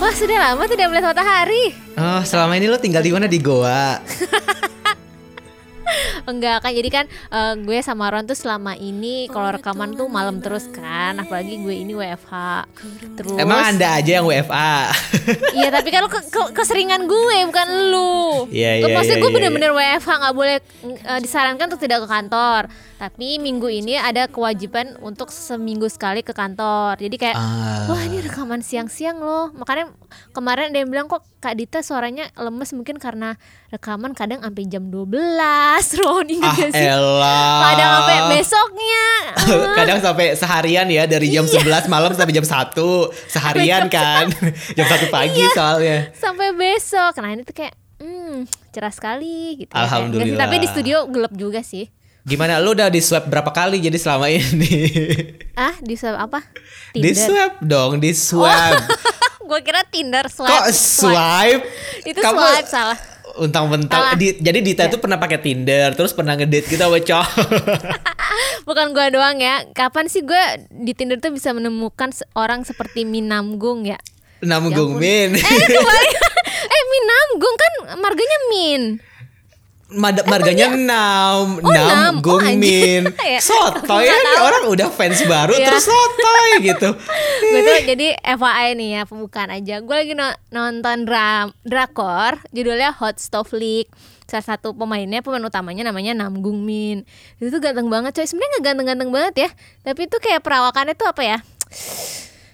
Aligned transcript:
Wah 0.00 0.12
sudah 0.12 0.36
lama 0.52 0.68
tidak 0.68 0.92
melihat 0.92 1.16
matahari. 1.16 1.72
Oh, 1.96 2.20
selama 2.20 2.56
ini 2.60 2.68
lo 2.68 2.76
tinggal 2.76 3.00
di 3.00 3.12
mana? 3.12 3.24
Di 3.24 3.40
Goa? 3.40 3.96
Enggak 6.30 6.58
kan 6.60 6.70
jadi 6.70 6.88
kan 6.88 7.04
eh, 7.08 7.54
gue 7.58 7.78
sama 7.80 8.08
Ron 8.08 8.24
tuh 8.24 8.34
selama 8.34 8.72
ini 8.72 9.26
kalau 9.26 9.50
rekaman 9.50 9.92
tuh 9.92 10.06
malam 10.06 10.38
terus 10.38 10.66
kan 10.66 11.18
apalagi 11.18 11.58
gue 11.58 11.74
ini 11.76 11.92
WFH 11.92 12.32
terus 13.14 13.36
Emang 13.36 13.60
anda 13.66 13.92
aja 13.92 14.10
yang 14.12 14.24
WFA? 14.24 14.94
Iya 15.52 15.68
tapi 15.70 15.88
kan 15.88 16.00
lu 16.00 16.08
ke- 16.08 16.24
ke- 16.24 16.52
keseringan 16.54 17.04
gue 17.04 17.36
bukan 17.44 17.68
lu. 17.88 18.46
Iya, 18.48 18.80
Lu 18.80 18.86
iya, 18.86 18.94
Maksudnya 18.94 19.16
iya, 19.16 19.20
gue 19.20 19.28
iya, 19.28 19.36
bener-bener 19.36 19.70
WFH 19.72 20.10
nggak 20.16 20.34
boleh 20.34 20.56
eh, 20.84 21.20
disarankan 21.20 21.66
untuk 21.66 21.80
tidak 21.80 21.98
ke 22.00 22.08
kantor. 22.08 22.62
Tapi 22.96 23.40
minggu 23.40 23.64
ini 23.66 23.96
ada 23.96 24.28
kewajiban 24.28 24.92
untuk 25.00 25.28
seminggu 25.28 25.88
sekali 25.88 26.20
ke 26.20 26.30
kantor. 26.30 27.00
Jadi 27.00 27.16
kayak 27.16 27.32
Ah. 27.32 27.88
wah 27.88 28.00
ini 28.00 28.20
rekaman 28.20 28.60
siang-siang 28.60 29.18
loh. 29.18 29.48
Makanya 29.50 29.88
kemarin 30.30 30.68
ada 30.68 30.78
yang 30.78 30.88
bilang 30.88 31.06
kok 31.06 31.24
Kak 31.40 31.56
Dita 31.56 31.80
suaranya 31.80 32.28
lemes 32.34 32.68
mungkin 32.70 33.00
karena 33.00 33.32
rekaman 33.68 34.12
kadang 34.12 34.40
sampai 34.40 34.68
jam 34.68 34.86
12 34.86 35.08
Ron 35.98 36.28
inget 36.28 36.44
ah 36.44 36.52
gak 36.54 36.70
sih? 36.70 36.84
elah. 36.84 37.56
Kadang 37.64 37.90
sampai 37.96 38.16
besoknya. 38.30 39.06
Kadang 39.80 39.98
sampai 39.98 40.26
seharian 40.34 40.86
ya 40.86 41.04
dari 41.04 41.32
jam 41.32 41.42
Iya. 41.42 41.64
11 41.80 41.88
malam 41.88 42.12
sampai 42.12 42.34
jam 42.34 42.44
1 42.44 42.76
seharian 43.26 43.88
kan. 43.88 44.28
jam 44.76 44.84
1 44.86 45.08
pagi 45.08 45.40
Iya. 45.40 45.52
soalnya. 45.52 45.98
sampai 46.12 46.52
besok. 46.52 47.16
Nah 47.16 47.30
ini 47.30 47.40
tuh 47.40 47.56
kayak 47.56 47.72
hmm, 47.98 48.44
cerah 48.70 48.92
sekali 48.92 49.56
gitu. 49.58 49.72
ya. 49.72 49.80
Alhamdulillah. 49.80 50.36
Tapi 50.38 50.54
di 50.58 50.68
studio 50.68 51.08
gelap 51.08 51.32
juga 51.32 51.64
sih. 51.64 51.88
Gimana 52.30 52.62
lu 52.62 52.78
udah 52.78 52.86
di 52.86 53.02
swab 53.02 53.26
berapa 53.26 53.50
kali 53.50 53.82
jadi 53.82 53.98
selama 53.98 54.30
ini? 54.30 54.70
Ah, 55.60 55.74
di 55.82 55.92
swab 55.92 56.16
apa? 56.16 56.40
di 56.94 57.10
swab 57.12 57.58
dong, 57.60 57.98
di 58.00 58.14
swab. 58.16 58.80
Gue 59.50 59.60
kira 59.60 59.82
Tinder 59.84 60.24
swipe. 60.30 60.46
Kok 60.46 60.66
swipe? 60.70 61.66
Itu 62.06 62.22
Kamu 62.22 62.38
swipe 62.38 62.70
salah. 62.70 62.98
Untang-mentang 63.34 64.14
Salah. 64.14 64.16
di, 64.16 64.38
jadi 64.38 64.58
Dita 64.62 64.86
Ya. 64.86 64.94
tuh 64.94 65.02
pernah 65.02 65.18
pakai 65.18 65.42
Tinder, 65.42 65.92
terus 65.92 66.14
pernah 66.14 66.38
ngedate 66.38 66.70
gitu 66.70 66.78
sama 66.78 67.02
cowok. 67.02 67.28
Bukan 68.66 68.94
gue 68.94 69.06
doang 69.10 69.36
ya. 69.36 69.66
Kapan 69.74 70.06
sih 70.06 70.22
gue 70.22 70.42
di 70.70 70.94
Tinder 70.94 71.18
tuh 71.18 71.34
bisa 71.34 71.50
menemukan 71.50 72.14
orang 72.38 72.62
seperti 72.62 73.02
Minamgung 73.02 73.84
ya? 73.84 73.98
Namgung 74.40 74.96
ampun. 74.96 75.02
Min. 75.02 75.34
Eh, 75.34 75.44
eh, 76.70 76.82
Minamgung 76.88 77.56
kan 77.58 77.72
marganya 77.98 78.38
Min. 78.48 78.82
Mad- 79.90 80.22
marganya 80.24 80.70
Nam, 80.70 81.58
Oh, 81.58 81.66
Nam. 81.66 82.20
Namgung 82.20 82.36
Oh, 82.36 82.46
anjing. 82.46 82.58
Min. 82.58 83.02
Ya. 83.26 83.38
Sotoy 83.38 84.02
Nggak 84.02 84.14
kan 84.16 84.24
tahu. 84.30 84.44
orang 84.44 84.62
udah 84.68 84.88
fans 84.88 85.20
baru 85.24 85.52
Iya. 85.52 85.66
terus 85.66 85.84
sotoy 85.84 86.50
gitu. 86.62 86.88
gue 87.50 87.60
tuh 87.60 87.78
jadi 87.88 88.06
FYI 88.20 88.68
nih 88.72 88.88
ya 88.92 89.02
pembukaan 89.02 89.50
aja 89.50 89.78
gue 89.78 89.96
lagi 89.96 90.14
no- 90.14 90.38
nonton 90.48 91.02
dram 91.02 91.50
drakor 91.62 92.38
judulnya 92.48 92.94
Hot 92.94 93.16
Stove 93.16 93.50
League 93.52 93.90
salah 94.24 94.46
satu 94.46 94.70
pemainnya 94.70 95.20
pemain 95.20 95.42
utamanya 95.42 95.82
namanya 95.84 96.14
Namgung 96.16 96.60
Min 96.60 97.02
itu 97.36 97.48
tuh 97.48 97.58
ganteng 97.58 97.86
banget 97.86 98.14
coy 98.14 98.22
sebenarnya 98.22 98.50
nggak 98.52 98.64
ganteng-ganteng 98.64 99.10
banget 99.10 99.34
ya 99.36 99.50
tapi 99.82 100.06
itu 100.06 100.16
kayak 100.16 100.38
perawakannya 100.40 100.94
tuh 100.94 101.08
apa 101.08 101.22
ya 101.24 101.38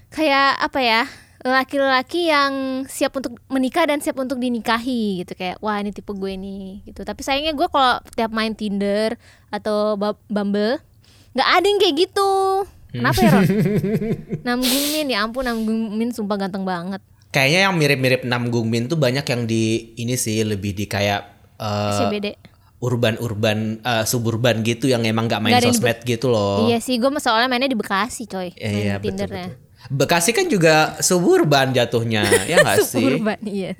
kayak 0.08 0.56
apa 0.58 0.80
ya 0.80 1.00
laki-laki 1.48 2.28
yang 2.30 2.84
siap 2.90 3.14
untuk 3.16 3.38
menikah 3.46 3.86
dan 3.86 4.02
siap 4.02 4.18
untuk 4.18 4.38
dinikahi 4.42 5.22
gitu. 5.22 5.32
Kayak 5.38 5.62
wah 5.62 5.78
ini 5.78 5.94
tipe 5.94 6.10
gue 6.10 6.32
nih 6.34 6.86
gitu. 6.86 7.06
Tapi 7.06 7.20
sayangnya 7.22 7.54
gue 7.54 7.68
kalau 7.70 8.02
tiap 8.14 8.30
main 8.34 8.52
Tinder 8.52 9.14
atau 9.50 9.94
Bumble 10.26 10.82
nggak 11.36 11.48
ada 11.48 11.66
yang 11.66 11.78
kayak 11.80 11.96
gitu. 12.08 12.30
Kenapa 12.96 13.18
ya 13.20 13.30
Ron? 13.36 13.44
Namgung 14.46 14.86
Min 14.94 15.06
ya 15.12 15.18
ampun 15.22 15.44
Namgung 15.44 15.80
Min 15.94 16.10
sumpah 16.10 16.36
ganteng 16.40 16.64
banget. 16.64 17.02
Kayaknya 17.34 17.60
yang 17.68 17.74
mirip-mirip 17.76 18.22
Namgung 18.24 18.66
Min 18.72 18.88
tuh 18.88 18.96
banyak 18.96 19.26
yang 19.28 19.44
di 19.44 19.92
ini 20.00 20.16
sih 20.16 20.40
lebih 20.40 20.72
di 20.72 20.88
kayak 20.88 21.20
eh, 21.60 21.98
CBD 22.00 22.26
urban-urban 22.80 23.80
eh, 23.80 24.04
suburban 24.04 24.60
gitu 24.60 24.88
yang 24.88 25.04
emang 25.04 25.28
nggak 25.28 25.40
main 25.40 25.60
di 25.60 25.68
sosmed 25.68 26.00
gitu 26.04 26.28
loh. 26.32 26.68
Iya 26.68 26.80
sih 26.80 26.96
gue 26.96 27.08
soalnya 27.20 27.48
mainnya 27.48 27.68
di 27.68 27.78
Bekasi 27.78 28.24
coy. 28.28 28.52
Iya, 28.56 28.64
main 28.64 28.76
iya, 28.76 28.94
betul, 28.96 29.08
Tindernya. 29.12 29.46
betul. 29.52 29.65
Bekasi 29.88 30.30
kan 30.30 30.46
juga 30.46 30.96
suburban 30.98 31.70
jatuhnya, 31.70 32.26
ya 32.50 32.62
nggak 32.62 32.78
sih? 32.82 33.00
Suburban 33.02 33.38
iya 33.42 33.72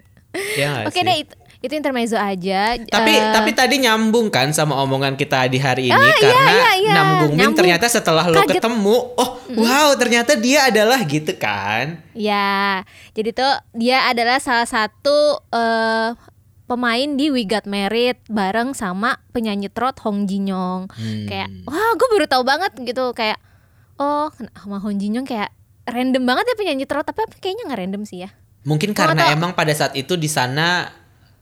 Ya 0.56 0.84
Oke 0.84 1.00
sih? 1.00 1.06
deh 1.06 1.16
itu, 1.24 1.34
itu 1.64 1.72
intermezzo 1.72 2.14
aja 2.14 2.76
Tapi 2.76 3.08
Eh, 3.08 3.32
tapi 3.32 3.56
tadi 3.56 3.80
nyambung 3.80 4.28
kan 4.28 4.52
sama 4.52 4.76
omongan 4.84 5.16
kita 5.16 5.48
di 5.48 5.56
hari 5.56 5.88
ini 5.88 5.96
iya, 5.96 6.20
karena 6.20 6.52
iya, 6.52 6.70
iya. 6.76 6.94
Min 7.24 7.36
Nyambung. 7.40 7.56
ternyata 7.56 7.88
setelah 7.88 8.28
lo 8.28 8.44
Kaget. 8.44 8.60
ketemu, 8.60 8.96
oh 9.16 9.30
wow 9.56 9.96
ternyata 9.96 10.36
dia 10.36 10.68
adalah 10.68 11.00
gitu 11.08 11.32
kan? 11.40 12.04
Ya, 12.12 12.84
jadi 13.16 13.32
tuh 13.32 13.52
dia 13.72 14.04
adalah 14.04 14.36
salah 14.36 14.68
satu 14.68 15.40
eh, 15.48 16.12
pemain 16.66 17.08
di 17.16 17.32
We 17.32 17.48
Got 17.48 17.64
Married 17.64 18.20
bareng 18.28 18.76
sama 18.76 19.22
penyanyi 19.32 19.72
trot 19.72 19.96
Hong 20.04 20.28
Jin 20.28 20.52
Young. 20.52 20.92
Hmm. 20.92 21.24
Kayak, 21.24 21.48
wah 21.64 21.90
gue 21.96 22.08
baru 22.12 22.26
tahu 22.28 22.42
banget 22.44 22.76
gitu 22.84 23.16
kayak, 23.16 23.40
oh 23.96 24.28
sama 24.52 24.76
Hong 24.84 25.00
Jin 25.00 25.16
Young 25.16 25.24
kayak 25.24 25.48
random 25.86 26.22
banget 26.22 26.44
ya 26.46 26.54
penyanyi 26.54 26.84
trot, 26.84 27.02
tapi 27.02 27.22
kayaknya 27.38 27.64
nggak 27.66 27.80
random 27.80 28.02
sih 28.02 28.18
ya. 28.22 28.30
Mungkin 28.62 28.92
karena 28.92 29.30
tahu. 29.30 29.34
emang 29.34 29.52
pada 29.54 29.70
saat 29.70 29.94
itu 29.94 30.14
di 30.14 30.26
sana 30.26 30.90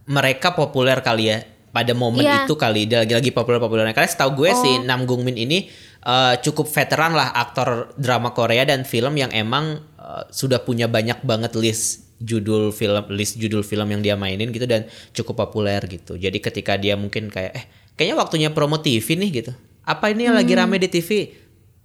mereka 0.04 0.52
populer 0.52 1.00
kali 1.00 1.24
ya. 1.26 1.38
Pada 1.74 1.90
momen 1.90 2.22
Iya. 2.22 2.46
itu 2.46 2.54
kali 2.54 2.86
dia 2.86 3.02
lagi-lagi 3.02 3.34
populer-populernya. 3.34 3.90
Karena 3.90 4.06
setahu 4.06 4.38
gue 4.38 4.50
Oh. 4.52 4.62
sih 4.62 4.74
Namgung 4.80 5.24
Min 5.24 5.34
ini 5.34 5.66
eh, 6.00 6.34
cukup 6.38 6.68
veteran 6.68 7.10
lah 7.10 7.32
aktor 7.32 7.96
drama 7.96 8.30
Korea 8.30 8.62
dan 8.62 8.84
film 8.84 9.16
yang 9.16 9.32
emang 9.32 9.80
eh, 9.96 10.22
sudah 10.30 10.60
punya 10.60 10.86
banyak 10.86 11.24
banget 11.24 11.56
list 11.56 12.04
judul 12.20 12.70
film 12.70 13.02
list 13.10 13.34
judul 13.34 13.60
film 13.60 13.88
yang 13.88 14.00
dia 14.00 14.14
mainin 14.14 14.48
gitu 14.48 14.64
dan 14.64 14.84
cukup 15.10 15.34
populer 15.40 15.82
gitu. 15.84 16.14
Jadi 16.14 16.38
ketika 16.38 16.76
dia 16.76 16.94
mungkin 16.94 17.26
kayak 17.26 17.52
eh 17.52 17.64
kayaknya 17.94 18.16
waktunya 18.16 18.48
promo 18.50 18.78
TV 18.78 19.16
nih 19.16 19.30
gitu. 19.34 19.52
Apa 19.82 20.12
ini 20.12 20.28
yang 20.28 20.36
lagi 20.36 20.52
Hmm. 20.52 20.62
rame 20.62 20.76
di 20.78 20.88
TV? 20.88 21.32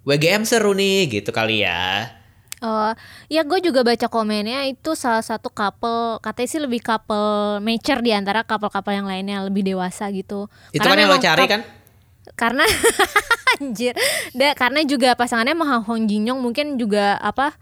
WGM 0.03 0.43
seru 0.43 0.71
nih 0.71 1.07
gitu 1.09 1.31
kali 1.31 1.63
ya. 1.63 2.11
Oh, 2.59 2.91
ya 3.31 3.47
gue 3.47 3.59
juga 3.63 3.87
baca 3.87 4.11
komennya 4.11 4.67
itu 4.67 4.91
salah 4.91 5.23
satu 5.23 5.47
couple 5.47 6.19
katanya 6.19 6.49
sih 6.51 6.59
lebih 6.59 6.83
couple 6.83 7.63
mature 7.63 8.03
di 8.03 8.11
antara 8.11 8.43
couple-couple 8.43 8.91
yang 8.91 9.07
lainnya 9.07 9.47
lebih 9.47 9.63
dewasa 9.63 10.11
gitu. 10.11 10.51
Itu 10.75 10.83
Karena 10.83 10.91
kan 10.91 10.99
yang 10.99 11.11
lo 11.11 11.19
cari 11.23 11.45
kan? 11.47 11.61
karena 12.37 12.65
anjir 13.57 13.93
da, 14.35 14.53
karena 14.53 14.85
juga 14.85 15.15
pasangannya 15.17 15.55
sama 15.57 15.81
Hong 15.81 16.05
Jin 16.05 16.29
Young 16.29 16.39
mungkin 16.43 16.77
juga 16.77 17.17
apa 17.19 17.55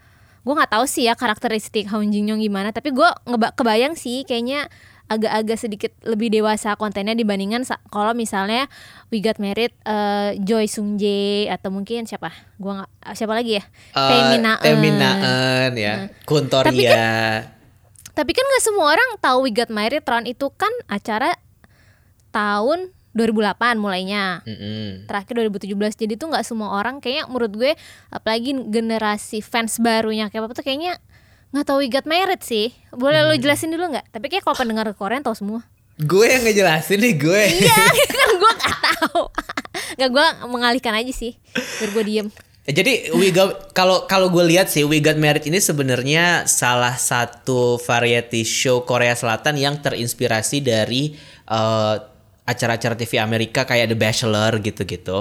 gue 0.44 0.53
nggak 0.56 0.72
tahu 0.80 0.86
sih 0.88 1.07
ya 1.07 1.13
karakteristik 1.16 1.91
Hong 1.91 2.07
Jin 2.07 2.31
Young 2.31 2.41
gimana 2.44 2.72
tapi 2.72 2.91
gue 2.96 3.09
ngeba 3.28 3.52
kebayang 3.56 4.00
sih 4.00 4.24
kayaknya 4.24 4.72
agak-agak 5.07 5.57
sedikit 5.57 5.91
lebih 6.03 6.28
dewasa 6.28 6.75
kontennya 6.75 7.16
dibandingkan 7.16 7.63
kalau 7.88 8.12
misalnya 8.12 8.68
We 9.07 9.23
Got 9.23 9.40
Married 9.40 9.72
eh, 9.84 10.35
Joy 10.40 10.68
Sung 10.68 11.00
Jae 11.00 11.47
atau 11.47 11.72
mungkin 11.72 12.03
siapa 12.03 12.31
gue 12.59 12.72
nggak 12.72 13.16
siapa 13.16 13.34
lagi 13.34 13.59
ya 13.59 13.63
Eh, 13.95 14.09
Teminaen. 14.12 14.59
Teminaen 14.59 15.72
ya. 15.73 15.94
Kuntoria. 16.23 16.72
Tapi 16.72 16.84
tapi 18.12 18.31
kan 18.34 18.44
nggak 18.44 18.63
semua 18.66 18.97
orang 18.97 19.09
tahu 19.22 19.45
We 19.45 19.51
Got 19.53 19.69
Married 19.69 20.03
Ron 20.03 20.25
itu 20.25 20.50
kan 20.50 20.73
acara 20.90 21.38
tahun 22.34 22.91
2008 23.13 23.81
mulainya 23.81 24.45
Mm-mm. 24.45 25.09
terakhir 25.09 25.34
2017 25.50 25.74
jadi 25.97 26.13
tuh 26.22 26.29
nggak 26.29 26.45
semua 26.45 26.78
orang 26.78 27.01
kayaknya 27.01 27.25
menurut 27.25 27.50
gue 27.50 27.72
apalagi 28.13 28.53
generasi 28.69 29.41
fans 29.41 29.81
barunya 29.81 30.29
kayak 30.29 30.45
apa 30.45 30.53
tuh 30.53 30.62
kayaknya 30.62 31.01
nggak 31.57 31.68
tahu 31.73 31.81
We 31.81 31.90
Got 31.90 32.06
Married 32.06 32.45
sih. 32.45 32.69
Boleh 32.94 33.25
lo 33.25 33.34
jelasin 33.34 33.73
dulu 33.73 33.90
nggak? 33.90 34.13
Tapi 34.13 34.25
kayak 34.29 34.45
kalau 34.45 34.57
pendengar 34.57 34.85
Korea 34.94 35.18
tahu 35.25 35.34
semua. 35.34 35.66
Gue 35.97 36.29
yang 36.29 36.45
ngejelasin 36.45 37.01
nih 37.01 37.13
gue. 37.18 37.44
iya 37.66 37.84
kan 38.22 38.29
gue 38.38 38.51
nggak 38.62 38.78
tahu. 38.85 39.22
Nggak 39.98 40.09
gue 40.13 40.25
mengalihkan 40.45 40.94
aja 40.94 41.09
sih 41.09 41.33
biar 41.81 41.89
gue 41.89 42.04
diem. 42.06 42.27
Jadi 42.68 43.15
We 43.15 43.31
Got 43.31 43.71
kalau 43.71 44.06
kalau 44.06 44.27
gue 44.27 44.44
lihat 44.44 44.69
sih 44.69 44.83
We 44.83 45.01
Got 45.01 45.18
Married 45.18 45.48
ini 45.48 45.57
sebenarnya 45.57 46.45
salah 46.45 46.94
satu 47.00 47.80
variety 47.81 48.44
show 48.45 48.83
Korea 48.83 49.15
Selatan 49.15 49.57
yang 49.57 49.80
terinspirasi 49.81 50.62
dari 50.62 51.15
eh, 51.48 51.95
acara-acara 52.48 52.95
TV 52.95 53.19
Amerika 53.19 53.63
kayak 53.65 53.92
The 53.92 53.98
Bachelor 53.98 54.51
gitu-gitu. 54.62 55.19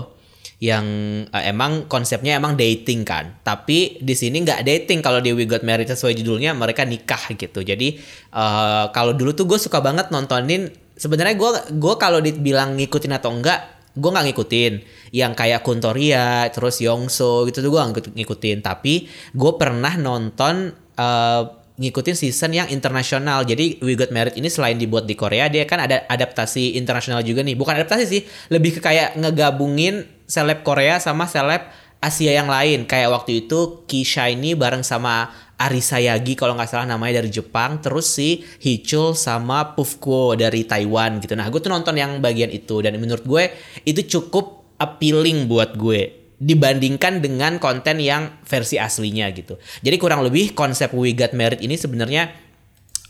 Yang 0.57 0.87
eh, 1.31 1.45
emang 1.53 1.85
konsepnya 1.89 2.41
emang 2.41 2.57
dating 2.57 3.05
kan. 3.05 3.41
Tapi 3.45 4.01
di 4.01 4.15
sini 4.17 4.41
nggak 4.41 4.65
dating 4.65 5.05
kalau 5.05 5.21
di 5.21 5.37
We 5.37 5.45
Got 5.45 5.63
Married 5.63 5.89
sesuai 5.89 6.17
judulnya 6.17 6.57
mereka 6.57 6.89
nikah 6.89 7.33
gitu. 7.37 7.61
Jadi 7.61 8.01
eh, 8.33 8.85
kalau 8.91 9.13
dulu 9.13 9.37
tuh 9.37 9.45
gue 9.45 9.59
suka 9.61 9.85
banget 9.85 10.09
nontonin 10.09 10.73
sebenarnya 10.97 11.37
gue 11.37 11.51
gue 11.77 11.95
kalau 12.01 12.25
dibilang 12.25 12.75
ngikutin 12.81 13.13
atau 13.21 13.31
enggak 13.37 13.77
gue 13.97 14.11
nggak 14.13 14.27
ngikutin 14.33 14.73
yang 15.17 15.33
kayak 15.33 15.65
Kuntoria 15.65 16.49
terus 16.53 16.85
Yongso 16.85 17.49
gitu 17.49 17.65
tuh 17.65 17.71
gue 17.73 17.83
ngikutin 18.13 18.61
tapi 18.61 19.09
gue 19.33 19.53
pernah 19.57 19.97
nonton 19.97 20.73
eh, 20.97 21.43
ngikutin 21.77 22.17
season 22.17 22.57
yang 22.57 22.69
internasional. 22.73 23.45
Jadi 23.45 23.81
We 23.85 23.97
Got 23.97 24.11
Married 24.13 24.37
ini 24.41 24.49
selain 24.49 24.81
dibuat 24.81 25.05
di 25.05 25.13
Korea 25.13 25.49
dia 25.53 25.69
kan 25.69 25.85
ada 25.85 26.09
adaptasi 26.09 26.77
internasional 26.81 27.21
juga 27.21 27.45
nih. 27.45 27.57
Bukan 27.57 27.77
adaptasi 27.77 28.05
sih 28.09 28.23
lebih 28.49 28.79
ke 28.79 28.81
kayak 28.81 29.17
ngegabungin 29.21 30.09
seleb 30.25 30.65
Korea 30.65 30.97
sama 30.99 31.29
seleb 31.29 31.69
Asia 32.01 32.33
yang 32.33 32.49
lain. 32.49 32.89
Kayak 32.89 33.13
waktu 33.13 33.47
itu 33.47 33.85
Ki 33.85 34.05
Shiny 34.05 34.57
bareng 34.57 34.85
sama 34.85 35.33
Arisa 35.57 35.97
Yagi 35.97 36.37
kalau 36.37 36.53
nggak 36.57 36.69
salah 36.69 36.89
namanya 36.89 37.21
dari 37.25 37.33
Jepang. 37.33 37.81
Terus 37.85 38.09
si 38.09 38.45
Hichul 38.61 39.13
sama 39.17 39.77
Pufko 39.77 40.37
dari 40.37 40.65
Taiwan 40.65 41.21
gitu. 41.21 41.37
Nah 41.37 41.49
gue 41.53 41.61
tuh 41.61 41.73
nonton 41.73 41.97
yang 41.97 42.21
bagian 42.25 42.49
itu. 42.53 42.81
Dan 42.81 42.97
menurut 42.97 43.25
gue 43.25 43.53
itu 43.85 44.01
cukup 44.17 44.77
appealing 44.81 45.49
buat 45.49 45.77
gue 45.77 46.26
dibandingkan 46.37 47.25
dengan 47.25 47.57
konten 47.57 48.01
yang 48.01 48.41
versi 48.45 48.77
aslinya 48.77 49.29
gitu 49.33 49.57
jadi 49.81 49.97
kurang 49.97 50.21
lebih 50.25 50.53
konsep 50.53 50.93
We 50.93 51.17
Got 51.17 51.33
Married 51.33 51.65
ini 51.65 51.81
sebenarnya 51.81 52.33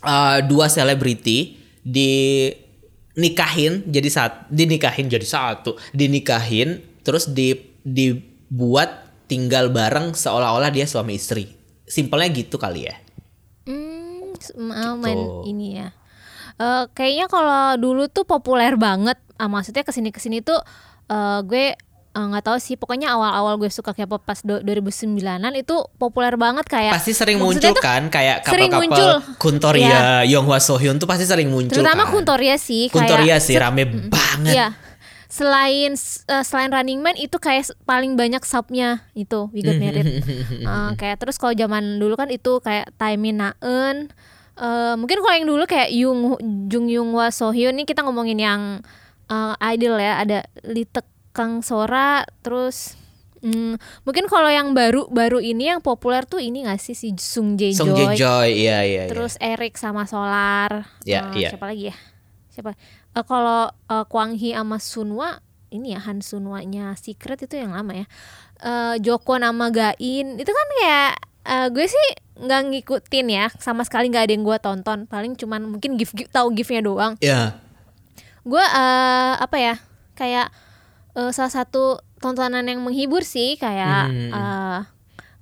uh, 0.07 0.43
dua 0.47 0.71
selebriti 0.71 1.59
di 1.83 2.47
nikahin 3.17 3.87
jadi 3.89 4.09
saat 4.13 4.33
dinikahin 4.53 5.11
jadi 5.11 5.27
satu 5.27 5.75
dinikahin 5.91 6.83
terus 7.03 7.31
di 7.31 7.55
dibuat 7.87 9.11
tinggal 9.27 9.71
bareng 9.75 10.15
seolah-olah 10.15 10.71
dia 10.71 10.87
suami 10.87 11.19
istri 11.19 11.51
simpelnya 11.87 12.31
gitu 12.31 12.59
kali 12.59 12.87
ya 12.87 13.07
Hmm, 13.67 14.39
mau 14.63 14.95
main 14.95 15.19
ini 15.43 15.83
ya. 15.83 15.91
Eh 16.57 16.85
kayaknya 16.95 17.27
kalau 17.27 17.75
dulu 17.77 18.07
tuh 18.07 18.23
populer 18.23 18.79
banget. 18.79 19.19
Ah, 19.37 19.51
maksudnya 19.51 19.83
ke 19.83 19.93
sini 19.93 20.15
ke 20.15 20.23
sini 20.23 20.41
tuh 20.41 20.63
eh, 21.11 21.41
gue 21.45 21.75
eh, 22.17 22.27
nggak 22.33 22.45
tahu 22.49 22.57
sih. 22.57 22.81
Pokoknya 22.81 23.13
awal-awal 23.13 23.61
gue 23.61 23.69
suka 23.69 23.93
K-pop 23.93 24.25
pas 24.25 24.41
do- 24.41 24.65
2009-an 24.65 25.53
itu 25.53 25.77
populer 26.01 26.33
banget 26.41 26.65
kayak. 26.65 26.97
pasti 26.97 27.13
sering 27.13 27.37
muncul 27.37 27.77
kan 27.77 28.09
kayak 28.09 28.41
couple-couple 28.41 29.37
Kuntoria, 29.37 30.25
Yonghwa 30.25 30.57
Sohyun 30.57 30.97
tuh 30.97 31.05
pasti 31.05 31.29
sering 31.29 31.53
muncul 31.53 31.77
Terutama 31.77 32.09
kan. 32.09 32.13
Kuntoria 32.17 32.57
sih. 32.57 32.89
Kuntoria 32.89 33.37
kayak, 33.37 33.45
sih 33.45 33.55
rame 33.61 33.85
banget. 34.09 34.55
Iya. 34.57 34.69
Selain 35.27 35.93
eh, 35.99 36.45
selain 36.47 36.71
Running 36.73 37.01
Man 37.05 37.19
itu 37.19 37.37
kayak 37.37 37.69
paling 37.85 38.17
banyak 38.17 38.41
subnya 38.47 39.05
itu 39.13 39.53
We 39.53 39.61
Got 39.61 39.77
Married. 39.77 40.07
Eh, 40.67 40.91
kayak 40.97 41.21
terus 41.21 41.37
kalau 41.37 41.53
zaman 41.53 42.01
dulu 42.01 42.17
kan 42.17 42.33
itu 42.33 42.63
kayak 42.65 42.95
Taemin 42.97 43.45
Naeun. 43.45 44.09
Eh, 44.57 44.95
mungkin 44.97 45.21
kalau 45.21 45.35
yang 45.37 45.49
dulu 45.51 45.69
kayak 45.69 45.93
Yung 45.93 46.41
Jung 46.73 46.89
Yung 46.89 47.13
Hwa 47.13 47.29
Sohyun 47.29 47.77
ini 47.77 47.85
kita 47.85 48.01
ngomongin 48.07 48.41
yang 48.41 48.61
eh, 49.29 49.55
idol 49.77 50.01
ya 50.01 50.23
ada 50.23 50.39
Lee 50.65 50.89
Taek 50.89 51.05
Kang 51.37 51.61
Sora 51.61 52.25
terus 52.41 52.97
hmm, 53.45 53.77
mungkin 54.09 54.25
kalau 54.27 54.49
yang 54.49 54.73
baru 54.73 55.05
baru 55.13 55.37
ini 55.39 55.69
yang 55.69 55.85
populer 55.85 56.25
tuh 56.25 56.41
ini 56.41 56.65
gak 56.65 56.81
sih 56.81 56.97
si 56.97 57.13
Sung 57.21 57.61
Jae 57.61 57.77
Song 57.77 57.93
Jae 57.93 58.17
Joy, 58.17 58.57
iya 58.57 58.81
iya. 58.81 59.05
iya. 59.05 59.13
Terus 59.13 59.37
Eric 59.37 59.77
sama 59.77 60.09
Solar. 60.09 60.89
Ya, 61.05 61.29
Eh, 61.37 61.45
iya. 61.45 61.49
Siapa 61.53 61.69
lagi 61.69 61.93
ya? 61.93 61.97
Siapa? 62.49 62.73
Eh, 63.13 63.25
kalau 63.29 63.69
eh, 63.69 64.05
Kwang 64.09 64.33
Hee 64.33 64.57
sama 64.57 64.81
Sunwa 64.81 65.37
ini 65.69 65.93
ya 65.93 66.01
Han 66.01 66.25
Sunwanya 66.25 66.97
Secret 66.97 67.45
itu 67.45 67.61
yang 67.61 67.77
lama 67.77 67.93
ya. 67.93 68.07
Eh 68.65 68.97
Joko 69.05 69.37
nama 69.37 69.69
Gain 69.69 70.41
itu 70.41 70.49
kan 70.49 70.69
kayak 70.81 71.13
eh, 71.45 71.69
gue 71.69 71.85
sih 71.85 72.07
nggak 72.37 72.61
ngikutin 72.73 73.27
ya 73.29 73.47
sama 73.61 73.85
sekali 73.85 74.09
nggak 74.09 74.25
ada 74.29 74.33
yang 74.33 74.45
gue 74.45 74.57
tonton 74.61 75.05
paling 75.05 75.37
cuman 75.37 75.65
mungkin 75.69 75.97
gif, 75.97 76.13
gif 76.13 76.29
tahu 76.29 76.53
gifnya 76.53 76.85
doang 76.85 77.17
Iya. 77.17 77.57
gue 78.43 78.61
eh, 78.61 79.35
apa 79.37 79.57
ya 79.57 79.75
kayak 80.13 80.49
eh, 81.17 81.31
salah 81.33 81.53
satu 81.53 81.99
tontonan 82.21 82.69
yang 82.69 82.85
menghibur 82.85 83.25
sih 83.25 83.57
kayak 83.57 84.13
Hmm. 84.13 84.31
eh, 84.33 84.81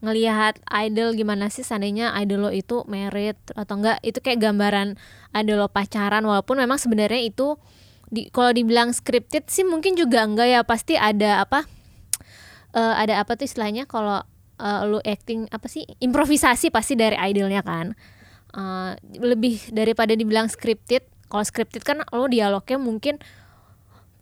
ngelihat 0.04 0.60
idol 0.68 1.16
gimana 1.16 1.48
sih 1.48 1.64
seandainya 1.64 2.12
idol 2.20 2.46
lo 2.48 2.50
itu 2.52 2.84
merit 2.86 3.40
atau 3.56 3.80
enggak. 3.80 3.98
Itu 4.04 4.20
kayak 4.20 4.38
gambaran 4.40 5.00
idol 5.32 5.64
lo 5.64 5.68
pacaran 5.72 6.22
walaupun 6.28 6.60
memang 6.60 6.76
sebenarnya 6.76 7.24
itu 7.24 7.56
di 8.12 8.28
kalau 8.28 8.52
dibilang 8.52 8.92
scripted 8.92 9.48
sih 9.48 9.64
mungkin 9.64 9.96
juga 9.96 10.28
enggak 10.28 10.48
ya. 10.48 10.60
Pasti 10.62 10.94
ada 11.00 11.40
apa 11.42 11.64
eh, 12.76 12.94
ada 13.00 13.24
apa 13.24 13.34
tuh 13.34 13.48
istilahnya? 13.48 13.88
Kalau 13.88 14.20
eh, 14.60 14.80
lu 14.84 15.00
acting 15.00 15.48
apa 15.48 15.66
sih? 15.72 15.88
Improvisasi 16.04 16.68
pasti 16.68 17.00
dari 17.00 17.16
idolnya 17.16 17.64
kan. 17.64 17.96
Eh, 18.54 18.90
lebih 19.18 19.72
daripada 19.72 20.12
dibilang 20.12 20.52
scripted 20.52 21.02
kalau 21.32 21.42
scripted 21.42 21.82
kan 21.82 22.04
lo 22.12 22.28
dialognya 22.30 22.78
mungkin 22.78 23.18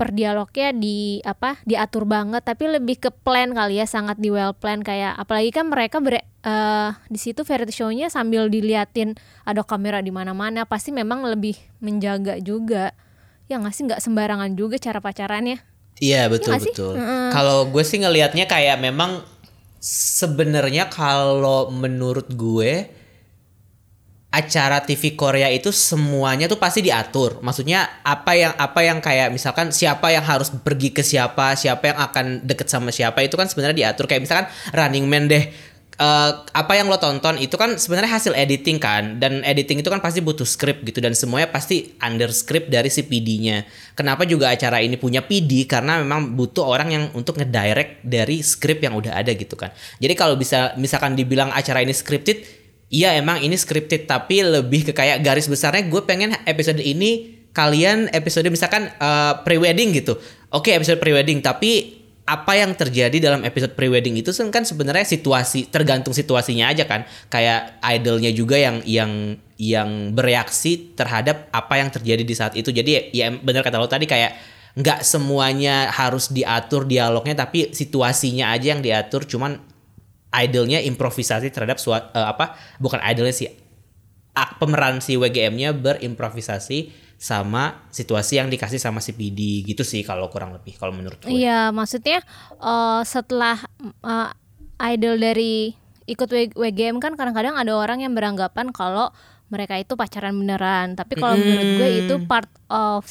per 0.03 0.11
dialognya 0.11 0.75
di 0.75 1.23
apa 1.23 1.63
diatur 1.63 2.11
banget 2.11 2.43
tapi 2.43 2.67
lebih 2.67 2.99
ke 2.99 3.15
plan 3.23 3.55
kali 3.55 3.79
ya 3.79 3.87
sangat 3.87 4.19
di 4.19 4.35
well 4.35 4.51
plan 4.51 4.83
kayak 4.83 5.15
apalagi 5.15 5.55
kan 5.55 5.71
mereka 5.71 6.03
ber, 6.03 6.19
eh, 6.19 6.91
di 7.07 7.19
situ 7.23 7.47
variety 7.47 7.71
show-nya 7.71 8.11
sambil 8.11 8.51
diliatin 8.51 9.15
ada 9.47 9.63
kamera 9.63 10.03
di 10.03 10.11
mana-mana 10.11 10.67
pasti 10.67 10.91
memang 10.91 11.23
lebih 11.23 11.55
menjaga 11.79 12.43
juga 12.43 12.91
ya 13.47 13.63
nggak 13.63 13.71
sih 13.71 13.87
nggak 13.87 14.03
sembarangan 14.03 14.59
juga 14.59 14.83
cara 14.83 14.99
pacarannya 14.99 15.63
Iya 16.03 16.27
betul 16.27 16.59
sih? 16.59 16.75
betul. 16.75 16.99
Kalau 17.31 17.71
gue 17.71 17.85
sih 17.87 18.03
ngelihatnya 18.03 18.51
kayak 18.51 18.83
memang 18.83 19.23
sebenarnya 19.83 20.91
kalau 20.91 21.71
menurut 21.71 22.27
gue 22.35 22.91
acara 24.32 24.81
TV 24.81 25.12
Korea 25.12 25.52
itu 25.52 25.69
semuanya 25.69 26.49
tuh 26.49 26.56
pasti 26.56 26.81
diatur. 26.81 27.44
Maksudnya 27.44 28.00
apa 28.00 28.32
yang 28.32 28.56
apa 28.56 28.81
yang 28.81 28.99
kayak 29.05 29.29
misalkan 29.29 29.69
siapa 29.76 30.08
yang 30.08 30.25
harus 30.25 30.49
pergi 30.49 30.88
ke 30.88 31.05
siapa, 31.05 31.52
siapa 31.52 31.93
yang 31.93 31.99
akan 32.00 32.25
deket 32.49 32.73
sama 32.73 32.88
siapa 32.88 33.20
itu 33.20 33.37
kan 33.37 33.44
sebenarnya 33.44 33.93
diatur. 33.93 34.08
Kayak 34.08 34.25
misalkan 34.25 34.46
Running 34.73 35.05
Man 35.05 35.29
deh. 35.29 35.44
Eh, 35.93 36.31
apa 36.56 36.73
yang 36.73 36.88
lo 36.88 36.96
tonton 36.96 37.37
itu 37.37 37.52
kan 37.61 37.76
sebenarnya 37.76 38.17
hasil 38.17 38.32
editing 38.32 38.81
kan 38.81 39.20
dan 39.20 39.44
editing 39.44 39.84
itu 39.84 39.93
kan 39.93 40.00
pasti 40.00 40.25
butuh 40.25 40.49
script 40.49 40.88
gitu 40.88 41.05
dan 41.05 41.12
semuanya 41.12 41.52
pasti 41.52 41.93
under 42.00 42.32
script 42.32 42.73
dari 42.73 42.88
si 42.88 43.05
PD-nya. 43.05 43.69
Kenapa 43.93 44.25
juga 44.25 44.49
acara 44.49 44.81
ini 44.81 44.96
punya 44.96 45.20
PD 45.20 45.69
karena 45.69 46.00
memang 46.00 46.32
butuh 46.32 46.64
orang 46.64 46.88
yang 46.96 47.05
untuk 47.12 47.37
ngedirect 47.37 48.00
dari 48.08 48.40
script 48.40 48.81
yang 48.81 48.96
udah 48.96 49.20
ada 49.20 49.37
gitu 49.37 49.52
kan. 49.52 49.69
Jadi 50.00 50.17
kalau 50.17 50.40
bisa 50.40 50.73
misalkan 50.81 51.12
dibilang 51.12 51.52
acara 51.52 51.84
ini 51.84 51.93
scripted 51.93 52.62
Iya 52.93 53.17
emang 53.17 53.41
ini 53.41 53.56
scripted 53.56 54.05
tapi 54.05 54.44
lebih 54.44 54.85
ke 54.85 54.93
kayak 54.93 55.25
garis 55.25 55.49
besarnya 55.49 55.89
gue 55.89 56.03
pengen 56.05 56.37
episode 56.44 56.77
ini 56.77 57.41
kalian 57.56 58.12
episode 58.12 58.44
misalkan 58.53 58.93
eh, 58.93 59.33
pre-wedding 59.49 59.97
gitu. 59.97 60.21
Oke 60.53 60.77
episode 60.77 61.00
pre-wedding 61.00 61.41
tapi 61.41 62.05
apa 62.29 62.53
yang 62.55 62.77
terjadi 62.77 63.17
dalam 63.19 63.43
episode 63.49 63.75
pre-wedding 63.75 64.15
itu 64.21 64.31
kan 64.53 64.62
sebenarnya 64.62 65.09
situasi 65.09 65.73
tergantung 65.73 66.12
situasinya 66.12 66.69
aja 66.69 66.85
kan. 66.85 67.09
Kayak 67.33 67.81
idolnya 67.81 68.29
juga 68.29 68.61
yang 68.61 68.85
yang 68.85 69.41
yang 69.56 70.12
bereaksi 70.12 70.93
terhadap 70.93 71.49
apa 71.49 71.81
yang 71.81 71.89
terjadi 71.89 72.23
di 72.29 72.35
saat 72.37 72.53
itu. 72.61 72.69
Jadi 72.69 73.09
ya 73.17 73.33
benar 73.33 73.65
kata 73.65 73.81
lo 73.81 73.89
tadi 73.89 74.05
kayak 74.05 74.37
nggak 74.73 75.00
semuanya 75.00 75.89
harus 75.93 76.33
diatur 76.33 76.89
dialognya 76.89 77.44
tapi 77.44 77.73
situasinya 77.77 78.56
aja 78.56 78.72
yang 78.72 78.81
diatur 78.81 79.29
cuman 79.29 79.71
idolnya 80.32 80.81
improvisasi 80.81 81.53
terhadap 81.53 81.77
suat, 81.77 82.10
eh, 82.10 82.27
apa 82.27 82.56
bukan 82.81 82.98
idolnya 83.05 83.32
sih 83.32 83.48
ak- 84.32 84.56
pemeran 84.56 84.98
si 84.98 85.15
WGM-nya 85.15 85.77
berimprovisasi 85.77 86.93
sama 87.17 87.86
situasi 87.93 88.43
yang 88.43 88.51
dikasih 88.51 88.82
sama 88.82 88.98
si 88.98 89.15
PD 89.15 89.62
gitu 89.62 89.86
sih 89.86 90.03
kalau 90.03 90.27
kurang 90.27 90.56
lebih 90.56 90.74
kalau 90.74 90.91
menurut 90.91 91.22
gue. 91.22 91.31
Iya, 91.31 91.70
maksudnya 91.70 92.19
eh, 92.58 93.01
setelah 93.05 93.60
eh, 94.03 94.29
idol 94.91 95.20
dari 95.20 95.70
ikut 96.03 96.27
W- 96.27 96.56
WGM 96.58 96.98
kan 96.98 97.15
kadang-kadang 97.15 97.55
ada 97.55 97.72
orang 97.79 98.03
yang 98.03 98.10
beranggapan 98.10 98.74
kalau 98.74 99.15
mereka 99.53 99.77
itu 99.77 99.94
pacaran 99.94 100.34
beneran. 100.34 100.96
Tapi 100.96 101.15
kalau 101.15 101.36
menurut 101.36 101.69
gue 101.77 101.89
itu 102.03 102.15
part 102.24 102.48
of 102.72 103.05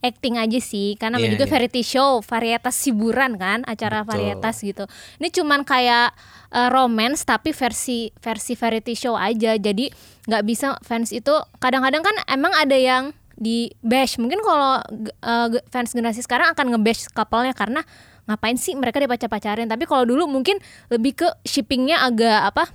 acting 0.00 0.40
aja 0.40 0.56
sih, 0.56 0.96
karena 0.96 1.18
namanya 1.18 1.28
Iya, 1.28 1.34
juga 1.36 1.46
iya. 1.50 1.52
variety 1.52 1.82
show, 1.84 2.24
varietas 2.24 2.78
hiburan 2.88 3.36
kan, 3.36 3.66
acara 3.68 4.00
Betul. 4.00 4.08
varietas 4.08 4.56
gitu. 4.64 4.84
Ini 5.20 5.28
cuman 5.28 5.60
kayak 5.66 6.14
eh, 6.50 6.68
romance 6.70 7.24
tapi 7.26 7.54
versi 7.54 8.10
versi 8.18 8.52
variety 8.54 8.94
show 8.94 9.14
aja. 9.18 9.56
Jadi 9.56 9.90
nggak 10.26 10.44
bisa 10.46 10.76
fans 10.84 11.10
itu 11.10 11.32
kadang-kadang 11.58 12.02
kan 12.04 12.16
emang 12.30 12.52
ada 12.54 12.76
yang 12.76 13.14
di 13.40 13.72
bash. 13.80 14.20
Mungkin 14.20 14.44
kalau 14.44 14.84
ge- 14.92 15.64
fans 15.72 15.96
generasi 15.96 16.20
sekarang 16.20 16.52
akan 16.52 16.76
nge-bash 16.76 17.08
couple-nya 17.16 17.56
karena 17.56 17.80
ngapain 18.28 18.60
sih 18.60 18.76
mereka 18.76 19.00
dipacar-pacarin. 19.00 19.66
Tapi 19.66 19.88
kalau 19.88 20.04
dulu 20.04 20.28
mungkin 20.28 20.60
lebih 20.92 21.24
ke 21.24 21.28
shippingnya 21.48 22.04
agak 22.04 22.52
apa? 22.52 22.68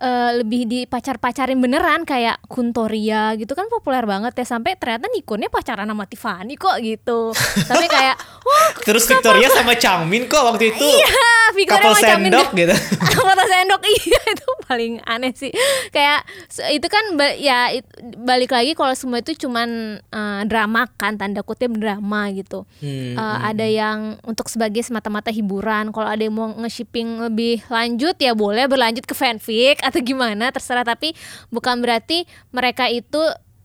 Eh, 0.00 0.30
lebih 0.36 0.64
dipacar-pacarin 0.64 1.56
beneran 1.56 2.02
kayak 2.02 2.40
Kuntoria 2.44 3.36
gitu 3.36 3.52
kan 3.52 3.68
populer 3.68 4.02
banget 4.02 4.32
ya 4.32 4.46
sampai 4.48 4.74
ternyata 4.74 5.06
Nikonnya 5.06 5.46
pacaran 5.46 5.84
sama 5.84 6.04
Tiffany 6.04 6.56
kok 6.56 6.80
gitu. 6.80 7.30
Tapi 7.70 7.86
kayak 7.86 8.16
wah 8.40 8.68
Terus 8.80 9.04
Victoria 9.04 9.48
sama 9.48 9.76
Changmin 9.76 10.24
kok 10.24 10.40
waktu 10.40 10.72
itu? 10.72 10.80
Iya, 10.80 11.28
Victoria 11.52 11.92
macam 11.92 12.00
sendok 12.18 12.48
gitu. 12.54 12.74
foto 13.20 13.44
sendok 13.44 13.80
iya 13.92 14.20
itu 14.26 14.48
paling 14.64 14.92
aneh 15.04 15.32
sih. 15.32 15.52
Kayak 15.88 16.24
itu 16.70 16.86
kan 16.86 17.04
ya 17.36 17.68
it- 17.70 17.88
balik 18.16 18.50
lagi 18.50 18.72
kalau 18.72 18.94
semua 18.94 19.20
itu 19.20 19.36
cuman 19.38 19.68
eh, 20.00 20.40
drama 20.44 20.88
kan 20.96 21.14
tanda 21.14 21.42
kutip 21.42 21.70
drama 21.72 22.32
gitu. 22.32 22.64
Hmm, 22.80 23.12
Eh, 23.12 23.38
ada 23.42 23.66
yang 23.66 23.98
untuk 24.22 24.46
sebagai 24.46 24.80
semata-mata 24.80 25.28
hiburan 25.28 25.90
kalau 25.90 26.06
ada 26.06 26.22
yang 26.22 26.32
mau 26.32 26.48
nge-shipping 26.56 27.20
lebih 27.20 27.60
lanjut 27.66 28.14
ya 28.16 28.32
boleh 28.32 28.64
berlanjut 28.64 29.02
ke 29.02 29.12
fanfic 29.12 29.82
atau 29.90 30.00
gimana 30.00 30.48
terserah 30.48 30.82
tapi 30.82 31.12
bukan 31.48 31.78
berarti 31.78 32.24
mereka 32.50 32.86
itu 32.86 33.20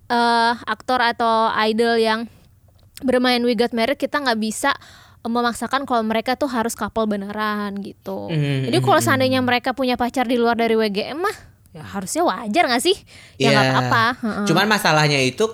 eh, 0.05 0.53
aktor 0.65 0.99
atau 0.99 1.49
idol 1.61 1.95
yang 1.95 2.25
bermain 3.01 3.41
We 3.41 3.53
Got 3.53 3.71
Married 3.71 3.97
kita 3.97 4.17
nggak 4.17 4.37
bisa 4.37 4.71
memaksakan 5.21 5.83
kalau 5.83 6.05
mereka 6.05 6.37
tuh 6.37 6.45
harus 6.45 6.77
couple 6.77 7.09
beneran 7.09 7.81
gitu. 7.81 8.29
Hmm, 8.29 8.69
Jadi 8.69 8.77
kalau 8.77 9.01
seandainya 9.01 9.41
mereka 9.41 9.73
punya 9.73 9.97
pacar 9.97 10.29
di 10.29 10.37
luar 10.37 10.53
dari 10.53 10.77
WGM 10.77 11.17
mah 11.17 11.37
ya 11.73 11.81
harusnya 11.81 12.21
wajar 12.23 12.69
gak 12.69 12.79
sih? 12.79 12.93
Ya 13.35 13.49
nggak 13.51 13.65
Iya. 13.65 13.73
apa-apa. 13.75 14.05
Cuman 14.45 14.69
masalahnya 14.69 15.17
itu 15.19 15.49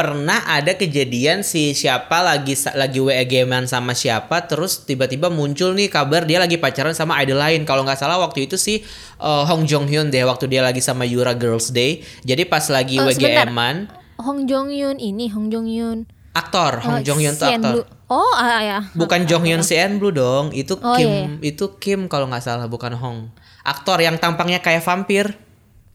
pernah 0.00 0.40
ada 0.48 0.72
kejadian 0.72 1.44
si 1.44 1.76
siapa 1.76 2.24
lagi 2.24 2.56
lagi 2.72 3.04
WG-an 3.04 3.68
sama 3.68 3.92
siapa 3.92 4.48
terus 4.48 4.88
tiba-tiba 4.88 5.28
muncul 5.28 5.76
nih 5.76 5.92
kabar 5.92 6.24
dia 6.24 6.40
lagi 6.40 6.56
pacaran 6.56 6.96
sama 6.96 7.20
idol 7.20 7.36
lain. 7.36 7.68
Kalau 7.68 7.84
nggak 7.84 8.00
salah 8.00 8.16
waktu 8.16 8.48
itu 8.48 8.56
si 8.56 8.80
uh, 9.20 9.44
Hong 9.44 9.68
Jong 9.68 9.92
Hyun 9.92 10.08
deh 10.08 10.24
waktu 10.24 10.48
dia 10.48 10.64
lagi 10.64 10.80
sama 10.80 11.04
Yura 11.04 11.36
Girls 11.36 11.68
Day. 11.68 12.00
Jadi 12.24 12.48
pas 12.48 12.64
lagi 12.72 12.96
Oh. 12.96 13.04
WGM-an 13.04 13.92
Hong 14.16 14.48
Jong 14.48 14.72
Yun 14.72 14.96
ini 14.96 15.28
Hong 15.28 15.52
Jong 15.52 15.68
Yun. 15.68 16.08
aktor 16.32 16.80
Hong 16.80 17.00
Oh, 17.00 17.04
Jong 17.04 17.20
Hyun 17.20 17.36
tuh 17.36 17.52
aktor. 17.52 17.72
Blue. 17.76 17.86
Oh 18.08 18.32
ah, 18.40 18.64
ya. 18.64 18.78
Bukan 18.96 19.28
Jong 19.28 19.44
Hyun 19.44 19.60
CN 19.60 20.00
Blue 20.00 20.16
dong, 20.16 20.48
itu 20.56 20.80
Oh, 20.80 20.96
Kim 20.96 21.04
iya, 21.04 21.28
itu 21.44 21.76
Kim 21.76 22.08
kalau 22.08 22.24
nggak 22.24 22.40
salah 22.40 22.64
bukan 22.64 22.96
Hong. 22.96 23.28
Aktor 23.60 24.00
yang 24.00 24.16
tampangnya 24.16 24.64
kayak 24.64 24.80
vampir. 24.80 25.36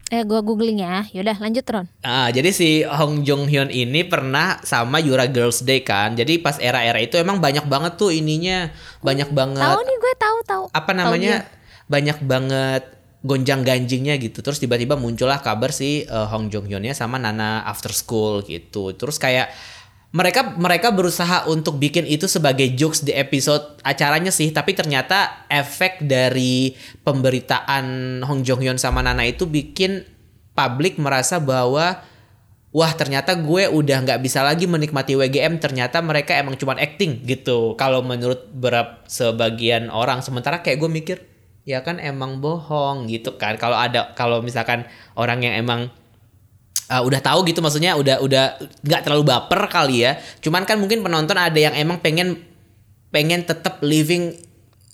Eh 0.06 0.22
gua 0.22 0.38
googling 0.38 0.78
ya. 0.78 1.02
Yaudah 1.10 1.34
lanjut 1.42 1.66
Ron. 1.66 1.86
Ah, 2.00 2.30
jadi 2.30 2.54
si 2.54 2.86
Hong 2.86 3.26
Jong 3.26 3.50
Hyun 3.50 3.74
ini 3.74 4.06
pernah 4.06 4.62
sama 4.62 5.02
Yura 5.02 5.26
Girls 5.26 5.66
Day 5.66 5.82
kan. 5.82 6.14
Jadi 6.14 6.38
pas 6.38 6.62
era-era 6.62 7.02
itu 7.02 7.18
emang 7.18 7.42
banyak 7.42 7.66
banget 7.66 7.98
tuh 7.98 8.14
ininya, 8.14 8.70
banyak 9.02 9.34
banget 9.34 9.66
Tahu 9.66 9.80
nih 9.82 9.96
gue 9.98 10.14
tahu 10.14 10.36
tahu. 10.46 10.64
apa 10.70 10.90
namanya? 10.94 11.42
dia. 11.42 11.50
Banyak 11.90 12.18
banget 12.22 12.82
gonjang 13.26 13.66
ganjingnya 13.66 14.14
gitu. 14.22 14.46
Terus 14.46 14.62
tiba-tiba 14.62 14.94
muncullah 14.94 15.42
kabar 15.42 15.74
si 15.74 16.06
eh, 16.06 16.26
Hong 16.30 16.54
Jong 16.54 16.70
Hyunnya 16.70 16.94
sama 16.94 17.18
Nana 17.18 17.66
After 17.66 17.90
School 17.90 18.46
gitu. 18.46 18.94
Terus 18.94 19.18
kayak 19.18 19.50
mereka 20.14 20.54
mereka 20.54 20.94
berusaha 20.94 21.44
untuk 21.50 21.82
bikin 21.82 22.06
itu 22.06 22.30
sebagai 22.30 22.70
jokes 22.78 23.02
di 23.02 23.12
episode 23.12 23.82
acaranya 23.82 24.30
sih, 24.30 24.54
tapi 24.54 24.72
ternyata 24.72 25.46
efek 25.50 26.06
dari 26.06 26.72
pemberitaan 27.02 28.20
Hong 28.22 28.46
Jong 28.46 28.62
Hyun 28.62 28.78
sama 28.78 29.02
Nana 29.02 29.26
itu 29.26 29.44
bikin 29.44 30.06
publik 30.56 30.96
merasa 30.96 31.42
bahwa 31.42 32.00
wah 32.76 32.92
ternyata 32.92 33.36
gue 33.36 33.72
udah 33.72 33.98
nggak 34.04 34.20
bisa 34.20 34.44
lagi 34.44 34.68
menikmati 34.68 35.16
WGM 35.16 35.60
ternyata 35.60 36.00
mereka 36.04 36.36
emang 36.36 36.60
cuman 36.60 36.76
acting 36.76 37.24
gitu. 37.24 37.72
Kalau 37.80 38.00
menurut 38.04 38.52
berap 38.52 39.04
sebagian 39.08 39.88
orang 39.88 40.20
sementara 40.20 40.60
kayak 40.60 40.80
gue 40.80 40.90
mikir 40.92 41.18
ya 41.66 41.82
kan 41.82 41.98
emang 41.98 42.38
bohong 42.40 43.08
gitu 43.08 43.36
kan. 43.36 43.58
Kalau 43.58 43.76
ada 43.76 44.14
kalau 44.14 44.40
misalkan 44.40 44.86
orang 45.18 45.42
yang 45.42 45.56
emang 45.60 45.88
uh, 46.90 47.02
udah 47.02 47.20
tahu 47.22 47.46
gitu 47.48 47.58
maksudnya 47.64 47.94
udah 47.98 48.22
udah 48.22 48.44
nggak 48.82 49.00
terlalu 49.02 49.24
baper 49.26 49.60
kali 49.70 50.06
ya. 50.06 50.20
Cuman 50.42 50.68
kan 50.68 50.78
mungkin 50.78 51.02
penonton 51.02 51.36
ada 51.36 51.56
yang 51.56 51.74
emang 51.74 51.98
pengen 52.02 52.42
pengen 53.10 53.46
tetap 53.46 53.80
living 53.80 54.34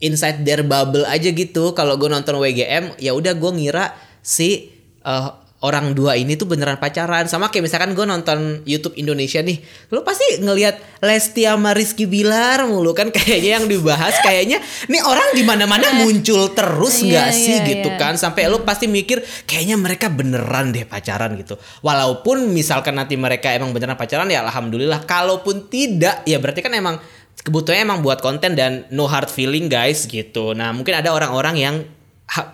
inside 0.02 0.42
their 0.46 0.64
bubble 0.64 1.04
aja 1.06 1.28
gitu. 1.30 1.74
Kalau 1.76 1.98
gue 1.98 2.08
nonton 2.08 2.38
WGM 2.38 2.96
ya 2.98 3.12
udah 3.12 3.34
gue 3.36 3.50
ngira 3.50 3.94
si 4.22 4.70
uh, 5.02 5.41
orang 5.62 5.94
dua 5.94 6.18
ini 6.18 6.34
tuh 6.34 6.50
beneran 6.50 6.76
pacaran. 6.76 7.30
Sama 7.30 7.48
kayak 7.48 7.70
misalkan 7.70 7.94
gue 7.94 8.02
nonton 8.02 8.66
YouTube 8.66 8.98
Indonesia 8.98 9.38
nih 9.40 9.62
lu 9.94 10.02
pasti 10.02 10.42
ngelihat 10.42 11.02
Lesti 11.02 11.46
sama 11.46 11.70
Rizky 11.74 12.06
Bilar 12.10 12.66
mulu 12.66 12.92
kan 12.92 13.08
kayaknya 13.14 13.62
yang 13.62 13.66
dibahas. 13.70 14.18
Kayaknya 14.22 14.58
nih 14.90 15.02
orang 15.06 15.28
di 15.34 15.42
mana-mana 15.46 16.02
muncul 16.02 16.50
terus 16.52 17.02
Iya, 17.02 17.08
nggak 17.08 17.30
sih 17.32 17.56
iya, 17.56 17.66
gitu 17.66 17.88
iya. 17.94 17.98
kan? 17.98 18.14
Sampai 18.18 18.50
lu 18.50 18.62
pasti 18.66 18.90
mikir 18.90 19.22
kayaknya 19.46 19.78
mereka 19.78 20.10
beneran 20.10 20.74
deh 20.74 20.82
pacaran 20.84 21.38
gitu. 21.38 21.54
Walaupun 21.80 22.50
misalkan 22.50 22.98
nanti 22.98 23.14
mereka 23.14 23.54
emang 23.54 23.70
beneran 23.70 23.94
pacaran 23.94 24.26
ya 24.26 24.42
alhamdulillah. 24.42 25.06
Kalaupun 25.06 25.70
tidak 25.70 26.26
ya 26.26 26.42
berarti 26.42 26.60
kan 26.60 26.74
emang 26.74 26.98
kebutuhannya 27.42 27.86
emang 27.86 28.00
buat 28.02 28.20
konten 28.20 28.54
dan 28.58 28.86
no 28.90 29.06
hard 29.06 29.30
feeling 29.30 29.70
guys 29.70 30.10
gitu. 30.10 30.54
Nah 30.58 30.74
mungkin 30.74 30.98
ada 30.98 31.14
orang-orang 31.14 31.54
yang 31.58 31.76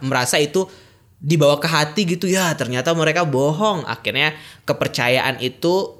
merasa 0.05 0.41
itu 0.41 0.67
dibawa 1.19 1.59
ke 1.59 1.67
hati 1.67 2.07
gitu 2.07 2.31
ya 2.31 2.55
ternyata 2.55 2.95
mereka 2.95 3.27
bohong. 3.27 3.85
Akhirnya 3.87 4.35
kepercayaan 4.65 5.43
itu 5.43 5.99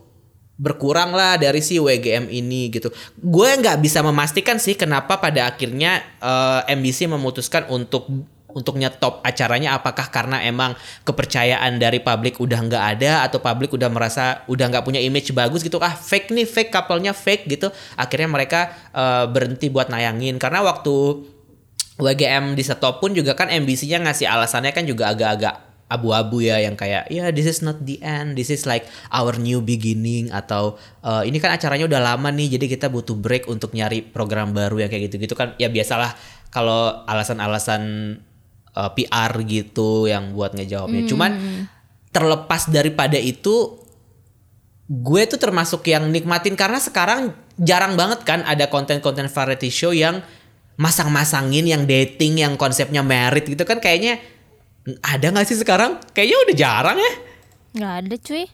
berkurang 0.59 1.15
lah 1.15 1.39
dari 1.39 1.63
si 1.63 1.79
WGM 1.79 2.27
ini 2.31 2.71
gitu. 2.75 2.91
Gue 3.19 3.55
nggak 3.55 3.79
bisa 3.79 4.03
memastikan 4.03 4.59
sih 4.59 4.75
kenapa 4.75 5.23
pada 5.23 5.47
akhirnya 5.55 6.03
eh, 6.19 6.75
MBC 6.75 7.07
memutuskan 7.07 7.71
untuk 7.71 8.11
untuk 8.49 8.81
nyetop 8.81 9.23
acaranya 9.23 9.77
apakah 9.77 10.09
karena 10.11 10.43
emang 10.43 10.73
kepercayaan 11.05 11.79
dari 11.79 12.01
publik 12.03 12.41
udah 12.43 12.59
nggak 12.65 12.85
ada 12.99 13.23
atau 13.23 13.39
publik 13.39 13.71
udah 13.77 13.87
merasa 13.93 14.43
udah 14.51 14.67
nggak 14.73 14.83
punya 14.83 14.99
image 14.99 15.31
bagus 15.31 15.63
gitu. 15.63 15.79
Ah 15.79 15.95
fake 15.95 16.35
nih 16.35 16.47
fake 16.49 16.75
couple-nya 16.75 17.15
fake 17.15 17.47
gitu. 17.47 17.71
Akhirnya 17.95 18.27
mereka 18.27 18.75
eh, 18.91 19.31
berhenti 19.31 19.71
buat 19.71 19.87
nayangin. 19.91 20.43
Karena 20.43 20.67
waktu 20.67 20.95
WGM 21.99 22.55
di 22.55 22.63
stop 22.63 23.03
pun 23.03 23.11
juga 23.11 23.35
kan 23.35 23.51
MBC-nya 23.51 23.99
ngasih 24.07 24.31
alasannya 24.31 24.71
kan 24.71 24.87
juga 24.87 25.11
agak-agak 25.11 25.69
abu-abu 25.89 26.45
ya 26.45 26.61
yang 26.61 26.77
kayak 26.77 27.09
ya 27.09 27.33
this 27.33 27.49
is 27.49 27.65
not 27.65 27.81
the 27.81 27.97
end 28.05 28.37
this 28.37 28.53
is 28.53 28.69
like 28.69 28.85
our 29.09 29.35
new 29.41 29.65
beginning 29.65 30.29
atau 30.29 30.77
eh, 31.01 31.25
ini 31.25 31.41
kan 31.41 31.57
acaranya 31.57 31.89
udah 31.89 32.01
lama 32.13 32.29
nih 32.29 32.61
jadi 32.61 32.77
kita 32.77 32.87
butuh 32.93 33.17
break 33.17 33.49
untuk 33.49 33.73
nyari 33.73 34.05
program 34.05 34.53
baru 34.53 34.85
yang 34.85 34.91
kayak 34.93 35.11
gitu-gitu 35.11 35.35
kan. 35.35 35.57
Ya 35.57 35.73
biasalah 35.73 36.15
kalau 36.53 37.03
alasan-alasan 37.09 37.83
eh, 38.77 38.91
PR 38.95 39.33
gitu 39.49 40.07
yang 40.07 40.37
buat 40.37 40.53
ngejawabnya. 40.55 41.09
Cuman 41.09 41.31
terlepas 42.13 42.69
daripada 42.69 43.17
itu 43.17 43.81
gue 44.89 45.23
tuh 45.29 45.37
termasuk 45.37 45.85
yang 45.85 46.09
nikmatin 46.09 46.57
karena 46.57 46.81
sekarang 46.81 47.37
jarang 47.61 47.93
banget 47.93 48.25
kan 48.25 48.41
ada 48.49 48.73
konten-konten 48.73 49.29
variety 49.29 49.69
show 49.69 49.93
yang 49.93 50.25
masang-masangin 50.79 51.67
yang 51.67 51.83
dating 51.85 52.39
yang 52.39 52.55
konsepnya 52.55 53.03
merit 53.03 53.45
gitu 53.45 53.63
kan 53.63 53.77
kayaknya 53.77 54.23
ada 55.01 55.29
nggak 55.29 55.45
sih 55.45 55.59
sekarang 55.59 55.99
kayaknya 56.11 56.39
udah 56.41 56.57
jarang 56.57 56.99
ya 56.99 57.13
Nggak 57.69 57.95
ada 58.01 58.15
cuy. 58.17 58.45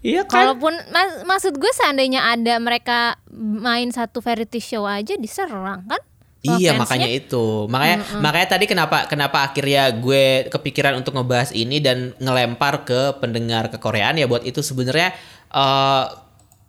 iya 0.00 0.22
kan 0.22 0.36
Kalaupun 0.44 0.74
mas- 0.88 1.24
maksud 1.24 1.54
gue 1.54 1.72
seandainya 1.72 2.20
ada 2.26 2.58
mereka 2.58 3.16
main 3.32 3.88
satu 3.88 4.18
variety 4.18 4.58
show 4.58 4.84
aja 4.84 5.14
diserang 5.14 5.86
kan? 5.86 6.02
Iya 6.40 6.72
fansnya. 6.72 6.74
makanya 6.74 7.08
itu 7.10 7.44
makanya 7.68 7.96
makanya 8.18 8.48
tadi 8.48 8.64
kenapa 8.64 9.04
kenapa 9.04 9.44
akhirnya 9.44 9.92
gue 9.92 10.48
kepikiran 10.48 10.96
untuk 10.96 11.12
ngebahas 11.12 11.52
ini 11.52 11.78
dan 11.78 12.16
ngelempar 12.16 12.82
ke 12.82 13.16
pendengar 13.16 13.68
kekoreaan 13.68 14.16
ya 14.16 14.24
buat 14.24 14.40
itu 14.42 14.60
sebenarnya 14.60 15.12
eh, 15.46 16.04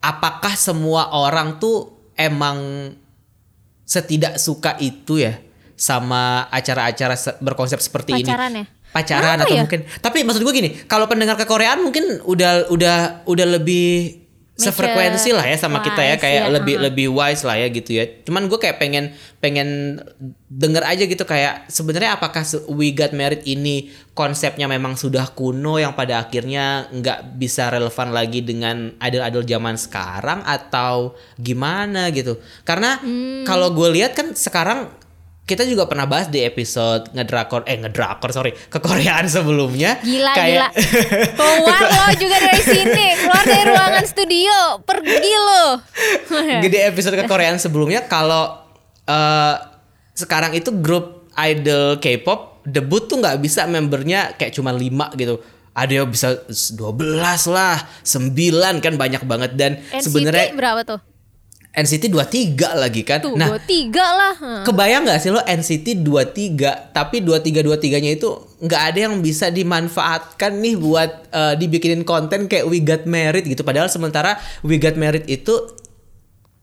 apakah 0.01 0.53
semua 0.53 1.07
orang 1.09 1.55
tuh 1.55 1.87
emang 2.13 2.91
setidak 3.91 4.39
suka 4.39 4.79
itu 4.79 5.19
ya 5.19 5.35
sama 5.75 6.47
acara-acara 6.47 7.15
se- 7.15 7.35
berkonsep 7.39 7.81
seperti 7.81 8.15
ini 8.15 8.23
Pacaran 8.23 8.51
ya? 8.55 8.65
pacaran 8.91 9.23
Kenapa 9.35 9.43
atau 9.43 9.55
ya? 9.55 9.61
mungkin 9.63 9.79
tapi 9.99 10.17
maksud 10.21 10.41
gue 10.41 10.53
gini 10.53 10.69
kalau 10.85 11.07
pendengar 11.07 11.35
kekoreaan 11.35 11.81
mungkin 11.81 12.23
udah 12.23 12.69
udah 12.69 12.97
udah 13.25 13.47
lebih. 13.49 14.20
Sefrekuensi 14.61 15.29
lah 15.33 15.45
ya 15.49 15.57
sama 15.57 15.81
kita 15.81 16.01
ya 16.05 16.15
Wise, 16.15 16.23
kayak 16.23 16.43
ya, 16.45 16.53
lebih 16.53 16.75
uh-uh. 16.77 16.85
lebih 16.85 17.07
wise 17.09 17.41
lah 17.41 17.55
ya 17.57 17.67
gitu 17.73 17.91
ya. 17.97 18.05
Cuman 18.21 18.45
gue 18.45 18.59
kayak 18.61 18.77
pengen 18.77 19.17
pengen 19.41 19.99
denger 20.51 20.83
aja 20.85 21.03
gitu 21.09 21.23
kayak 21.25 21.65
sebenarnya 21.71 22.21
apakah 22.21 22.45
We 22.69 22.93
Got 22.93 23.17
Married 23.17 23.41
ini 23.49 23.89
konsepnya 24.13 24.69
memang 24.69 24.93
sudah 24.93 25.33
kuno 25.33 25.81
yang 25.81 25.97
pada 25.97 26.21
akhirnya 26.21 26.85
nggak 26.93 27.41
bisa 27.41 27.73
relevan 27.73 28.13
lagi 28.13 28.45
dengan 28.45 28.93
idol-idol 29.01 29.43
zaman 29.47 29.75
sekarang 29.81 30.45
atau 30.45 31.17
gimana 31.41 32.13
gitu. 32.13 32.37
Karena 32.61 33.01
Hmm. 33.01 33.47
kalau 33.49 33.73
gue 33.73 33.89
lihat 33.97 34.13
kan 34.13 34.37
sekarang 34.37 35.00
kita 35.51 35.67
juga 35.67 35.83
pernah 35.83 36.07
bahas 36.07 36.31
di 36.31 36.39
episode 36.47 37.11
ngedrakor 37.11 37.67
eh 37.67 37.75
ngedrakor 37.75 38.31
sorry 38.31 38.55
kekoreaan 38.71 39.27
sebelumnya 39.27 39.99
Gila 39.99 40.31
kayak 40.31 40.47
gila. 40.47 40.69
Keluar 41.39 41.81
lo 41.91 42.05
juga 42.15 42.37
dari 42.39 42.63
sini, 42.63 43.05
keluar 43.19 43.43
dari 43.43 43.63
ruangan 43.67 44.05
studio, 44.07 44.55
pergi 44.87 45.33
lo. 45.35 45.65
Gede 46.63 46.79
episode 46.87 47.19
kekoreaan 47.19 47.59
sebelumnya 47.59 48.07
kalau 48.07 48.63
eh, 49.03 49.55
sekarang 50.15 50.55
itu 50.55 50.71
grup 50.79 51.27
idol 51.35 51.99
K-pop 51.99 52.63
debut 52.63 53.11
tuh 53.11 53.19
nggak 53.19 53.43
bisa 53.43 53.67
membernya 53.67 54.31
kayak 54.39 54.55
cuma 54.55 54.71
5 54.71 55.19
gitu. 55.19 55.43
Ada 55.71 56.03
yang 56.03 56.07
bisa 56.11 56.47
12 56.47 56.79
lah, 57.51 57.75
9 58.03 58.83
kan 58.83 58.93
banyak 58.95 59.23
banget 59.27 59.51
dan 59.59 59.79
sebenarnya 59.99 60.55
berapa 60.55 60.83
tuh? 60.87 61.10
NCT 61.71 62.11
23 62.11 62.75
lagi 62.75 63.01
kan. 63.07 63.23
Tuh, 63.23 63.39
nah, 63.39 63.47
dua 63.47 63.61
tiga 63.63 64.03
lah. 64.03 64.33
Hah. 64.35 64.63
kebayang 64.67 65.07
nggak 65.07 65.19
sih 65.23 65.31
lo 65.31 65.39
NCT 65.39 66.03
23 66.03 66.91
tapi 66.91 67.23
23 67.23 67.63
23-nya 67.63 68.11
itu 68.11 68.27
nggak 68.59 68.81
ada 68.91 68.99
yang 69.07 69.23
bisa 69.23 69.47
dimanfaatkan 69.47 70.59
nih 70.59 70.75
buat 70.75 71.31
eh, 71.31 71.53
dibikinin 71.55 72.03
konten 72.03 72.51
kayak 72.51 72.67
We 72.67 72.83
Got 72.83 73.07
Married 73.07 73.47
gitu 73.47 73.63
padahal 73.63 73.87
sementara 73.87 74.35
We 74.67 74.83
Got 74.83 74.99
Married 74.99 75.31
itu 75.31 75.79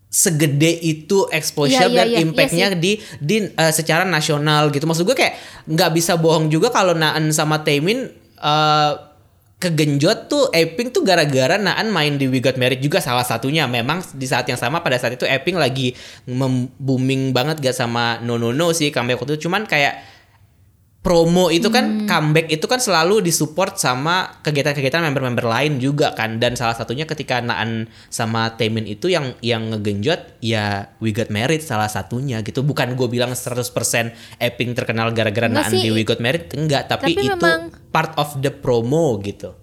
segede 0.08 0.72
itu 0.84 1.28
exposure 1.32 1.84
Iya, 1.84 1.92
iya, 1.92 1.98
dan 2.00 2.06
iya, 2.08 2.16
iya 2.16 2.24
impactnya 2.24 2.66
di 2.76 3.00
di 3.20 3.48
eh, 3.48 3.72
secara 3.72 4.04
nasional 4.04 4.68
gitu 4.72 4.84
maksud 4.84 5.08
gue 5.08 5.16
kayak 5.16 5.36
nggak 5.68 5.90
bisa 5.96 6.20
bohong 6.20 6.52
juga 6.52 6.68
kalau 6.68 6.92
Naan 6.92 7.32
sama 7.32 7.64
Taemin 7.64 8.12
eh, 8.44 8.92
kegenjot 9.58 10.30
tuh 10.30 10.54
Eping 10.54 10.94
tuh 10.94 11.02
gara-gara 11.02 11.58
Naan 11.58 11.90
main 11.90 12.14
di 12.14 12.30
We 12.30 12.38
Got 12.38 12.54
Married 12.54 12.78
juga 12.78 13.02
salah 13.02 13.26
satunya. 13.26 13.66
Memang 13.66 14.02
di 14.14 14.26
saat 14.26 14.46
yang 14.46 14.58
sama 14.58 14.80
pada 14.80 14.94
saat 15.02 15.18
itu 15.18 15.26
Eping 15.26 15.58
lagi 15.58 15.98
booming 16.78 17.34
banget 17.34 17.58
gak 17.58 17.74
sama 17.74 18.22
No 18.22 18.38
No 18.38 18.54
No 18.54 18.70
sih 18.70 18.94
comeback 18.94 19.26
itu. 19.26 19.50
Cuman 19.50 19.66
kayak 19.66 20.17
promo 20.98 21.46
itu 21.48 21.70
kan 21.70 22.04
Hmm. 22.04 22.06
comeback 22.06 22.50
itu 22.50 22.64
kan 22.64 22.76
selalu 22.76 23.22
disupport 23.22 23.70
sama 23.74 24.34
kegiatan-kegiatan 24.40 24.98
member-member 25.00 25.46
lain 25.46 25.78
juga 25.78 26.10
kan 26.12 26.36
dan 26.36 26.52
salah 26.52 26.74
satunya 26.74 27.04
ketika 27.04 27.38
Naan 27.38 27.86
sama 28.08 28.52
Temin 28.52 28.84
itu 28.84 29.06
yang 29.06 29.32
yang 29.38 29.70
ngegenjot 29.70 30.42
ya 30.42 30.90
We 30.98 31.10
Got 31.10 31.30
Married 31.30 31.62
salah 31.62 31.86
satunya 31.86 32.42
gitu 32.42 32.60
bukan 32.60 32.92
gue 32.92 33.06
bilang 33.06 33.30
100% 33.30 34.10
Eping 34.36 34.74
terkenal 34.74 35.14
gara-gara 35.14 35.46
Naan 35.46 35.70
sih. 35.70 35.80
di 35.80 35.88
We 35.88 36.02
Got 36.02 36.18
Married 36.18 36.50
enggak 36.52 36.90
tapi, 36.90 37.14
Tapi 37.14 37.22
itu 37.22 37.30
memang- 37.32 37.70
part 37.88 38.12
of 38.14 38.34
the 38.36 38.50
promo 38.50 39.16
gitu 39.18 39.54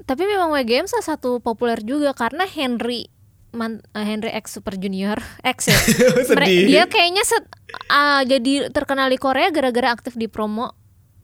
Tapi 0.00 0.26
memang 0.26 0.52
WGM 0.52 0.84
salah 0.84 1.06
satu 1.08 1.38
populer 1.38 1.80
juga 1.80 2.12
karena 2.12 2.44
Henry 2.44 3.08
man, 3.52 3.84
eh, 3.92 4.02
Henry 4.02 4.32
X 4.32 4.56
Super 4.56 4.74
Junior 4.74 5.20
X 5.56 5.68
ya. 5.68 5.78
Sedih. 6.28 6.66
dia 6.66 6.84
kayaknya 6.84 7.22
set, 7.22 7.44
ah, 7.86 8.24
jadi 8.24 8.68
terkenal 8.68 9.08
di 9.08 9.16
Korea 9.16 9.48
gara-gara 9.48 9.92
aktif 9.92 10.16
di 10.16 10.26
promo 10.26 10.72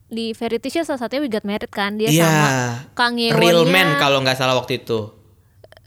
di 0.05 0.33
Variety 0.33 0.73
Show 0.73 0.85
salah 0.85 0.97
satunya 0.97 1.21
We 1.21 1.29
Got 1.29 1.45
Married 1.45 1.69
kan 1.69 1.93
dia 1.93 2.09
Iya. 2.09 2.25
sama 2.25 2.47
Kang 2.97 3.21
Yeonnya 3.21 3.37
Real 3.37 3.61
Man 3.65 3.97
kalau 3.97 4.25
nggak 4.25 4.37
salah 4.37 4.57
waktu 4.57 4.81
itu 4.81 5.13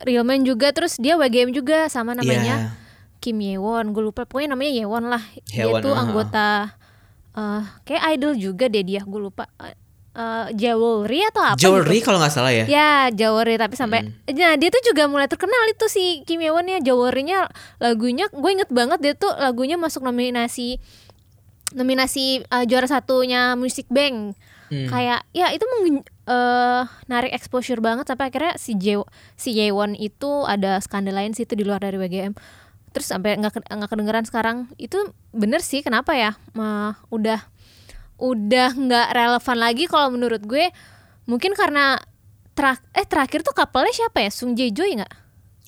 Real 0.03 0.23
Man 0.23 0.47
juga 0.47 0.71
terus 0.71 0.95
dia 0.99 1.19
WGM 1.19 1.51
juga 1.51 1.91
sama 1.91 2.15
namanya 2.15 2.71
Iya. 2.71 2.79
Kim 3.19 3.39
Yewon 3.39 3.91
gue 3.91 4.03
lupa 4.03 4.23
pokoknya 4.23 4.55
namanya 4.55 4.73
Yewon 4.79 5.05
lah 5.11 5.23
dia 5.47 5.67
Yewon, 5.67 5.83
tuh 5.83 5.95
ah. 5.95 6.03
anggota 6.07 6.49
eh 7.33 7.63
kayak 7.83 8.03
idol 8.15 8.35
juga 8.35 8.71
deh 8.71 8.83
dia 8.83 9.03
gue 9.03 9.21
lupa 9.21 9.51
Eh, 10.12 10.21
eh, 10.45 10.47
Jewelry 10.52 11.25
atau 11.26 11.42
apa 11.42 11.57
Jewelry 11.57 11.99
gitu. 11.99 12.07
kalau 12.07 12.21
nggak 12.21 12.31
salah 12.31 12.52
ya 12.52 12.64
Ya 12.64 12.90
Jawari 13.09 13.57
tapi 13.57 13.75
sampai 13.75 14.04
Hmm. 14.04 14.12
Nah 14.31 14.54
dia 14.54 14.69
tuh 14.69 14.85
juga 14.85 15.04
mulai 15.07 15.25
terkenal 15.25 15.62
itu 15.66 15.88
si 15.88 16.21
Kim 16.23 16.38
Yewon 16.38 16.66
ya 16.66 16.78
Jawarinya 16.83 17.49
lagunya 17.78 18.28
gue 18.28 18.50
inget 18.50 18.69
banget 18.69 19.00
dia 19.00 19.14
tuh 19.14 19.33
lagunya 19.33 19.75
masuk 19.75 20.00
nominasi 20.00 20.76
nominasi 21.73 22.45
uh, 22.47 22.64
juara 22.64 22.85
satunya 22.85 23.54
Music 23.54 23.88
Bank 23.88 24.37
Hmm. 24.69 24.88
kayak 24.88 25.21
ya 25.31 25.52
itu 25.52 25.61
meng- 25.85 26.00
eh, 26.25 26.83
narik 27.04 27.28
exposure 27.31 27.76
banget 27.78 28.09
sampai 28.09 28.33
akhirnya 28.33 28.57
si 28.57 28.73
Je 28.73 28.97
si 29.35 29.52
Yewon 29.52 29.92
itu 29.92 30.49
ada 30.49 30.81
skandal 30.81 31.12
lain 31.14 31.37
sih 31.37 31.45
itu 31.45 31.52
di 31.52 31.61
luar 31.61 31.76
dari 31.78 32.00
WGM 32.00 32.33
terus 32.88 33.04
sampai 33.04 33.37
nggak 33.37 33.69
nggak 33.69 33.90
kedengeran 33.90 34.25
sekarang 34.25 34.73
itu 34.76 34.97
bener 35.28 35.61
sih 35.61 35.85
kenapa 35.85 36.16
ya 36.16 36.40
Ma, 36.52 36.97
udah 37.09 37.51
udah 38.23 38.71
nggak 38.71 39.09
relevan 39.11 39.59
lagi 39.59 39.85
kalau 39.91 40.14
menurut 40.14 40.47
gue 40.47 40.71
mungkin 41.26 41.59
karena 41.59 41.99
terak 42.55 42.79
eh 42.95 43.02
terakhir 43.02 43.43
tuh 43.43 43.50
couple-nya 43.50 43.91
siapa 43.91 44.23
ya? 44.23 44.31
Sung 44.31 44.55
Jae 44.55 44.71
Joy 44.71 45.02
nggak? 45.02 45.12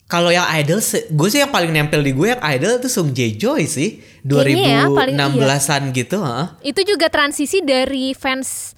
Kalau 0.05 0.29
yang 0.29 0.45
idol, 0.61 0.85
se- 0.85 1.09
gue 1.09 1.29
sih 1.33 1.41
yang 1.41 1.49
paling 1.49 1.73
nempel 1.73 2.05
di 2.05 2.13
gue 2.13 2.37
yang 2.37 2.43
idol 2.45 2.77
tuh 2.77 2.93
Sung 2.93 3.17
Jae 3.17 3.35
Joy 3.35 3.65
sih, 3.65 4.05
Kayaknya 4.21 4.85
ya, 4.85 4.93
paling 4.93 5.17
2016-an 5.17 5.83
gitu, 5.97 6.21
heeh. 6.21 6.47
itu 6.61 6.81
juga 6.85 7.09
transisi 7.09 7.65
dari 7.65 8.13
fans 8.13 8.77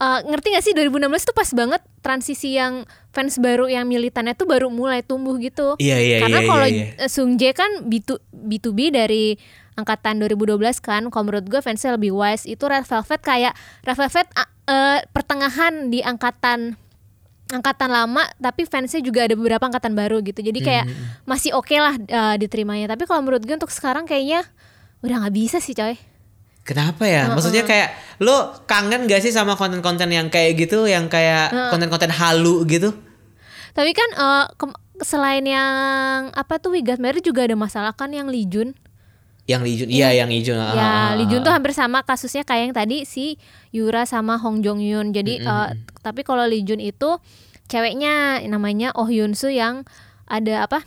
eh, 0.00 0.20
ngerti 0.24 0.56
gak 0.56 0.64
sih? 0.64 0.72
2016 0.72 1.28
tuh 1.28 1.36
pas 1.36 1.50
banget 1.52 1.82
transisi 2.00 2.56
yang 2.56 2.88
fans 3.12 3.36
baru 3.36 3.68
yang 3.68 3.84
militannya 3.84 4.32
tuh 4.32 4.48
baru 4.48 4.72
mulai 4.72 5.04
tumbuh 5.04 5.36
gitu. 5.36 5.76
Iya, 5.76 6.00
iya, 6.00 6.16
karena 6.24 6.40
iya, 6.40 6.48
kalau 6.48 6.66
iya, 6.66 6.84
eh, 7.04 7.10
Sung 7.12 7.36
Jae 7.36 7.52
kan 7.52 7.84
B2, 7.84 8.16
B2B 8.32 8.96
dari 8.96 9.36
angkatan 9.72 10.20
2012 10.20 10.60
kan 10.78 11.02
kalau 11.08 11.24
menurut 11.26 11.46
gue 11.48 11.60
fansnya 11.60 11.96
lebih 11.96 12.12
wise. 12.12 12.44
Itu 12.44 12.68
Red 12.68 12.84
Velvet 12.84 13.20
kayak 13.20 13.52
Red 13.82 13.96
Velvet 13.96 14.26
eh, 14.68 14.98
pertengahan 15.10 15.88
di 15.88 16.00
angkatan 16.00 16.76
angkatan 17.52 17.92
lama 17.92 18.24
tapi 18.40 18.64
fansnya 18.64 19.04
juga 19.04 19.28
ada 19.28 19.36
beberapa 19.36 19.60
angkatan 19.64 19.92
baru 19.92 20.24
gitu. 20.24 20.40
Jadi 20.40 20.60
kayak 20.64 20.84
masih 21.24 21.52
oke 21.52 21.72
lah 21.76 21.96
eh, 21.96 22.36
diterimanya. 22.36 22.92
Tapi 22.92 23.04
kalau 23.04 23.20
menurut 23.20 23.44
gue 23.44 23.56
untuk 23.56 23.72
sekarang 23.72 24.04
kayaknya 24.04 24.44
udah 25.00 25.26
nggak 25.26 25.34
bisa 25.34 25.58
sih 25.58 25.72
coy. 25.72 25.96
Kenapa 26.62 27.10
ya? 27.10 27.26
Maksudnya 27.26 27.66
kayak 27.66 27.90
lo 28.22 28.54
kangen 28.70 29.10
gak 29.10 29.18
sih 29.18 29.34
sama 29.34 29.58
konten-konten 29.58 30.06
yang 30.14 30.30
kayak 30.30 30.54
gitu, 30.54 30.86
yang 30.86 31.10
kayak 31.10 31.50
konten-konten 31.74 32.06
halu 32.14 32.62
gitu? 32.70 32.94
Tapi 33.74 33.90
kan 33.90 34.10
kem- 34.54 34.78
selain 35.02 35.42
yang 35.42 36.30
apa 36.30 36.62
tuh 36.62 36.78
We 36.78 36.86
Got 36.86 37.02
Married 37.02 37.26
juga 37.26 37.42
ada 37.42 37.58
masalah 37.58 37.90
kan 37.90 38.14
yang 38.14 38.30
Lee 38.30 38.46
Jun. 38.46 38.78
Yang 39.42 39.62
Lijun, 39.66 39.88
iya 39.90 40.14
yang 40.14 40.30
Lijun. 40.30 40.54
ah, 40.54 40.70
ah, 40.70 40.74
ya 40.74 40.86
ah, 40.86 41.10
Lee 41.18 41.26
Jun 41.26 41.42
ah. 41.42 41.50
tuh 41.50 41.52
hampir 41.52 41.74
sama 41.74 42.06
kasusnya 42.06 42.46
kayak 42.46 42.70
yang 42.70 42.74
tadi 42.78 43.02
si 43.02 43.42
Yura 43.74 44.06
sama 44.06 44.38
Hong 44.38 44.62
Jong 44.62 44.78
Yun. 44.78 45.10
Jadi 45.10 45.42
eh, 45.42 45.68
tapi 45.98 46.22
kalau 46.22 46.46
Lee 46.46 46.62
Jun 46.62 46.78
itu 46.78 47.18
ceweknya 47.66 48.38
namanya 48.46 48.94
Oh 48.94 49.10
Yun 49.10 49.34
Soo 49.34 49.50
yang 49.50 49.82
ada 50.30 50.70
apa? 50.70 50.86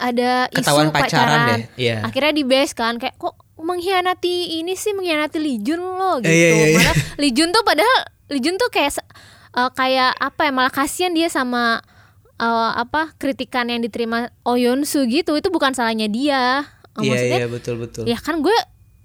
Ada 0.00 0.48
isu 0.48 0.64
Ketahuan 0.64 0.88
pacaran 0.88 1.38
deh, 1.52 1.62
iya. 1.76 2.00
Akhirnya 2.00 2.32
di 2.32 2.44
base 2.48 2.72
kan 2.72 2.96
kayak 2.96 3.20
kok 3.20 3.36
mengkhianati 3.60 4.64
ini 4.64 4.72
sih 4.72 4.96
mengkhianati 4.96 5.36
Lee 5.36 5.60
Jun 5.60 5.84
loh 5.84 6.24
gitu. 6.24 6.32
Iya, 6.32 6.48
iya, 6.56 6.66
iya. 6.72 6.76
Malah 6.80 6.96
Lee 7.20 7.34
Jun 7.36 7.52
tuh 7.52 7.60
padahal 7.68 7.96
Lee 8.32 8.40
Jun 8.40 8.56
tuh 8.56 8.72
kayak 8.72 8.96
eh, 9.52 9.70
kayak 9.76 10.16
apa 10.16 10.48
ya 10.48 10.52
malah 10.56 10.72
kasihan 10.72 11.12
dia 11.12 11.28
sama 11.28 11.84
eh, 12.40 12.70
apa 12.80 13.12
kritikan 13.20 13.68
yang 13.68 13.84
diterima 13.84 14.32
Oh 14.48 14.56
Soo 14.88 15.04
gitu 15.04 15.36
itu 15.36 15.48
bukan 15.52 15.76
salahnya 15.76 16.08
dia 16.08 16.64
Iya 17.00 17.08
maksudnya 17.08 17.38
iya 17.38 17.48
betul 17.48 17.74
betul. 17.80 18.02
ya 18.04 18.18
kan 18.18 18.40
gue 18.40 18.58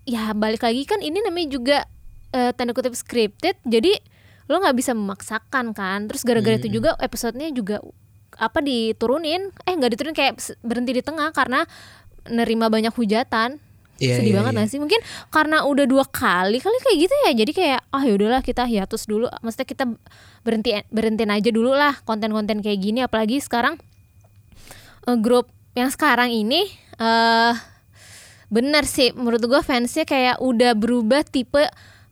ya 0.03 0.31
balik 0.31 0.63
lagi 0.63 0.83
kan 0.83 0.99
ini 0.99 1.23
namanya 1.23 1.47
juga 1.47 1.77
eh, 2.31 2.51
tanda 2.51 2.75
kutip 2.75 2.91
scripted 2.91 3.55
jadi 3.63 3.95
lo 4.47 4.59
nggak 4.59 4.75
bisa 4.75 4.91
memaksakan 4.91 5.71
kan 5.71 6.07
terus 6.07 6.23
gara-gara 6.23 6.55
Hmm. 6.55 6.63
itu 6.63 6.79
juga 6.79 6.95
episodenya 6.99 7.51
juga 7.51 7.83
apa 8.35 8.59
diturunin 8.59 9.51
eh 9.63 9.73
nggak 9.73 9.91
diturunin 9.95 10.15
kayak 10.15 10.35
berhenti 10.61 10.91
di 10.91 11.03
tengah 11.03 11.31
karena 11.31 11.63
nerima 12.27 12.67
banyak 12.67 12.91
hujatan 12.91 13.59
Iya, 13.97 14.21
sedih 14.21 14.29
iya, 14.29 14.37
banget 14.37 14.51
iya. 14.53 14.57
nggak 14.61 14.69
sih 14.69 14.79
mungkin 14.79 14.99
karena 15.33 15.65
udah 15.65 15.85
dua 15.89 16.05
kali 16.05 16.61
kali 16.61 16.77
kayak 16.85 16.97
gitu 17.01 17.15
ya 17.25 17.31
jadi 17.33 17.51
kayak 17.51 17.79
ah 17.89 18.03
yaudahlah 18.05 18.45
kita 18.45 18.69
hiatus 18.69 19.09
dulu 19.09 19.25
maksudnya 19.41 19.65
kita 19.65 19.83
berhenti 20.45 20.69
berhentiin 20.93 21.33
aja 21.33 21.49
dulu 21.49 21.73
lah 21.73 21.97
konten-konten 22.05 22.61
kayak 22.61 22.77
gini 22.77 23.01
apalagi 23.01 23.41
sekarang 23.41 23.81
eh, 25.07 25.17
grup 25.17 25.49
yang 25.73 25.89
sekarang 25.89 26.29
ini 26.29 26.69
eh 26.97 27.53
bener 28.47 28.87
sih 28.87 29.11
menurut 29.11 29.43
gua 29.43 29.59
fansnya 29.59 30.07
kayak 30.07 30.39
udah 30.39 30.71
berubah 30.73 31.23
tipe 31.27 31.67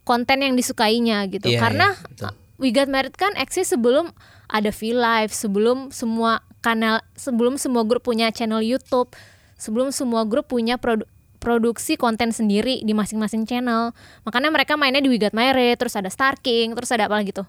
konten 0.06 0.44
yang 0.44 0.54
disukainya 0.54 1.26
gitu. 1.32 1.50
Iya, 1.50 1.60
karena 1.60 1.88
iya, 1.96 2.08
betul. 2.08 2.30
uh, 2.30 2.34
We 2.56 2.70
Got 2.72 2.88
Married 2.88 3.16
kan 3.16 3.36
eksis 3.36 3.72
sebelum 3.72 4.12
ada 4.48 4.70
V 4.72 4.96
Live 4.96 5.34
sebelum 5.34 5.90
semua 5.90 6.46
kanal 6.62 7.02
sebelum 7.18 7.58
semua 7.60 7.84
grup 7.84 8.06
punya 8.06 8.30
channel 8.30 8.62
YouTube 8.62 9.12
sebelum 9.56 9.90
semua 9.92 10.28
grup 10.28 10.52
punya 10.52 10.76
produ- 10.76 11.08
produksi 11.40 11.94
konten 11.96 12.34
sendiri 12.34 12.82
di 12.82 12.94
masing-masing 12.98 13.46
channel. 13.46 13.94
Makanya 14.26 14.50
mereka 14.50 14.74
mainnya 14.76 15.02
di 15.02 15.10
We 15.10 15.22
Got 15.22 15.38
Married 15.38 15.78
terus 15.78 15.94
ada 15.94 16.10
Star 16.10 16.38
King 16.42 16.74
terus 16.74 16.90
ada 16.92 17.10
apa 17.10 17.22
lagi 17.22 17.32
tuh. 17.32 17.48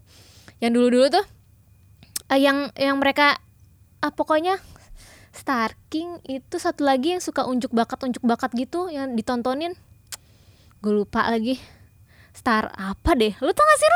Yang 0.61 0.73
dulu-dulu 0.81 1.07
tuh 1.21 1.25
eh, 2.33 2.41
yang 2.41 2.71
yang 2.77 2.97
mereka 3.01 3.41
ah, 4.01 4.13
pokoknya 4.13 4.61
Star 5.37 5.77
King 5.87 6.17
itu 6.25 6.57
satu 6.57 6.83
lagi 6.83 7.13
yang 7.13 7.21
suka 7.21 7.45
unjuk 7.45 7.69
bakat 7.71 8.01
unjuk 8.03 8.25
bakat 8.25 8.57
gitu 8.57 8.89
yang 8.89 9.13
ditontonin. 9.13 9.77
Gue 10.81 10.93
lupa 10.97 11.29
lagi. 11.29 11.61
Star 12.33 12.73
apa 12.73 13.13
deh? 13.13 13.37
Lu 13.39 13.53
tau 13.53 13.65
gak 13.65 13.79
sih 13.79 13.89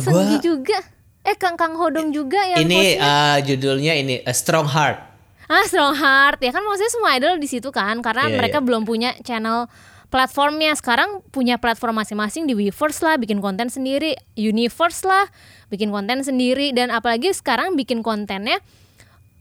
Seung 0.00 0.24
Gi 0.24 0.36
Gua- 0.36 0.44
juga. 0.44 0.78
Eh 1.24 1.36
Kang 1.36 1.56
Kang 1.56 1.72
Hodong 1.76 2.12
juga 2.12 2.40
yang 2.44 2.68
ini 2.68 3.00
eh, 3.00 3.36
judulnya 3.40 3.96
ini 3.96 4.20
A 4.20 4.32
Strong 4.32 4.68
Heart. 4.68 4.98
ah 5.44 5.64
Strong 5.64 5.96
Heart. 5.96 6.38
Ya 6.40 6.52
kan 6.52 6.60
maksudnya 6.64 6.92
semua 6.92 7.10
idol 7.16 7.36
di 7.36 7.48
situ 7.48 7.68
kan 7.68 8.00
karena 8.00 8.28
Iya, 8.28 8.36
mereka 8.36 8.60
iya. 8.60 8.64
belum 8.64 8.84
punya 8.84 9.16
channel 9.24 9.68
platformnya. 10.08 10.72
Sekarang 10.76 11.24
punya 11.28 11.56
platform 11.56 12.00
masing-masing 12.00 12.44
di 12.44 12.52
Weverse 12.52 13.00
lah 13.00 13.16
bikin 13.16 13.40
konten 13.40 13.72
sendiri. 13.72 14.16
Universe 14.36 15.04
lah 15.04 15.24
bikin 15.68 15.88
konten 15.88 16.20
sendiri. 16.20 16.72
Dan 16.72 16.92
apalagi 16.92 17.32
sekarang 17.32 17.72
bikin 17.72 18.04
kontennya 18.04 18.60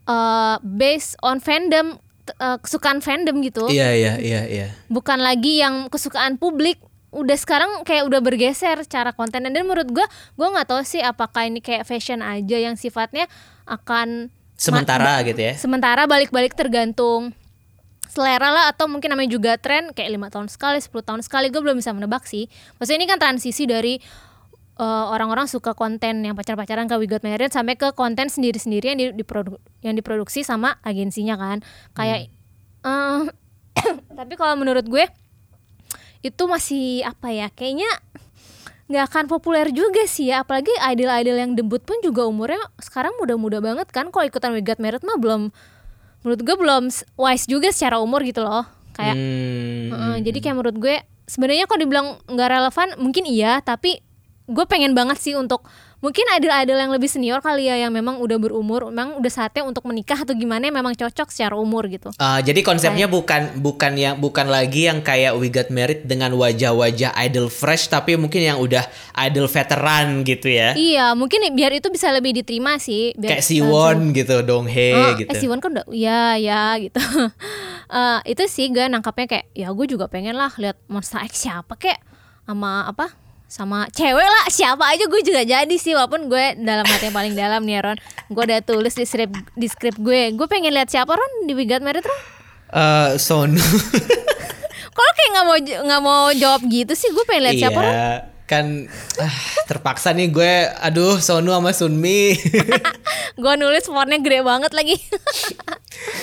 eh 0.03 0.55
based 0.63 1.15
on 1.23 1.39
fandom 1.39 1.99
eh, 2.27 2.57
kesukaan 2.59 2.99
fandom 2.99 3.39
gitu. 3.43 3.67
Iya 3.71 3.89
iya 3.95 4.13
iya 4.19 4.41
iya. 4.47 4.67
bukan 4.91 5.19
lagi 5.19 5.63
yang 5.63 5.87
kesukaan 5.87 6.35
publik. 6.39 6.79
Udah 7.13 7.37
sekarang 7.37 7.85
kayak 7.85 8.09
udah 8.09 8.25
bergeser 8.25 8.81
cara 8.89 9.13
konten 9.13 9.45
dan 9.45 9.53
menurut 9.53 9.85
gua 9.93 10.09
gua 10.33 10.49
nggak 10.49 10.67
tahu 10.73 10.81
sih 10.81 10.97
apakah 10.97 11.45
ini 11.45 11.61
kayak 11.61 11.85
fashion 11.85 12.25
aja 12.25 12.57
yang 12.57 12.73
sifatnya 12.73 13.29
akan 13.69 14.33
Sementara 14.57 15.21
gitu 15.27 15.37
ya. 15.37 15.53
sementara 15.59 16.07
balik-balik 16.09 16.55
tergantung 16.57 17.33
selera 18.13 18.53
lah 18.53 18.65
atau 18.69 18.85
mungkin 18.85 19.09
namanya 19.09 19.33
juga 19.33 19.57
tren 19.57 19.89
kayak 19.89 20.09
lima 20.13 20.29
tahun 20.29 20.45
sekali 20.45 20.77
10 20.77 20.93
tahun 21.01 21.21
sekali. 21.25 21.49
Gue 21.49 21.65
belum 21.65 21.81
bisa 21.81 21.89
menebak 21.97 22.29
sih. 22.29 22.45
Maksudnya 22.77 22.99
ini 23.01 23.07
kan 23.09 23.17
transisi 23.17 23.65
dari 23.65 23.97
eh, 24.79 25.05
orang-orang 25.09 25.45
suka 25.45 25.77
konten 25.77 26.23
yang 26.25 26.33
pacar-pacaran 26.33 26.89
ke 26.89 26.95
We 26.97 27.05
Got 27.05 27.21
Married 27.21 27.53
sampai 27.53 27.77
ke 27.77 27.93
konten 27.93 28.29
sendiri-sendiri 28.29 28.85
yang 28.93 28.99
di, 28.99 29.05
diprodu- 29.13 29.61
yang 29.85 29.93
diproduksi 29.93 30.41
sama 30.41 30.77
agensinya 30.81 31.37
kan. 31.37 31.61
Kayak 31.93 32.29
eh, 32.83 33.21
tapi 34.17 34.33
kalau 34.37 34.57
menurut 34.57 34.85
gue 34.85 35.05
itu 36.23 36.43
masih 36.47 37.03
apa 37.03 37.35
ya 37.35 37.51
kayaknya 37.51 37.89
nggak 38.87 39.05
akan 39.11 39.25
populer 39.31 39.71
juga 39.71 40.03
sih 40.07 40.31
ya. 40.31 40.43
Apalagi 40.43 40.71
idol-idol 40.93 41.37
yang 41.39 41.51
debut 41.55 41.81
pun 41.83 41.99
juga 42.03 42.27
umurnya 42.27 42.59
sekarang 42.79 43.15
muda-muda 43.19 43.59
banget 43.63 43.87
kan. 43.91 44.11
Kalau 44.11 44.25
ikutan 44.27 44.51
We 44.55 44.61
Got 44.63 44.79
Married 44.79 45.03
mah 45.03 45.17
belum 45.19 45.51
menurut 46.23 46.39
gue 46.39 46.55
belum 46.55 46.83
wise 47.19 47.45
juga 47.51 47.69
secara 47.75 47.99
umur 47.99 48.23
gitu 48.23 48.43
loh. 48.43 48.63
Kayak 48.95 49.15
Hmm. 49.17 49.89
Heeh, 49.91 50.15
jadi 50.23 50.37
kayak 50.39 50.55
menurut 50.55 50.77
gue 50.79 50.95
sebenarnya 51.27 51.65
kalau 51.67 51.79
dibilang 51.81 52.07
nggak 52.29 52.49
relevan 52.49 52.87
mungkin 53.01 53.23
iya. 53.27 53.59
Tapi 53.59 53.99
gue 54.43 54.65
pengen 54.67 54.91
banget 54.91 55.15
sih 55.17 55.33
untuk 55.33 55.63
mungkin 56.03 56.27
idol-idol 56.35 56.75
yang 56.75 56.91
lebih 56.91 57.07
senior 57.07 57.39
kali 57.39 57.63
ya 57.63 57.79
yang 57.79 57.95
memang 57.95 58.19
udah 58.19 58.35
berumur 58.35 58.91
memang 58.91 59.15
udah 59.15 59.31
saatnya 59.31 59.63
untuk 59.63 59.87
menikah 59.87 60.19
atau 60.19 60.35
gimana 60.35 60.67
memang 60.67 60.91
cocok 60.93 61.31
secara 61.31 61.55
umur 61.55 61.87
gitu 61.87 62.11
Uh, 62.19 62.43
jadi 62.43 62.59
konsepnya 62.59 63.07
bukan 63.07 63.63
bukan 63.63 63.95
yang 63.95 64.19
bukan 64.19 64.51
lagi 64.51 64.91
yang 64.91 64.99
kayak 64.99 65.39
We 65.39 65.47
Got 65.47 65.71
Married 65.71 66.03
dengan 66.03 66.35
wajah-wajah 66.35 67.15
idol 67.23 67.47
fresh 67.47 67.87
tapi 67.87 68.19
mungkin 68.19 68.43
yang 68.43 68.59
udah 68.59 68.83
idol 69.23 69.47
veteran 69.47 70.27
gitu 70.27 70.51
ya. 70.51 70.75
iya 70.75 71.15
mungkin 71.15 71.39
biar 71.55 71.71
itu 71.71 71.87
bisa 71.87 72.11
lebih 72.11 72.35
diterima 72.35 72.75
sih 72.75 73.15
biar, 73.15 73.39
Kayak 73.39 73.47
Siwon 73.47 74.11
gitu, 74.11 74.43
Donghae 74.43 74.91
Oh, 74.91 75.09
gitu. 75.15 75.31
eh, 75.31 75.39
Siwon 75.39 75.63
kan 75.63 75.71
udah 75.71 75.87
ya 75.87 76.35
ya 76.35 76.75
gitu. 76.83 76.99
Eh, 77.93 78.33
itu 78.33 78.41
sih 78.49 78.73
gue 78.73 78.89
nangkapnya 78.89 79.27
kayak 79.29 79.45
ya 79.53 79.69
gue 79.69 79.85
juga 79.85 80.09
pengen 80.09 80.33
lah 80.33 80.49
lihat 80.57 80.81
Monster 80.89 81.21
X 81.29 81.45
siapa 81.45 81.77
kayak 81.77 82.01
sama 82.41 82.89
apa 82.89 83.13
sama 83.53 83.85
cewek 83.93 84.25
lah 84.25 84.45
siapa 84.49 84.81
aja 84.81 85.05
gue 85.05 85.21
juga 85.21 85.45
jadi 85.45 85.75
sih 85.77 85.93
walaupun 85.93 86.25
gue 86.25 86.57
dalam 86.57 86.81
hati 86.89 87.13
yang 87.13 87.15
paling 87.15 87.33
dalam 87.37 87.61
nih 87.61 87.85
Ron. 87.85 87.97
Gue 88.33 88.49
udah 88.49 88.65
tulis 88.65 88.97
di 88.97 89.05
script 89.05 89.37
di 89.53 89.69
script 89.69 90.01
gue. 90.01 90.33
Gue 90.33 90.49
pengen 90.49 90.73
lihat 90.73 90.89
siapa 90.89 91.13
Ron 91.13 91.45
di 91.45 91.53
We 91.53 91.69
Got 91.69 91.85
Married 91.85 92.01
Ron? 92.01 92.21
Eh, 92.73 93.09
Sonu. 93.21 93.61
kalau 94.89 95.11
kayak 95.21 95.29
nggak 95.37 95.45
mau 95.45 95.57
nggak 95.61 96.01
mau 96.01 96.23
jawab 96.33 96.65
gitu 96.65 96.97
sih? 96.97 97.13
Gue 97.13 97.21
pengen 97.29 97.53
lihat 97.53 97.61
siapa 97.61 97.77
Ron? 97.77 97.93
iya, 97.93 98.32
kan 98.43 98.85
ah, 99.17 99.35
terpaksa 99.65 100.11
nih 100.11 100.27
gue 100.29 100.53
aduh 100.83 101.15
Sonu 101.17 101.55
sama 101.55 101.71
Sunmi. 101.71 102.35
gue 103.41 103.53
nulis 103.57 103.87
fontnya 103.87 104.19
gede 104.21 104.43
banget 104.45 104.71
lagi 104.75 104.99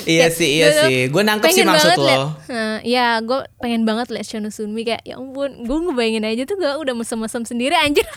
iya 0.04 0.28
sih, 0.30 0.60
iya 0.60 0.68
sih. 0.86 1.08
Gue 1.08 1.22
nangkep 1.24 1.50
sih 1.50 1.64
maksud 1.64 1.96
lo. 1.98 2.36
Nah, 2.48 2.78
ya 2.84 3.18
gue 3.24 3.40
pengen 3.58 3.82
banget 3.88 4.12
liat 4.12 4.26
Shono 4.26 4.52
Sunmi 4.52 4.84
kayak 4.84 5.02
ya 5.04 5.16
ampun 5.16 5.64
gue 5.64 5.78
ngebayangin 5.88 6.24
aja 6.26 6.42
tuh 6.46 6.56
gue 6.60 6.70
udah 6.70 6.94
mesem-mesem 6.94 7.42
sendiri 7.44 7.74
anjir 7.76 8.04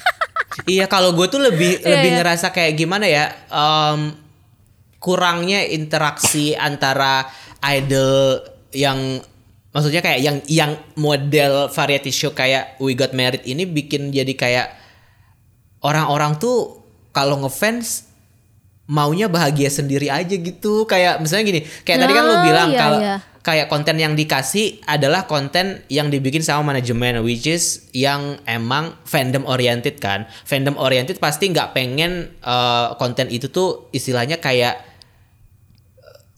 Iya 0.69 0.85
kalau 0.85 1.17
gue 1.17 1.25
tuh 1.27 1.41
lebih 1.41 1.81
Iya, 1.81 1.97
lebih 1.97 2.09
iya. 2.13 2.17
ngerasa 2.21 2.53
kayak 2.53 2.73
gimana 2.77 3.05
ya 3.09 3.33
em, 3.49 4.13
kurangnya 5.01 5.65
interaksi 5.65 6.53
antara 6.53 7.25
idol 7.65 8.39
yang 8.71 9.19
maksudnya 9.73 10.05
kayak 10.05 10.19
yang 10.21 10.37
yang 10.45 10.71
model 10.93 11.67
variety 11.73 12.13
show 12.13 12.31
kayak 12.31 12.77
We 12.77 12.93
Got 12.93 13.17
Married 13.17 13.41
ini 13.43 13.65
bikin 13.65 14.13
jadi 14.13 14.33
kayak 14.37 14.67
orang-orang 15.81 16.37
tuh 16.37 16.85
kalau 17.11 17.41
ngefans 17.43 18.13
maunya 18.85 19.25
bahagia 19.31 19.73
sendiri 19.73 20.11
aja 20.13 20.35
gitu 20.35 20.85
kayak 20.85 21.19
misalnya 21.23 21.45
gini 21.49 21.61
kayak 21.87 21.99
tadi 22.03 22.13
kan 22.13 22.23
lu 22.27 22.35
Oh, 22.35 22.43
bilang 22.43 22.69
iya, 22.69 22.79
kalau 22.79 22.99
iya. 22.99 23.15
kayak 23.39 23.67
konten 23.71 23.95
yang 23.95 24.13
dikasih 24.13 24.83
adalah 24.83 25.23
konten 25.23 25.81
yang 25.87 26.11
dibikin 26.11 26.43
sama 26.43 26.75
manajemen 26.75 27.23
which 27.23 27.47
is 27.47 27.87
yang 27.95 28.37
emang 28.43 28.93
fandom 29.07 29.47
oriented 29.47 29.97
kan 30.03 30.27
fandom 30.43 30.75
oriented 30.75 31.17
pasti 31.17 31.49
nggak 31.49 31.71
pengen 31.71 32.29
eh, 32.43 32.87
konten 32.99 33.31
itu 33.31 33.47
tuh 33.49 33.87
istilahnya 33.95 34.37
kayak 34.43 34.92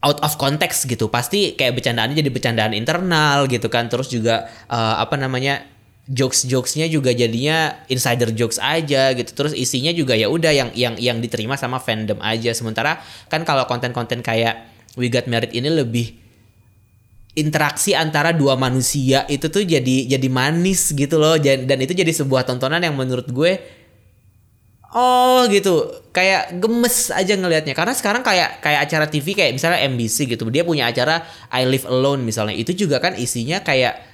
out 0.05 0.21
of 0.21 0.37
context 0.37 0.85
gitu. 0.85 1.09
Pasti 1.09 1.57
kayak 1.57 1.81
bercandaannya 1.81 2.21
jadi 2.21 2.29
bercandaan 2.29 2.77
internal 2.77 3.49
gitu 3.49 3.65
kan. 3.67 3.89
Terus 3.89 4.13
juga 4.13 4.45
eh, 4.69 4.95
apa 5.01 5.17
namanya 5.17 5.65
jokes 6.05 6.45
jokesnya 6.45 6.85
juga 6.85 7.09
jadinya 7.09 7.81
insider 7.89 8.29
jokes 8.29 8.61
aja 8.61 9.11
gitu. 9.17 9.33
Terus 9.33 9.57
isinya 9.57 9.89
juga 9.89 10.13
ya 10.13 10.29
udah 10.29 10.53
yang 10.53 10.69
yang 10.77 10.93
yang 11.01 11.17
diterima 11.17 11.57
sama 11.57 11.81
fandom 11.81 12.21
aja. 12.21 12.53
Sementara 12.53 13.01
kan 13.27 13.41
kalau 13.41 13.65
konten-konten 13.65 14.21
kayak 14.21 14.69
We 14.95 15.09
Got 15.09 15.25
Married 15.25 15.51
ini 15.51 15.67
lebih 15.73 16.21
interaksi 17.35 17.91
antara 17.91 18.31
dua 18.31 18.55
manusia 18.55 19.27
itu 19.27 19.51
tuh 19.51 19.67
jadi 19.67 20.07
jadi 20.07 20.27
manis 20.29 20.93
gitu 20.93 21.17
loh. 21.17 21.35
Dan 21.41 21.77
itu 21.81 21.97
jadi 21.97 22.13
sebuah 22.13 22.45
tontonan 22.45 22.79
yang 22.79 22.95
menurut 22.95 23.27
gue 23.27 23.83
oh 24.93 25.47
gitu. 25.49 26.03
Kayak 26.11 26.59
gemes 26.59 27.09
aja 27.09 27.33
ngelihatnya. 27.33 27.73
Karena 27.73 27.95
sekarang 27.95 28.21
kayak 28.21 28.61
kayak 28.61 28.79
acara 28.85 29.05
TV 29.09 29.33
kayak 29.33 29.51
misalnya 29.55 29.79
MBC 29.87 30.29
gitu. 30.29 30.47
Dia 30.53 30.67
punya 30.67 30.91
acara 30.91 31.25
I 31.49 31.65
Live 31.65 31.87
Alone 31.89 32.21
misalnya. 32.21 32.53
Itu 32.53 32.75
juga 32.75 33.01
kan 33.01 33.17
isinya 33.17 33.63
kayak 33.65 34.13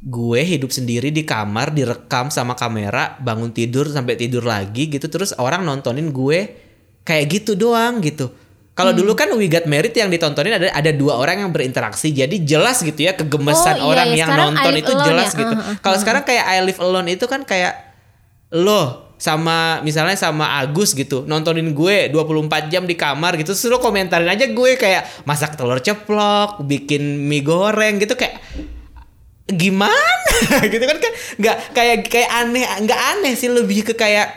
gue 0.00 0.40
hidup 0.40 0.72
sendiri 0.72 1.12
di 1.12 1.28
kamar 1.28 1.76
direkam 1.76 2.32
sama 2.32 2.56
kamera 2.56 3.20
bangun 3.20 3.52
tidur 3.52 3.84
sampai 3.90 4.16
tidur 4.16 4.46
lagi 4.46 4.88
gitu. 4.88 5.10
Terus 5.10 5.36
orang 5.36 5.66
nontonin 5.66 6.08
gue 6.14 6.38
kayak 7.04 7.24
gitu 7.28 7.52
doang 7.58 8.00
gitu. 8.00 8.32
Kalau 8.70 8.96
dulu 8.96 9.12
kan 9.12 9.28
We 9.36 9.52
Got 9.52 9.68
Married 9.68 9.92
yang 9.92 10.08
ditontonin 10.08 10.56
ada 10.56 10.72
ada 10.72 10.90
dua 10.96 11.20
orang 11.20 11.44
yang 11.44 11.50
berinteraksi. 11.52 12.16
Jadi 12.16 12.48
jelas 12.48 12.80
gitu 12.80 12.96
ya 12.96 13.12
kegemesan 13.12 13.76
Oh, 13.76 13.84
iya, 13.84 13.90
orang 13.92 14.08
iya. 14.08 14.18
yang 14.24 14.30
Sekarang 14.32 14.46
nonton 14.56 14.74
itu 14.80 14.92
jelas 15.04 15.30
ya. 15.36 15.38
gitu. 15.44 15.52
Uh, 15.52 15.60
uh, 15.60 15.76
kalau 15.84 15.96
sekarang 16.00 16.22
kayak 16.24 16.44
I 16.48 16.58
Live 16.64 16.80
Alone 16.80 17.08
itu 17.12 17.24
kan 17.28 17.44
kayak 17.44 17.74
lo 18.56 19.09
sama 19.20 19.84
misalnya 19.84 20.16
sama 20.16 20.64
Agus 20.64 20.96
gitu 20.96 21.28
nontonin 21.28 21.76
gue 21.76 22.08
24 22.08 22.72
jam 22.72 22.88
di 22.88 22.96
kamar 22.96 23.36
gitu 23.36 23.52
terus 23.52 23.76
komentarin 23.76 24.32
aja 24.32 24.48
gue 24.48 24.70
kayak 24.80 25.28
masak 25.28 25.60
telur 25.60 25.76
ceplok 25.84 26.64
bikin 26.64 27.28
mie 27.28 27.44
goreng 27.44 28.00
gitu 28.00 28.16
kayak 28.16 28.40
gimana? 29.50 30.14
Gitu 30.72 30.84
kan 30.86 30.98
kan 30.98 31.12
nggak 31.42 31.56
kayak 31.74 31.96
kayak 32.06 32.30
aneh 32.30 32.64
nggak 32.86 33.00
aneh 33.16 33.34
sih 33.34 33.50
lebih 33.50 33.82
ke 33.82 33.94
kayak 33.98 34.30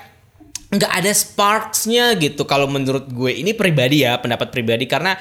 nggak 0.73 0.89
ada 0.89 1.11
sparksnya 1.13 2.17
gitu. 2.17 2.49
Kalau 2.49 2.65
menurut 2.65 3.07
gue 3.13 3.29
ini 3.29 3.53
pribadi 3.53 4.03
ya 4.03 4.17
pendapat 4.17 4.49
pribadi 4.49 4.89
karena 4.89 5.13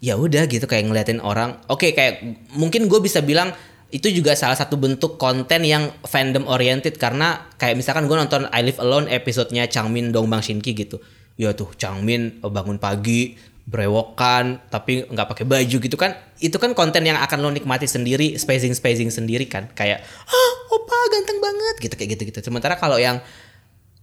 ya 0.00 0.16
udah 0.16 0.46
gitu 0.46 0.64
kayak 0.70 0.86
ngeliatin 0.86 1.20
orang. 1.20 1.58
Oke 1.66 1.92
kayak 1.92 2.22
mungkin 2.54 2.86
gue 2.86 3.00
bisa 3.02 3.20
bilang 3.20 3.50
itu 3.90 4.08
juga 4.14 4.38
salah 4.38 4.54
satu 4.54 4.78
bentuk 4.78 5.18
konten 5.18 5.66
yang 5.66 5.90
fandom 6.06 6.46
oriented 6.46 6.94
karena 6.94 7.50
kayak 7.58 7.74
misalkan 7.74 8.06
gue 8.06 8.14
nonton 8.14 8.46
I 8.54 8.62
Live 8.62 8.78
Alone 8.78 9.10
episodenya 9.10 9.66
Changmin 9.66 10.14
Dong 10.14 10.30
Bang 10.30 10.42
Shinki 10.42 10.74
gitu. 10.74 11.02
Ya 11.34 11.50
tuh 11.52 11.74
Changmin 11.74 12.38
eh, 12.38 12.50
bangun 12.50 12.78
pagi 12.78 13.34
brewokan 13.70 14.66
tapi 14.66 15.06
nggak 15.06 15.28
pakai 15.34 15.44
baju 15.46 15.76
gitu 15.82 15.96
kan. 15.98 16.14
Itu 16.38 16.62
kan 16.62 16.72
konten 16.78 17.02
yang 17.02 17.18
akan 17.18 17.38
lo 17.42 17.50
nikmati 17.50 17.90
sendiri 17.90 18.38
spacing 18.38 18.72
spacing 18.78 19.10
sendiri 19.10 19.50
kan. 19.50 19.66
Kayak 19.74 20.06
ah 20.06 20.52
opa 20.70 20.98
ganteng 21.10 21.38
banget 21.42 21.74
gitu 21.82 21.94
kayak 21.98 22.10
gitu 22.14 22.22
gitu 22.30 22.38
sementara 22.46 22.78
kalau 22.78 22.96
yang 22.96 23.18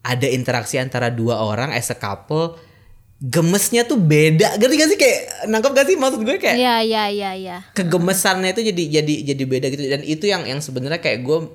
ada 0.03 0.27
interaksi 0.27 0.79
antara 0.79 1.11
dua 1.11 1.43
orang 1.43 1.75
as 1.75 1.91
a 1.91 1.97
couple 1.99 2.59
gemesnya 3.17 3.81
tuh 3.89 3.97
beda. 3.97 4.61
Ngerti 4.61 4.75
gak 4.77 4.89
sih? 4.93 4.99
Kayak 4.99 5.21
nangkep 5.49 5.71
gak 5.73 5.87
sih 5.89 5.95
maksud 5.97 6.21
gue? 6.21 6.37
Kayak 6.37 6.57
ya 6.57 6.75
ya 6.85 7.03
ya 7.09 7.31
ya 7.33 7.57
kegemesannya 7.73 8.53
itu 8.53 8.61
jadi 8.73 8.83
jadi 9.01 9.13
jadi 9.33 9.43
beda 9.43 9.67
gitu. 9.73 9.83
Dan 9.89 10.01
itu 10.05 10.25
yang 10.29 10.45
yang 10.45 10.61
sebenarnya 10.61 11.01
kayak 11.01 11.25
gue 11.25 11.49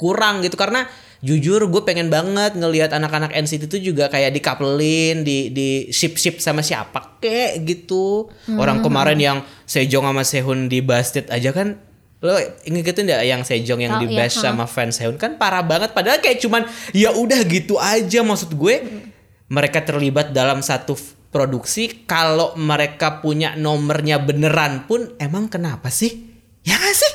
kurang 0.00 0.40
gitu. 0.40 0.56
Karena 0.56 0.88
jujur 1.20 1.68
gue 1.68 1.82
pengen 1.84 2.08
banget 2.08 2.56
ngelihat 2.56 2.96
anak-anak 2.96 3.36
NCT 3.36 3.68
itu 3.68 3.92
juga 3.92 4.08
kayak 4.08 4.32
dikapelin 4.32 5.20
di 5.20 5.52
di 5.52 5.92
ship 5.92 6.16
ship 6.16 6.40
sama 6.40 6.64
siapa 6.64 7.20
kayak 7.20 7.60
gitu. 7.68 8.32
Orang 8.56 8.80
kemarin 8.80 9.20
yang 9.20 9.38
Sejong 9.68 10.08
sama 10.08 10.24
Sehun 10.24 10.72
di 10.72 10.80
Busted 10.80 11.28
aja 11.28 11.52
kan 11.52 11.76
lo 12.20 12.36
ngikutin 12.68 13.04
nggak 13.08 13.22
yang 13.24 13.42
Sejong 13.44 13.80
yang 13.80 13.96
Tahu, 13.96 14.12
di 14.12 14.16
iya, 14.16 14.28
sama 14.32 14.64
fans 14.64 14.96
Sehun? 14.96 15.20
Kan 15.20 15.36
parah 15.36 15.60
banget. 15.60 15.92
Padahal 15.92 16.24
kayak 16.24 16.40
cuman 16.40 16.64
ya 16.96 17.12
udah 17.12 17.40
gitu 17.44 17.76
aja 17.76 18.24
maksud 18.24 18.56
gue 18.56 19.08
mereka 19.50 19.82
terlibat 19.82 20.30
dalam 20.30 20.62
satu 20.62 20.94
produksi 21.34 22.06
kalau 22.06 22.54
mereka 22.54 23.18
punya 23.18 23.58
nomornya 23.58 24.22
beneran 24.22 24.86
pun 24.86 25.14
emang 25.18 25.50
kenapa 25.50 25.90
sih? 25.90 26.30
Ya 26.62 26.78
gak 26.78 26.94
sih? 26.94 27.12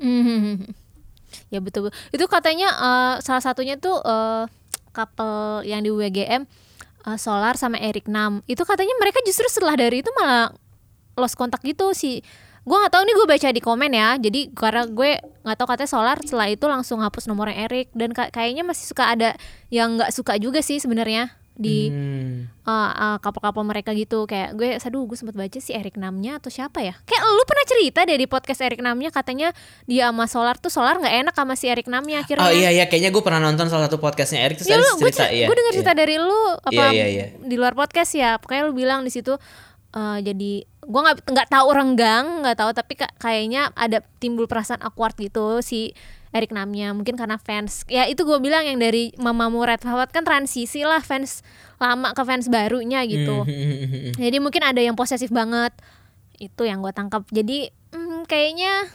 Hmm. 0.00 0.64
ya 1.52 1.58
betul 1.58 1.90
itu 2.14 2.24
katanya 2.30 2.70
eh, 2.70 3.14
salah 3.26 3.42
satunya 3.42 3.74
tuh 3.74 3.98
eh, 4.00 4.46
couple 4.94 5.66
yang 5.66 5.82
di 5.82 5.90
WGM 5.90 6.46
eh, 7.06 7.18
Solar 7.18 7.58
sama 7.58 7.82
Eric 7.82 8.06
Nam. 8.06 8.46
Itu 8.46 8.62
katanya 8.62 8.94
mereka 9.02 9.18
justru 9.26 9.46
setelah 9.50 9.74
dari 9.74 10.06
itu 10.06 10.10
malah 10.14 10.54
lost 11.18 11.34
kontak 11.34 11.60
gitu 11.66 11.90
sih 11.92 12.22
gue 12.70 12.78
nggak 12.78 12.94
tahu 12.94 13.02
nih 13.02 13.14
gue 13.18 13.26
baca 13.26 13.48
di 13.50 13.58
komen 13.60 13.90
ya 13.90 14.08
jadi 14.14 14.40
karena 14.54 14.82
gue 14.86 15.10
nggak 15.42 15.56
tahu 15.58 15.66
katanya 15.66 15.90
Solar 15.90 16.16
setelah 16.22 16.46
itu 16.46 16.64
langsung 16.64 17.02
hapus 17.02 17.26
nomornya 17.26 17.66
Eric 17.66 17.90
dan 17.90 18.14
ka- 18.14 18.30
kayaknya 18.30 18.62
masih 18.62 18.86
suka 18.86 19.10
ada 19.10 19.34
yang 19.74 19.98
nggak 19.98 20.14
suka 20.14 20.38
juga 20.38 20.62
sih 20.62 20.78
sebenarnya 20.78 21.34
di 21.60 21.92
Hmm. 21.92 22.48
uh, 22.64 23.20
uh, 23.20 23.60
mereka 23.60 23.92
gitu 23.92 24.24
kayak 24.24 24.56
gue 24.56 24.80
aduh 24.80 25.04
gue 25.04 25.12
sempat 25.12 25.36
baca 25.36 25.58
si 25.60 25.76
Erik 25.76 26.00
Namnya 26.00 26.40
atau 26.40 26.48
siapa 26.48 26.80
ya 26.80 26.96
kayak 27.04 27.20
lu 27.26 27.44
pernah 27.44 27.66
cerita 27.68 28.00
deh 28.08 28.16
di 28.16 28.24
podcast 28.24 28.64
Erik 28.64 28.80
Namnya 28.80 29.12
katanya 29.12 29.52
dia 29.84 30.08
sama 30.08 30.24
Solar 30.24 30.56
tuh 30.56 30.72
Solar 30.72 30.96
nggak 30.96 31.14
enak 31.20 31.34
sama 31.36 31.60
si 31.60 31.68
Erik 31.68 31.84
Namnya 31.92 32.24
akhirnya 32.24 32.48
Oh 32.48 32.52
iya 32.54 32.72
iya 32.72 32.88
kayaknya 32.88 33.12
gue 33.12 33.20
pernah 33.20 33.44
nonton 33.44 33.68
salah 33.68 33.92
satu 33.92 34.00
podcastnya 34.00 34.40
Eric 34.40 34.64
terus 34.64 34.72
Ya 34.72 34.80
lu, 34.80 34.88
gue 34.96 35.12
cerita 35.12 35.28
cer- 35.28 35.36
iya. 35.36 35.46
gue 35.52 35.56
dengar 35.60 35.72
cerita 35.76 35.92
iya. 35.92 36.00
dari 36.00 36.16
lu 36.16 36.40
apa 36.56 36.72
Iya, 36.72 36.88
iya, 36.88 37.06
iya. 37.12 37.26
di 37.36 37.56
luar 37.60 37.74
podcast 37.76 38.12
ya 38.16 38.40
pokoknya 38.40 38.62
lu 38.64 38.72
bilang 38.72 39.04
di 39.04 39.12
situ 39.12 39.36
uh, 39.94 40.18
jadi 40.20 40.52
gue 40.66 41.00
nggak 41.00 41.28
nggak 41.28 41.48
tahu 41.48 41.68
renggang 41.70 42.42
nggak 42.42 42.56
tahu 42.58 42.70
tapi 42.74 42.92
ka- 42.98 43.14
kayaknya 43.20 43.70
ada 43.78 44.02
timbul 44.18 44.50
perasaan 44.50 44.82
awkward 44.82 45.14
gitu 45.18 45.62
si 45.62 45.94
Eric 46.30 46.54
Namnya 46.54 46.94
mungkin 46.94 47.18
karena 47.18 47.42
fans 47.42 47.82
ya 47.90 48.06
itu 48.06 48.22
gue 48.22 48.38
bilang 48.38 48.62
yang 48.62 48.78
dari 48.78 49.10
Mamamu 49.18 49.66
Red 49.66 49.82
Velvet 49.82 50.14
kan 50.14 50.22
transisi 50.22 50.86
lah 50.86 51.02
fans 51.02 51.42
lama 51.82 52.12
ke 52.14 52.22
fans 52.22 52.46
barunya 52.46 53.02
gitu. 53.08 53.42
Hmm. 53.42 54.14
jadi 54.14 54.36
mungkin 54.38 54.62
ada 54.62 54.78
yang 54.78 54.94
posesif 54.94 55.32
banget. 55.32 55.72
Itu 56.36 56.68
yang 56.68 56.84
gue 56.84 56.92
tangkap. 56.92 57.24
Jadi 57.32 57.72
hmm, 57.90 58.28
kayaknya 58.28 58.86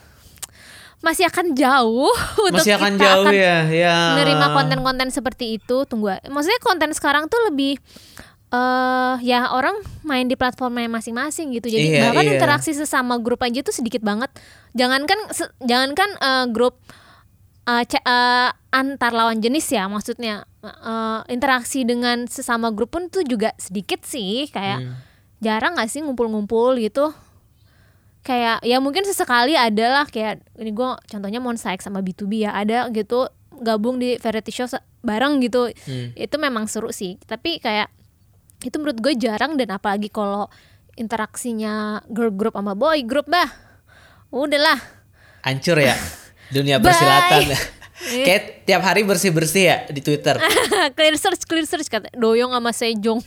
masih 1.04 1.28
akan 1.28 1.52
jauh 1.52 2.08
untuk 2.48 2.64
Masih 2.64 2.78
akan 2.78 2.96
kita 2.96 3.04
jauh 3.04 3.26
akan 3.28 3.34
ya, 3.36 3.56
ya. 3.68 3.96
menerima 4.16 4.46
konten-konten 4.56 5.08
seperti 5.12 5.60
itu. 5.60 5.84
Tunggu 5.84 6.16
maksudnya 6.32 6.60
konten 6.64 6.94
sekarang 6.96 7.28
tuh 7.28 7.42
lebih 7.52 7.76
eh 8.48 9.14
ya 9.20 9.50
orang 9.50 9.74
main 10.02 10.24
di 10.24 10.34
platformnya 10.34 10.86
masing-masing 10.88 11.50
gitu 11.52 11.66
jadi 11.66 11.86
Iya, 11.88 12.02
bahkan 12.06 12.24
iya. 12.24 12.32
interaksi 12.34 12.70
sesama 12.72 13.18
grup 13.18 13.40
aja 13.40 13.58
tuh 13.60 13.72
sedikit 13.72 14.00
banget 14.00 14.30
jangankan 14.72 15.18
se- 15.30 15.50
jangankan 15.60 16.10
eh, 16.16 16.46
grup 16.48 16.78
eh, 17.64 17.82
ce- 17.84 18.00
eh, 18.00 18.48
antar 18.70 19.10
lawan 19.10 19.40
jenis 19.40 19.66
ya 19.68 19.86
maksudnya 19.86 20.46
eh, 20.62 21.20
interaksi 21.28 21.82
dengan 21.82 22.24
sesama 22.24 22.70
grup 22.70 22.92
pun 22.92 23.06
tuh 23.06 23.22
juga 23.22 23.50
sedikit 23.56 24.02
sih 24.02 24.46
kayak 24.48 24.78
Hmm. 24.78 24.94
jarang 25.38 25.74
gak 25.74 25.88
sih 25.88 26.00
ngumpul-ngumpul 26.00 26.78
gitu 26.78 27.10
kayak 28.22 28.62
ya 28.62 28.78
mungkin 28.78 29.02
sesekali 29.02 29.54
adalah 29.54 30.02
kayak 30.04 30.42
ini 30.56 30.70
gue 30.70 30.90
contohnya 31.04 31.38
Monsta 31.38 31.70
X 31.72 31.84
sama 31.84 31.98
B2B 32.00 32.42
ya 32.42 32.50
ada 32.52 32.90
gitu 32.90 33.30
gabung 33.56 33.96
di 33.96 34.18
variety 34.18 34.50
show 34.52 34.66
bareng 35.00 35.38
gitu 35.40 35.70
Hmm. 35.82 36.10
itu 36.14 36.36
memang 36.36 36.66
seru 36.66 36.90
sih 36.90 37.18
tapi 37.22 37.58
kayak 37.58 37.86
itu 38.66 38.76
menurut 38.82 38.98
gue 38.98 39.14
jarang 39.14 39.54
dan 39.54 39.70
apalagi 39.70 40.10
kalau 40.10 40.50
interaksinya 40.98 42.02
girl 42.10 42.34
group 42.34 42.58
sama 42.58 42.74
boy 42.74 43.06
group 43.06 43.30
bah 43.30 43.46
udahlah 44.34 44.76
Hancur 45.46 45.78
ya 45.78 45.94
dunia 46.54 46.82
Bye. 46.82 46.90
persilatan. 46.90 47.42
Kayak 47.96 48.68
tiap 48.68 48.82
hari 48.84 49.08
bersih-bersih 49.08 49.64
ya 49.66 49.76
di 49.88 50.04
Twitter. 50.04 50.36
clear 50.98 51.16
search 51.16 51.48
clear 51.48 51.64
search 51.64 51.88
kata 51.88 52.12
doyong 52.12 52.52
sama 52.52 52.70
sejong 52.70 53.24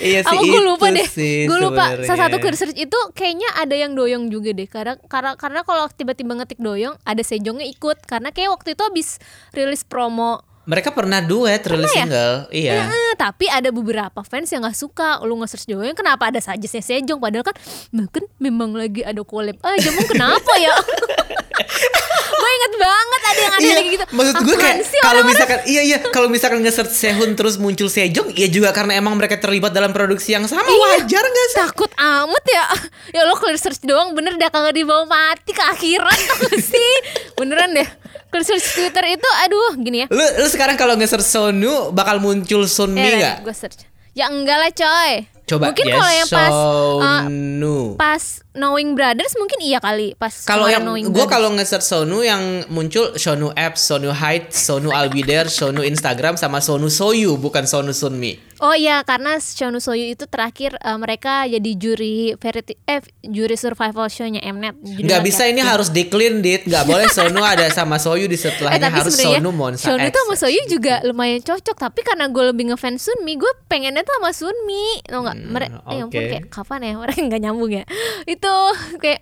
iya 0.00 0.20
sih 0.22 0.36
Apa 0.36 0.42
gue 0.42 0.62
lupa 0.62 0.86
deh. 0.92 1.06
Gue 1.48 1.58
lupa. 1.58 1.84
sebenarnya. 1.96 2.06
Salah 2.06 2.20
satu 2.28 2.36
clear 2.38 2.56
search 2.56 2.76
itu 2.76 2.98
kayaknya 3.16 3.48
ada 3.56 3.74
yang 3.74 3.92
doyong 3.96 4.28
juga 4.28 4.52
deh. 4.52 4.68
Karena 4.68 4.94
karena 5.08 5.34
karena 5.34 5.60
kalau 5.64 5.88
tiba-tiba 5.92 6.36
ngetik 6.36 6.60
doyong, 6.60 6.96
ada 7.02 7.22
sejongnya 7.24 7.66
ikut. 7.66 8.04
Karena 8.04 8.30
kayak 8.30 8.52
waktu 8.52 8.76
itu 8.76 8.82
habis 8.84 9.08
rilis 9.56 9.82
promo. 9.82 10.44
Mereka 10.66 10.90
pernah 10.90 11.18
duet 11.20 11.62
rilis 11.62 11.88
ya? 11.88 12.02
single. 12.02 12.34
Iya. 12.50 12.86
Eh, 12.86 13.12
tapi 13.16 13.46
ada 13.46 13.70
beberapa 13.70 14.20
fans 14.20 14.50
yang 14.50 14.60
nggak 14.60 14.74
suka 14.74 15.22
lu 15.22 15.38
nge-search 15.38 15.64
doyong 15.64 15.94
kenapa 15.94 16.28
ada 16.28 16.36
saja 16.36 16.60
sejong 16.62 17.16
padahal 17.16 17.42
kan 17.42 17.56
mungkin 17.90 18.28
memang 18.36 18.74
lagi 18.74 19.00
ada 19.00 19.22
collab 19.22 19.56
aja 19.58 19.88
emang 19.88 20.04
kenapa 20.06 20.52
ya 20.58 20.74
gue 22.36 22.50
inget 22.52 22.72
banget 22.76 23.20
ada 23.22 23.40
yang 23.40 23.54
aneh 23.54 23.64
Iya, 23.64 23.74
lagi 23.74 23.88
gitu 23.90 24.04
maksud 24.10 24.34
gue 24.38 24.56
kayak 24.56 24.76
kalau 25.00 25.22
misalkan 25.24 25.58
iya 25.64 25.82
iya 25.82 25.98
kalau 26.04 26.28
misalkan 26.28 26.60
nge-search 26.60 26.92
Sehun 26.92 27.32
terus 27.32 27.56
muncul 27.56 27.88
Sejong 27.88 28.30
ya 28.32 28.46
juga 28.46 28.70
karena 28.70 28.94
emang 28.94 29.16
mereka 29.16 29.36
terlibat 29.36 29.72
dalam 29.72 29.90
produksi 29.90 30.36
yang 30.36 30.44
sama 30.44 30.62
Iya. 30.62 30.76
wajar 31.00 31.24
gak 31.24 31.46
sih? 31.48 31.58
takut 31.58 31.90
amat 31.96 32.44
ya 32.46 32.64
ya 33.16 33.22
lo 33.24 33.34
clear 33.34 33.56
search 33.56 33.80
doang 33.80 34.12
bener 34.12 34.36
dah 34.36 34.48
kagak 34.48 34.76
dibawa 34.76 35.04
mati 35.04 35.50
ke 35.50 35.62
akhirat 35.64 36.20
sih 36.70 36.92
beneran 37.34 37.72
deh 37.72 37.88
search 38.42 38.66
Twitter 38.74 39.04
itu 39.08 39.28
aduh 39.40 39.72
gini 39.76 40.02
ya. 40.02 40.06
Lu 40.08 40.20
lu 40.36 40.46
sekarang 40.46 40.74
kalau 40.74 40.92
nge-search 40.94 41.22
Sonu 41.22 41.88
bakal 41.90 42.18
muncul 42.18 42.66
Sunmi 42.66 42.98
Eh, 42.98 43.16
nggak? 43.16 43.36
gue 43.42 43.54
search. 43.54 43.84
Ya 44.12 44.26
enggak 44.26 44.56
lah 44.56 44.70
coy 44.70 45.12
Coba 45.46 45.70
mungkin 45.70 45.86
ya, 45.86 45.94
kalau 45.94 46.10
yang 46.10 46.28
pas 46.34 46.50
uh, 46.50 47.22
Sonu. 47.22 47.78
pas 47.94 48.22
Knowing 48.56 48.98
Brothers 48.98 49.36
mungkin 49.38 49.62
iya 49.62 49.78
kali 49.78 50.18
pas 50.18 50.32
Kalau 50.42 50.66
yang 50.66 50.82
gue 50.88 51.26
kalau 51.30 51.54
nge-search 51.54 51.86
Sonu 51.86 52.26
yang 52.26 52.66
muncul 52.72 53.14
Sonu 53.14 53.52
Apps, 53.54 53.84
Sonu 53.86 54.10
Height, 54.10 54.50
Sonu 54.50 54.90
Albider, 54.90 55.46
Sonu 55.46 55.86
Instagram 55.86 56.34
sama 56.34 56.58
Sonu 56.58 56.90
Soyu 56.90 57.38
bukan 57.38 57.62
Sonu 57.68 57.94
Sunmi. 57.94 58.42
Oh 58.64 58.72
iya 58.72 59.04
karena 59.04 59.36
Shonu 59.36 59.76
Soyu 59.78 60.08
itu 60.08 60.24
terakhir 60.24 60.80
eh, 60.80 60.96
mereka 60.96 61.44
jadi 61.44 61.70
juri 61.76 62.32
variety 62.40 62.80
eh 62.88 63.04
juri 63.20 63.54
survival 63.60 64.08
show-nya 64.08 64.40
Mnet. 64.40 64.80
Nggak 64.80 65.20
bisa 65.20 65.44
ini 65.44 65.60
Captain. 65.60 65.72
harus 65.76 65.88
clean 65.92 66.40
dit, 66.40 66.64
nggak 66.64 66.84
boleh 66.90 67.06
Sonu 67.12 67.44
ada 67.44 67.68
sama 67.68 68.00
Soyu 68.00 68.24
di 68.24 68.34
Eh 68.34 68.40
setelahnya 68.40 68.88
tapi 68.88 68.98
harus 69.04 69.14
Sonu 69.14 69.52
Monsa 69.52 69.92
Shonu 69.92 70.08
X. 70.08 70.12
tuh 70.16 70.22
sama 70.24 70.36
Soyu 70.40 70.60
juga 70.66 71.04
lumayan 71.04 71.44
cocok 71.44 71.76
tapi 71.76 72.00
karena 72.00 72.32
gue 72.32 72.44
lebih 72.48 72.72
ngefans 72.72 73.04
Sunmi 73.04 73.36
gue 73.36 73.52
pengennya 73.68 74.00
tuh 74.00 74.16
sama 74.16 74.32
Sunmi 74.32 75.04
tau 75.04 75.20
nggak 75.20 75.35
mereka 75.46 75.76
ya 75.84 76.02
ampun 76.02 76.08
oke. 76.08 76.30
kayak 76.30 76.44
kapan 76.48 76.80
ya 76.80 76.92
mereka 77.02 77.20
nggak 77.22 77.42
nyambung 77.42 77.72
ya 77.72 77.84
itu 78.24 78.54
kayak 78.96 79.20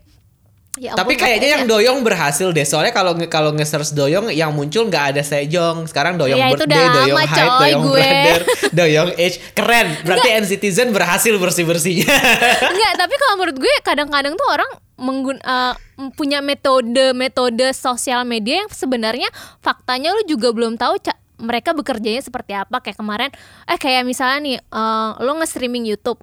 ya 0.75 0.91
ampun, 0.91 0.99
Tapi 0.99 1.13
kayaknya 1.15 1.49
yang 1.55 1.63
kayaknya- 1.63 1.87
Doyong 1.87 2.01
berhasil 2.03 2.49
deh. 2.51 2.67
Soalnya 2.67 2.91
kalau 2.91 3.15
kalau 3.31 3.55
nge-search 3.55 3.95
Doyong 3.95 4.27
yang 4.35 4.51
muncul 4.51 4.91
nggak 4.91 5.15
ada 5.15 5.23
Sejong. 5.23 5.87
Sekarang 5.87 6.19
Doyong 6.19 6.35
Ya, 6.35 6.51
itu 6.51 6.67
birthday, 6.67 6.83
udah 6.83 6.95
Doyong 6.99 7.15
coy, 7.15 7.47
Doyong 7.63 7.83
gue. 7.87 8.03
brother, 8.03 8.41
Doyong 8.83 9.11
age. 9.15 9.37
Keren. 9.55 9.87
Berarti 10.03 10.29
NCTzen 10.35 10.91
berhasil 10.91 11.31
bersih-bersihnya. 11.39 12.11
Enggak, 12.75 12.93
tapi 12.99 13.15
kalau 13.15 13.35
menurut 13.39 13.59
gue 13.63 13.71
kadang-kadang 13.87 14.35
tuh 14.35 14.49
orang 14.51 14.71
menggun 14.99 15.39
eh, 15.39 15.75
punya 16.15 16.43
metode-metode 16.43 17.71
sosial 17.71 18.27
media 18.27 18.67
yang 18.67 18.71
sebenarnya 18.71 19.31
faktanya 19.63 20.11
lu 20.11 20.27
juga 20.27 20.51
belum 20.51 20.75
tahu 20.75 20.99
mereka 21.45 21.77
bekerjanya 21.77 22.25
seperti 22.25 22.57
apa 22.57 22.81
kayak 22.81 22.97
kemarin 22.97 23.31
eh 23.69 23.79
kayak 23.79 24.09
misalnya 24.09 24.39
nih 24.41 24.59
eh, 24.59 25.11
lo 25.21 25.33
nge-streaming 25.39 25.85
YouTube 25.85 26.19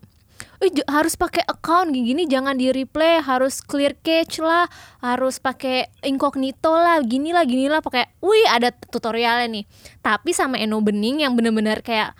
Eh, 0.61 0.69
harus 0.85 1.17
pakai 1.17 1.41
account 1.49 1.89
gini-gini 1.89 2.29
jangan 2.29 2.53
di 2.53 2.69
replay 2.69 3.17
harus 3.17 3.65
clear 3.65 3.97
cache 3.97 4.45
lah 4.45 4.69
harus 5.01 5.41
pakai 5.41 5.89
incognito 6.05 6.69
lah 6.69 7.01
gini 7.01 7.33
lah 7.33 7.49
gini 7.49 7.65
lah 7.65 7.81
pakai 7.81 8.05
wih 8.21 8.45
ada 8.45 8.69
tutorialnya 8.69 9.49
nih 9.49 9.65
tapi 10.05 10.37
sama 10.37 10.61
Eno 10.61 10.77
Bening 10.85 11.25
yang 11.25 11.33
bener-bener 11.33 11.81
kayak 11.81 12.13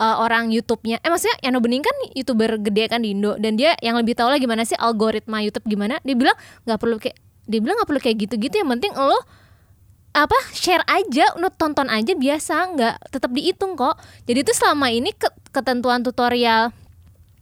uh, 0.00 0.24
orang 0.24 0.48
YouTube-nya. 0.48 1.04
Eh 1.04 1.12
maksudnya 1.12 1.36
Eno 1.44 1.60
Bening 1.60 1.84
kan 1.84 1.92
youtuber 2.16 2.56
gede 2.64 2.88
kan 2.88 3.04
di 3.04 3.12
Indo 3.12 3.36
dan 3.36 3.60
dia 3.60 3.76
yang 3.84 4.00
lebih 4.00 4.16
tahu 4.16 4.32
lah 4.32 4.40
gimana 4.40 4.64
sih 4.64 4.76
algoritma 4.80 5.44
YouTube 5.44 5.68
gimana. 5.68 6.00
Dia 6.00 6.16
bilang 6.16 6.36
nggak 6.64 6.78
perlu 6.80 6.96
kayak 6.96 7.20
dia 7.44 7.60
bilang 7.60 7.76
nggak 7.76 7.88
perlu 7.92 8.00
kayak 8.00 8.16
gitu-gitu 8.24 8.56
yang 8.56 8.72
penting 8.72 8.96
lo 8.96 9.20
apa 10.12 10.36
share 10.52 10.84
aja, 10.84 11.24
lo 11.40 11.48
tonton 11.48 11.88
aja 11.88 12.12
biasa 12.12 12.76
nggak 12.76 12.94
tetap 13.08 13.32
dihitung 13.32 13.74
kok. 13.74 13.96
Jadi 14.28 14.44
itu 14.44 14.52
selama 14.52 14.92
ini 14.92 15.10
ke- 15.12 15.32
ketentuan 15.50 16.04
tutorial 16.04 16.68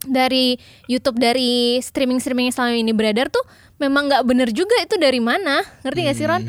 dari 0.01 0.55
YouTube 0.87 1.19
dari 1.19 1.77
streaming 1.77 2.17
streaming 2.17 2.49
yang 2.49 2.55
selama 2.55 2.73
ini 2.73 2.93
beredar 2.95 3.27
tuh 3.29 3.43
memang 3.77 4.09
nggak 4.09 4.23
bener 4.25 4.49
juga 4.49 4.73
itu 4.81 4.97
dari 4.97 5.19
mana 5.21 5.61
ngerti 5.83 5.99
gak 6.05 6.15
sih 6.15 6.25
Ron? 6.25 6.41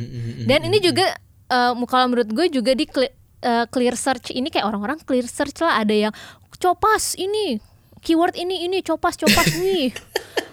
Dan 0.46 0.60
ini 0.68 0.78
juga 0.78 1.10
eh, 1.48 1.72
kalau 1.84 2.06
menurut 2.08 2.30
gue 2.30 2.46
juga 2.48 2.72
di 2.72 2.86
cle- 2.86 3.12
eh, 3.42 3.64
clear 3.68 3.98
search 3.98 4.32
ini 4.32 4.48
kayak 4.48 4.64
orang-orang 4.64 4.96
clear 5.02 5.26
search 5.26 5.58
lah 5.60 5.80
ada 5.80 5.92
yang 5.92 6.12
copas 6.56 7.18
ini 7.18 7.58
keyword 8.00 8.34
ini 8.34 8.64
ini 8.64 8.80
copas 8.80 9.18
copas 9.18 9.52
nih. 9.60 9.90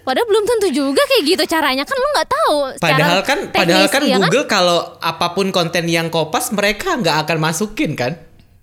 Padahal 0.10 0.26
belum 0.26 0.43
tentu 0.43 0.67
juga 0.74 1.06
kayak 1.06 1.24
gitu 1.30 1.43
caranya 1.45 1.86
kan 1.86 1.93
lo 1.93 2.08
nggak 2.10 2.30
tahu. 2.30 2.58
Padahal 2.82 3.19
kan 3.22 3.39
padahal 3.54 3.86
teknis, 3.86 3.93
kan 3.93 4.02
ya 4.04 4.17
Google 4.17 4.45
kalau 4.50 4.80
apa 4.98 5.38
pun 5.38 5.54
konten 5.54 5.86
yang 5.86 6.10
kopas 6.10 6.50
mereka 6.50 6.98
nggak 6.98 7.30
akan 7.30 7.38
masukin 7.38 7.93
kan? 7.93 8.17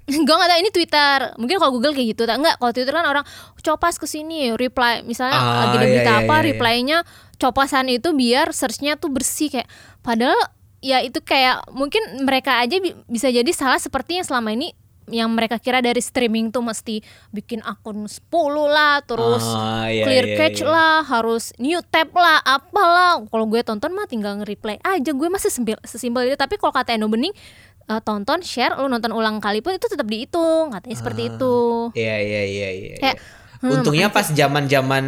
gue 0.26 0.34
gak 0.38 0.46
tau 0.46 0.58
ini 0.62 0.70
Twitter 0.70 1.34
mungkin 1.34 1.58
kalau 1.58 1.74
Google 1.74 1.90
kayak 1.90 2.14
gitu 2.14 2.30
tak 2.30 2.38
enggak 2.38 2.54
kalau 2.62 2.70
Twitter 2.70 2.94
kan 2.94 3.06
orang 3.06 3.26
copas 3.58 3.98
ke 3.98 4.06
sini 4.06 4.54
reply 4.54 5.02
misalnya 5.02 5.34
Ah, 5.34 5.66
lagi 5.66 5.66
ada 5.66 5.82
iya, 5.82 5.82
berita 5.82 6.12
iya, 6.14 6.20
apa 6.22 6.30
iya, 6.30 6.38
iya. 6.38 6.46
reply-nya 6.46 6.98
copasan 7.36 7.90
itu 7.90 8.08
biar 8.14 8.54
searchnya 8.54 8.94
tuh 8.94 9.10
bersih 9.10 9.50
kayak 9.50 9.66
padahal 10.06 10.38
ya 10.78 11.02
itu 11.02 11.18
kayak 11.18 11.66
mungkin 11.74 12.22
mereka 12.22 12.62
aja 12.62 12.78
bi- 12.78 12.94
bisa 13.10 13.26
jadi 13.28 13.50
salah 13.50 13.82
seperti 13.82 14.22
yang 14.22 14.26
selama 14.26 14.54
ini 14.54 14.70
yang 15.06 15.30
mereka 15.30 15.62
kira 15.62 15.78
dari 15.78 16.02
streaming 16.02 16.50
tuh 16.50 16.62
mesti 16.62 16.98
bikin 17.30 17.62
akun 17.62 18.10
10 18.10 18.26
lah 18.66 18.98
terus 19.06 19.44
Ah, 19.46 19.86
iya, 19.86 20.02
clear 20.02 20.26
iya, 20.26 20.36
cache 20.36 20.66
iya. 20.66 20.70
lah 20.70 20.94
harus 21.06 21.54
new 21.62 21.78
tab 21.86 22.10
lah 22.10 22.42
apalah 22.42 23.22
kalau 23.30 23.46
gue 23.46 23.62
tonton 23.62 23.94
mah 23.94 24.10
tinggal 24.10 24.34
nge-reply 24.42 24.82
aja 24.82 25.10
gue 25.14 25.28
masih 25.30 25.46
sesimpel, 25.48 25.78
sesimpel 25.86 26.26
itu 26.26 26.36
tapi 26.38 26.58
kalau 26.58 26.74
kata 26.74 26.98
Eno 26.98 27.06
Bening 27.06 27.30
eh, 27.86 28.00
tonton 28.02 28.42
share 28.42 28.74
lu 28.82 28.90
nonton 28.90 29.14
ulang 29.14 29.38
kali 29.38 29.62
pun 29.62 29.78
itu 29.78 29.86
tetap 29.86 30.10
dihitung 30.10 30.74
katanya 30.74 30.96
seperti 30.98 31.22
itu 31.30 31.56
Iya 31.94 32.16
iya 32.18 32.42
iya 32.42 32.68
iya. 32.74 32.96
Kayak, 32.98 33.16
iya. 33.16 33.62
hmm, 33.62 33.72
Untungnya 33.78 34.08
pas 34.10 34.26
zaman-zaman 34.26 35.04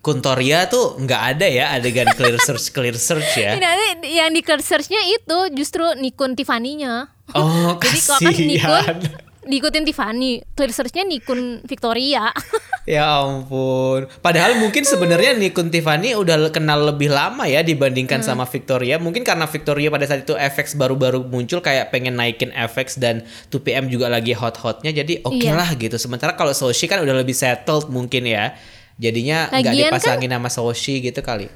Kuntoria 0.00 0.64
tuh 0.72 0.96
nggak 0.96 1.22
ada 1.36 1.44
ya 1.44 1.76
adegan 1.76 2.08
clear 2.16 2.40
search 2.46 2.72
clear 2.72 2.96
search 2.96 3.36
ya. 3.36 3.52
Ini 3.52 4.00
yang 4.08 4.32
di 4.32 4.40
clear 4.40 4.64
search-nya 4.64 4.96
itu 5.12 5.52
justru 5.52 5.84
Nikun 6.00 6.32
Tiffany-nya 6.32 7.12
Oh 7.36 7.76
jadi 7.82 8.00
kalau 8.00 8.20
kan 8.24 8.34
Nikun. 8.40 8.98
diikutin 9.50 9.82
Tiffany 9.82 10.40
clear 10.50 10.70
search-nya 10.70 11.02
Nikun 11.02 11.60
Victoria 11.62 12.30
Ya 12.88 13.06
ampun. 13.20 14.08
Padahal 14.18 14.56
mungkin 14.56 14.82
sebenarnya 14.82 15.36
Nikun 15.36 15.68
Tiffany 15.68 16.10
udah 16.12 16.48
kenal 16.48 16.80
lebih 16.82 17.06
lama 17.08 17.44
ya 17.44 17.60
dibandingkan 17.60 18.18
Hmm. 18.18 18.26
sama 18.26 18.44
Victoria. 18.44 18.96
Mungkin 18.96 19.22
karena 19.22 19.44
Victoria 19.44 19.88
pada 19.88 20.04
saat 20.04 20.24
itu 20.24 20.32
FX 20.32 20.74
baru-baru 20.74 21.22
muncul 21.22 21.60
kayak 21.60 21.90
pengen 21.90 22.16
naikin 22.16 22.50
FX 22.50 22.96
dan 22.96 23.22
2PM 23.46 23.86
juga 23.86 24.08
lagi 24.08 24.32
hot-hotnya. 24.32 24.90
Jadi 24.90 25.22
oke 25.22 25.38
Iya. 25.38 25.54
lah 25.54 25.70
gitu. 25.72 25.94
Sementara 25.96 26.34
kalau 26.34 26.50
Soshi 26.50 26.86
kan 26.86 26.98
udah 26.98 27.14
lebih 27.14 27.30
settled 27.32 27.86
mungkin 27.88 28.26
ya. 28.26 28.56
Jadinya 28.96 29.46
nggak 29.48 29.62
kan- 29.62 29.76
dipasangin 29.76 30.30
sama 30.32 30.48
Soshi 30.48 30.98
gitu 31.00 31.20
kali. 31.20 31.46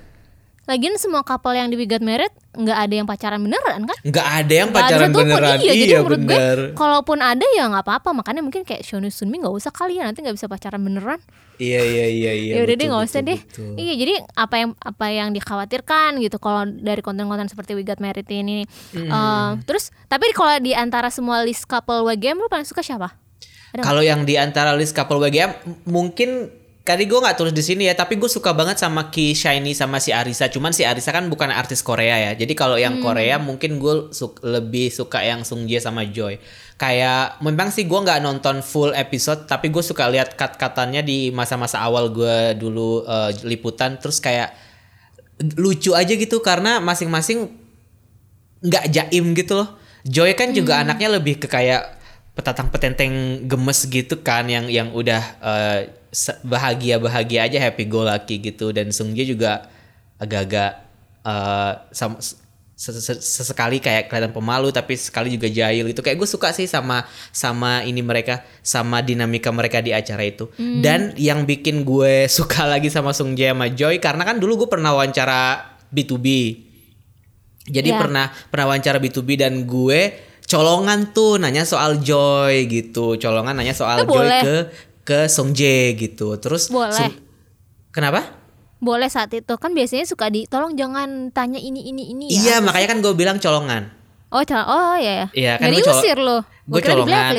Lagian 0.64 0.96
semua 0.96 1.20
couple 1.20 1.52
yang 1.52 1.68
di 1.68 1.76
We 1.76 1.84
Got 1.84 2.00
Married 2.00 2.32
nggak 2.54 2.78
ada 2.86 2.94
yang 2.94 3.04
pacaran 3.04 3.42
beneran 3.42 3.84
kan? 3.84 3.98
nggak 4.00 4.26
ada 4.40 4.54
yang 4.54 4.68
ada 4.72 4.76
pacaran 4.80 5.10
satupun. 5.10 5.26
beneran 5.26 5.56
Iya, 5.60 5.72
jadi 5.74 5.92
menurut 6.00 6.20
gue 6.24 6.38
bener 6.38 6.58
kalaupun 6.72 7.18
ada 7.20 7.44
ya 7.52 7.68
nggak 7.68 7.84
apa-apa. 7.84 8.10
Makanya 8.16 8.40
mungkin 8.40 8.64
kayak 8.64 8.80
Shonu 8.80 9.12
Sunmi 9.12 9.44
nggak 9.44 9.52
usah 9.52 9.68
kali 9.74 10.00
ya 10.00 10.08
nanti 10.08 10.24
nggak 10.24 10.36
bisa 10.38 10.48
pacaran 10.48 10.80
beneran. 10.80 11.20
iya 11.54 11.78
iya 11.86 12.06
iya 12.10 12.32
iya 12.34 12.52
ya 12.58 12.60
udah 12.66 12.74
deh 12.74 12.86
nggak 12.90 13.04
usah 13.06 13.20
betul, 13.22 13.30
deh. 13.30 13.40
betul. 13.46 13.72
Iya 13.78 13.94
jadi 13.94 14.14
apa 14.34 14.54
yang 14.58 14.70
apa 14.74 15.06
yang 15.12 15.28
dikhawatirkan 15.36 16.10
gitu 16.18 16.36
kalau 16.42 16.66
dari 16.66 16.98
konten-konten 17.04 17.46
seperti 17.46 17.76
We 17.76 17.84
Got 17.84 18.00
Married 18.00 18.26
ini. 18.32 18.64
Eh, 18.96 19.50
terus 19.68 19.92
tapi 20.08 20.32
kalau 20.32 20.56
di 20.58 20.72
antara 20.72 21.12
semua 21.12 21.44
list 21.44 21.68
couple 21.68 22.02
WGM 22.08 22.40
lu 22.40 22.48
paling 22.48 22.66
suka 22.66 22.80
siapa? 22.80 23.14
Ada? 23.74 23.82
Kalau 23.82 24.02
yang 24.06 24.22
di 24.22 24.38
antara 24.38 24.70
list 24.78 24.94
couple 24.94 25.18
WGM 25.18 25.50
mungkin 25.90 26.46
tadi 26.84 27.08
gue 27.08 27.16
nggak 27.16 27.40
tulis 27.40 27.56
di 27.56 27.64
sini 27.64 27.88
ya, 27.88 27.96
tapi 27.96 28.20
gue 28.20 28.28
suka 28.28 28.52
banget 28.52 28.76
sama 28.76 29.08
Ki 29.08 29.32
Shiny 29.32 29.72
sama 29.72 29.96
si 29.98 30.12
Arisa. 30.12 30.52
Cuman 30.52 30.76
si 30.76 30.84
Arisa 30.84 31.10
kan 31.10 31.32
bukan 31.32 31.48
artis 31.48 31.80
Korea 31.80 32.20
ya. 32.20 32.32
Jadi 32.36 32.52
kalau 32.52 32.76
yang 32.76 33.00
Hmm. 33.00 33.04
Korea 33.08 33.40
mungkin 33.40 33.80
gue 33.80 34.12
su- 34.12 34.36
lebih 34.44 34.92
suka 34.92 35.24
yang 35.24 35.42
Sung 35.42 35.64
Jae 35.64 35.80
sama 35.80 36.04
Joy. 36.04 36.36
Kayak 36.76 37.40
memang 37.40 37.72
sih 37.72 37.88
gue 37.88 37.96
nggak 37.96 38.20
nonton 38.20 38.60
full 38.60 38.92
episode, 38.92 39.48
tapi 39.48 39.72
gue 39.72 39.80
suka 39.80 40.12
lihat 40.12 40.36
cut-cutannya 40.36 41.00
di 41.00 41.32
masa-masa 41.32 41.80
awal 41.80 42.12
gue 42.12 42.52
dulu 42.54 43.00
eh, 43.02 43.32
liputan. 43.42 43.96
Terus 43.96 44.20
kayak 44.20 44.52
lucu 45.56 45.96
aja 45.96 46.12
gitu 46.12 46.38
karena 46.38 46.78
masing-masing 46.78 47.48
nggak 48.60 48.84
jaim 48.92 49.32
gitu 49.32 49.56
loh. 49.56 49.80
Joy 50.04 50.36
kan 50.36 50.52
juga 50.52 50.84
anaknya 50.84 51.16
lebih 51.16 51.40
ke 51.40 51.48
kayak 51.48 52.03
petatang 52.34 52.68
petenteng 52.68 53.12
gemes 53.44 53.86
gitu 53.86 54.18
kan 54.18 54.46
yang 54.46 54.66
yang 54.66 54.90
udah 54.90 55.22
bahagia 56.42 56.98
bahagia 56.98 57.46
aja 57.46 57.58
happy 57.58 57.86
go 57.86 58.02
lucky 58.02 58.38
gitu. 58.40 58.70
Dan 58.70 58.90
Sung 58.90 59.14
Jae 59.14 59.24
juga 59.24 59.70
agak-agak 60.18 60.70
eh, 61.22 61.72
sam- 61.90 62.18
se- 62.74 62.98
se- 62.98 63.22
sesekali 63.22 63.78
kayak 63.78 64.10
kelihatan 64.10 64.34
pemalu 64.34 64.70
tapi 64.70 64.94
sekali 64.94 65.30
juga 65.30 65.46
jahil 65.46 65.86
gitu. 65.88 66.02
Kayak 66.02 66.18
gue 66.18 66.28
suka 66.28 66.50
sih 66.50 66.66
sama 66.66 67.06
sama 67.30 67.82
ini 67.82 68.02
mereka 68.02 68.42
sama 68.60 68.98
dinamika 68.98 69.50
mereka 69.50 69.78
di 69.78 69.94
acara 69.94 70.22
itu. 70.22 70.50
Dan 70.58 71.14
yang 71.14 71.46
bikin 71.46 71.82
gue 71.82 72.26
suka 72.38 72.66
lagi 72.66 72.90
sama 72.90 73.14
Sung 73.14 73.34
Jae 73.34 73.50
sama 73.50 73.70
Joy 73.70 73.98
karena 73.98 74.22
kan 74.22 74.38
dulu 74.38 74.66
gue 74.66 74.68
pernah 74.70 74.90
wawancara 74.90 75.70
B2B 75.90 76.26
jadi 77.64 77.94
Ya. 77.94 77.96
pernah 77.96 78.28
pernah 78.52 78.66
wawancara 78.68 79.00
B2B 79.00 79.40
dan 79.40 79.64
gue 79.64 80.00
colongan 80.44 81.10
tuh 81.10 81.36
nanya 81.36 81.62
soal 81.62 81.98
Joy 81.98 82.66
gitu. 82.66 83.16
Colongan 83.16 83.54
nanya 83.54 83.72
soal 83.72 84.02
Eh, 84.02 84.06
Joy 84.06 84.14
boleh. 84.20 84.40
ke 84.40 84.56
ke 85.02 85.18
Song 85.26 85.52
Jae 85.52 85.92
gitu. 85.94 86.36
Terus 86.36 86.68
Boleh. 86.68 86.94
Sung- 86.94 87.20
Kenapa? 87.90 88.26
Boleh 88.78 89.08
saat 89.08 89.32
itu 89.32 89.54
kan 89.56 89.72
biasanya 89.72 90.04
suka 90.04 90.28
di 90.28 90.44
tolong 90.44 90.74
jangan 90.74 91.30
tanya 91.30 91.56
ini 91.56 91.88
ini 91.88 92.10
ini 92.10 92.24
ya. 92.28 92.36
Iya, 92.36 92.56
makanya 92.60 92.88
kan 92.92 92.98
gue 93.00 93.14
bilang 93.14 93.38
colongan. 93.38 93.88
Oh, 94.34 94.42
cal- 94.42 94.66
oh 94.66 94.98
ya 94.98 95.12
ya. 95.22 95.26
Iya, 95.30 95.52
kan 95.62 95.70
gue 95.70 95.78
diusir 95.78 96.18
lo. 96.18 96.42
gue 96.66 96.80
colongan. 96.82 97.30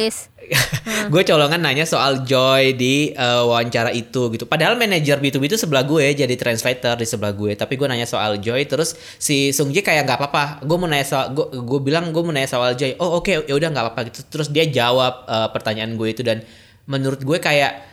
gue 1.13 1.23
colongan 1.27 1.59
nanya 1.59 1.83
soal 1.83 2.23
Joy 2.23 2.71
di 2.79 3.11
eh, 3.11 3.43
wawancara 3.43 3.91
itu 3.91 4.31
gitu. 4.31 4.47
Padahal 4.47 4.79
manajer 4.79 5.19
B2B 5.19 5.51
itu 5.51 5.59
sebelah 5.59 5.83
gue 5.83 6.15
jadi 6.15 6.31
translator 6.39 6.95
di 6.95 7.03
sebelah 7.03 7.35
gue. 7.35 7.51
Tapi 7.59 7.75
gue 7.75 7.87
nanya 7.91 8.07
soal 8.07 8.39
Joy 8.39 8.63
terus 8.63 8.95
si 9.19 9.51
Sung 9.51 9.75
Jae 9.75 9.83
kayak 9.83 10.07
nggak 10.07 10.23
apa-apa. 10.23 10.63
Gue 10.63 10.77
mau 10.79 10.87
nanya 10.87 11.03
soal 11.03 11.35
gue 11.35 11.51
gue 11.51 11.79
bilang 11.83 12.15
gue 12.15 12.23
mau 12.23 12.31
nanya 12.31 12.47
soal 12.47 12.79
Joy. 12.79 12.95
Oh 13.03 13.19
oke 13.19 13.43
ya 13.43 13.51
udah 13.51 13.69
nggak 13.75 13.85
apa-apa 13.91 14.01
gitu. 14.15 14.23
Terus 14.31 14.47
dia 14.47 14.63
jawab 14.63 15.27
eh, 15.27 15.49
pertanyaan 15.51 15.99
gue 15.99 16.07
itu 16.15 16.23
dan 16.23 16.47
menurut 16.87 17.19
gue 17.19 17.37
kayak 17.43 17.91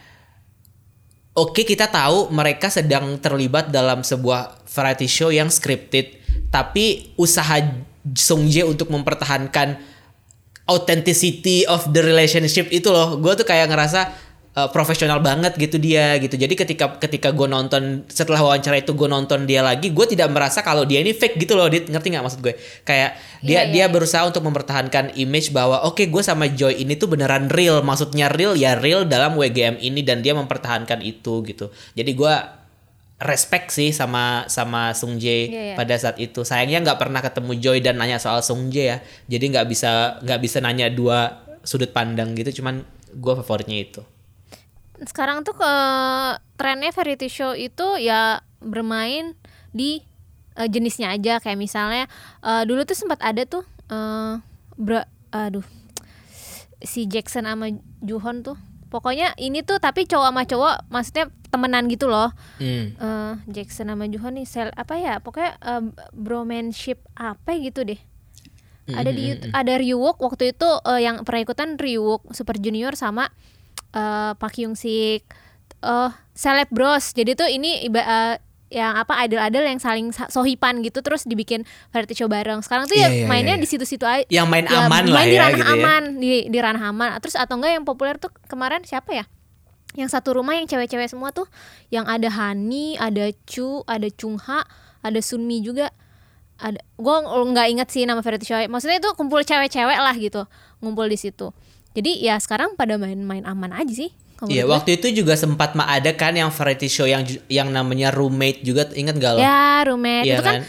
Oke 1.32 1.64
kita 1.64 1.88
tahu 1.88 2.28
mereka 2.28 2.68
sedang 2.68 3.16
terlibat 3.16 3.72
dalam 3.72 4.04
sebuah 4.04 4.68
variety 4.68 5.08
show 5.08 5.32
yang 5.32 5.48
scripted 5.48 6.20
Tapi 6.52 7.16
usaha 7.16 7.56
Sung 8.18 8.50
Jae 8.50 8.66
untuk 8.66 8.90
mempertahankan 8.90 9.78
authenticity 10.66 11.66
of 11.66 11.86
the 11.90 12.02
relationship 12.02 12.70
itu 12.70 12.90
loh. 12.90 13.18
Gue 13.18 13.34
tuh 13.34 13.46
kayak 13.46 13.70
ngerasa 13.70 14.00
uh, 14.56 14.68
profesional 14.70 15.18
banget 15.18 15.56
gitu 15.58 15.76
dia 15.78 16.16
gitu. 16.18 16.34
Jadi 16.38 16.54
ketika 16.54 16.98
ketika 16.98 17.34
gue 17.34 17.48
nonton 17.48 18.06
setelah 18.08 18.40
wawancara 18.40 18.80
itu 18.80 18.94
gue 18.94 19.08
nonton 19.08 19.44
dia 19.48 19.64
lagi 19.64 19.90
gue 19.90 20.06
tidak 20.06 20.28
merasa 20.30 20.60
kalau 20.62 20.86
dia 20.86 21.02
ini 21.02 21.12
fake 21.14 21.38
gitu 21.42 21.58
loh. 21.58 21.66
Dit. 21.70 21.88
ngerti 21.90 22.14
nggak 22.14 22.24
maksud 22.24 22.40
gue? 22.40 22.54
Kayak 22.86 23.18
dia 23.42 23.66
Iya, 23.66 23.70
dia 23.70 23.84
berusaha 23.90 24.22
untuk 24.26 24.42
mempertahankan 24.46 25.18
image 25.18 25.50
bahwa 25.50 25.82
oke 25.86 26.06
gue 26.06 26.22
sama 26.22 26.46
Joy 26.50 26.82
ini 26.82 26.94
tuh 26.94 27.10
beneran 27.10 27.50
real. 27.50 27.82
Maksudnya 27.82 28.30
real 28.30 28.54
ya 28.54 28.78
real 28.78 29.06
dalam 29.06 29.34
WGM 29.34 29.82
ini 29.82 30.00
dan 30.06 30.22
dia 30.22 30.34
mempertahankan 30.34 31.02
itu 31.02 31.42
gitu. 31.46 31.74
Jadi 31.98 32.10
gue 32.14 32.62
respect 33.22 33.70
sih 33.70 33.90
sama 33.90 34.44
sama 34.46 34.92
Sung 34.92 35.16
Jae 35.16 35.46
Iya, 35.46 35.62
iya. 35.72 35.74
pada 35.74 35.94
saat 35.94 36.18
itu. 36.18 36.42
Sayangnya 36.42 36.82
nggak 36.82 36.98
pernah 36.98 37.18
ketemu 37.18 37.52
Joy 37.56 37.78
dan 37.78 37.96
nanya 37.96 38.18
soal 38.18 38.42
Sung 38.42 38.68
Jae 38.68 38.87
ya. 38.87 38.98
Jadi 39.28 39.44
nggak 39.50 39.66
bisa 39.66 39.90
nggak 40.20 40.40
bisa 40.40 40.58
nanya 40.58 40.87
dua 40.87 41.40
sudut 41.62 41.90
pandang 41.90 42.35
gitu. 42.35 42.62
Cuman 42.62 42.82
gue 43.11 43.35
favoritnya 43.37 43.78
itu. 43.78 44.02
Sekarang 45.02 45.42
tuh 45.42 45.54
ke 45.54 45.72
trennya 46.54 46.90
variety 46.90 47.26
show 47.26 47.52
itu 47.52 47.98
ya 47.98 48.38
bermain 48.58 49.35
di 49.70 50.02
eh, 50.54 50.68
jenisnya 50.68 51.11
aja. 51.11 51.38
Kayak 51.38 51.58
misalnya 51.58 52.04
eh, 52.40 52.62
dulu 52.66 52.82
tuh 52.82 52.94
sempat 52.94 53.22
ada 53.22 53.42
tuh 53.42 53.62
eh 53.87 54.35
bra- 54.74 55.11
aduh 55.30 55.64
si 56.80 57.06
Jackson 57.06 57.46
sama 57.46 57.70
Juhon 58.02 58.42
tuh 58.42 58.58
pokoknya 58.92 59.33
ini 59.40 59.64
tuh 59.64 59.81
tapi 59.81 60.05
cowok 60.05 60.28
sama 60.28 60.42
cowok 60.44 60.74
maksudnya 60.92 61.24
temenan 61.48 61.88
gitu 61.88 62.12
loh. 62.12 62.28
Hmm. 62.61 62.92
eh 62.92 63.33
Jackson 63.48 63.88
sama 63.88 64.05
Juhon 64.07 64.37
nih 64.37 64.44
sel 64.44 64.68
apa 64.76 65.00
ya 65.00 65.16
pokoknya 65.24 65.57
eh, 65.57 65.83
bromanship 66.12 67.00
apa 67.16 67.57
gitu 67.57 67.88
deh. 67.88 67.96
Ada 68.92 69.09
di 69.14 69.22
YouTube- 69.33 69.55
ada 69.55 69.72
Ryuwook 69.78 70.18
waktu 70.20 70.52
itu 70.52 70.68
eh, 70.85 71.00
yang 71.00 71.24
pernah 71.24 71.40
ikutan 71.40 71.81
Ryuwook 71.81 72.28
Super 72.37 72.61
Junior 72.61 72.92
sama 72.92 73.33
eh, 73.96 74.33
Park 74.37 74.61
Hyung 74.61 74.76
Sik 74.76 75.24
eh 75.83 76.11
Celeb 76.37 76.68
Bros. 76.68 77.16
Jadi 77.16 77.33
tuh 77.33 77.48
ini 77.48 77.85
iba, 77.85 78.00
eh, 78.00 78.35
yang 78.72 78.96
apa 78.96 79.12
idol-idol 79.22 79.62
yang 79.62 79.76
saling 79.76 80.08
sa- 80.11 80.26
sohipan 80.26 80.80
gitu 80.80 81.04
terus 81.04 81.22
dibikin 81.22 81.62
variety 81.92 82.16
show 82.16 82.26
bareng. 82.26 82.64
Sekarang 82.64 82.88
tuh 82.88 82.96
Iya, 82.96 83.12
ya 83.12 83.28
mainnya 83.28 83.54
iya, 83.54 83.61
iya. 83.61 83.64
di 83.64 83.68
situ-situ 83.68 84.02
aja 84.02 84.24
yang 84.26 84.48
main 84.48 84.64
ya, 84.64 84.88
aman 84.88 85.04
main 85.04 85.12
lah 85.12 85.24
di 85.24 85.37
ya 85.37 85.40
ranah 85.44 85.58
gitu 85.58 85.68
ya. 85.68 85.76
aman 85.76 86.02
di 86.16 86.30
di 86.48 86.58
ranah 86.58 86.82
aman. 86.88 87.08
Terus 87.20 87.37
atau 87.37 87.61
enggak 87.61 87.72
yang 87.76 87.85
populer 87.85 88.16
tuh 88.16 88.32
kemarin 88.48 88.80
siapa 88.82 89.12
ya? 89.12 89.24
Yang 89.92 90.16
satu 90.16 90.40
rumah 90.40 90.56
yang 90.56 90.64
cewek-cewek 90.64 91.04
semua 91.06 91.30
tuh 91.30 91.44
yang 91.88 92.08
ada 92.08 92.26
Hani 92.26 92.96
ada 92.96 93.28
Chu 93.44 93.85
ada 93.85 94.08
Chungha 94.08 94.64
ada 95.04 95.20
Sunmi 95.20 95.61
juga. 95.61 95.92
Ada 96.56 96.80
gue 96.96 97.16
nggak 97.26 97.66
inget 97.68 97.88
sih 97.90 98.06
nama 98.06 98.22
variety 98.22 98.46
show 98.46 98.56
maksudnya 98.70 98.96
itu 98.96 99.11
kumpul 99.12 99.42
cewek-cewek 99.42 99.98
lah 99.98 100.16
gitu 100.16 100.48
ngumpul 100.80 101.04
di 101.04 101.20
situ. 101.20 101.52
Jadi 101.92 102.24
ya 102.24 102.40
sekarang 102.40 102.72
pada 102.72 102.96
main-main 102.96 103.44
aman 103.44 103.68
aja 103.68 103.92
sih 103.92 104.16
Iya, 104.44 104.64
waktu 104.64 104.96
itu 104.96 105.12
juga 105.14 105.35
sempat 105.35 105.72
ma 105.72 105.87
ada 105.87 106.11
kan 106.11 106.33
yang 106.33 106.48
variety 106.48 106.87
show 106.87 107.05
yang 107.05 107.20
yang 107.46 107.68
namanya 107.68 108.09
roommate 108.09 108.61
juga 108.61 108.90
inget 108.90 109.14
gak 109.14 109.33
lo? 109.33 109.38
ya 109.38 109.85
roommate 109.85 110.24
Iya 110.24 110.35
itu 110.35 110.42
kan, 110.42 110.55
kan? 110.57 110.62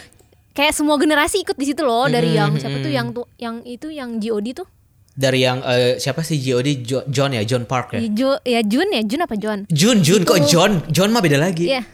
kayak 0.51 0.73
semua 0.73 0.95
generasi 0.95 1.41
ikut 1.41 1.55
di 1.55 1.65
situ 1.65 1.81
loh 1.81 2.05
dari 2.05 2.29
Hmm, 2.29 2.37
yang 2.37 2.51
hmm, 2.51 2.59
siapa 2.59 2.77
tuh 2.77 2.85
hmm. 2.85 2.95
yang 2.95 3.07
tuh 3.09 3.25
yang 3.35 3.55
itu 3.63 3.87
yang 3.89 4.09
GOD 4.17 4.47
tuh 4.55 4.67
Dari 5.11 5.39
yang 5.39 5.61
eh, 5.61 5.97
siapa 5.97 6.21
sih 6.21 6.37
GOD 6.37 6.69
Jo- 6.81 7.05
John 7.05 7.31
ya, 7.31 7.41
John 7.43 7.63
Park 7.63 7.93
ya. 7.93 8.01
Jo, 8.07 8.33
ya 8.41 8.61
Jun 8.61 8.89
ya 8.89 9.01
Jun 9.01 9.21
apa 9.21 9.33
John 9.35 9.69
Jun, 9.69 10.01
Jun 10.01 10.21
kok 10.23 10.37
Itu. 10.39 10.49
John? 10.51 10.81
John 10.87 11.09
mah 11.09 11.21
beda 11.21 11.37
lagi. 11.37 11.69
Iya. 11.69 11.85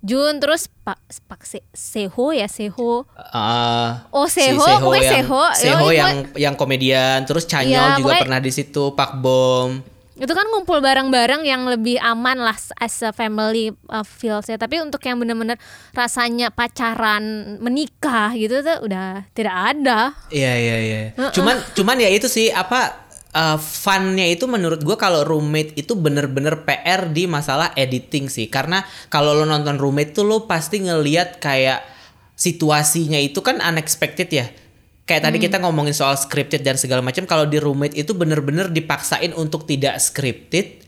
Jun 0.00 0.36
terus 0.36 0.66
Pak 0.82 0.96
Pak 1.22 1.44
Se, 1.44 1.60
Seho 1.70 2.32
ya 2.32 2.48
Seho. 2.48 3.04
Ah, 3.30 4.08
Oh, 4.08 4.24
si 4.24 4.40
Seho, 4.40 4.56
pokoknya 4.58 4.98
yang, 4.98 5.14
Seho. 5.14 5.42
Seho 5.54 5.84
itu- 5.84 5.94
yang 5.94 6.10
yang 6.34 6.54
komedian, 6.56 7.22
terus 7.22 7.44
Chanyeol 7.44 7.70
Iya, 7.70 7.94
juga 7.94 8.08
pokoknya- 8.10 8.22
pernah 8.24 8.40
di 8.40 8.50
situ, 8.50 8.84
Pak 8.90 9.10
Bom. 9.14 9.68
Itu 10.12 10.32
kan 10.36 10.44
ngumpul 10.52 10.84
bareng-bareng 10.84 11.48
yang 11.48 11.64
lebih 11.64 11.96
aman 11.96 12.36
lah 12.36 12.56
as 12.76 13.00
a 13.00 13.16
family 13.16 13.72
uh, 13.88 14.04
feels 14.04 14.44
ya. 14.44 14.60
Tapi 14.60 14.80
untuk 14.84 15.00
yang 15.08 15.16
bener-bener 15.16 15.56
rasanya 15.96 16.52
pacaran 16.52 17.56
menikah 17.58 18.36
gitu 18.36 18.60
tuh 18.60 18.84
udah 18.84 19.24
tidak 19.32 19.56
ada. 19.76 20.12
Iya 20.28 20.52
iya 20.52 20.76
iya. 20.84 21.00
Cuman 21.32 21.56
cuman 21.72 21.96
ya 21.96 22.12
itu 22.12 22.28
sih 22.28 22.52
apa 22.52 23.08
uh, 23.32 23.56
funnya 23.56 24.28
itu 24.28 24.44
menurut 24.44 24.84
gua 24.84 25.00
kalau 25.00 25.24
roommate 25.24 25.72
itu 25.80 25.96
bener-bener 25.96 26.60
PR 26.68 27.08
di 27.08 27.24
masalah 27.24 27.72
editing 27.72 28.28
sih. 28.28 28.52
Karena 28.52 28.84
kalau 29.08 29.32
lo 29.32 29.48
nonton 29.48 29.80
roommate 29.80 30.12
tuh 30.12 30.28
lo 30.28 30.44
pasti 30.44 30.84
ngeliat 30.84 31.40
kayak 31.40 31.80
situasinya 32.36 33.16
itu 33.16 33.40
kan 33.40 33.64
unexpected 33.64 34.28
ya. 34.28 34.46
Kayak 35.02 35.22
tadi 35.28 35.38
kita 35.42 35.58
ngomongin 35.58 35.90
soal 35.92 36.14
scripted 36.14 36.62
dan 36.62 36.78
segala 36.78 37.02
macam. 37.02 37.26
Kalau 37.26 37.44
di 37.46 37.58
roommate 37.58 37.98
itu 37.98 38.14
bener-bener 38.14 38.70
dipaksain 38.70 39.34
untuk 39.34 39.66
tidak 39.66 39.98
scripted, 39.98 40.82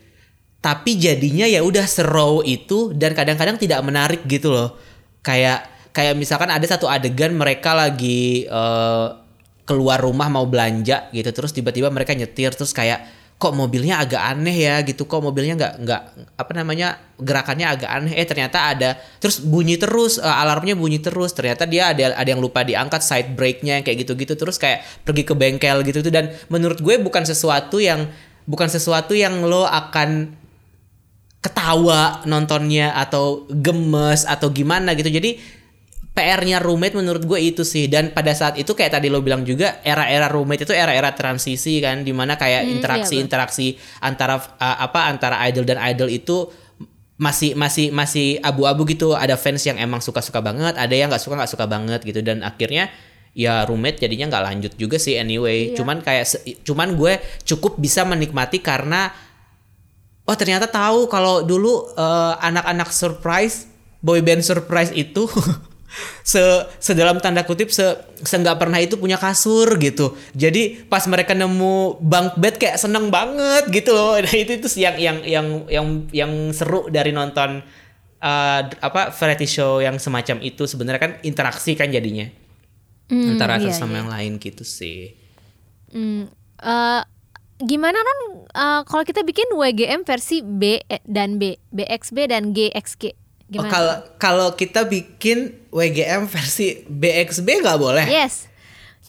tapi 0.62 0.96
jadinya 0.96 1.44
ya 1.50 1.66
udah 1.66 1.82
serow 1.84 2.40
itu 2.46 2.94
dan 2.94 3.12
kadang-kadang 3.12 3.58
tidak 3.58 3.82
menarik 3.82 4.22
gitu 4.30 4.54
loh. 4.54 4.78
Kayak 5.26 5.66
kayak 5.90 6.14
misalkan 6.14 6.50
ada 6.50 6.66
satu 6.66 6.86
adegan 6.90 7.34
mereka 7.34 7.74
lagi 7.74 8.46
eh, 8.46 9.06
keluar 9.64 9.96
rumah 10.00 10.28
mau 10.28 10.44
belanja 10.44 11.08
gitu 11.10 11.32
terus 11.32 11.56
tiba-tiba 11.56 11.88
mereka 11.88 12.12
nyetir 12.12 12.52
terus 12.52 12.76
kayak 12.76 13.00
kok 13.34 13.52
mobilnya 13.52 14.00
agak 14.00 14.22
aneh 14.22 14.56
ya 14.56 14.80
gitu 14.86 15.04
kok 15.04 15.20
mobilnya 15.20 15.58
nggak 15.58 15.74
nggak 15.84 16.02
apa 16.38 16.52
namanya 16.54 16.96
gerakannya 17.18 17.66
agak 17.66 17.90
aneh. 17.90 18.12
Eh 18.16 18.24
ternyata 18.24 18.72
ada 18.72 18.96
terus 19.18 19.42
bunyi 19.42 19.76
terus 19.76 20.16
uh, 20.16 20.40
alarmnya 20.40 20.78
bunyi 20.78 21.02
terus. 21.02 21.34
Ternyata 21.34 21.66
dia 21.68 21.92
ada 21.92 22.14
ada 22.14 22.28
yang 22.30 22.40
lupa 22.40 22.62
diangkat 22.64 23.02
side 23.02 23.30
brake-nya 23.34 23.82
kayak 23.82 24.06
gitu-gitu. 24.06 24.38
Terus 24.38 24.56
kayak 24.56 24.86
pergi 25.02 25.22
ke 25.26 25.34
bengkel 25.36 25.82
gitu 25.84 26.00
tuh. 26.00 26.12
Dan 26.14 26.32
menurut 26.48 26.80
gue 26.80 26.94
bukan 27.02 27.26
sesuatu 27.26 27.82
yang 27.82 28.08
bukan 28.48 28.70
sesuatu 28.70 29.12
yang 29.12 29.42
lo 29.44 29.66
akan 29.66 30.40
ketawa 31.44 32.24
nontonnya 32.24 32.96
atau 32.96 33.44
gemes 33.52 34.24
atau 34.24 34.48
gimana 34.48 34.96
gitu. 34.96 35.12
Jadi 35.12 35.36
PR-nya 36.14 36.62
roommate 36.62 36.94
menurut 36.94 37.26
gue 37.26 37.40
itu 37.42 37.66
sih. 37.66 37.90
Dan 37.90 38.14
pada 38.14 38.30
saat 38.30 38.54
itu 38.54 38.70
kayak 38.70 38.96
tadi 38.96 39.10
lo 39.10 39.18
bilang 39.18 39.42
juga 39.42 39.82
era-era 39.82 40.30
roommate 40.30 40.62
itu 40.62 40.70
era-era 40.70 41.10
transisi 41.10 41.82
kan 41.82 42.06
di 42.06 42.14
mana 42.14 42.38
kayak 42.38 42.64
Hmm, 42.64 42.72
interaksi-interaksi 42.78 43.74
antara 43.98 44.38
uh, 44.38 44.78
apa 44.78 45.10
antara 45.10 45.42
idol 45.50 45.66
dan 45.66 45.82
idol 45.82 46.06
itu 46.06 46.46
masih 47.18 47.58
masih 47.58 47.90
masih 47.90 48.38
abu-abu 48.46 48.86
gitu. 48.86 49.18
Ada 49.18 49.34
fans 49.34 49.66
yang 49.66 49.74
emang 49.82 49.98
suka-suka 49.98 50.38
banget 50.38 50.78
ada 50.78 50.94
yang 50.94 51.10
nggak 51.10 51.22
suka 51.22 51.34
nggak 51.34 51.50
suka 51.50 51.66
banget 51.66 52.00
gitu. 52.06 52.22
Dan 52.22 52.46
akhirnya 52.46 52.94
ya 53.34 53.66
roommate 53.66 53.98
jadinya 53.98 54.30
nggak 54.30 54.44
lanjut 54.46 54.72
juga 54.78 54.96
sih 55.02 55.18
anyway. 55.18 55.74
Iya. 55.74 55.82
cuman 55.82 55.98
kayak 56.06 56.30
cuman 56.62 56.94
gue 56.94 57.18
cukup 57.42 57.82
bisa 57.82 58.06
menikmati 58.06 58.62
karena 58.62 59.10
oh 60.22 60.36
ternyata 60.38 60.70
tahu 60.70 61.10
kalau 61.10 61.42
dulu 61.42 61.90
eh, 61.98 62.34
anak-anak 62.38 62.94
surprise 62.94 63.66
boyband 63.98 64.46
surprise 64.46 64.94
itu 64.94 65.26
se 66.24 66.40
sedalam 66.80 67.20
tanda 67.20 67.44
kutip 67.44 67.70
se 67.70 67.84
se 68.22 68.34
nggak 68.40 68.56
pernah 68.56 68.80
itu 68.80 68.96
punya 68.96 69.20
kasur 69.20 69.66
gitu. 69.78 70.16
Jadi 70.32 70.86
pas 70.88 71.04
mereka 71.06 71.36
nemu 71.36 72.00
bunk 72.00 72.40
bed 72.40 72.56
kayak 72.58 72.80
seneng 72.80 73.12
banget 73.12 73.68
gitu 73.70 73.92
loh. 73.92 74.16
Nah, 74.24 74.34
itu 74.34 74.56
itu 74.56 74.68
yang 74.80 74.96
yang 74.96 75.18
yang 75.22 75.46
yang 75.68 75.86
yang 76.10 76.32
seru 76.56 76.88
dari 76.88 77.12
nonton 77.12 77.60
eh, 78.18 78.60
apa 78.80 79.12
variety 79.12 79.46
show 79.46 79.78
yang 79.84 80.00
semacam 80.00 80.40
itu. 80.40 80.64
Sebenarnya 80.64 81.00
kan 81.00 81.12
interaksi 81.22 81.76
kan 81.76 81.92
jadinya. 81.92 82.26
Hmm, 83.04 83.36
antara 83.36 83.60
satu 83.60 83.68
iya, 83.68 83.76
sama 83.76 83.92
iya. 83.92 83.98
yang 84.00 84.08
lain 84.08 84.32
gitu 84.40 84.64
sih. 84.64 85.12
Hmm, 85.92 86.24
eh, 86.64 87.02
gimana 87.60 87.98
non 88.00 88.48
eh, 88.48 88.80
kalau 88.88 89.04
kita 89.04 89.20
bikin 89.22 89.52
WGM 89.52 90.08
versi 90.08 90.40
B 90.40 90.80
dan 91.04 91.36
B, 91.36 91.60
BXB 91.68 92.32
dan 92.32 92.56
GXG? 92.56 93.23
Oh, 93.44 93.60
Gimana? 93.60 93.70
kalau 93.70 93.96
kalau 94.16 94.48
kita 94.56 94.88
bikin 94.88 95.52
WGM 95.68 96.24
versi 96.32 96.80
BXB 96.88 97.60
nggak 97.60 97.76
boleh 97.76 98.08
yes, 98.08 98.48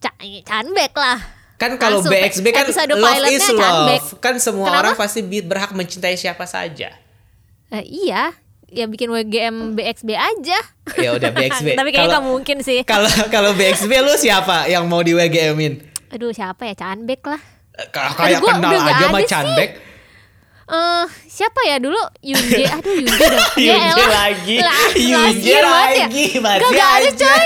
Ca 0.06 0.12
canbek 0.22 0.94
lah. 0.94 1.20
Kan 1.56 1.80
kalau. 1.80 2.04
BXB 2.04 2.46
kan 2.52 2.68
love 3.00 3.32
is 3.32 3.48
Canbek. 3.48 4.02
love. 4.04 4.10
Kan 4.20 4.36
semua 4.44 4.68
Kenapa? 4.70 4.82
orang 4.92 4.96
pasti 5.00 5.24
berhak 5.24 5.72
mencintai 5.72 6.20
siapa 6.20 6.44
saja. 6.44 6.92
Eh, 7.72 7.84
iya, 7.88 8.36
ya 8.70 8.86
bikin 8.86 9.08
WGM 9.08 9.74
BXB 9.74 10.10
aja. 10.14 10.60
Ya 11.00 11.10
udah 11.16 11.32
BXB. 11.32 11.74
Tapi 11.80 11.90
kayaknya 11.96 12.20
nggak 12.20 12.28
mungkin 12.28 12.58
sih. 12.60 12.84
Kalau 12.84 13.10
kalau 13.32 13.56
BXB 13.56 13.92
lu 14.04 14.14
siapa 14.20 14.68
yang 14.68 14.86
mau 14.86 15.00
di 15.00 15.16
WGM-in? 15.16 15.80
Aduh 16.12 16.36
siapa 16.36 16.68
ya 16.68 16.76
canbek 16.76 17.24
lah. 17.24 17.42
Kayak 17.92 18.40
kenal 18.40 18.72
udah 18.72 18.88
aja 18.88 19.06
sama 19.08 19.20
ada 19.20 19.28
sih. 19.28 19.68
Eh 20.66 21.06
siapa 21.26 21.62
ya 21.64 21.78
dulu 21.78 22.02
Yunje 22.20 22.66
aduh 22.76 22.96
Yunje 22.96 23.22
dong 23.24 23.50
Ya 23.56 23.74
Yunje 23.76 24.02
elah. 24.02 24.22
lagi. 24.26 24.56
Yunje 24.98 25.54
banget 25.56 25.90
ya. 25.94 26.08
lagi, 26.08 26.26
masih 26.36 26.60
Gak, 26.60 26.72
gak 26.72 26.90
ada 26.92 27.10
coy 27.14 27.46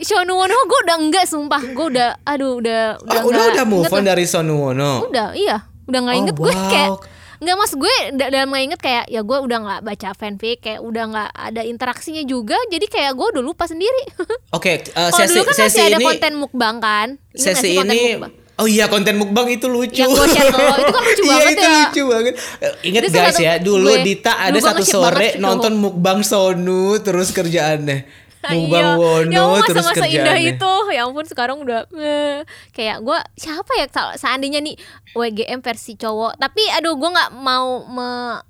Shonuwono 0.00 0.56
gue 0.56 0.80
udah 0.82 0.96
enggak 0.98 1.24
sumpah 1.24 1.60
Gue 1.66 1.86
udah 1.90 2.16
aduh 2.22 2.56
udah 2.56 2.96
Oh, 2.98 3.20
lu 3.22 3.28
nggak 3.30 3.52
udah 3.52 3.64
move 3.66 3.82
inget 3.82 3.92
on 3.92 4.04
dari 4.06 4.24
Sonuwono. 4.24 5.04
Udah 5.04 5.34
iya 5.34 5.68
Udah 5.84 5.98
gak 6.00 6.14
Oh, 6.14 6.18
inget 6.18 6.34
gue 6.34 6.48
wow. 6.48 6.68
kayak 6.68 6.90
Nggak 7.38 7.56
mas 7.56 7.72
gue 7.74 7.94
da- 8.14 8.30
dalam 8.30 8.48
gak 8.48 8.64
inget 8.66 8.80
kayak 8.80 9.04
Ya 9.06 9.20
gue 9.20 9.38
udah 9.38 9.58
gak 9.60 9.80
baca 9.82 10.08
fanfic 10.14 10.58
Kayak 10.60 10.80
udah 10.80 11.04
gak 11.06 11.30
ada 11.34 11.62
interaksinya 11.62 12.20
juga 12.22 12.56
Jadi 12.66 12.86
kayak 12.86 13.12
gue 13.12 13.26
udah 13.30 13.42
lupa 13.42 13.64
sendiri 13.64 14.08
Oke, 14.50 14.80
eh, 14.80 14.88
Kalau 14.88 15.12
sesi 15.14 15.36
dulu 15.36 15.44
kan 15.46 15.54
sesi 15.54 15.64
masih 15.66 15.82
ada 15.82 15.92
ini 15.94 16.06
konten 16.06 16.32
mukbang 16.34 16.76
kan 16.78 17.08
nggak 17.30 17.44
sesi 17.52 17.68
ini 17.74 18.00
mukbang? 18.14 18.32
Oh 18.60 18.66
iya 18.66 18.86
konten 18.86 19.16
mukbang 19.16 19.48
itu 19.48 19.66
lucu. 19.66 19.96
Yang 19.96 20.12
gue 20.12 20.26
share 20.30 20.52
lo, 20.52 20.60
itu 20.70 20.92
kan 20.92 21.02
lucu 21.02 21.22
Iya 21.24 21.32
banget 21.32 21.50
itu 21.50 21.62
ya. 21.62 21.72
lucu 21.80 22.02
banget. 22.06 22.34
Ingat 22.82 23.02
Itu 23.02 23.12
guys 23.14 23.38
ya, 23.38 23.52
dulu 23.56 23.88
gue- 23.88 24.04
Dita 24.04 24.32
ada 24.38 24.52
dulu 24.52 24.60
satu 24.62 24.76
banget 24.78 24.92
sore 24.92 25.28
nonton 25.38 25.72
mukbang 25.74 26.20
Sonu 26.20 26.82
terus 26.98 27.28
kerjaannya. 27.30 27.98
Mukbang 28.42 28.72
Iya. 28.72 28.96
Wono 28.96 29.28
ya 29.30 29.40
ampun, 29.42 29.64
terus 29.66 29.84
masa-masa 29.84 30.08
indah 30.08 30.38
itu 30.38 30.72
ya 30.90 31.00
ampun 31.02 31.24
sekarang 31.24 31.60
udah 31.60 31.84
eh, 31.92 32.40
kayak 32.70 33.00
gue 33.00 33.18
siapa 33.34 33.68
ya 33.74 33.84
seandainya 34.14 34.60
nih 34.60 34.80
WGM 35.12 35.60
versi 35.60 35.92
cowok 35.94 36.36
tapi 36.36 36.64
aduh 36.70 36.96
gue 36.96 37.10
nggak 37.10 37.30
mau 37.34 37.84
me- 37.84 38.40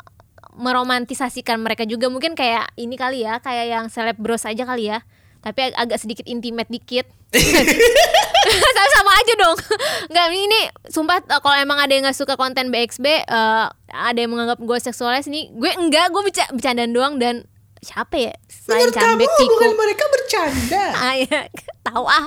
meromantisasikan 0.52 1.58
mereka 1.58 1.82
juga 1.84 2.06
mungkin 2.06 2.34
kayak 2.34 2.70
ini 2.76 2.94
kali 2.94 3.22
ya 3.22 3.38
kayak 3.38 3.66
yang 3.66 3.84
seleb 3.86 4.14
bros 4.14 4.42
aja 4.42 4.62
kali 4.62 4.88
ya 4.88 5.02
tapi 5.40 5.58
ag- 5.64 5.78
agak 5.80 5.98
sedikit 5.98 6.22
intimate 6.24 6.68
dikit 6.68 7.10
sama-sama 8.76 9.10
aja 9.16 9.32
dong. 9.38 9.56
Nggak 10.12 10.26
ini 10.34 10.60
sumpah 10.90 11.18
eh, 11.22 11.40
kalau 11.40 11.56
emang 11.58 11.78
ada 11.78 11.92
yang 11.92 12.04
nggak 12.06 12.18
suka 12.18 12.34
konten 12.34 12.68
BXB 12.74 13.06
eh, 13.06 13.66
ada 13.90 14.18
yang 14.18 14.30
menganggap 14.34 14.58
gue 14.62 14.78
seksualis 14.78 15.26
nih 15.30 15.50
gue 15.50 15.70
enggak 15.78 16.10
gue 16.10 16.22
berca 16.22 16.44
bercandaan 16.54 16.92
doang 16.94 17.14
dan 17.18 17.46
siapa 17.80 18.16
ya? 18.16 18.34
Selain 18.46 18.88
Menurut 18.88 18.94
kamu 18.94 19.04
Canbek 19.06 19.30
Tiku 19.40 19.54
bukan 19.56 19.72
mereka 19.76 20.04
bercanda. 20.12 20.84
ah 21.06 21.14
ya 21.16 21.40
tahu 21.86 22.04
ah. 22.06 22.26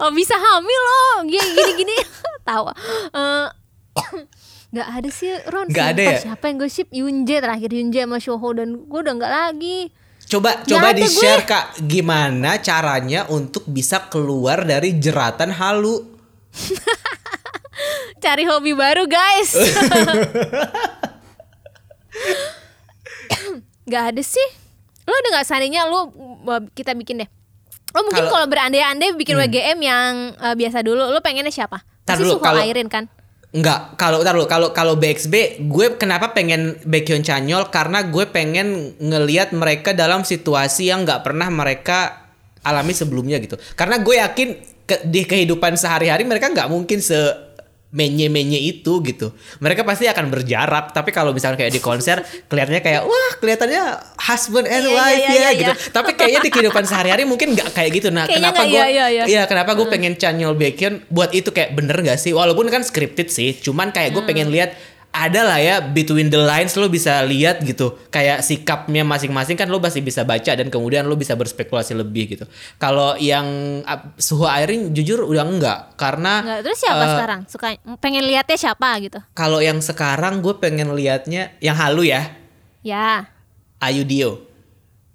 Oh, 0.00 0.08
bisa 0.08 0.32
hamil 0.32 0.80
loh 0.80 1.28
gini 1.28 1.48
gini 1.52 1.72
gini. 1.84 1.96
Tahu 2.48 2.64
Eh, 3.12 3.46
nggak 4.72 4.88
ada 4.88 5.08
sih 5.12 5.34
Ron. 5.50 5.68
Nggak 5.68 5.88
ada 5.98 6.02
ya? 6.02 6.18
siapa 6.30 6.44
yang 6.48 6.56
gue 6.62 6.70
ship 6.70 6.88
Yunje 6.94 7.36
terakhir 7.42 7.70
Yunje 7.74 8.00
sama 8.06 8.18
Shoho 8.22 8.48
dan 8.56 8.88
gue 8.88 9.00
udah 9.02 9.14
nggak 9.18 9.32
lagi 9.32 9.90
Coba 10.30 10.62
coba 10.62 10.94
di 10.94 11.02
gue. 11.02 11.10
share 11.10 11.42
kak. 11.42 11.82
Gimana 11.82 12.62
caranya 12.62 13.26
untuk 13.26 13.66
bisa 13.66 14.06
keluar 14.06 14.62
dari 14.62 14.94
jeratan 14.94 15.50
halu. 15.50 16.06
cari 18.22 18.46
hobi 18.46 18.70
baru 18.72 19.10
guys. 19.10 19.50
Nggak 23.88 24.04
ada 24.14 24.22
sih. 24.22 24.48
Lo 25.02 25.12
udah 25.12 25.30
nggak 25.34 25.46
seandainya 25.46 25.82
lo 25.90 26.14
kita 26.70 26.94
bikin 26.94 27.26
deh. 27.26 27.28
Lo 27.90 28.06
mungkin 28.06 28.30
Kalau- 28.30 28.46
berandai-andai 28.46 29.18
bikin 29.18 29.34
WGM 29.34 29.78
yang 29.82 30.10
eh, 30.38 30.54
biasa 30.54 30.86
dulu 30.86 31.10
lo 31.10 31.18
pengennya 31.18 31.50
siapa? 31.50 31.82
Pasti 32.06 32.22
Suho 32.22 32.38
kalau- 32.38 32.62
Airin 32.62 32.86
kan 32.86 33.10
Enggak, 33.50 33.98
kalau 33.98 34.22
tar 34.22 34.38
dulu, 34.38 34.46
kalau 34.46 34.68
kalau 34.70 34.94
BXB 34.94 35.66
gue 35.66 35.98
kenapa 35.98 36.30
pengen 36.30 36.78
Baekhyun 36.86 37.26
Chanyol 37.26 37.66
karena 37.74 38.06
gue 38.06 38.22
pengen 38.30 38.94
ngelihat 39.02 39.50
mereka 39.50 39.90
dalam 39.90 40.22
situasi 40.22 40.86
yang 40.86 41.02
nggak 41.02 41.26
pernah 41.26 41.50
mereka 41.50 42.30
alami 42.62 42.94
sebelumnya 42.94 43.42
gitu. 43.42 43.58
Karena 43.74 43.98
gue 43.98 44.22
yakin 44.22 44.48
ke- 44.86 45.02
di 45.02 45.26
kehidupan 45.26 45.74
sehari-hari 45.74 46.22
mereka 46.22 46.46
nggak 46.46 46.70
mungkin 46.70 47.02
se 47.02 47.18
menye-menye 47.90 48.58
itu 48.62 49.02
gitu. 49.02 49.34
Mereka 49.58 49.82
pasti 49.82 50.06
akan 50.06 50.30
berjarak, 50.30 50.94
tapi 50.94 51.10
kalau 51.10 51.34
misalnya 51.34 51.58
kayak 51.58 51.74
di 51.74 51.82
konser 51.82 52.22
kelihatannya 52.46 52.82
kayak 52.86 53.02
wah, 53.02 53.32
kelihatannya 53.42 53.82
husband 54.14 54.70
and 54.70 54.86
Iya, 54.86 54.90
iya, 54.90 55.02
wife 55.02 55.18
iya, 55.18 55.26
ya 55.26 55.34
iya, 55.34 55.50
gitu. 55.58 55.72
Tapi 55.90 56.10
kayaknya 56.14 56.40
di 56.46 56.50
kehidupan 56.54 56.84
sehari-hari 56.86 57.26
mungkin 57.26 57.58
nggak 57.58 57.74
kayak 57.74 57.90
gitu. 57.98 58.08
Nah, 58.14 58.30
Kayaknya 58.30 58.54
kenapa 58.54 58.62
gue 58.62 58.78
iya, 58.78 59.06
iya, 59.10 59.24
iya. 59.26 59.42
Kenapa 59.50 59.74
gue 59.74 59.86
pengen 59.90 60.14
Chanyol 60.14 60.54
Baekhyun 60.54 60.94
buat 61.10 61.34
itu 61.34 61.50
kayak 61.50 61.74
bener 61.74 61.98
gak 62.06 62.18
sih? 62.22 62.30
Walaupun 62.30 62.70
kan 62.70 62.86
scripted 62.86 63.26
sih, 63.26 63.58
cuman 63.58 63.90
kayak 63.90 64.14
gue 64.14 64.22
pengen 64.22 64.54
lihat 64.54 64.78
ada 65.10 65.42
lah 65.42 65.58
ya 65.58 65.82
between 65.82 66.26
the 66.26 66.38
lines 66.38 66.72
lo 66.74 66.86
bisa 66.86 67.18
lihat 67.22 67.60
gitu. 67.60 67.98
Kayak 68.08 68.40
sikapnya 68.40 69.02
masing-masing 69.02 69.54
kan 69.54 69.66
lo 69.66 69.76
masih 69.76 70.00
bisa 70.00 70.22
baca 70.22 70.54
dan 70.54 70.70
kemudian 70.70 71.02
lo 71.04 71.14
bisa 71.14 71.34
berspekulasi 71.34 71.92
lebih 71.92 72.30
gitu. 72.30 72.46
Kalau 72.76 73.18
yang 73.18 73.44
uh, 73.82 74.14
Suho 74.14 74.46
Airin 74.46 74.94
jujur 74.94 75.22
udah 75.22 75.42
enggak 75.42 75.78
karena 75.94 76.40
Nggak, 76.40 76.60
terus 76.62 76.78
siapa 76.78 77.02
eh, 77.02 77.10
sekarang? 77.10 77.40
Suka 77.44 77.66
pengen 77.98 78.22
lihatnya 78.22 78.56
siapa 78.56 78.88
gitu? 78.98 79.18
kalau 79.32 79.58
yang 79.58 79.78
sekarang 79.78 80.40
gue 80.40 80.54
pengen 80.56 80.94
lihatnya 80.94 81.58
yang 81.58 81.74
halu 81.74 82.06
ya. 82.06 82.30
Ya. 82.80 83.26
Ayu 83.78 84.06
Dio. 84.06 84.46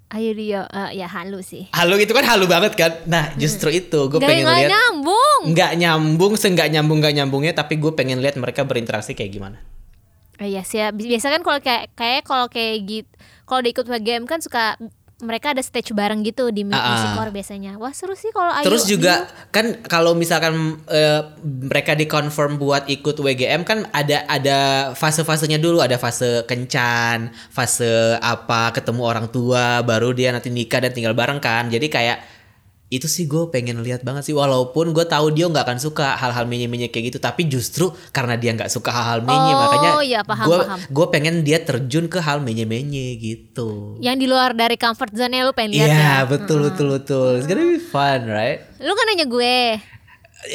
Ayo 0.06 0.32
dia 0.32 0.70
eh, 0.70 1.02
ya 1.02 1.08
halu 1.08 1.42
sih. 1.42 1.66
Halu 1.72 1.98
itu 1.98 2.14
kan 2.14 2.24
halu 2.24 2.46
banget 2.46 2.76
kan? 2.76 2.92
Nah 3.08 3.34
justru 3.36 3.68
itu 3.70 4.06
gue 4.06 4.20
Nggak- 4.20 4.28
pengen 4.28 4.46
nggak 4.46 4.60
lihat. 4.60 4.72
nyambung. 4.72 5.42
Nggak 5.50 5.72
nyambung 5.76 6.34
seenggak 6.36 6.68
nyambung 6.70 6.98
nggak 7.00 7.16
nyambungnya 7.16 7.54
tapi 7.54 7.76
gue 7.76 7.92
pengen 7.92 8.22
lihat 8.22 8.36
mereka 8.36 8.64
berinteraksi 8.64 9.16
kayak 9.16 9.32
gimana 9.32 9.58
Eh, 10.40 10.52
Iya 10.52 10.62
sih, 10.68 10.80
ya. 10.84 10.92
Bi- 10.92 11.08
biasa 11.08 11.32
kan 11.32 11.42
kalau 11.42 11.60
kayak 11.64 11.84
kayak 11.96 12.22
kalau 12.28 12.46
kayak 12.52 12.76
gitu, 12.84 13.10
kalau 13.48 13.62
di 13.64 13.70
ikut 13.72 13.88
game 14.04 14.28
kan 14.28 14.44
suka 14.44 14.76
mereka 15.24 15.56
ada 15.56 15.64
stage 15.64 15.96
bareng 15.96 16.28
gitu 16.28 16.52
di 16.52 16.68
Ah, 16.68 16.76
ah. 16.76 16.88
musikor 16.92 17.32
biasanya. 17.32 17.80
Wah 17.80 17.96
seru 17.96 18.20
sih 18.20 18.36
kalau. 18.36 18.52
Terus 18.68 18.84
juga 18.84 19.24
kan 19.48 19.80
kalau 19.88 20.12
misalkan 20.12 20.76
eh, 20.92 21.24
mereka 21.40 21.96
dikonfirm 21.96 22.60
buat 22.60 22.84
ikut 22.92 23.16
WGM 23.16 23.64
kan 23.64 23.88
ada 23.96 24.28
ada 24.28 24.58
fase-fasenya 24.92 25.56
dulu, 25.56 25.80
ada 25.80 25.96
fase 25.96 26.44
kencan, 26.44 27.32
fase 27.48 28.20
apa 28.20 28.76
ketemu 28.76 29.02
orang 29.08 29.32
tua, 29.32 29.80
baru 29.88 30.12
dia 30.12 30.36
nanti 30.36 30.52
nikah 30.52 30.84
dan 30.84 30.92
tinggal 30.92 31.16
bareng 31.16 31.40
kan. 31.40 31.72
Jadi 31.72 31.88
kayak 31.88 32.35
itu 32.88 33.06
sih 33.06 33.26
gue 33.26 33.50
pengen 33.50 33.82
lihat 33.82 34.02
banget 34.02 34.22
sih 34.24 34.32
walaupun 34.32 34.94
gue 34.94 35.04
tahu 35.04 35.30
dia 35.30 35.46
nggak 35.46 35.66
akan 35.66 35.80
suka 35.80 36.14
hal-hal 36.14 36.46
menye-menye 36.46 36.88
kayak 36.88 37.06
gitu 37.08 37.18
tapi 37.18 37.44
justru 37.44 37.90
karena 38.10 38.34
dia 38.34 38.54
nggak 38.54 38.70
suka 38.70 38.88
hal-hal 38.88 39.20
menye 39.20 39.52
Oh, 39.52 39.60
makanya 39.60 40.22
paham, 40.22 40.46
gue 40.46 40.58
paham. 40.60 40.80
gue 40.86 41.06
pengen 41.10 41.36
dia 41.42 41.58
terjun 41.60 42.06
ke 42.06 42.18
hal 42.18 42.40
menye-menye 42.40 43.18
gitu 43.18 43.98
Yang 44.00 44.16
di 44.16 44.28
luar 44.28 44.54
dari 44.54 44.76
comfort 44.76 45.12
zone-nya 45.12 45.44
lu 45.44 45.52
pengen 45.52 45.74
lihat 45.74 45.88
Iya 45.88 45.98
ya. 45.98 46.16
betul 46.26 46.62
betul 46.64 46.88
betul 46.92 47.30
it's 47.36 47.46
gonna 47.46 47.66
be 47.66 47.82
fun 47.82 48.26
right 48.26 48.62
Lu 48.78 48.92
kan 48.92 49.06
nanya 49.08 49.26
gue. 49.26 49.58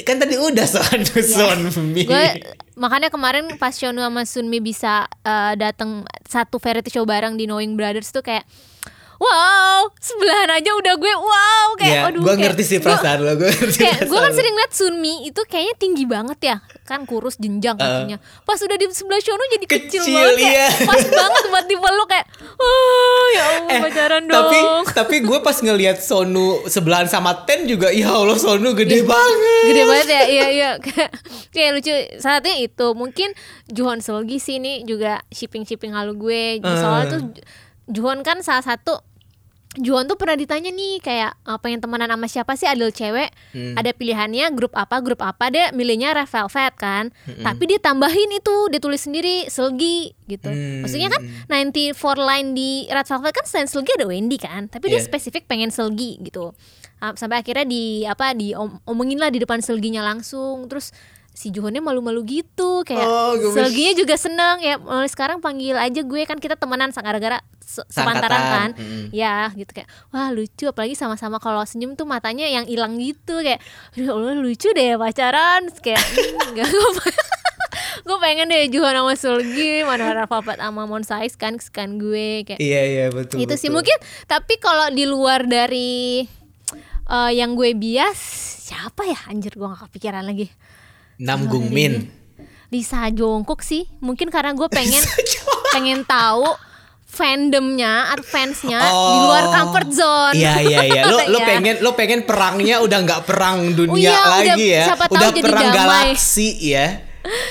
kan 0.00 0.16
tadi 0.16 0.38
udah 0.38 0.66
soal 0.66 1.02
Son 1.02 1.58
Mi 1.84 2.06
Gue 2.06 2.38
makanya 2.76 3.10
kemarin 3.10 3.58
pas 3.58 3.74
Shonu 3.74 3.98
sama 3.98 4.22
Sunmi 4.22 4.62
bisa 4.62 5.02
eh, 5.20 5.52
datang 5.54 6.06
satu 6.22 6.56
variety 6.56 6.88
show 6.88 7.02
bareng 7.02 7.34
di 7.34 7.44
Knowing 7.44 7.74
Brothers 7.74 8.08
tuh 8.08 8.22
kayak 8.22 8.46
wow, 9.20 9.84
sebelahan 9.94 10.48
aja 10.50 10.72
udah 10.72 10.94
gue 10.96 11.12
wow 11.12 11.68
kayak 11.76 11.92
ya 11.94 12.00
aduh 12.08 12.18
gue 12.18 12.26
kayak- 12.26 12.40
ngerti 12.42 12.62
sih 12.64 12.78
gua- 12.78 12.96
perasaan 12.96 13.18
lo 13.20 13.32
gue 13.36 13.52
kayak 13.70 13.98
gue 14.02 14.18
kan 14.18 14.32
sering 14.32 14.54
liat 14.54 14.72
Sunmi 14.72 15.14
itu 15.24 15.40
kayaknya 15.44 15.74
tinggi 15.76 16.04
banget 16.04 16.38
ya 16.42 16.56
kan 16.82 17.04
kurus 17.04 17.36
jenjang 17.36 17.76
kakinya. 17.76 18.18
Pas 18.42 18.58
udah 18.58 18.74
di 18.74 18.90
sebelah 18.90 19.20
Shono 19.20 19.44
jadi 19.48 19.62
kecil, 19.64 20.00
Uh. 20.00 20.02
Kecil, 20.02 20.16
banget 20.16 20.36
kayak 20.36 20.50
iya. 20.50 20.68
pas 20.82 21.02
banget 21.06 21.44
buat 21.46 21.64
dipeluk 21.64 22.08
kayak 22.08 22.26
oh 22.56 23.24
ya 23.30 23.44
Allah 23.52 23.70
Eh, 23.70 23.80
pacaran 23.80 24.22
tapi 24.24 24.58
dong. 24.58 24.82
tapi 24.90 25.14
gue 25.20 25.38
pas 25.38 25.56
ngelihat 25.56 25.96
Sonu 25.98 26.46
sebelahan 26.66 27.06
sama 27.06 27.44
Ten 27.44 27.64
juga 27.64 27.92
ya 27.92 28.10
Allah 28.10 28.34
Sonu 28.34 28.74
gede 28.74 29.04
banget. 29.04 29.64
Gede 29.66 29.82
banget 29.84 30.08
ya 30.08 30.22
iya 30.26 30.46
iya. 30.50 30.70
Kayak, 30.82 31.10
kayak 31.50 31.70
lucu. 31.72 31.92
Salah 32.16 32.40
satunya 32.40 32.58
itu 32.64 32.86
mungkin 32.92 33.28
Juhon 33.66 34.00
Selgi 34.00 34.38
sih 34.38 34.56
ini 34.56 34.82
juga 34.82 35.22
shipping 35.28 35.62
shipping 35.62 35.92
halu 35.92 36.16
gue. 36.16 36.58
Soalnya 36.58 37.06
tuh 37.12 37.22
Juhon 37.86 38.22
kan 38.22 38.40
salah 38.40 38.62
satu 38.62 38.98
Juhon 39.72 40.02
tuh 40.04 40.18
pernah 40.18 40.34
ditanya 40.34 40.68
nih 40.68 40.98
kayak 40.98 41.30
"Eh, 41.40 41.58
pengen 41.58 41.78
temenan 41.78 42.10
sama 42.10 42.26
siapa 42.26 42.52
sih? 42.54 42.66
Adil 42.66 42.90
cewek? 42.90 43.30
Ada 43.54 43.90
pilihannya 43.92 44.50
grup 44.50 44.74
apa 44.74 44.98
grup 44.98 45.20
apa? 45.20 45.46
Dia 45.46 45.70
milihnya 45.70 46.10
Red 46.10 46.26
Velvet 46.26 46.74
kan? 46.74 47.14
Tapi 47.22 47.62
dia 47.64 47.78
tambahin 47.78 48.30
itu 48.32 48.66
dia 48.66 48.78
tulis 48.78 48.98
sendiri 48.98 49.46
Selgi 49.46 50.10
gitu. 50.26 50.50
Maksudnya 50.50 51.06
kan 51.08 51.22
94 51.46 51.94
line 52.18 52.48
di 52.50 52.70
Red 52.84 53.06
Velvet 53.06 53.30
kan 53.32 53.44
selain 53.44 53.66
Selgi 53.66 53.94
ada 53.94 54.06
Wendy 54.06 54.36
kan? 54.36 54.66
Tapi 54.66 54.88
dia 54.88 54.98
Iya. 54.98 55.06
spesifik 55.06 55.46
pengen 55.46 55.70
Selgi 55.70 56.18
gitu. 56.20 56.50
Ah, 56.98 57.14
sampai 57.14 57.38
akhirnya 57.38 57.62
di 57.62 58.02
apa 58.04 58.34
di 58.34 58.52
om- 58.52 58.82
omongin 58.84 59.16
lah 59.16 59.28
di 59.28 59.38
depan 59.38 59.58
Selginya 59.58 60.02
langsung. 60.02 60.66
Terus 60.66 60.90
si 61.30 61.48
Juhonnya 61.48 61.78
malu-malu 61.78 62.20
gitu 62.22 62.82
kayak 62.82 63.00
Oh. 63.00 63.32
Selginya 63.54 63.94
juga 63.94 64.18
seneng 64.18 64.58
ya 64.58 64.76
mulai 64.76 65.06
sekarang 65.06 65.38
panggil 65.38 65.72
aja 65.72 66.02
gue 66.02 66.22
kan 66.24 66.36
kita 66.36 66.52
temenan 66.52 66.90
sang 66.90 67.00
gara-gara 67.00 67.38
se- 67.70 67.86
sepantaran 67.86 68.42
kan? 68.42 68.70
Seangkatan, 68.74 69.06
mm. 69.06 69.06
ya 69.14 69.54
gitu 69.54 69.70
kayak 69.70 69.88
wah 70.10 70.34
lucu. 70.34 70.66
Apalagi 70.66 70.98
sama-sama 70.98 71.38
kalau 71.38 71.62
senyum 71.62 71.94
tuh 71.94 72.02
matanya 72.02 72.50
yang 72.50 72.66
hilang 72.66 72.98
gitu 72.98 73.38
kayak 73.38 73.62
ya 73.94 74.10
Allah 74.10 74.34
lucu 74.34 74.74
deh 74.74 74.98
pacaran. 74.98 75.70
Terus 75.70 75.78
kayak 75.78 76.02
"Hmm, 76.02 76.42
enggak 76.50 76.68
gue 78.00 78.18
pengen 78.24 78.50
deh 78.50 78.66
Juhon 78.66 78.90
sama 78.90 79.14
Selgi 79.14 79.86
mana 79.86 80.10
Rafapat 80.26 80.58
sama 80.58 80.82
Monsais 80.90 81.38
kan 81.38 81.54
kesukaan 81.54 82.02
gue 82.02 82.42
kayak. 82.42 82.58
Iya 82.58 82.82
iya 82.82 83.06
betul 83.14 83.38
itu 83.38 83.54
sih. 83.54 83.70
mungkin 83.70 83.94
tapi 84.26 84.58
kalau 84.58 84.90
di 84.90 85.06
luar 85.06 85.46
dari 85.46 86.26
eh, 87.06 87.30
yang 87.38 87.54
gue 87.54 87.70
bias 87.78 88.18
siapa 88.66 89.06
ya? 89.06 89.18
Anjir 89.30 89.54
gue 89.54 89.66
gak 89.66 89.86
kepikiran 89.86 90.26
lagi. 90.26 90.50
Nam 91.20 91.46
Gung 91.46 91.70
Min 91.70 92.08
Lisa 92.70 93.10
Jongkook 93.10 93.60
sih. 93.66 93.84
Mungkin 94.00 94.30
karena 94.30 94.54
gue 94.54 94.68
pengen 94.78 95.02
pengen 95.74 96.00
tahu 96.06 96.46
fandomnya 97.10 98.08
atau 98.08 98.22
fansnya 98.22 98.78
di 98.78 99.16
luar 99.20 99.44
comfort 99.50 99.88
zone 99.90 100.34
Iya 100.34 100.54
iya 100.60 100.78
iya. 100.84 101.02
Lo 101.04 101.18
lo 101.28 101.38
Iya. 101.38 101.46
pengen 101.48 101.74
lo 101.80 101.90
pengen 101.92 102.20
perangnya 102.22 102.78
udah 102.78 102.98
nggak 103.00 103.22
perang 103.24 103.58
dunia 103.72 103.90
Oh 103.90 103.98
iya, 103.98 104.14
udah- 104.14 104.30
lagi 104.32 104.64
ya. 104.68 104.84
siapa 104.86 105.04
tahu 105.04 105.14
udah 105.16 105.28
jadi 105.30 105.42
perang 105.44 105.66
damai. 105.66 105.76
galaksi 105.76 106.48
ya. 106.60 106.86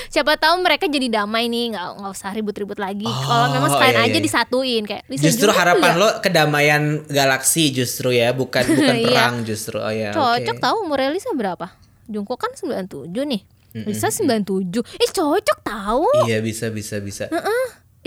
siapa 0.08 0.34
tahu 0.34 0.54
mereka 0.58 0.84
jadi 0.84 1.06
damai 1.14 1.46
nih 1.46 1.70
nggak 1.70 1.86
nggak 1.94 2.10
usah 2.10 2.30
ribut-ribut 2.30 2.74
lagi 2.76 3.06
kalau 3.06 3.46
Oh, 3.46 3.54
memang 3.54 3.70
sekalian 3.70 3.94
iya, 3.94 4.04
aja 4.04 4.12
iya. 4.12 4.24
disatuin 4.24 4.82
kayak 4.82 5.02
Justru 5.14 5.46
harapan 5.48 5.88
juga 5.88 5.94
lo 5.96 6.08
kedamaian 6.18 6.82
galaksi 7.06 7.70
justru 7.70 8.10
ya, 8.10 8.32
bukan 8.32 8.66
bukan 8.66 8.96
Iya. 8.98 9.06
perang 9.06 9.34
justru. 9.44 9.78
Oh 9.78 9.88
ya. 9.88 10.10
cocok 10.10 10.42
oke. 10.48 10.58
tahu 10.58 10.76
umurnya 10.82 11.08
Lisa 11.08 11.30
berapa 11.32 11.70
Jungkook 12.04 12.40
kan 12.40 12.50
97 12.52 13.14
nih 13.14 13.42
Lisa 13.86 14.10
97 14.10 14.66
eh 14.82 15.08
cocok 15.08 15.58
tahu 15.62 16.26
Iya 16.26 16.42
bisa 16.42 16.66
bisa 16.68 16.98
bisa. 16.98 17.30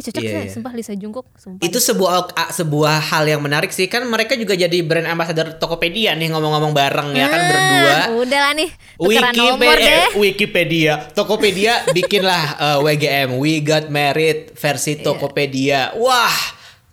Eh 0.04 0.12
cocok 0.12 0.20
Iya, 0.22 0.30
sih 0.30 0.42
iya. 0.42 0.52
sumpah 0.52 0.72
Lisa 0.72 0.92
Jungkook 0.92 1.32
sumpah 1.34 1.64
Itu 1.64 1.80
sebuah 1.80 2.12
a- 2.30 2.52
sebuah 2.52 3.00
hal 3.06 3.24
yang 3.26 3.40
menarik 3.40 3.70
sih 3.70 3.88
kan 3.88 4.04
mereka 4.04 4.36
juga 4.36 4.52
jadi 4.54 4.76
brand 4.80 5.08
ambassador 5.08 5.56
Tokopedia 5.56 6.12
nih 6.12 6.28
ngomong-ngomong 6.30 6.72
bareng 6.72 7.10
ya 7.12 7.26
kan 7.26 7.40
Ah, 7.40 7.48
berdua. 7.48 7.96
Udah 8.20 8.40
lah 8.42 8.54
nih 8.54 8.70
tukeran 8.94 9.32
nomor 9.32 9.56
Wikipedia, 9.56 9.80
deh 9.80 9.96
eh, 9.96 10.08
Wikipedia, 10.14 10.94
Tokopedia 11.10 11.74
bikinlah 11.90 12.44
eh, 12.68 12.80
WGM, 12.82 13.30
We 13.38 13.60
Got 13.60 13.88
Married 13.88 14.52
versi 14.54 14.94
Iya. 14.94 15.04
Tokopedia. 15.06 15.80
Wah, 15.96 16.36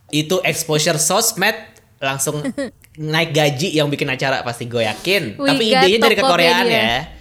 itu 0.09 0.39
exposure 0.41 0.97
sosmed 0.97 1.59
langsung 1.99 2.47
naik 2.97 3.31
gaji 3.31 3.73
yang 3.73 3.87
bikin 3.87 4.07
acara 4.07 4.41
pasti 4.41 4.65
gue 4.65 4.83
yakin. 4.83 5.35
We 5.35 5.49
Tapi 5.49 5.65
idenya 5.69 5.99
dari 6.01 6.15
kekoreaan 6.15 6.67
ya. 6.67 7.19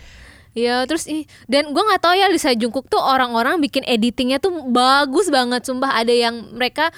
Ya 0.58 0.82
terus 0.89 1.06
ih 1.06 1.30
dan 1.45 1.72
gue 1.72 1.84
nggak 1.84 2.02
tahu 2.02 2.18
ya 2.18 2.28
Lisa 2.28 2.58
Jungkook 2.58 2.89
tuh 2.89 2.97
orang-orang 2.97 3.62
bikin 3.62 3.86
editingnya 3.86 4.41
tuh 4.41 4.66
bagus 4.70 5.30
banget. 5.30 5.66
Sumpah 5.66 6.02
ada 6.02 6.12
yang 6.12 6.54
mereka 6.58 6.89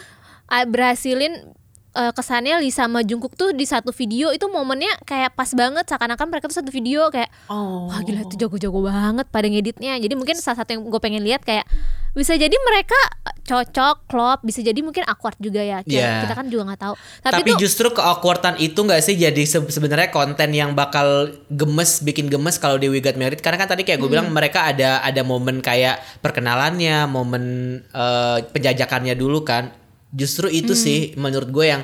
ah, 0.48 0.64
berhasilin 0.64 1.52
eh, 1.92 2.12
kesannya 2.12 2.60
Lisa 2.60 2.88
sama 2.88 3.04
Jungkook 3.04 3.36
tuh 3.36 3.52
di 3.52 3.64
satu 3.64 3.92
video 3.92 4.32
itu 4.32 4.48
momennya 4.48 4.90
kayak 5.04 5.36
pas 5.36 5.52
banget 5.52 5.86
seakan-akan 5.86 6.28
mereka 6.28 6.48
tuh 6.48 6.58
satu 6.58 6.72
video 6.72 7.12
kayak 7.12 7.30
wah 7.46 8.00
gila 8.02 8.26
tuh 8.26 8.38
jago-jago 8.38 8.80
banget 8.82 9.28
pada 9.28 9.46
ngeditnya. 9.46 10.00
Jadi 10.00 10.14
mungkin 10.16 10.34
salah 10.36 10.64
satu 10.64 10.74
yang 10.74 10.82
gue 10.82 11.02
pengen 11.04 11.22
lihat 11.22 11.44
kayak 11.44 11.68
bisa 12.12 12.36
jadi 12.36 12.52
mereka 12.52 13.00
cocok 13.42 14.04
klop 14.08 14.40
bisa 14.44 14.60
jadi 14.60 14.76
mungkin 14.80 15.04
awkward 15.06 15.36
juga 15.38 15.60
ya. 15.60 15.80
Kayak 15.84 15.92
Iya. 16.02 16.22
kita 16.24 16.34
kan 16.34 16.48
juga 16.48 16.64
nggak 16.72 16.82
tahu. 16.82 16.94
Tapi, 17.22 17.34
Tapi, 17.44 17.50
tuh 17.54 17.60
justru 17.60 17.88
keawkwardan 17.88 18.56
itu 18.58 18.80
nggak 18.80 19.02
sih 19.04 19.16
jadi 19.16 19.44
se- 19.44 19.72
sebenarnya 19.72 20.10
konten 20.12 20.50
yang 20.52 20.72
bakal 20.72 21.32
gemes 21.48 22.02
bikin 22.02 22.28
gemes 22.28 22.56
kalau 22.58 22.76
di 22.76 22.88
We 22.88 23.00
Got 23.00 23.16
Married 23.16 23.40
karena 23.40 23.60
kan 23.60 23.70
tadi 23.70 23.84
kayak 23.84 24.00
gue 24.00 24.10
bilang 24.10 24.32
mereka 24.32 24.66
ada 24.66 25.04
ada 25.04 25.22
momen 25.22 25.60
kayak 25.60 26.00
perkenalannya, 26.20 27.06
momen 27.06 27.44
eh, 27.86 28.38
penjajakannya 28.50 29.16
dulu 29.16 29.44
kan. 29.44 29.81
Justru 30.12 30.52
itu 30.52 30.76
sih 30.76 31.16
menurut 31.16 31.50
gue 31.50 31.66
yang 31.66 31.84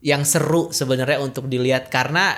yang 0.00 0.22
seru 0.24 0.72
sebenarnya 0.72 1.20
untuk 1.20 1.48
dilihat. 1.48 1.88
Karena 1.88 2.36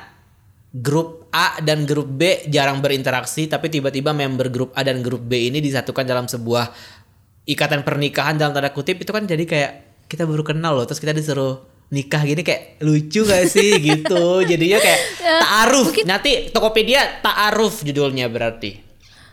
grup 0.72 1.28
A 1.34 1.60
dan 1.60 1.84
grup 1.84 2.08
B 2.08 2.48
jarang 2.48 2.80
berinteraksi 2.80 3.44
tapi 3.44 3.68
tiba-tiba 3.68 4.16
member 4.16 4.48
grup 4.48 4.70
A 4.72 4.80
dan 4.80 5.04
grup 5.04 5.20
B 5.20 5.52
ini 5.52 5.60
disatukan 5.60 6.08
dalam 6.08 6.24
sebuah 6.24 6.72
ikatan 7.44 7.84
pernikahan 7.84 8.38
dalam 8.40 8.56
tanda 8.56 8.70
kutip. 8.70 8.98
Itu 9.02 9.14
kan 9.14 9.28
jadi 9.28 9.44
kayak 9.44 9.72
kita 10.08 10.26
baru 10.26 10.42
kenal 10.42 10.76
loh 10.76 10.86
terus 10.88 10.98
kita 10.98 11.14
disuruh 11.14 11.60
nikah 11.92 12.24
gini 12.24 12.42
kayak 12.42 12.80
lucu 12.82 13.22
gak 13.22 13.46
sih? 13.46 13.78
Gitu. 13.86 14.24
Jadinya 14.48 14.78
kayak 14.80 15.00
ta'aruf. 15.22 15.86
nanti 16.08 16.48
Tokopedia 16.50 17.20
ta'aruf 17.20 17.84
judulnya 17.84 18.26
berarti 18.32 18.81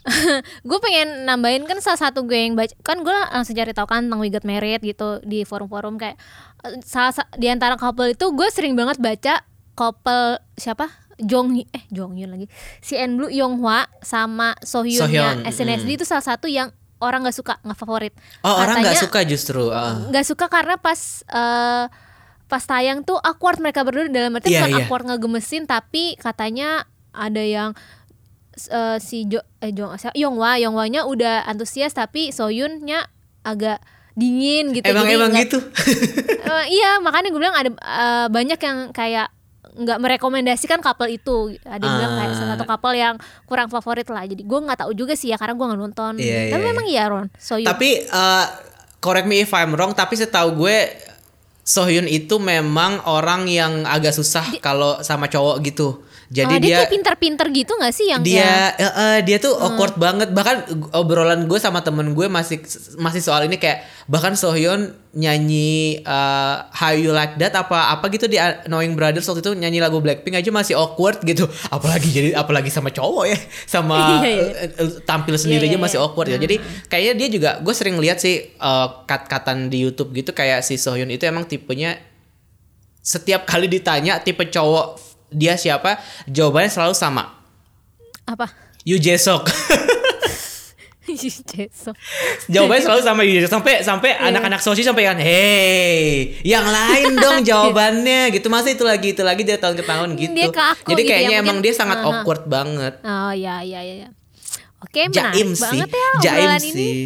gue 0.65 0.79
pengen 0.79 1.23
nambahin 1.23 1.63
kan 1.63 1.77
salah 1.79 2.01
satu 2.01 2.23
gue 2.23 2.35
yang 2.35 2.53
baca 2.53 2.73
kan 2.79 2.99
gue 2.99 3.17
langsung 3.29 3.53
cari 3.53 3.71
tahu 3.71 3.85
kan 3.85 4.03
tentang 4.03 4.19
We 4.19 4.27
Got 4.27 4.43
Married 4.43 4.81
gitu 4.81 5.21
di 5.21 5.43
forum-forum 5.43 5.95
kayak 5.95 6.17
eh, 6.63 6.77
salah 6.81 7.11
sa- 7.11 7.29
di 7.33 7.45
antara 7.45 7.75
couple 7.75 8.09
itu 8.09 8.25
gue 8.27 8.47
sering 8.49 8.73
banget 8.73 8.97
baca 8.97 9.45
couple 9.73 10.41
siapa 10.53 10.89
Jong 11.17 11.51
eh 11.65 11.83
Jong 11.89 12.15
Hyun 12.15 12.31
lagi 12.31 12.47
si 12.79 12.95
En 12.95 13.15
Blue 13.15 13.27
Yonghwa 13.27 13.87
sama 13.99 14.55
So 14.61 14.81
Hyun, 14.81 15.11
SNSD 15.45 15.95
itu 15.95 16.03
salah 16.03 16.23
satu 16.23 16.47
yang 16.47 16.71
orang 16.99 17.23
nggak 17.23 17.35
suka 17.35 17.59
nggak 17.61 17.75
favorit 17.75 18.13
oh 18.41 18.55
orang 18.55 18.79
nggak 18.79 18.95
Katanya- 18.95 19.03
suka 19.03 19.19
justru 19.23 19.63
ah. 19.69 20.03
nggak 20.05 20.25
suka 20.25 20.45
karena 20.47 20.75
pas 20.75 20.99
eh, 21.25 21.85
pas 22.45 22.63
tayang 22.65 23.03
tuh 23.03 23.15
awkward 23.15 23.59
mereka 23.59 23.83
berdua 23.83 24.09
dalam 24.09 24.33
arti 24.33 24.49
Iya, 24.49 24.63
bukan 24.63 24.71
iya. 24.71 24.77
awkward 24.81 25.05
ngegemesin 25.05 25.63
tapi 25.63 26.17
katanya 26.17 26.83
ada 27.09 27.39
yang 27.39 27.69
eh, 28.65 28.97
si 28.97 29.23
Jo 29.23 29.39
eh 29.57 29.69
Jong 29.69 29.95
siapa? 29.95 30.11
Yonghwa 30.13 30.57
Yonghwanya 30.57 31.05
udah 31.05 31.45
antusias 31.45 31.91
tapi 31.91 32.29
Soyunnya 32.29 33.07
agak 33.41 33.79
dingin 34.11 34.73
gitu. 34.73 34.83
Emang 34.85 35.05
Jadi 35.05 35.15
emang 35.15 35.31
nggak- 35.31 35.45
gitu? 35.45 35.59
Eh, 36.49 36.65
iya 36.73 36.97
makanya 36.97 37.29
gue 37.29 37.37
bilang 37.37 37.53
ada 37.53 37.69
eh, 37.69 38.27
banyak 38.27 38.57
yang 38.57 38.77
kayak 38.89 39.29
nggak 39.71 39.97
merekomendasikan 39.97 40.81
couple 40.81 41.07
itu. 41.07 41.55
Ada 41.61 41.79
yang 41.79 41.95
bilang 41.95 42.13
kayak 42.17 42.27
Ah. 42.27 42.35
salah 42.35 42.51
satu 42.51 42.65
couple 42.65 42.95
yang 42.95 43.15
kurang 43.45 43.69
favorit 43.69 44.03
lah. 44.05 44.25
Jadi 44.25 44.41
gue 44.41 44.59
nggak 44.59 44.81
tahu 44.81 44.91
juga 44.91 45.13
sih 45.13 45.29
ya 45.29 45.37
karena 45.37 45.53
gue 45.53 45.63
nggak 45.63 45.79
nonton. 45.79 46.13
Iya, 46.17 46.49
tapi 46.49 46.59
iya, 46.59 46.67
memang 46.67 46.85
iya 46.85 47.03
Ron? 47.05 47.27
Soyun 47.31 47.63
Tapi 47.63 47.89
eh, 48.01 48.45
correct 48.97 49.23
me 49.25 49.39
if 49.39 49.53
I'm 49.53 49.71
wrong, 49.71 49.93
tapi 49.93 50.17
setahu 50.17 50.57
gue 50.57 50.77
Sohyun 51.61 52.09
itu 52.09 52.35
memang 52.35 53.05
orang 53.05 53.45
yang 53.45 53.85
agak 53.85 54.09
susah 54.11 54.41
kalau 54.57 54.99
sama 54.99 55.29
cowok 55.29 55.61
gitu. 55.61 56.01
Jadi 56.29 56.53
oh, 56.53 56.59
dia, 56.61 56.69
dia 56.69 56.77
kayak 56.85 56.93
pinter-pinter 56.93 57.47
gitu 57.49 57.73
gak 57.73 57.89
sih 57.89 58.05
yang 58.05 58.21
dia 58.21 58.37
ya? 58.37 58.53
eh, 58.77 58.85
eh, 58.85 59.17
dia 59.25 59.41
tuh 59.41 59.49
awkward 59.57 59.97
banget 59.97 60.29
bahkan 60.29 60.61
obrolan 60.93 61.49
gue 61.49 61.57
sama 61.57 61.81
temen 61.81 62.13
gue 62.13 62.29
masih 62.29 62.61
masih 63.01 63.17
soal 63.17 63.49
ini 63.49 63.57
kayak 63.57 63.81
bahkan 64.05 64.37
Sohyun 64.37 64.93
nyanyi 65.17 66.05
eh, 66.05 66.55
How 66.69 66.93
You 66.93 67.17
Like 67.17 67.41
That 67.41 67.57
apa 67.57 67.97
apa 67.97 68.13
gitu 68.13 68.29
di 68.29 68.37
Knowing 68.69 68.93
Brothers 68.93 69.25
waktu 69.25 69.41
itu 69.41 69.57
nyanyi 69.57 69.81
lagu 69.81 69.97
Blackpink 70.05 70.37
aja 70.37 70.53
masih 70.53 70.77
awkward 70.77 71.17
gitu 71.25 71.49
apalagi 71.73 72.13
jadi 72.13 72.37
apalagi 72.37 72.69
sama 72.69 72.93
cowok 72.93 73.25
ya 73.25 73.37
sama 73.65 73.97
Iya, 74.21 74.29
iya. 74.29 74.85
tampil 75.09 75.33
sendiri 75.33 75.65
Iya, 75.65 75.73
aja 75.73 75.77
iya, 75.81 75.85
masih 75.89 75.97
iya. 75.97 76.05
awkward 76.05 76.29
ya 76.29 76.37
jadi 76.37 76.55
kayaknya 76.93 77.13
dia 77.17 77.27
juga 77.33 77.49
gue 77.57 77.73
sering 77.73 77.97
lihat 77.97 78.21
sih 78.21 78.53
eh, 78.53 78.87
cut-cutan 79.09 79.73
di 79.73 79.81
YouTube 79.81 80.13
gitu 80.13 80.29
kayak 80.37 80.61
si 80.61 80.77
Sohyun 80.77 81.09
itu 81.09 81.25
emang 81.25 81.49
tipenya 81.49 81.97
setiap 83.01 83.49
kali 83.49 83.65
ditanya 83.65 84.21
tipe 84.21 84.45
cowok 84.45 85.08
dia 85.29 85.55
siapa 85.55 85.97
jawabannya 86.25 86.69
selalu 86.69 86.93
sama 86.93 87.23
Apa? 88.25 88.45
Yu 88.85 88.97
Jesok. 88.97 89.49
Jawabannya 92.45 92.83
selalu 92.83 93.01
sama 93.01 93.21
Yu 93.25 93.41
Jesok 93.41 93.51
sampai 93.51 93.81
sampai 93.81 94.11
Iya. 94.13 94.29
anak-anak 94.29 94.61
sosi 94.61 94.85
sampai 94.85 95.03
kan, 95.03 95.17
"Hey, 95.17 96.37
yang 96.45 96.61
lain 96.63 97.17
dong 97.17 97.41
jawabannya." 97.49 98.29
gitu. 98.29 98.45
Masa 98.47 98.69
itu 98.69 98.85
lagi 98.85 99.11
itu 99.11 99.25
lagi 99.25 99.41
dia 99.41 99.57
tahun 99.57 99.73
ke 99.73 99.83
tahun 99.83 100.09
gitu. 100.15 100.31
Dia 100.31 100.49
kaku 100.49 100.85
Jadi 100.87 101.01
gitu 101.01 101.09
ya, 101.09 101.11
kayaknya 101.11 101.35
emang 101.41 101.57
mungkin. 101.57 101.65
dia 101.65 101.73
sangat 101.73 101.97
Aha. 101.99 102.07
awkward 102.07 102.43
banget. 102.45 102.93
Oh 103.01 103.33
ya 103.33 103.65
ya 103.65 103.81
ya. 103.81 103.95
ya. 104.05 104.09
Oke, 104.79 105.09
Jaim 105.09 105.49
sih. 105.51 105.61
banget 105.81 105.89
ya 105.89 106.09
Jaim 106.21 106.49
ini. 106.55 106.69
sih. 106.71 106.97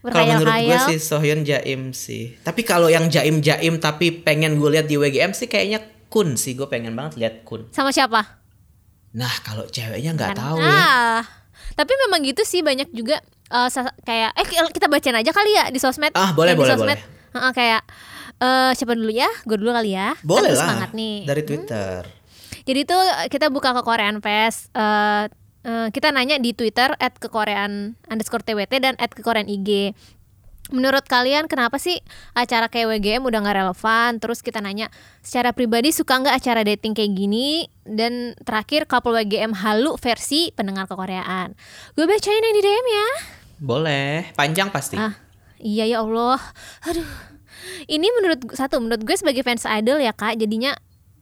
Kalau 0.00 0.26
menurut 0.26 0.54
gue 0.64 0.78
sih 0.88 0.98
Sohyun 0.98 1.40
jaim 1.44 1.92
sih. 1.92 2.34
Tapi 2.40 2.60
kalau 2.60 2.88
yang 2.88 3.06
jaim-jaim 3.06 3.76
tapi 3.78 4.10
pengen 4.10 4.56
gue 4.56 4.68
lihat 4.70 4.88
di 4.88 4.96
WGM 4.96 5.30
sih 5.30 5.44
kayaknya 5.44 5.84
Kun 6.10 6.34
sih. 6.34 6.52
Gue 6.52 6.66
pengen 6.66 6.92
banget 6.92 7.16
lihat 7.16 7.34
Kun. 7.42 7.70
Sama 7.70 7.88
siapa? 7.88 8.42
Nah, 9.10 9.30
kalau 9.40 9.64
ceweknya 9.64 10.10
nggak 10.12 10.30
Kan. 10.34 10.38
tahu 10.38 10.58
ya. 10.58 10.68
ah, 10.68 11.20
Tapi 11.72 11.92
memang 12.00 12.20
gitu 12.22 12.42
sih 12.42 12.60
banyak 12.60 12.90
juga 12.90 13.22
eh, 13.48 13.68
sa- 13.68 13.94
kayak 14.00 14.34
eh 14.34 14.44
kita 14.68 14.86
bacain 14.86 15.14
aja 15.14 15.30
kali 15.30 15.50
ya 15.50 15.64
di 15.68 15.78
sosmed. 15.78 16.10
Ah, 16.12 16.30
boleh, 16.30 16.52
di 16.52 16.60
boleh, 16.60 16.74
sosmed. 16.74 16.98
Heeh, 17.30 17.52
kayak 17.52 17.82
eh 18.36 18.70
siapa 18.74 18.92
dulu 18.92 19.08
ya? 19.08 19.30
Gue 19.44 19.56
dulu 19.56 19.70
kali 19.70 19.90
ya. 19.92 20.12
Kan 20.12 20.22
Boleh 20.22 20.50
lah. 20.50 20.66
Semangat 20.68 20.90
nih. 20.92 21.16
Dari 21.24 21.42
Twitter. 21.42 22.00
Jadi 22.60 22.80
tuh 22.84 23.00
kita 23.26 23.46
buka 23.48 23.70
ke 23.72 23.82
Korean 23.82 24.18
Fest. 24.18 24.70
eh 24.72 25.24
eh, 25.60 25.88
kita 25.90 26.10
nanya 26.10 26.36
di 26.36 26.50
Twitter 26.50 26.90
at 26.96 27.14
kekorean 27.14 27.94
underscore 28.06 28.40
TWT 28.40 28.72
dan 28.78 28.94
at 28.96 29.10
kekorean 29.10 29.46
IG. 29.46 29.92
Menurut 30.70 31.04
kalian 31.06 31.50
kenapa 31.50 31.76
sih 31.82 31.98
acara 32.34 32.70
kayak 32.70 32.98
WGM 32.98 33.22
udah 33.26 33.38
nggak 33.42 33.56
relevan? 33.58 34.10
Terus 34.22 34.40
kita 34.40 34.62
nanya 34.62 34.88
secara 35.20 35.50
pribadi 35.50 35.90
suka 35.90 36.18
nggak 36.22 36.36
acara 36.38 36.62
dating 36.62 36.94
kayak 36.94 37.12
gini? 37.14 37.66
Dan 37.82 38.38
terakhir 38.46 38.86
couple 38.86 39.14
WGM 39.18 39.50
halu 39.54 39.98
versi 39.98 40.54
pendengar 40.54 40.86
kekoreaan. 40.86 41.58
Gue 41.98 42.06
bacain 42.06 42.38
yang 42.38 42.54
di 42.54 42.62
DM 42.62 42.86
ya. 42.86 43.08
Boleh. 43.60 44.30
Panjang 44.38 44.70
pasti. 44.70 44.96
Ah, 44.96 45.18
iya 45.58 45.84
ya 45.84 46.00
Allah. 46.00 46.40
Aduh. 46.86 47.30
Ini 47.84 48.08
menurut 48.16 48.40
satu 48.56 48.80
menurut 48.80 49.04
gue 49.04 49.16
sebagai 49.18 49.44
fans 49.44 49.68
idol 49.68 50.00
ya 50.00 50.16
kak, 50.16 50.40
jadinya 50.40 50.72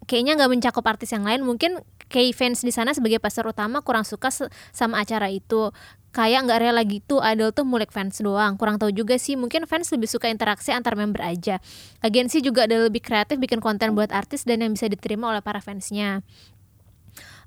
kayaknya 0.07 0.39
nggak 0.39 0.51
mencakup 0.51 0.85
artis 0.87 1.11
yang 1.11 1.27
lain. 1.27 1.43
Mungkin 1.43 1.83
kayak 2.09 2.33
fans 2.35 2.65
di 2.65 2.73
sana 2.73 2.97
sebagai 2.97 3.21
pasar 3.21 3.45
utama 3.45 3.85
kurang 3.85 4.03
suka 4.09 4.33
sama 4.73 5.03
acara 5.05 5.29
itu. 5.29 5.71
Kayak 6.09 6.49
nggak 6.49 6.61
rela 6.65 6.83
gitu 6.89 7.21
idol 7.21 7.53
tuh 7.53 7.69
mulik 7.69 7.93
fans 7.93 8.19
doang. 8.19 8.57
Kurang 8.57 8.81
tahu 8.81 8.91
juga 8.91 9.21
sih. 9.21 9.37
Mungkin 9.37 9.69
fans 9.69 9.93
lebih 9.93 10.09
suka 10.09 10.27
interaksi 10.33 10.73
antar 10.73 10.97
member 10.97 11.21
aja. 11.21 11.61
Agensi 12.01 12.41
juga 12.41 12.65
ada 12.65 12.81
lebih 12.89 13.05
kreatif 13.05 13.37
bikin 13.37 13.61
konten 13.61 13.93
buat 13.93 14.11
artis 14.11 14.49
dan 14.49 14.65
yang 14.65 14.73
bisa 14.73 14.89
diterima 14.89 15.31
oleh 15.31 15.45
para 15.45 15.61
fansnya. 15.61 16.25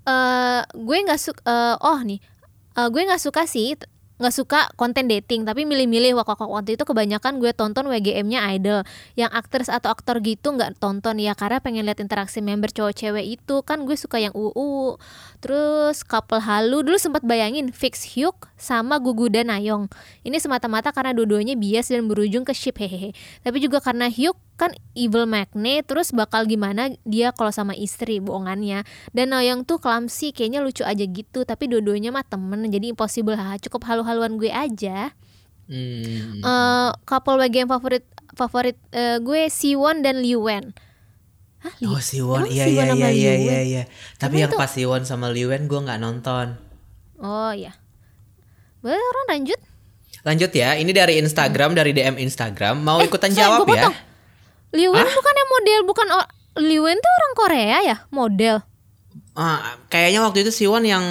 eh 0.02 0.62
gue 0.74 0.98
nggak 1.06 1.22
suka 1.22 1.78
oh 1.78 2.02
nih 2.02 2.18
Eh, 2.72 2.88
gue 2.88 3.02
nggak 3.04 3.20
suka 3.20 3.44
sih 3.44 3.76
nggak 4.22 4.36
suka 4.38 4.70
konten 4.78 5.10
dating 5.10 5.44
tapi 5.44 5.66
milih-milih 5.66 6.14
waktu 6.14 6.46
waktu 6.46 6.72
itu 6.78 6.86
kebanyakan 6.86 7.42
gue 7.42 7.52
tonton 7.58 7.90
WGM-nya 7.90 8.46
idol. 8.54 8.86
Yang 9.18 9.32
aktris 9.34 9.70
atau 9.74 9.90
aktor 9.90 10.22
gitu 10.22 10.54
nggak 10.54 10.78
tonton 10.78 11.18
ya 11.18 11.34
karena 11.34 11.58
pengen 11.58 11.90
lihat 11.90 11.98
interaksi 11.98 12.40
member 12.40 12.70
cowok 12.70 12.94
cewek 12.94 13.26
itu. 13.42 13.56
Kan 13.66 13.90
gue 13.90 13.98
suka 13.98 14.22
yang 14.22 14.32
uu 14.38 15.02
terus 15.42 16.06
couple 16.06 16.40
halu. 16.40 16.86
Dulu 16.86 17.02
sempat 17.02 17.26
bayangin 17.26 17.74
Fix 17.74 18.14
Hyuk 18.14 18.48
sama 18.62 19.02
Gugu 19.02 19.34
dan 19.34 19.50
Nayong 19.50 19.90
ini 20.22 20.38
semata-mata 20.38 20.94
karena 20.94 21.18
dua-duanya 21.18 21.58
bias 21.58 21.90
dan 21.90 22.06
berujung 22.06 22.46
ke 22.46 22.54
ship 22.54 22.78
hehehe. 22.78 23.18
Tapi 23.42 23.58
juga 23.58 23.82
karena 23.82 24.06
Hyuk 24.06 24.38
kan 24.62 24.70
evil 24.94 25.26
magnet 25.26 25.84
terus 25.84 26.12
bakal 26.12 26.46
gimana 26.46 26.88
dia 27.02 27.32
kalau 27.32 27.50
sama 27.50 27.74
istri 27.74 28.18
bohongannya 28.18 28.86
dan 29.10 29.26
Noyong 29.28 29.66
tuh 29.66 29.78
clumsy 29.78 30.30
kayaknya 30.30 30.62
lucu 30.62 30.84
aja 30.84 31.02
gitu 31.02 31.42
tapi 31.42 31.66
dua-duanya 31.66 32.10
mah 32.10 32.22
temen 32.22 32.62
jadi 32.68 32.86
impossible 32.88 33.34
haha 33.34 33.58
cukup 33.58 33.82
halu-haluan 33.84 34.36
gue 34.36 34.48
aja 34.48 35.10
Hmm. 35.66 36.38
Eh, 36.38 36.90
couple 37.02 37.40
WGM 37.40 37.66
favorit 37.66 38.04
favorit 38.34 38.76
eh, 38.90 39.18
gue 39.18 39.48
Siwon 39.48 40.00
dan 40.00 40.20
Liu 40.20 40.44
Wen 40.44 40.76
Hah, 41.58 41.72
Li- 41.78 41.88
Oh 41.88 41.96
Siwon, 41.98 42.44
iya 42.46 42.66
Siwon 42.66 42.92
iya 42.92 43.08
iya 43.08 43.08
Liu 43.08 43.16
iya 43.16 43.32
Wen? 43.32 43.40
iya 43.42 43.60
iya. 43.64 43.84
Tapi 44.16 44.36
Emang 44.36 44.42
yang 44.42 44.52
itu- 44.52 44.60
pas 44.60 44.68
Siwon 44.68 45.02
sama 45.02 45.30
Liwen 45.30 45.66
gue 45.66 45.80
nggak 45.80 45.98
nonton. 45.98 46.60
oh 47.18 47.50
ya 47.52 47.72
boleh 48.80 49.00
orang 49.00 49.28
lanjut 49.32 49.60
Lanjut 50.22 50.52
ya, 50.52 50.76
ini 50.76 50.92
dari 50.92 51.18
Instagram 51.18 51.74
dari 51.74 51.92
DM 51.92 52.14
Instagram. 52.20 52.78
Mau 52.78 53.02
ikutan 53.02 53.32
sorry, 53.32 53.42
jawab 53.42 53.66
ya? 53.66 53.90
Potong. 54.72 54.80
Liu 54.80 54.90
Wen 54.90 55.06
bukannya 55.06 55.46
model 55.48 55.80
bukan 55.84 56.08
Liu 56.58 56.82
Wen 56.82 56.96
tuh 56.96 57.12
orang 57.14 57.34
Korea 57.34 57.78
ya 57.84 57.98
model 58.10 58.64
Ah, 59.32 59.60
kayaknya 59.88 60.20
waktu 60.22 60.42
itu 60.42 60.52
Siwon 60.54 60.84
yang 60.84 61.04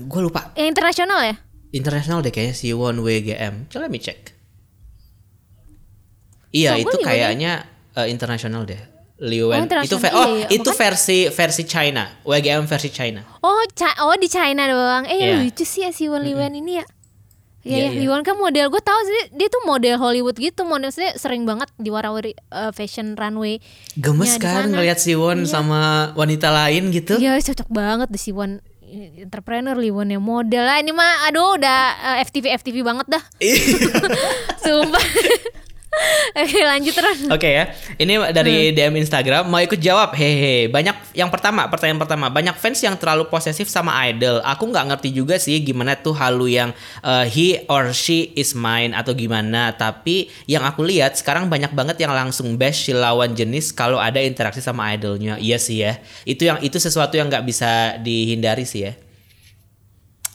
gue 0.00 0.20
lupa 0.20 0.50
yang 0.52 0.68
internasional 0.68 1.18
ya 1.20 1.34
internasional 1.70 2.20
deh 2.20 2.28
kayaknya 2.28 2.52
Siwon 2.52 2.98
WGM. 2.98 3.66
Coba 3.66 3.86
me 3.86 3.96
check. 3.96 4.34
Iya 6.50 6.70
Oh, 6.70 6.76
gue 6.76 6.84
itu 6.84 6.96
Liwen 6.96 7.06
kayaknya 7.08 7.52
eh, 7.94 8.06
internasional 8.06 8.62
deh. 8.62 8.78
Liwen 9.18 9.56
itu 9.56 9.64
internasional. 9.64 10.00
ve- 10.00 10.12
oh 10.12 10.26
Iya, 10.28 10.36
iya. 10.36 10.46
itu 10.52 10.70
versi 10.72 11.18
versi 11.28 11.62
China 11.64 12.04
WGM 12.22 12.66
versi 12.66 12.90
China. 12.90 13.22
Oh, 13.40 13.62
Ca- 13.72 14.02
oh 14.02 14.14
di 14.14 14.26
China 14.26 14.66
doang. 14.66 15.04
Eh 15.04 15.16
Iya. 15.16 15.40
lucu 15.40 15.62
sih 15.62 15.82
ya 15.82 15.90
si 15.90 16.06
Won 16.06 16.22
Liwen 16.22 16.52
ini 16.52 16.78
ya. 16.78 16.84
Iya, 17.62 17.70
Iya, 17.70 17.78
ya, 17.78 17.90
iya. 17.94 18.00
Liwen 18.02 18.22
kan 18.26 18.34
model 18.34 18.66
gue 18.68 18.82
tahu 18.82 19.00
sih 19.06 19.38
dia 19.38 19.46
tuh 19.46 19.62
model 19.62 19.94
Hollywood 19.96 20.34
gitu, 20.34 20.66
modelnya 20.66 21.14
sering 21.14 21.46
banget 21.46 21.70
di 21.78 21.94
warawiri 21.94 22.34
eh, 22.34 22.70
fashion 22.74 23.14
runway. 23.14 23.62
Gemes 23.94 24.34
kan 24.36 24.66
sana. 24.66 24.74
ngeliat 24.74 24.98
Siwon 24.98 25.46
sama 25.46 26.10
wanita 26.12 26.50
lain 26.50 26.90
gitu. 26.90 27.22
Iya 27.22 27.38
cocok 27.38 27.70
banget 27.70 28.10
deh 28.10 28.18
si 28.18 28.34
Won 28.34 28.58
entrepreneur 28.92 29.72
Liwon 29.72 30.12
yang 30.12 30.20
model 30.20 30.68
lah 30.68 30.76
ini 30.76 30.92
mah 30.92 31.24
aduh 31.24 31.56
udah 31.56 31.80
eh, 32.12 32.28
FTV 32.28 32.60
FTV 32.60 32.76
banget 32.84 33.08
dah 33.08 33.22
sumpah 34.64 35.00
Oke 36.40 36.60
lanjut 36.64 36.94
terus 36.96 37.18
Oke 37.28 37.52
ya, 37.52 37.64
ini 38.00 38.16
dari 38.32 38.72
DM 38.72 38.96
Instagram 39.04 39.44
mau 39.44 39.60
ikut 39.60 39.76
jawab. 39.76 40.16
Hehe, 40.16 40.72
banyak 40.72 41.12
yang 41.12 41.28
pertama, 41.28 41.68
pertanyaan 41.68 42.00
pertama, 42.00 42.32
banyak 42.32 42.56
fans 42.56 42.80
yang 42.80 42.96
terlalu 42.96 43.28
posesif 43.28 43.68
sama 43.68 43.92
idol. 44.08 44.40
Aku 44.40 44.72
nggak 44.72 44.88
ngerti 44.88 45.12
juga 45.12 45.36
sih 45.36 45.60
gimana 45.60 45.92
tuh 45.92 46.16
halu 46.16 46.48
yang 46.48 46.72
uh, 47.04 47.28
he 47.28 47.60
or 47.68 47.92
she 47.92 48.32
is 48.32 48.56
mine 48.56 48.96
atau 48.96 49.12
gimana. 49.12 49.76
Tapi 49.76 50.32
yang 50.48 50.64
aku 50.64 50.80
lihat 50.80 51.20
sekarang 51.20 51.52
banyak 51.52 51.76
banget 51.76 52.00
yang 52.00 52.16
langsung 52.16 52.56
bash 52.56 52.88
si 52.88 52.92
lawan 52.96 53.36
jenis 53.36 53.76
kalau 53.76 54.00
ada 54.00 54.18
interaksi 54.24 54.64
sama 54.64 54.88
idolnya. 54.96 55.36
Iya 55.36 55.60
sih 55.60 55.84
ya, 55.84 56.00
itu 56.24 56.48
yang 56.48 56.56
itu 56.64 56.80
sesuatu 56.80 57.20
yang 57.20 57.28
nggak 57.28 57.44
bisa 57.44 58.00
dihindari 58.00 58.64
sih 58.64 58.88
ya. 58.88 58.92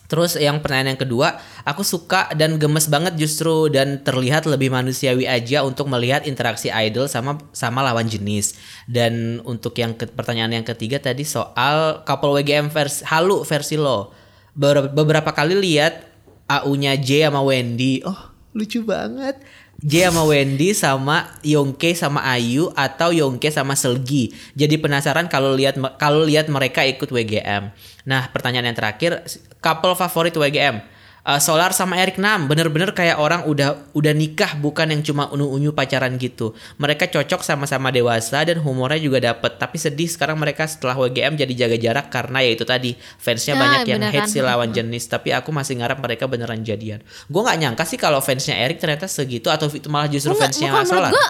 Terus 0.08 0.40
yang 0.40 0.64
pertanyaan 0.64 0.96
yang 0.96 1.02
kedua, 1.04 1.36
aku 1.68 1.84
suka 1.84 2.32
dan 2.32 2.56
gemes 2.56 2.88
banget 2.88 3.20
justru 3.20 3.68
dan 3.68 4.00
terlihat 4.00 4.48
lebih 4.48 4.72
manusiawi 4.72 5.28
aja 5.28 5.68
untuk 5.68 5.92
melihat 5.92 6.24
interaksi 6.24 6.72
idol 6.72 7.12
sama 7.12 7.36
sama 7.52 7.84
lawan 7.84 8.08
jenis. 8.08 8.56
Dan 8.88 9.44
untuk 9.44 9.76
yang 9.76 10.00
ke- 10.00 10.08
pertanyaan 10.08 10.56
yang 10.56 10.66
ketiga 10.66 11.04
tadi 11.04 11.28
soal 11.28 12.08
couple 12.08 12.32
WGM 12.40 12.72
versi 12.72 13.04
halu 13.04 13.44
versi 13.44 13.76
lo. 13.76 14.16
Ber- 14.56 14.90
beberapa 14.96 15.36
kali 15.36 15.60
lihat 15.60 16.08
AU-nya 16.48 16.96
J 16.96 17.28
sama 17.28 17.44
Wendy. 17.44 18.00
Oh, 18.08 18.32
lucu 18.56 18.88
banget. 18.88 19.44
J 19.78 20.10
sama 20.10 20.26
Wendy 20.26 20.74
sama 20.74 21.38
Yongke 21.46 21.94
sama 21.94 22.26
Ayu 22.26 22.74
atau 22.74 23.14
Yongke 23.14 23.54
sama 23.54 23.78
Selgi. 23.78 24.34
Jadi 24.58 24.82
penasaran 24.82 25.30
kalau 25.30 25.54
lihat 25.54 25.78
kalau 26.02 26.26
lihat 26.26 26.50
mereka 26.50 26.82
ikut 26.82 27.06
WGM. 27.06 27.70
Nah, 28.10 28.32
pertanyaan 28.34 28.74
yang 28.74 28.78
terakhir, 28.80 29.22
couple 29.68 30.00
favorit 30.00 30.32
WGM. 30.32 30.80
Uh, 31.28 31.44
Solar 31.44 31.76
sama 31.76 32.00
Eric 32.00 32.24
Nam 32.24 32.48
bener-bener 32.48 32.96
kayak 32.96 33.20
orang 33.20 33.44
udah 33.52 33.92
udah 33.92 34.16
nikah 34.16 34.56
bukan 34.64 34.88
yang 34.96 35.04
cuma 35.04 35.28
unyu-unyu 35.28 35.76
pacaran 35.76 36.16
gitu. 36.16 36.56
Mereka 36.80 37.12
cocok 37.12 37.44
sama-sama 37.44 37.92
dewasa 37.92 38.48
dan 38.48 38.64
humornya 38.64 38.96
juga 38.96 39.20
dapet. 39.20 39.60
Tapi 39.60 39.76
sedih 39.76 40.08
sekarang 40.08 40.40
mereka 40.40 40.64
setelah 40.72 40.96
WGM 40.96 41.36
jadi 41.36 41.68
jaga 41.68 41.76
jarak 41.76 42.08
karena 42.08 42.48
ya 42.48 42.56
itu 42.56 42.64
tadi 42.64 42.96
fansnya 43.20 43.60
Nah, 43.60 43.84
banyak 43.84 43.92
yang 43.92 44.08
hate 44.08 44.32
si 44.32 44.40
lawan 44.40 44.72
jenis. 44.72 45.04
Tapi 45.12 45.36
aku 45.36 45.52
masih 45.52 45.84
ngarap 45.84 46.00
mereka 46.00 46.32
beneran 46.32 46.64
jadian. 46.64 47.04
Gue 47.28 47.42
nggak 47.44 47.60
nyangka 47.60 47.84
sih 47.84 48.00
kalau 48.00 48.24
fansnya 48.24 48.56
Eric 48.64 48.80
ternyata 48.80 49.12
segitu 49.12 49.52
atau 49.52 49.68
itu 49.68 49.92
malah 49.92 50.08
justru 50.08 50.32
Enggak, 50.32 50.48
fansnya 50.56 50.72
bukan, 50.72 50.80
menurut 50.88 50.96
Solar. 50.96 51.12
gue 51.12 51.26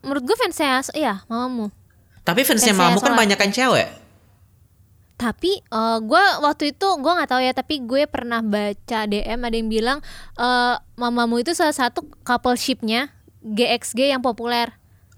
menurut 0.00 0.22
gue 0.24 0.36
fansnya 0.40 0.80
iya 0.96 1.14
mamamu 1.28 1.68
Tapi 2.24 2.40
fansnya 2.40 2.72
fansnya 2.72 2.96
Mamu 2.96 3.04
kan 3.04 3.12
banyak 3.20 3.36
kan 3.36 3.52
cewek. 3.52 3.88
Tapi 5.14 5.60
eh, 5.60 5.98
gue 6.00 6.24
waktu 6.40 6.74
itu 6.74 6.88
gue 6.98 7.12
nggak 7.12 7.30
tahu 7.30 7.40
ya 7.40 7.52
tapi 7.52 7.74
gue 7.80 8.04
pernah 8.06 8.40
baca 8.40 8.98
DM 9.06 9.40
ada 9.40 9.56
yang 9.56 9.70
bilang 9.70 9.98
eh, 10.36 10.74
mamamu 10.96 11.40
itu 11.40 11.52
salah 11.52 11.74
satu 11.74 12.04
couple 12.22 12.58
shipnya 12.58 13.12
GXG 13.42 14.14
yang 14.14 14.22
populer 14.22 14.70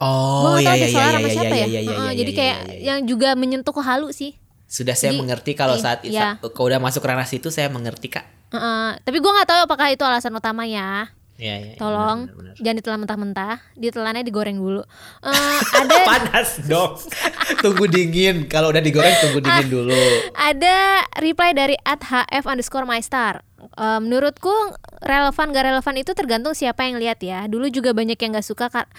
Oh 0.02 0.58
gue 0.58 0.60
iya 0.60 0.60
nggak 0.60 0.64
tahu 0.64 0.76
iya 0.76 0.86
iya 0.86 0.90
iya 0.90 1.12
sama 1.14 1.28
iya 1.28 1.34
siapa 1.34 1.54
iya 1.54 1.56
ya 1.56 1.66
iya 1.66 1.80
iya 1.80 1.94
iya, 1.94 2.12
jadi 2.12 2.30
iya, 2.30 2.38
kayak 2.38 2.56
iya, 2.58 2.72
iya. 2.74 2.82
yang 2.92 2.98
juga 3.06 3.28
menyentuh 3.38 3.74
ke 3.74 3.82
halu 3.82 4.10
sih 4.10 4.32
Sudah 4.64 4.96
saya 4.98 5.14
Jadi, 5.14 5.20
mengerti 5.22 5.52
kalau 5.54 5.78
i- 5.78 5.82
saat 5.84 6.02
iya. 6.02 6.34
kalau 6.40 6.66
udah 6.66 6.82
masuk 6.82 7.06
ranah 7.06 7.28
situ 7.28 7.46
saya 7.54 7.70
mengerti 7.70 8.10
kak. 8.10 8.26
Heeh, 8.50 8.98
tapi 9.06 9.22
gue 9.22 9.30
nggak 9.30 9.46
tahu 9.46 9.60
apakah 9.70 9.86
itu 9.92 10.02
alasan 10.02 10.34
utamanya 10.34 11.06
Iya 11.06 11.23
iya. 11.36 11.54
iya, 11.60 11.74
tolong 11.74 12.26
benar, 12.26 12.34
benar, 12.34 12.52
benar. 12.52 12.62
jangan 12.62 12.76
ditelan 12.78 12.98
mentah-mentah 13.00 13.56
ditelannya 13.74 14.22
digoreng 14.22 14.56
dulu 14.56 14.82
Eh, 15.20 15.58
ada 15.80 15.96
Panas 16.04 16.62
dong. 16.64 16.94
tunggu 17.62 17.84
dingin. 17.86 18.46
Kalau 18.46 18.70
udah 18.70 18.78
digoreng 18.78 19.14
tunggu 19.20 19.40
dingin 19.40 19.68
dulu. 19.68 19.94
ada 20.32 20.76
reply 21.16 21.50
dari 21.50 21.74
@hf 21.78 22.44
underscore 22.44 22.84
mystar 22.84 23.42
Eh, 23.64 23.98
menurutku 23.98 24.52
relevan 25.00 25.48
gak 25.48 25.64
relevan 25.64 25.94
itu 25.96 26.12
tergantung 26.12 26.52
siapa 26.52 26.84
yang 26.84 27.00
lihat 27.00 27.16
ya 27.18 27.48
dulu 27.48 27.66
juga 27.66 27.90
banyak 27.90 28.14
yang 28.14 28.36
gak 28.36 28.44
suka 28.44 28.68
kar- 28.68 28.92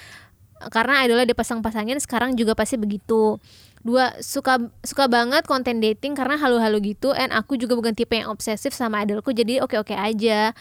karena 0.67 1.05
idolnya 1.05 1.29
dipasang-pasangin 1.29 2.01
sekarang 2.01 2.33
juga 2.33 2.57
pasti 2.57 2.73
begitu 2.73 3.37
dua 3.79 4.17
suka 4.17 4.57
suka 4.81 5.05
banget 5.05 5.45
konten 5.45 5.77
dating 5.77 6.17
karena 6.17 6.33
halu-halu 6.35 6.81
gitu 6.83 7.13
and 7.13 7.29
aku 7.29 7.53
juga 7.53 7.77
bukan 7.77 7.93
tipe 7.93 8.17
yang 8.17 8.27
obsesif 8.27 8.73
sama 8.73 9.05
idolku 9.05 9.29
jadi 9.29 9.61
oke-oke 9.61 9.93
aja 9.93 10.57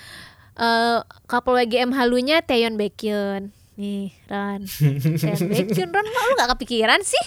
Eh 0.54 0.98
couple 1.26 1.58
WGM 1.58 1.90
halunya 1.90 2.38
Taeyeon 2.38 2.78
Baekhyun 2.78 3.50
nih 3.74 4.14
Ron 4.30 4.62
Taeyeon 5.22 5.50
Baekhyun 5.50 5.90
Ron 5.90 6.06
kok 6.06 6.24
lu 6.30 6.32
gak 6.38 6.50
kepikiran 6.54 7.02
sih 7.02 7.26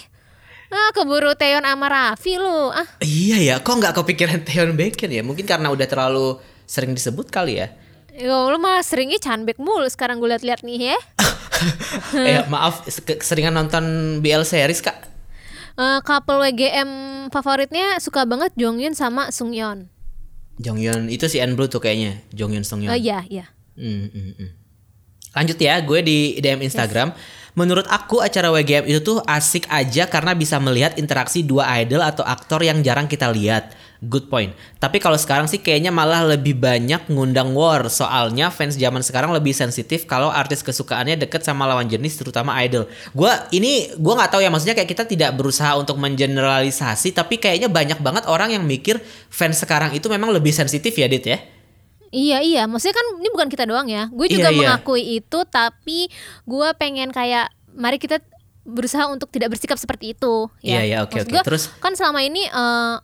Ah, 0.67 0.91
keburu 0.91 1.31
Taeyeon 1.35 1.63
sama 1.63 1.87
Raffi 1.87 2.35
lu 2.39 2.71
ah 2.71 2.87
Iya 2.99 3.39
ya, 3.39 3.55
kok 3.63 3.79
nggak 3.79 3.95
kepikiran 4.03 4.43
Theon 4.43 4.75
Bacon 4.75 5.11
ya? 5.11 5.23
Mungkin 5.23 5.47
karena 5.47 5.71
udah 5.71 5.87
terlalu 5.87 6.39
sering 6.67 6.91
disebut 6.91 7.31
kali 7.31 7.63
ya. 7.63 7.71
Yo, 8.11 8.51
lu 8.51 8.59
malah 8.59 8.83
seringnya 8.83 9.15
canbek 9.21 9.55
mulu 9.61 9.87
sekarang 9.87 10.19
gue 10.19 10.27
liat-liat 10.27 10.67
nih 10.67 10.91
ya. 10.91 10.99
eh 12.27 12.43
maaf, 12.51 12.83
keseringan 13.05 13.55
nonton 13.55 13.83
BL 14.19 14.43
series 14.43 14.83
kak. 14.83 15.07
Eh, 15.77 15.99
couple 16.03 16.41
WGM 16.41 16.89
favoritnya 17.29 18.01
suka 18.01 18.25
banget 18.27 18.51
Jonghyun 18.57 18.97
sama 18.97 19.29
Sungyeon. 19.31 19.87
Jonghyun 20.57 21.13
itu 21.13 21.29
si 21.29 21.37
N 21.37 21.53
Blue 21.53 21.69
tuh 21.69 21.81
kayaknya, 21.81 22.21
Jonghyun 22.33 22.65
Songhyun. 22.65 22.93
Oh 22.93 22.97
iya, 22.97 23.21
iya. 23.29 23.45
Hmm, 23.77 24.09
hmm, 24.09 24.31
hmm. 24.37 24.49
Lanjut 25.37 25.57
ya, 25.61 25.77
gue 25.85 25.99
di 26.01 26.17
DM 26.41 26.65
Instagram. 26.65 27.13
Menurut 27.53 27.85
aku 27.89 28.21
acara 28.21 28.49
WGM 28.53 28.85
itu 28.89 29.01
tuh 29.01 29.17
asik 29.25 29.69
aja 29.69 30.05
karena 30.09 30.33
bisa 30.37 30.57
melihat 30.61 30.97
interaksi 30.97 31.41
dua 31.41 31.65
idol 31.81 32.05
atau 32.05 32.25
aktor 32.25 32.61
yang 32.65 32.81
jarang 32.81 33.09
kita 33.09 33.29
lihat. 33.33 33.73
Good 33.97 34.29
point. 34.29 34.53
Tapi 34.77 35.01
kalau 35.01 35.17
sekarang 35.17 35.49
sih 35.49 35.57
kayaknya 35.57 35.89
malah 35.89 36.21
lebih 36.21 36.53
banyak 36.53 37.09
ngundang 37.09 37.57
war. 37.57 37.89
Soalnya 37.89 38.53
fans 38.53 38.77
zaman 38.77 39.01
sekarang 39.01 39.33
lebih 39.33 39.51
sensitif 39.51 40.05
kalau 40.05 40.29
artis 40.29 40.61
kesukaannya 40.61 41.17
deket 41.17 41.41
sama 41.41 41.65
lawan 41.65 41.89
jenis 41.89 42.13
terutama 42.13 42.53
idol. 42.61 42.85
Gua 43.11 43.49
ini 43.49 43.89
gua 43.97 44.21
nggak 44.21 44.37
tahu 44.37 44.41
ya 44.45 44.53
maksudnya 44.53 44.77
kayak 44.77 44.89
kita 44.89 45.03
tidak 45.03 45.33
berusaha 45.33 45.73
untuk 45.73 45.97
mengeneralisasi 45.97 47.09
tapi 47.11 47.37
kayaknya 47.37 47.67
banyak 47.67 47.97
banget 47.97 48.29
orang 48.29 48.53
yang 48.53 48.63
mikir 48.63 49.01
fans 49.27 49.57
sekarang 49.57 49.89
itu 49.91 50.05
memang 50.07 50.29
lebih 50.29 50.53
sensitif 50.53 50.93
ya 50.93 51.09
Dit 51.09 51.25
ya. 51.25 51.41
Iya 52.07 52.39
iya, 52.39 52.63
maksudnya 52.71 52.95
kan 52.95 53.19
ini 53.19 53.27
bukan 53.27 53.49
kita 53.49 53.67
doang 53.67 53.89
ya. 53.89 54.07
Gue 54.07 54.31
juga 54.31 54.47
Iya, 54.47 54.55
iya. 54.55 54.59
mengakui 54.79 55.03
itu, 55.19 55.39
tapi 55.43 56.07
gue 56.45 56.67
pengen 56.79 57.11
kayak 57.11 57.51
mari 57.75 57.99
kita 57.99 58.23
berusaha 58.63 59.07
untuk 59.07 59.27
tidak 59.27 59.51
bersikap 59.51 59.75
seperti 59.75 60.15
itu. 60.15 60.47
Iya, 60.59 60.71
Ya. 60.71 60.81
iya, 60.83 60.97
oke, 61.03 61.15
Maksud 61.15 61.27
oke. 61.27 61.33
gua, 61.33 61.43
Terus? 61.43 61.63
kan 61.79 61.95
selama 61.95 62.19
ini 62.19 62.47
eh, 62.47 62.95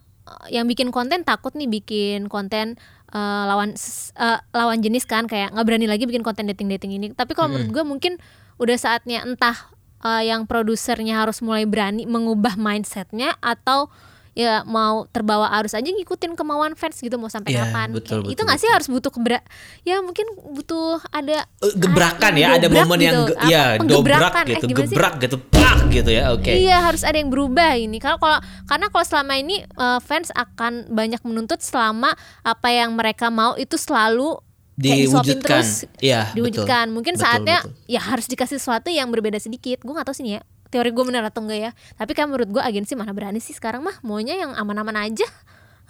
yang 0.48 0.64
bikin 0.64 0.88
konten 0.88 1.22
takut 1.22 1.52
nih 1.52 1.68
bikin 1.68 2.32
konten 2.32 2.80
eh, 3.12 3.44
lawan 3.48 3.76
eh, 4.18 4.38
lawan 4.52 4.78
jenis 4.80 5.04
kan 5.04 5.28
kayak 5.28 5.52
nggak 5.52 5.66
berani 5.66 5.86
lagi 5.88 6.08
bikin 6.08 6.24
konten 6.24 6.48
dating 6.48 6.68
dating 6.72 6.96
ini. 6.96 7.12
Tapi 7.12 7.36
kalau 7.36 7.52
menurut 7.52 7.70
gue 7.70 7.84
mungkin 7.84 8.12
udah 8.56 8.76
saatnya 8.78 9.24
entah 9.24 9.56
eh, 10.00 10.28
yang 10.28 10.48
produsernya 10.48 11.20
harus 11.24 11.44
mulai 11.44 11.68
berani 11.68 12.08
mengubah 12.08 12.56
mindsetnya 12.56 13.36
atau 13.44 13.92
ya 14.34 14.62
mau 14.62 15.06
terbawa 15.06 15.46
arus 15.54 15.72
aja 15.72 15.86
ngikutin 15.86 16.34
kemauan 16.34 16.74
fans 16.74 16.98
gitu 16.98 17.14
mau 17.14 17.26
sampai 17.26 17.50
Iya, 17.50 17.64
kapan 17.64 17.88
betul, 17.90 18.18
Kayak 18.18 18.26
itu 18.26 18.34
betul, 18.34 18.44
nggak 18.44 18.58
sih 18.58 18.68
harus 18.68 18.88
butuh 18.88 19.08
kebra 19.08 19.40
ya 19.80 19.96
mungkin 19.98 20.26
butuh 20.50 20.98
ada 21.08 21.46
Eh, 21.60 21.72
gebrakan 21.72 22.32
ah, 22.32 22.36
ya 22.36 22.48
ada 22.52 22.66
momen 22.68 22.98
yang 22.98 23.14
gitu. 23.16 23.30
ge- 23.30 23.38
Apa? 23.38 23.48
ya 23.48 23.62
dobrak. 23.78 24.32
Eh, 24.36 24.58
gitu 24.58 24.66
sih? 24.66 24.74
gebrak 24.90 25.14
gitu 25.16 25.36
pak 25.40 25.78
gitu 25.88 26.10
ya 26.10 26.30
oke 26.30 26.50
Iya 26.50 26.76
harus 26.82 27.02
ada 27.02 27.14
yang 27.14 27.28
berubah 27.28 27.74
ini. 27.74 27.96
Kalau 27.96 28.18
kalau 28.18 28.36
karena 28.64 28.86
kalau 28.88 29.04
selama 29.04 29.34
ini 29.34 29.62
eh, 29.62 30.00
fans 30.00 30.28
akan 30.28 30.90
banyak 30.90 31.22
menuntut 31.22 31.58
selama 31.58 32.10
apa 32.42 32.68
yang 32.68 32.92
mereka 32.92 33.30
mau 33.30 33.54
itu 33.54 33.74
selalu 33.74 34.34
Diwujudkan. 34.74 35.62
terus 35.62 35.86
Iya, 35.98 36.34
diwujudkan. 36.34 36.66
betul. 36.84 36.92
Mungkin 36.92 37.14
Betul, 37.14 37.24
saatnya 37.24 37.56
betul. 37.60 37.78
ya 37.86 38.00
harus 38.02 38.26
dikasih 38.26 38.58
sesuatu 38.58 38.90
yang 38.90 39.06
berbeda 39.08 39.38
sedikit. 39.38 39.78
Gue 39.78 39.94
nggak 39.94 40.02
tahu 40.04 40.16
sih 40.16 40.26
nih 40.26 40.34
ya 40.34 40.42
teori 40.74 40.90
gue 40.90 41.04
benar 41.06 41.22
atau 41.30 41.46
enggak 41.46 41.60
ya. 41.60 41.70
Tapi 41.94 42.10
kan 42.12 42.26
menurut 42.26 42.50
gue 42.50 42.58
agensi 42.58 42.98
mana 42.98 43.14
berani 43.14 43.38
sih 43.38 43.54
sekarang 43.54 43.86
mah? 43.86 43.94
Maunya 44.02 44.34
yang 44.34 44.50
aman-aman 44.58 45.06
aja. 45.06 45.22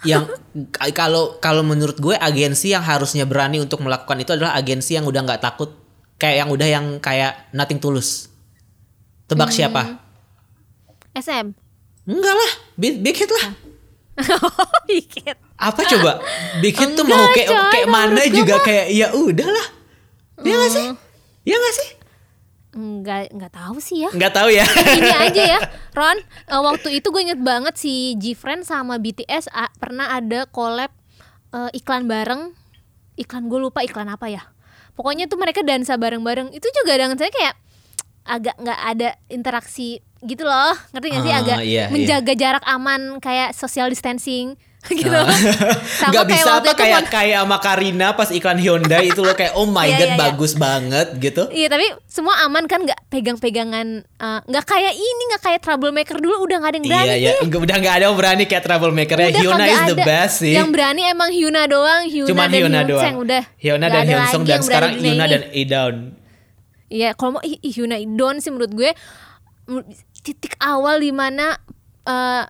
yang 0.03 0.27
kalau 0.91 1.39
kalau 1.39 1.63
menurut 1.63 1.95
gue 1.97 2.13
agensi 2.13 2.75
yang 2.75 2.83
harusnya 2.83 3.23
berani 3.23 3.63
untuk 3.63 3.79
melakukan 3.79 4.19
itu 4.19 4.35
adalah 4.35 4.53
agensi 4.53 4.93
yang 4.93 5.07
udah 5.09 5.25
nggak 5.25 5.41
takut. 5.41 5.73
Kayak 6.21 6.45
yang 6.45 6.49
udah 6.53 6.67
yang 6.69 6.85
kayak 7.01 7.49
nothing 7.49 7.81
tulus. 7.81 8.29
Tebak 9.25 9.49
Hmm. 9.49 9.57
siapa? 9.57 9.81
SM. 11.15 11.55
enggak 12.05 12.35
lah. 12.37 12.51
Big, 12.77 13.01
big 13.01 13.17
hit 13.17 13.31
lah. 13.31 13.55
Dikit. 14.85 15.37
apa 15.67 15.81
coba? 15.81 16.21
Big 16.61 16.75
hit 16.75 16.93
tuh 16.93 17.01
Enggak, 17.01 17.17
mau 17.17 17.33
kayak 17.33 17.49
coy, 17.49 17.71
kayak 17.73 17.87
mana 17.89 18.21
juga 18.29 18.55
kayak 18.61 18.85
ya 18.93 19.07
udahlah. 19.11 19.67
Ya 20.43 20.53
nggak 20.53 20.71
sih? 20.71 20.87
Ya 21.47 21.55
nggak 21.55 21.75
sih 21.75 21.89
Enggak 22.75 23.31
enggak 23.31 23.55
tahu 23.55 23.79
sih 23.79 24.03
ya. 24.03 24.11
nggak 24.11 24.33
tahu 24.35 24.51
ya. 24.51 24.67
Ini 24.67 25.11
aja 25.15 25.43
ya. 25.55 25.59
Ron 25.95 26.19
eh, 26.19 26.59
waktu 26.61 26.99
itu 26.99 27.07
gue 27.07 27.21
inget 27.23 27.39
banget 27.39 27.79
si 27.79 28.19
Gfriend 28.19 28.67
sama 28.67 28.99
BTS 28.99 29.47
a- 29.49 29.71
pernah 29.79 30.11
ada 30.11 30.43
collab 30.45 30.91
eh, 31.55 31.71
iklan 31.71 32.05
bareng. 32.05 32.51
Iklan 33.15 33.47
gue 33.47 33.59
lupa 33.63 33.79
iklan 33.79 34.11
apa 34.11 34.27
ya. 34.27 34.43
Pokoknya 34.93 35.25
tuh 35.25 35.39
mereka 35.39 35.63
dansa 35.63 35.95
bareng-bareng. 35.95 36.51
Itu 36.51 36.67
juga 36.71 36.95
dengan 36.95 37.15
saya 37.15 37.31
kayak 37.31 37.55
agak 38.25 38.55
nggak 38.59 38.79
ada 38.91 39.09
interaksi 39.27 40.03
gitu 40.19 40.43
loh. 40.43 40.75
Ngerti 40.91 41.07
gak 41.11 41.23
sih? 41.23 41.31
Ah, 41.31 41.39
agak 41.39 41.57
iya, 41.63 41.83
menjaga 41.87 42.33
jarak 42.35 42.63
aman 42.65 43.21
kayak 43.23 43.55
social 43.55 43.87
distancing 43.87 44.59
gitu 44.95 45.09
Ah. 45.11 45.25
sama 45.99 46.11
nggak 46.11 46.23
kayak 46.23 46.31
bisa 46.31 46.49
apa 46.53 46.71
kayak 46.73 46.99
mon- 46.99 47.09
kayak 47.09 47.37
sama 47.39 47.57
Karina 47.57 48.07
pas 48.11 48.29
iklan 48.29 48.55
Hyundai 48.55 49.07
itu 49.07 49.19
loh 49.19 49.31
kayak 49.31 49.53
oh 49.53 49.65
my 49.65 49.83
Iya, 49.83 49.95
god 49.95 50.01
iya, 50.01 50.11
iya. 50.11 50.21
bagus 50.21 50.51
banget 50.53 51.07
gitu 51.17 51.43
Iya 51.47 51.67
tapi 51.67 51.85
semua 52.05 52.35
aman 52.41 52.63
kan 52.63 52.81
nggak 52.81 52.99
pegang-pegangan 53.07 53.87
eh, 54.01 54.39
nggak 54.43 54.65
kayak 54.65 54.93
ini 54.93 55.21
nggak 55.27 55.41
kayak 55.41 55.59
troublemaker 55.59 56.17
dulu 56.17 56.35
udah 56.41 56.57
nggak 56.57 56.71
ada 56.71 56.77
yang 56.77 56.87
berani 56.87 57.05
Iya 57.05 57.15
ya, 57.15 57.31
deh. 57.35 57.57
udah 57.57 57.77
nggak 57.77 57.95
ada 57.95 58.03
yang 58.03 58.15
berani 58.15 58.43
kayak 58.45 58.63
troublemaker 58.63 59.17
ya. 59.17 59.29
Hyuna 59.35 59.65
is 59.65 59.81
the 59.83 59.93
ada. 59.93 60.05
best 60.05 60.35
sih. 60.39 60.53
Yang 60.53 60.69
berani 60.71 61.01
emang 61.05 61.29
Hyuna 61.29 61.61
doang, 61.65 62.01
Hyuna 62.05 62.27
Cuman 62.27 62.45
dan 62.45 62.55
Hyuna 62.55 62.79
Hyunseng 62.79 62.87
doang. 62.87 63.15
udah. 63.21 63.43
Hyuna 63.57 63.85
dan 63.87 64.03
Hyunsung 64.03 64.43
dan 64.43 64.59
sekarang 64.59 64.91
Hyuna 64.95 65.25
dan 65.25 65.41
Idaun. 65.51 65.95
Iya, 66.85 67.09
kalau 67.13 67.31
mau 67.33 67.43
Hyuna 67.43 67.97
Idon 67.97 68.37
sih 68.37 68.49
menurut 68.49 68.71
gue 68.71 68.91
titik 70.21 70.53
awal 70.57 70.97
di 70.97 71.09
mana 71.09 71.57
eh, 72.03 72.43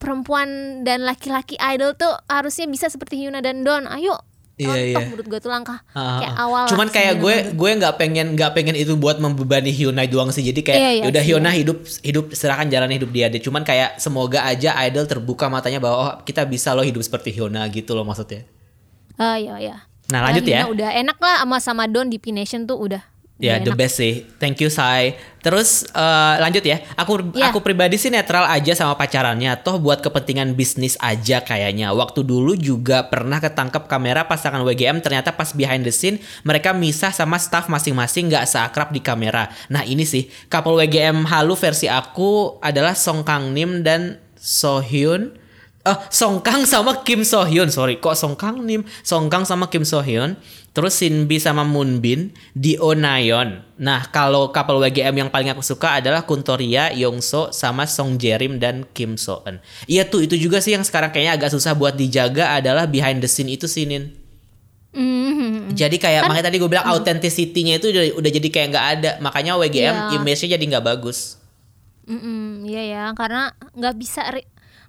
perempuan 0.00 0.80
dan 0.82 1.04
laki-laki 1.04 1.60
idol 1.60 1.92
tuh 1.92 2.10
harusnya 2.26 2.64
bisa 2.64 2.88
seperti 2.88 3.20
Hyuna 3.20 3.44
dan 3.44 3.60
Don. 3.60 3.84
Ayo. 3.84 4.16
Iya, 4.60 4.76
iya. 4.92 4.96
menurut 5.08 5.24
gue 5.24 5.40
tuh 5.40 5.48
langkah 5.48 5.80
Ah, 5.96 6.20
kayak 6.20 6.34
ah. 6.36 6.44
awal. 6.44 6.64
Cuman 6.68 6.88
kayak 6.92 7.14
gue 7.16 7.32
sebelum- 7.32 7.56
gue 7.56 7.70
nggak 7.80 7.94
pengen 7.96 8.26
nggak 8.36 8.52
pengen 8.52 8.76
itu 8.76 8.92
buat 8.92 9.16
membebani 9.16 9.72
Hyuna 9.72 10.04
doang 10.04 10.28
sih. 10.28 10.44
Jadi 10.44 10.60
kayak 10.60 10.76
Iya, 10.76 10.90
iya 11.00 11.04
udah 11.08 11.22
Hyuna 11.24 11.48
hidup 11.48 11.80
hidup 12.04 12.36
serahkan 12.36 12.68
jalan 12.68 12.92
hidup 12.92 13.08
dia 13.08 13.32
deh. 13.32 13.40
Cuman 13.40 13.64
kayak 13.64 13.96
semoga 13.96 14.44
aja 14.44 14.76
idol 14.84 15.08
terbuka 15.08 15.48
matanya 15.48 15.80
bahwa 15.80 15.96
oh, 15.96 16.12
kita 16.28 16.44
bisa 16.44 16.76
loh 16.76 16.84
hidup 16.84 17.00
seperti 17.00 17.32
Hyuna 17.32 17.64
gitu 17.72 17.96
loh 17.96 18.04
maksudnya. 18.04 18.44
Ah, 19.16 19.40
iya, 19.40 19.56
iya. 19.56 19.76
Nah, 20.12 20.28
lanjut 20.28 20.44
ya. 20.44 20.68
Hyuna 20.68 20.72
Udah 20.76 20.90
enak 20.92 21.16
lah 21.16 21.36
sama 21.40 21.56
sama 21.64 21.84
Don 21.88 22.12
di 22.12 22.20
P 22.20 22.28
Nation 22.28 22.68
tuh 22.68 22.76
udah. 22.76 23.00
Ya 23.40 23.56
udah 23.56 23.64
the 23.64 23.72
enak. 23.72 23.80
best 23.80 23.96
sih. 23.96 24.28
Thank 24.36 24.60
you 24.60 24.68
Sai. 24.68 25.16
Terus 25.40 25.88
eh, 25.88 26.34
lanjut 26.36 26.60
ya. 26.60 26.84
Aku 27.00 27.32
Ya. 27.32 27.48
aku 27.48 27.64
pribadi 27.64 27.96
sih 27.96 28.12
netral 28.12 28.44
aja 28.44 28.76
sama 28.76 28.92
pacarannya. 28.94 29.56
Toh 29.64 29.80
buat 29.80 30.04
kepentingan 30.04 30.52
bisnis 30.52 31.00
aja 31.00 31.40
kayaknya. 31.40 31.96
Waktu 31.96 32.20
dulu 32.20 32.52
juga 32.52 33.08
pernah 33.08 33.40
ketangkep 33.40 33.88
kamera 33.88 34.28
pasangan 34.28 34.60
WGM. 34.60 35.00
Ternyata 35.00 35.32
pas 35.32 35.56
behind 35.56 35.88
the 35.88 35.92
scene 35.92 36.20
mereka 36.44 36.76
misah 36.76 37.16
sama 37.16 37.40
staff 37.40 37.72
masing-masing 37.72 38.28
nggak 38.28 38.44
seakrab 38.44 38.92
di 38.92 39.00
kamera. 39.00 39.48
Nah 39.72 39.88
ini 39.88 40.04
sih 40.04 40.28
couple 40.52 40.76
WGM 40.76 41.24
halu 41.24 41.56
versi 41.56 41.88
aku 41.88 42.60
adalah 42.60 42.92
Song 42.92 43.24
Kang 43.24 43.56
Nim 43.56 43.80
dan 43.80 44.20
So 44.36 44.84
Hyun. 44.84 45.39
Oh, 45.90 45.98
Song 46.06 46.38
Kang 46.38 46.62
sama 46.62 47.02
Kim 47.02 47.26
So 47.26 47.42
Hyun. 47.42 47.66
Sorry, 47.66 47.98
kok 47.98 48.14
Song 48.14 48.38
Kang 48.38 48.62
nih? 48.62 48.86
Song 49.02 49.26
Kang 49.26 49.42
sama 49.42 49.66
Kim 49.66 49.82
So 49.82 49.98
Hyun. 49.98 50.38
Terus 50.70 51.02
Shinbi 51.02 51.42
sama 51.42 51.66
Moonbin 51.66 52.30
di 52.54 52.78
Onayon. 52.78 53.66
Nah, 53.74 54.06
kalau 54.14 54.54
couple 54.54 54.78
WGM 54.78 55.26
yang 55.26 55.30
paling 55.34 55.50
aku 55.50 55.66
suka 55.66 55.98
adalah 55.98 56.22
Kuntoria, 56.22 56.94
Yongso 56.94 57.50
sama 57.50 57.90
Song 57.90 58.22
Jerim 58.22 58.62
dan 58.62 58.86
Kim 58.94 59.18
So 59.18 59.42
Eun. 59.42 59.58
Iya 59.90 60.06
tuh, 60.06 60.22
itu 60.22 60.38
juga 60.38 60.62
sih 60.62 60.78
yang 60.78 60.86
sekarang 60.86 61.10
kayaknya 61.10 61.34
agak 61.34 61.50
susah 61.50 61.74
buat 61.74 61.98
dijaga 61.98 62.54
adalah 62.54 62.86
behind 62.86 63.18
the 63.18 63.26
scene 63.26 63.50
itu 63.50 63.66
sinin. 63.66 64.14
Mhm. 64.94 65.74
Jadi 65.74 65.98
kayak 65.98 66.26
makanya 66.26 66.50
tadi 66.50 66.58
gue 66.58 66.70
bilang 66.70 66.86
authenticity-nya 66.86 67.78
itu 67.78 67.90
udah, 67.90 68.04
udah 68.18 68.30
jadi 68.30 68.48
kayak 68.50 68.66
nggak 68.70 68.86
ada. 68.98 69.10
Makanya 69.18 69.58
WGM 69.58 69.96
Iya. 69.96 70.14
image-nya 70.22 70.48
jadi 70.54 70.64
nggak 70.70 70.86
bagus. 70.86 71.38
Mm-mm, 72.10 72.66
Iya 72.66 72.82
ya, 72.90 73.04
karena 73.14 73.54
nggak 73.74 73.94
bisa 73.94 74.26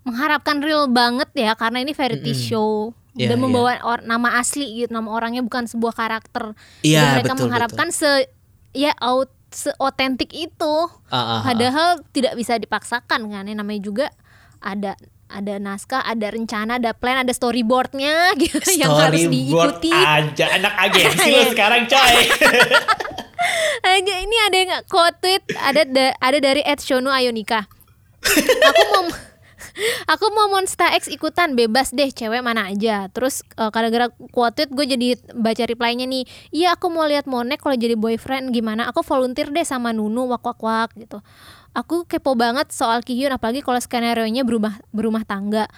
mengharapkan 0.01 0.59
real 0.59 0.85
banget 0.85 1.29
ya, 1.33 1.53
karena 1.53 1.79
ini 1.79 1.91
variety 1.91 2.33
show 2.33 2.93
Iya, 3.11 3.27
dan 3.27 3.37
iya. 3.37 3.43
membawa 3.43 3.71
or- 3.83 4.01
nama 4.01 4.39
asli 4.39 4.65
gitu, 4.77 4.89
nama 4.89 5.11
orangnya 5.11 5.43
bukan 5.43 5.67
sebuah 5.67 5.91
karakter. 5.91 6.55
Iya, 6.79 6.95
Jadi 6.97 7.11
mereka 7.13 7.33
betul, 7.33 7.43
mengharapkan 7.43 7.87
se 7.89 8.11
ya 8.71 8.95
out 8.97 9.27
seotentik 9.51 10.31
itu. 10.31 10.75
Ah. 11.07 11.43
Padahal 11.43 11.99
tidak 12.09 12.33
bisa 12.33 12.55
dipaksakan 12.55 13.27
kan, 13.27 13.43
ya 13.43 13.51
namanya 13.51 13.81
juga 13.81 14.07
ada 14.57 14.95
ada 15.27 15.59
naskah, 15.59 15.99
ada 16.01 16.27
rencana, 16.27 16.75
ada 16.75 16.91
plan, 16.91 17.19
ada 17.19 17.31
storyboardnya 17.31 18.31
gitu 18.41 18.63
yang 18.75 18.91
harus 18.91 19.23
Storyboard 19.23 19.79
diikuti. 19.79 19.91
aja 19.91 20.45
anak 20.55 20.73
agensi 20.81 21.29
lo 21.29 21.39
Iya. 21.43 21.51
sekarang 21.51 21.81
coy. 21.85 22.15
Aja 23.81 24.15
ini 24.21 24.37
ada 24.39 24.55
yang 24.55 24.71
quote 24.85 25.17
tweet 25.17 25.41
ada 25.57 25.81
da- 25.83 26.15
ada 26.15 26.37
dari 26.37 26.61
Ed 26.61 26.77
Shonu 26.79 27.09
Ayonika. 27.09 27.65
Aku 28.21 28.81
mau 28.87 29.01
aku 30.07 30.25
mau 30.35 30.47
Monster 30.51 30.89
X 30.97 31.07
ikutan 31.07 31.55
bebas 31.55 31.91
deh 31.95 32.09
cewek 32.11 32.43
mana 32.43 32.71
aja. 32.71 33.07
Terus 33.11 33.43
eh, 33.55 33.69
gara-gara 33.71 34.11
gue 34.11 34.85
jadi 34.85 35.19
baca 35.35 35.63
reply-nya 35.67 36.05
nih. 36.07 36.23
Iya 36.51 36.75
aku 36.75 36.91
mau 36.91 37.07
lihat 37.07 37.25
Monek 37.27 37.63
kalau 37.63 37.75
jadi 37.75 37.95
boyfriend 37.95 38.51
gimana? 38.51 38.89
Aku 38.91 39.03
volunteer 39.03 39.49
deh 39.49 39.63
sama 39.65 39.91
Nunu 39.95 40.27
wak 40.31 40.43
wak 40.43 40.59
wak 40.61 40.89
gitu. 40.99 41.19
Aku 41.71 42.03
kepo 42.03 42.35
banget 42.35 42.69
soal 42.75 42.99
Kihyun 42.99 43.31
apalagi 43.31 43.63
kalau 43.63 43.79
skenario 43.79 44.27
nya 44.27 44.43
berubah 44.43 44.79
berumah 44.91 45.23
tangga. 45.23 45.71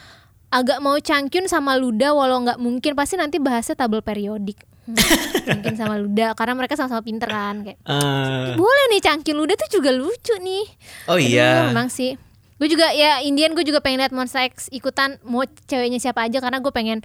Agak 0.54 0.82
mau 0.86 0.98
Changkyun 0.98 1.50
sama 1.50 1.74
Luda 1.78 2.14
walau 2.14 2.42
nggak 2.46 2.62
mungkin 2.62 2.94
pasti 2.94 3.18
nanti 3.18 3.42
bahasnya 3.42 3.74
tabel 3.78 4.06
periodik. 4.06 4.58
Hmm, 4.84 5.00
mungkin 5.48 5.80
sama 5.80 5.96
Luda 5.96 6.36
karena 6.36 6.54
mereka 6.60 6.76
sama-sama 6.76 7.00
pinter 7.00 7.32
kan 7.32 7.64
kayak 7.64 7.80
Eh, 7.88 8.48
boleh 8.60 8.86
nih 8.92 9.00
Changkyun 9.00 9.38
Luda 9.40 9.56
tuh 9.56 9.80
juga 9.80 9.96
lucu 9.96 10.36
nih 10.44 10.68
oh 11.08 11.16
iya. 11.16 11.72
Memang 11.72 11.88
sih 11.88 12.20
gue 12.54 12.68
juga 12.68 12.94
ya 12.94 13.20
Indian 13.20 13.54
gue 13.54 13.64
juga 13.64 13.80
pengen 13.80 14.00
lihat 14.00 14.14
Monster 14.14 14.46
X 14.46 14.70
ikutan 14.70 15.18
mau 15.22 15.42
ceweknya 15.66 15.98
siapa 15.98 16.24
aja 16.24 16.38
karena 16.38 16.60
gue 16.60 16.70
pengen 16.70 17.02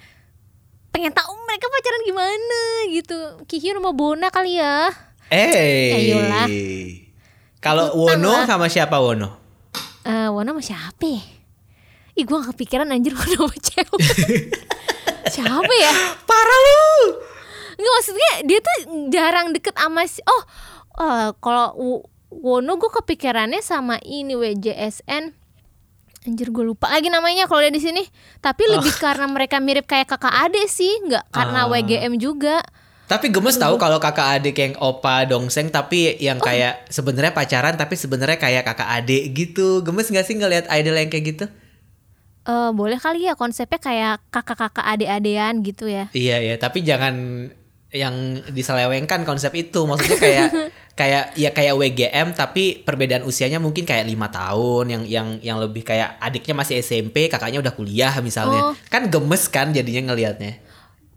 pengen 0.89 1.11
tahu 1.11 1.33
mereka 1.45 1.67
pacaran 1.67 2.03
gimana 2.03 2.61
gitu 2.89 3.17
Kihyun 3.45 3.79
sama 3.79 3.93
Bona 3.93 4.29
kali 4.29 4.57
ya 4.57 4.89
Eh. 5.29 5.93
Ayolah. 5.93 6.49
Kalau 7.61 7.93
Wono 7.93 8.49
sama 8.49 8.65
siapa 8.67 8.97
Wono? 8.97 9.29
eh 10.03 10.25
Wona 10.25 10.57
sama 10.57 10.63
siapa 10.65 11.05
ya? 11.05 11.21
Ih 12.17 12.25
gue 12.25 12.33
gak 12.33 12.57
kepikiran 12.57 12.89
anjir 12.89 13.13
Wona 13.19 13.37
sama 13.37 13.57
cewek 13.61 14.01
Siapa 15.35 15.75
ya? 15.77 15.93
Parah 16.25 16.59
lu. 16.65 16.81
Enggak 17.77 17.93
maksudnya 17.95 18.31
dia 18.43 18.59
tuh 18.59 18.77
jarang 19.13 19.53
deket 19.53 19.77
sama 19.77 20.03
si 20.09 20.25
Oh 20.25 20.43
eh, 20.99 21.29
kalau 21.39 21.77
Wono 22.29 22.77
gue 22.77 22.91
kepikirannya 22.93 23.61
sama 23.61 23.97
ini 24.01 24.37
WJSN 24.37 25.33
Anjir 26.27 26.51
gue 26.51 26.61
lupa 26.61 26.91
lagi 26.91 27.09
namanya 27.09 27.49
kalau 27.49 27.63
dia 27.63 27.71
di 27.71 27.81
sini. 27.81 28.05
Tapi 28.39 28.69
lebih 28.69 28.91
karena 28.93 29.25
mereka 29.25 29.63
mirip 29.63 29.87
kayak 29.87 30.11
kakak 30.11 30.35
adik 30.45 30.67
sih, 30.67 30.91
nggak 31.07 31.31
karena 31.31 31.65
Ah. 31.65 31.71
WGM 31.71 32.21
juga. 32.21 32.61
Tapi 33.09 33.33
gemes 33.33 33.57
tahu 33.57 33.81
kalau 33.81 33.97
kakak 33.97 34.37
adik 34.37 34.57
yang 34.59 34.75
opa 34.77 35.25
dongseng 35.25 35.73
tapi 35.73 36.21
yang 36.21 36.37
Oh. 36.37 36.45
kayak 36.45 36.85
sebenarnya 36.93 37.33
pacaran 37.33 37.73
tapi 37.73 37.97
sebenarnya 37.97 38.37
kayak 38.37 38.67
kakak 38.67 38.91
adik 39.01 39.33
gitu. 39.33 39.81
Gemes 39.81 40.11
gak 40.11 40.27
sih 40.29 40.37
ngelihat 40.37 40.69
idol 40.69 40.93
yang 40.93 41.09
kayak 41.09 41.25
gitu? 41.25 41.45
Eh 42.45 42.71
boleh 42.73 43.01
kali 43.01 43.25
ya 43.25 43.33
konsepnya 43.33 43.81
kayak 43.81 44.21
kakak-kakak 44.29 44.85
adik-adean 44.85 45.65
gitu 45.65 45.89
ya. 45.89 46.13
Iya 46.13 46.45
ya, 46.45 46.55
tapi 46.57 46.85
jangan 46.85 47.49
yang 47.89 48.45
diselewengkan 48.53 49.25
konsep 49.25 49.55
itu. 49.55 49.89
Maksudnya 49.89 50.19
kayak 50.19 50.49
kayak 50.99 51.39
ya 51.39 51.55
kayak 51.55 51.79
WGM 51.79 52.35
tapi 52.35 52.83
perbedaan 52.83 53.23
usianya 53.23 53.63
mungkin 53.63 53.87
kayak 53.87 54.11
lima 54.11 54.27
tahun 54.27 54.91
yang 54.91 55.03
yang 55.07 55.29
yang 55.39 55.57
lebih 55.63 55.87
kayak 55.87 56.19
adiknya 56.19 56.59
masih 56.59 56.83
SMP, 56.83 57.31
kakaknya 57.31 57.63
udah 57.63 57.71
kuliah 57.71 58.11
misalnya. 58.19 58.71
Oh. 58.71 58.75
Kan 58.91 59.07
gemes 59.07 59.47
kan 59.47 59.71
jadinya 59.71 60.11
ngelihatnya. 60.11 60.59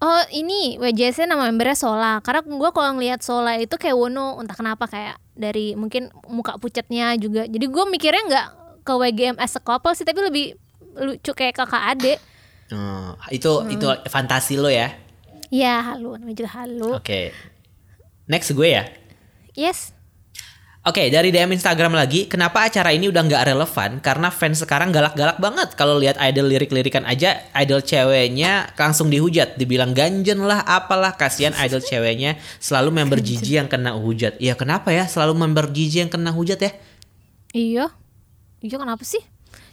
Oh 0.02 0.24
ini 0.34 0.82
WJSN 0.82 1.30
nama 1.30 1.46
membernya 1.46 1.78
Sola 1.78 2.26
Karena 2.26 2.42
gue 2.42 2.70
kalau 2.74 2.98
ngelihat 2.98 3.22
Sola 3.22 3.54
itu 3.62 3.78
kayak 3.78 3.94
Wono 3.94 4.42
Entah 4.42 4.58
kenapa 4.58 4.90
kayak 4.90 5.22
dari 5.38 5.78
mungkin 5.78 6.10
muka 6.26 6.58
pucatnya 6.58 7.14
juga 7.22 7.46
Jadi 7.46 7.70
gue 7.70 7.84
mikirnya 7.86 8.26
nggak 8.26 8.48
ke 8.82 8.94
WGM 8.98 9.38
as 9.38 9.54
a 9.54 9.62
couple 9.62 9.94
sih 9.94 10.02
Tapi 10.02 10.18
lebih 10.26 10.46
lucu 10.98 11.38
kayak 11.38 11.54
kakak 11.54 11.84
adik 11.94 12.18
Oh, 12.74 13.14
itu 13.30 13.52
itu 13.70 13.86
Hmm. 13.86 14.02
fantasi 14.10 14.58
lo 14.58 14.74
ya. 14.74 14.90
Ya 15.54 15.86
halu 15.86 16.18
namanya 16.18 16.34
juga 16.34 16.52
halu 16.58 16.98
Oke. 16.98 17.30
Next 18.26 18.58
gue 18.58 18.74
ya. 18.74 18.90
Yes. 19.56 19.96
Oke, 20.82 21.14
dari 21.14 21.30
DM 21.30 21.54
Instagram 21.54 21.94
lagi, 21.94 22.26
kenapa 22.26 22.66
acara 22.66 22.90
ini 22.90 23.06
udah 23.06 23.22
nggak 23.22 23.54
relevan? 23.54 24.02
Karena 24.02 24.34
fans 24.34 24.66
sekarang 24.66 24.90
galak-galak 24.90 25.38
banget. 25.38 25.78
Kalau 25.78 26.02
lihat 26.02 26.18
idol 26.18 26.50
lirik-lirikan 26.50 27.06
aja, 27.06 27.38
idol 27.54 27.86
ceweknya 27.86 28.74
langsung 28.74 29.14
dihujat, 29.14 29.62
dibilang 29.62 29.94
ganjen 29.94 30.42
lah, 30.42 30.66
apalah 30.66 31.14
kasihan 31.14 31.54
idol 31.62 31.86
ceweknya. 31.86 32.42
Selalu 32.58 32.98
member 32.98 33.22
Gigi 33.22 33.62
yang 33.62 33.70
kena 33.70 33.94
hujat. 33.94 34.42
Iya, 34.42 34.58
kenapa 34.58 34.90
ya? 34.90 35.06
Selalu 35.06 35.38
member 35.38 35.70
Gigi 35.70 36.02
yang 36.02 36.10
kena 36.10 36.34
hujat 36.34 36.58
ya? 36.58 36.74
Iya. 37.54 37.86
Iya 38.66 38.78
kenapa 38.82 39.06
sih? 39.06 39.22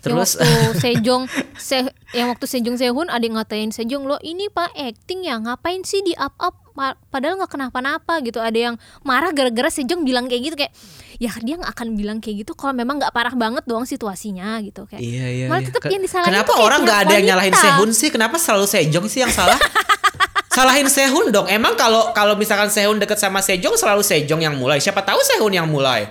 Terus- 0.05 0.37
yang 0.37 0.45
waktu 0.45 0.76
Sejong 0.85 1.22
se 1.57 1.79
yang 2.12 2.29
waktu 2.29 2.45
Sejong 2.45 2.76
Sehun 2.76 3.09
ada 3.09 3.24
yang 3.24 3.41
ngatain 3.41 3.72
Sejong 3.72 4.05
lo 4.05 4.20
ini 4.20 4.53
pak 4.53 4.76
acting 4.76 5.24
ya? 5.24 5.41
Ngapain 5.41 5.89
sih 5.89 6.05
di 6.05 6.12
up 6.20 6.37
up 6.37 6.68
padahal 7.11 7.35
nggak 7.43 7.51
kenapa-napa 7.51 8.22
gitu 8.22 8.39
ada 8.39 8.55
yang 8.55 8.74
marah 9.03 9.35
gara-gara 9.35 9.68
Sejong 9.68 10.07
bilang 10.07 10.31
kayak 10.31 10.43
gitu 10.47 10.57
kayak 10.57 10.72
ya 11.18 11.35
dia 11.43 11.59
nggak 11.59 11.74
akan 11.74 11.99
bilang 11.99 12.18
kayak 12.22 12.47
gitu 12.47 12.55
kalau 12.55 12.72
memang 12.72 13.03
nggak 13.03 13.11
parah 13.11 13.35
banget 13.35 13.66
doang 13.66 13.85
situasinya 13.85 14.62
gitu 14.62 14.87
kayak 14.87 15.03
Iya, 15.03 15.26
iya. 15.26 15.47
malah 15.51 15.62
iya. 15.62 15.68
tetap 15.68 15.83
yang 15.91 16.03
disalahin 16.03 16.31
Kenapa 16.31 16.53
orang 16.62 16.81
nggak 16.87 16.99
ada 17.07 17.12
yang 17.18 17.26
nyalahin. 17.35 17.55
Sehun 17.59 17.91
sih? 17.91 18.09
Kenapa 18.14 18.37
selalu 18.39 18.66
Sejong 18.70 19.07
sih 19.11 19.20
yang 19.26 19.33
salah? 19.35 19.59
Salahin 20.57 20.91
Sehun 20.91 21.31
dong. 21.31 21.47
Emang 21.47 21.79
kalau 21.79 22.11
kalau 22.14 22.35
misalkan 22.35 22.70
Sehun 22.70 22.99
deket 22.99 23.18
sama 23.18 23.39
Sejong 23.43 23.79
selalu 23.79 24.03
Sejong 24.03 24.43
yang 24.43 24.55
mulai. 24.59 24.83
Siapa 24.83 25.03
tahu 25.07 25.18
Sehun 25.22 25.55
yang 25.55 25.66
mulai. 25.70 26.11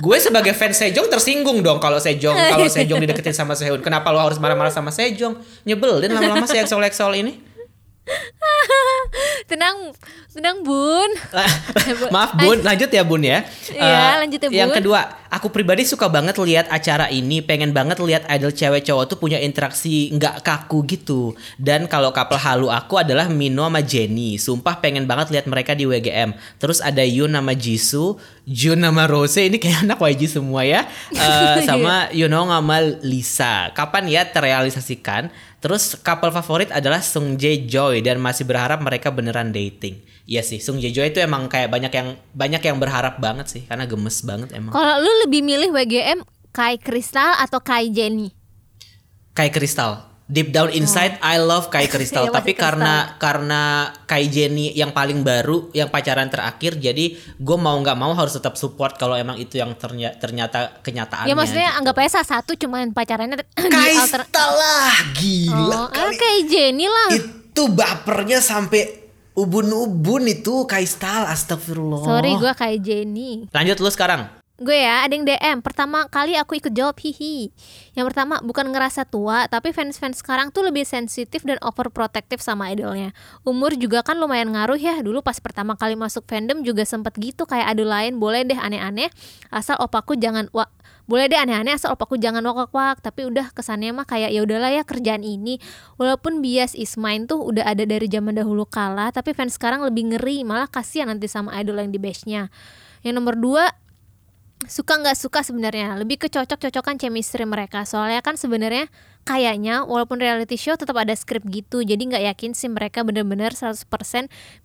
Gue 0.00 0.16
sebagai 0.18 0.56
fans 0.56 0.80
Sejong 0.80 1.06
tersinggung 1.12 1.62
dong 1.62 1.78
kalau 1.78 2.00
Sejong 2.00 2.34
kalau 2.34 2.66
Sejong 2.66 2.98
dideketin 3.04 3.36
sama 3.36 3.54
Sehun. 3.54 3.84
Kenapa 3.84 4.10
lo 4.10 4.20
harus 4.20 4.40
marah-marah 4.40 4.72
sama 4.72 4.90
Sejong? 4.90 5.36
Nyebelin 5.68 6.10
lama-lama 6.10 6.48
si 6.48 6.56
Exol-Exol 6.58 7.20
ini. 7.20 7.53
tenang 9.50 9.92
tenang 10.32 10.60
bun 10.60 11.10
Maaf 12.14 12.34
Bun, 12.38 12.64
lanjut 12.64 12.88
ya 12.88 13.02
Bun 13.04 13.22
ya. 13.22 13.44
Iya, 13.68 13.82
Eh, 13.84 14.14
lanjut 14.24 14.40
ya, 14.40 14.48
Yang 14.64 14.70
Bun. 14.72 14.78
kedua, 14.80 15.00
aku 15.28 15.48
pribadi 15.52 15.84
suka 15.84 16.08
banget 16.08 16.38
lihat 16.40 16.66
acara 16.72 17.12
ini, 17.12 17.44
pengen 17.44 17.76
banget 17.76 18.00
lihat 18.00 18.24
idol 18.30 18.54
cewek 18.54 18.86
cowok 18.86 19.04
tuh 19.10 19.18
punya 19.20 19.38
interaksi 19.42 20.08
nggak 20.14 20.40
kaku 20.40 20.86
gitu. 20.88 21.36
Dan 21.60 21.84
kalau 21.90 22.14
couple 22.14 22.40
halu 22.40 22.72
aku 22.72 23.00
adalah 23.00 23.28
Mino 23.28 23.66
sama 23.66 23.84
Jenny. 23.84 24.40
Sumpah 24.40 24.80
pengen 24.80 25.04
banget 25.04 25.34
lihat 25.34 25.46
mereka 25.50 25.76
di 25.76 25.84
WGM. 25.84 26.32
Terus 26.56 26.80
ada 26.80 27.04
Yun 27.04 27.30
nama 27.30 27.52
Jisoo, 27.52 28.16
Jun 28.44 28.80
nama 28.80 29.04
Rose, 29.08 29.40
ini 29.44 29.56
kayak 29.60 29.82
anak 29.88 29.98
YG 30.00 30.28
semua 30.28 30.64
ya. 30.64 30.88
Eh, 31.12 31.64
sama 31.64 32.08
Yunong 32.12 32.48
sama 32.48 32.76
Lisa. 33.04 33.72
Kapan 33.76 34.08
ya 34.08 34.22
terrealisasikan? 34.24 35.28
Terus 35.64 35.96
couple 36.04 36.28
favorit 36.28 36.68
adalah 36.68 37.00
Sung 37.00 37.40
Jae 37.40 37.64
Joy 37.64 38.04
dan 38.04 38.20
masih 38.20 38.44
berharap 38.44 38.84
mereka 38.84 39.08
beneran 39.08 39.48
dating. 39.48 39.96
Iya 40.28 40.44
sih, 40.44 40.60
Sung 40.60 40.76
Jae 40.76 40.92
Joy 40.92 41.08
itu 41.08 41.24
emang 41.24 41.48
kayak 41.48 41.72
banyak 41.72 41.88
yang 41.88 42.20
banyak 42.36 42.60
yang 42.60 42.76
berharap 42.76 43.16
banget 43.16 43.48
sih 43.48 43.62
karena 43.64 43.88
gemes 43.88 44.20
banget 44.28 44.52
emang. 44.52 44.76
kalau 44.76 45.00
lu 45.00 45.08
lebih 45.24 45.40
milih 45.40 45.72
WGM 45.72 46.20
Kai 46.52 46.76
Kristal 46.76 47.32
atau 47.40 47.64
Kai 47.64 47.88
Jenny 47.88 48.36
Kayak 49.34 49.58
Kristal. 49.58 50.13
Deep 50.24 50.50
down 50.50 50.72
inside 50.72 51.20
I 51.20 51.36
love 51.36 51.68
Kai 51.68 51.84
Kristal, 51.92 52.26
Iya, 52.26 52.32
tapi 52.32 52.52
Kristal. 52.52 52.80
karena 52.80 52.94
karena 53.14 53.62
Kai 54.02 54.24
Jenny 54.26 54.72
yang 54.72 54.88
paling 54.90 55.20
baru, 55.20 55.68
yang 55.70 55.88
pacaran 55.88 56.26
terakhir, 56.26 56.76
jadi 56.76 57.12
gue 57.36 57.56
mau 57.56 57.76
nggak 57.76 57.92
mau 57.92 58.12
harus 58.12 58.32
tetap 58.32 58.56
support 58.56 58.96
kalau 58.96 59.12
emang 59.14 59.36
itu 59.36 59.56
yang 59.56 59.76
ternyata, 59.76 60.16
ternyata 60.16 60.80
kenyataannya. 60.80 61.28
ya 61.28 61.34
maksudnya 61.34 61.76
anggap 61.76 61.94
aja 61.98 62.10
salah 62.14 62.28
satu 62.34 62.56
cuman 62.56 62.90
pacarannya 62.90 63.36
Kai 63.52 63.92
alter 63.94 64.24
lah, 64.32 64.96
gila 65.14 65.76
Oh, 65.76 65.84
ah, 65.84 66.08
kali. 66.08 66.16
kayak 66.16 66.42
Jenny 66.48 66.86
lah. 66.86 67.08
Itu 67.12 67.68
bapernya 67.68 68.40
sampai 68.40 69.04
ubun-ubun 69.34 70.24
itu 70.24 70.64
Kai 70.64 70.86
Style, 70.86 71.28
astagfirullah. 71.28 72.00
Sorry 72.00 72.32
gue 72.34 72.52
kayak 72.54 72.78
Jenny. 72.80 73.44
Lanjut 73.50 73.76
lu 73.76 73.92
sekarang. 73.92 74.30
Gue 74.64 74.80
ya 74.80 75.04
ada 75.04 75.12
yang 75.12 75.28
DM 75.28 75.60
pertama 75.60 76.08
kali 76.08 76.40
aku 76.40 76.56
ikut 76.56 76.72
jawab 76.72 76.96
hihi. 76.96 77.52
Yang 77.92 78.04
pertama 78.10 78.40
bukan 78.40 78.72
ngerasa 78.72 79.04
tua 79.04 79.44
tapi 79.52 79.76
fans-fans 79.76 80.24
sekarang 80.24 80.48
tuh 80.48 80.64
lebih 80.64 80.88
sensitif 80.88 81.44
dan 81.44 81.60
overprotective 81.60 82.40
sama 82.40 82.72
idolnya. 82.72 83.12
Umur 83.44 83.76
juga 83.76 84.00
kan 84.00 84.16
lumayan 84.16 84.56
ngaruh 84.56 84.80
ya. 84.80 85.04
Dulu 85.04 85.20
pas 85.20 85.36
pertama 85.36 85.76
kali 85.76 85.94
masuk 86.00 86.24
fandom 86.24 86.64
juga 86.64 86.88
sempet 86.88 87.12
gitu 87.20 87.44
kayak 87.44 87.76
adu 87.76 87.84
lain 87.84 88.16
boleh 88.16 88.48
deh 88.48 88.56
aneh-aneh 88.56 89.12
asal 89.52 89.76
opaku 89.76 90.16
jangan 90.16 90.48
wa 90.56 90.64
boleh 91.04 91.28
deh 91.28 91.36
aneh-aneh 91.36 91.76
asal 91.76 91.92
opaku 91.92 92.16
jangan 92.16 92.40
wak-wak 92.40 93.04
tapi 93.04 93.28
udah 93.28 93.52
kesannya 93.52 93.92
mah 93.92 94.08
kayak 94.08 94.32
ya 94.32 94.40
udahlah 94.40 94.72
ya 94.72 94.88
kerjaan 94.88 95.20
ini. 95.20 95.60
Walaupun 96.00 96.40
bias 96.40 96.72
is 96.72 96.96
mine 96.96 97.28
tuh 97.28 97.44
udah 97.44 97.68
ada 97.68 97.84
dari 97.84 98.08
zaman 98.08 98.32
dahulu 98.32 98.64
kala 98.64 99.12
tapi 99.12 99.36
fans 99.36 99.60
sekarang 99.60 99.84
lebih 99.84 100.16
ngeri 100.16 100.48
malah 100.48 100.64
kasihan 100.64 101.12
nanti 101.12 101.28
sama 101.28 101.52
idol 101.60 101.76
yang 101.76 101.92
di 101.92 102.00
base-nya. 102.00 102.48
Yang 103.04 103.14
nomor 103.20 103.36
dua 103.36 103.68
suka 104.68 105.00
nggak 105.00 105.16
suka 105.18 105.40
sebenarnya. 105.44 105.96
Lebih 105.96 106.20
ke 106.20 106.28
cocok-cocokan 106.28 106.96
chemistry 106.96 107.44
mereka. 107.44 107.82
Soalnya 107.84 108.20
kan 108.20 108.34
sebenarnya 108.36 108.88
kayaknya 109.24 109.88
walaupun 109.88 110.20
reality 110.20 110.60
show 110.60 110.76
tetap 110.76 110.94
ada 111.00 111.12
skrip 111.16 111.44
gitu. 111.48 111.80
Jadi 111.80 112.12
nggak 112.12 112.24
yakin 112.34 112.52
sih 112.52 112.68
mereka 112.68 113.00
bener-bener 113.02 113.52
100% 113.52 113.86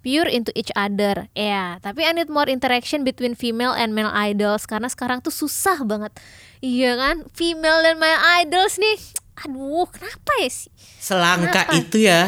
pure 0.04 0.30
into 0.30 0.52
each 0.56 0.72
other. 0.76 1.28
Ya 1.34 1.80
tapi 1.80 2.04
I 2.04 2.12
need 2.12 2.28
more 2.28 2.48
interaction 2.48 3.02
between 3.08 3.34
female 3.34 3.72
and 3.76 3.96
male 3.96 4.12
idols. 4.12 4.68
Karena 4.68 4.92
sekarang 4.92 5.24
tuh 5.24 5.32
susah 5.32 5.84
banget. 5.84 6.12
Iya 6.60 6.96
kan? 7.00 7.16
Female 7.32 7.80
dan 7.84 7.96
male 7.98 8.20
idols 8.44 8.76
nih. 8.78 8.98
Aduh 9.48 9.88
kenapa 9.88 10.32
ya 10.44 10.52
sih? 10.52 10.72
Selangka 11.00 11.64
Kenapa? 11.64 11.80
itu 11.80 11.98
ya. 12.04 12.28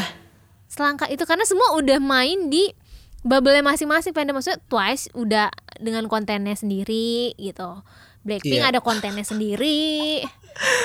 selangkah 0.71 1.11
itu 1.11 1.27
karena 1.27 1.43
semua 1.43 1.75
udah 1.75 1.99
main 1.99 2.47
di 2.47 2.71
bubble 3.21 3.61
masing-masing 3.61 4.11
fandom 4.11 4.33
maksudnya 4.33 4.61
Twice 4.63 5.09
udah 5.13 5.47
dengan 5.77 6.05
kontennya 6.05 6.53
sendiri 6.53 7.33
gitu. 7.35 7.81
Blackpink 8.21 8.59
Iya. 8.59 8.69
ada 8.69 8.79
kontennya 8.79 9.23
sendiri. 9.23 10.21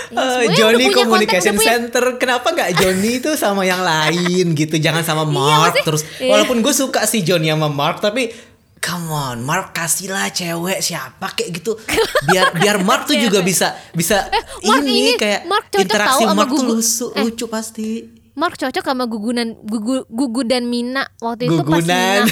Ya, 0.07 0.14
Eh, 0.14 0.30
semuanya 0.47 0.57
Johnny 0.57 0.84
konten, 0.87 0.97
Communication 1.03 1.55
punya- 1.55 1.68
Center 1.74 2.05
kenapa 2.16 2.49
nggak 2.49 2.70
Johnny 2.76 3.18
itu 3.18 3.34
sama 3.34 3.61
yang 3.62 3.82
lain 3.82 4.55
gitu? 4.55 4.78
Jangan 4.78 5.03
sama 5.03 5.26
Mark 5.26 5.74
maksudnya- 5.74 5.84
terus. 5.84 6.03
Iya. 6.16 6.30
walaupun 6.30 6.62
gue 6.62 6.70
suka 6.72 7.03
sih 7.03 7.20
Johnny 7.20 7.51
sama 7.51 7.66
Mark 7.66 7.99
tapi 7.99 8.30
come 8.78 9.11
on 9.11 9.43
Mark 9.43 9.74
kasihlah 9.74 10.30
cewek 10.30 10.78
siapa 10.78 11.34
kayak 11.34 11.51
gitu. 11.53 11.74
Biar 12.30 12.55
biar 12.55 12.76
Mark 12.78 13.05
tuh 13.05 13.18
juga 13.18 13.43
bisa 13.43 13.74
bisa 13.91 14.30
Eh, 14.30 14.39
Mark 14.64 14.80
ini, 14.80 14.95
ini, 14.95 15.18
kayak 15.18 15.41
Mark 15.45 15.66
interaksi 15.74 16.22
sama 16.22 16.34
Mark 16.39 16.49
tuh 16.49 16.62
lucu, 16.64 17.07
Eh. 17.11 17.20
lucu 17.20 17.45
pasti 17.47 17.89
Mark 18.37 18.55
cocok 18.55 18.84
sama 18.84 19.09
gugunan 19.09 19.57
gugu 19.64 20.05
gugu 20.07 20.45
dan 20.45 20.68
Mina. 20.68 21.09
Waktu 21.18 21.49
itu 21.49 21.57
pas 21.59 21.80
Gugunan. 21.80 22.20
Mina. 22.20 22.24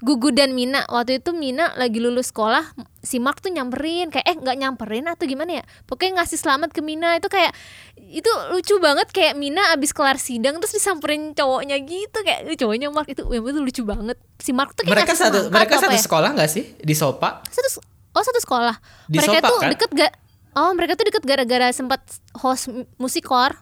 Gugu 0.00 0.28
dan 0.30 0.50
Mina. 0.58 0.80
Waktu 0.84 1.18
itu 1.18 1.30
Mina 1.30 1.70
lagi 1.74 1.96
lulus 1.96 2.28
sekolah 2.28 2.66
si 2.98 3.16
Mark 3.16 3.38
tuh 3.38 3.48
nyamperin. 3.48 4.10
Kayak 4.10 4.26
eh 4.26 4.36
nggak 4.36 4.56
nyamperin 4.58 5.06
atau 5.06 5.24
gimana 5.24 5.62
ya? 5.62 5.64
Pokoknya 5.86 6.18
ngasih 6.18 6.34
selamat 6.34 6.74
ke 6.74 6.82
Mina. 6.82 7.14
Itu 7.14 7.30
kayak 7.30 7.54
itu 7.96 8.26
lucu 8.50 8.74
banget. 8.78 9.06
Kayak 9.08 9.38
Mina 9.38 9.62
abis 9.70 9.94
kelar 9.94 10.18
sidang 10.18 10.58
terus 10.58 10.74
disamperin 10.74 11.30
cowoknya 11.30 11.78
gitu. 11.78 12.18
Kayak 12.20 12.50
"Eh, 12.50 12.58
cowoknya 12.58 12.90
Mark. 12.90 13.06
Itu 13.06 13.22
yang 13.30 13.46
itu 13.46 13.60
lucu 13.60 13.82
banget. 13.84 14.18
Si 14.36 14.50
Mark 14.50 14.74
tuh 14.74 14.82
kayak 14.82 15.06
mereka 15.06 15.14
satu 15.14 15.46
mereka 15.46 15.78
satu 15.78 15.94
ya? 15.94 16.02
sekolah 16.02 16.34
nggak 16.34 16.50
sih? 16.50 16.74
Di 16.74 16.92
Sopa? 16.92 17.46
Satu 17.46 17.78
oh 18.10 18.22
satu 18.26 18.42
sekolah. 18.42 18.74
Di 19.06 19.22
mereka 19.22 19.38
Sopa, 19.38 19.46
tuh 19.46 19.58
kan? 19.62 19.70
deket 19.70 19.90
gak 19.94 20.12
oh 20.50 20.74
mereka 20.74 20.98
tuh 20.98 21.06
deket 21.06 21.22
gara-gara 21.22 21.70
sempat 21.70 22.02
host 22.34 22.66
mu- 22.66 22.90
musikor 22.98 23.54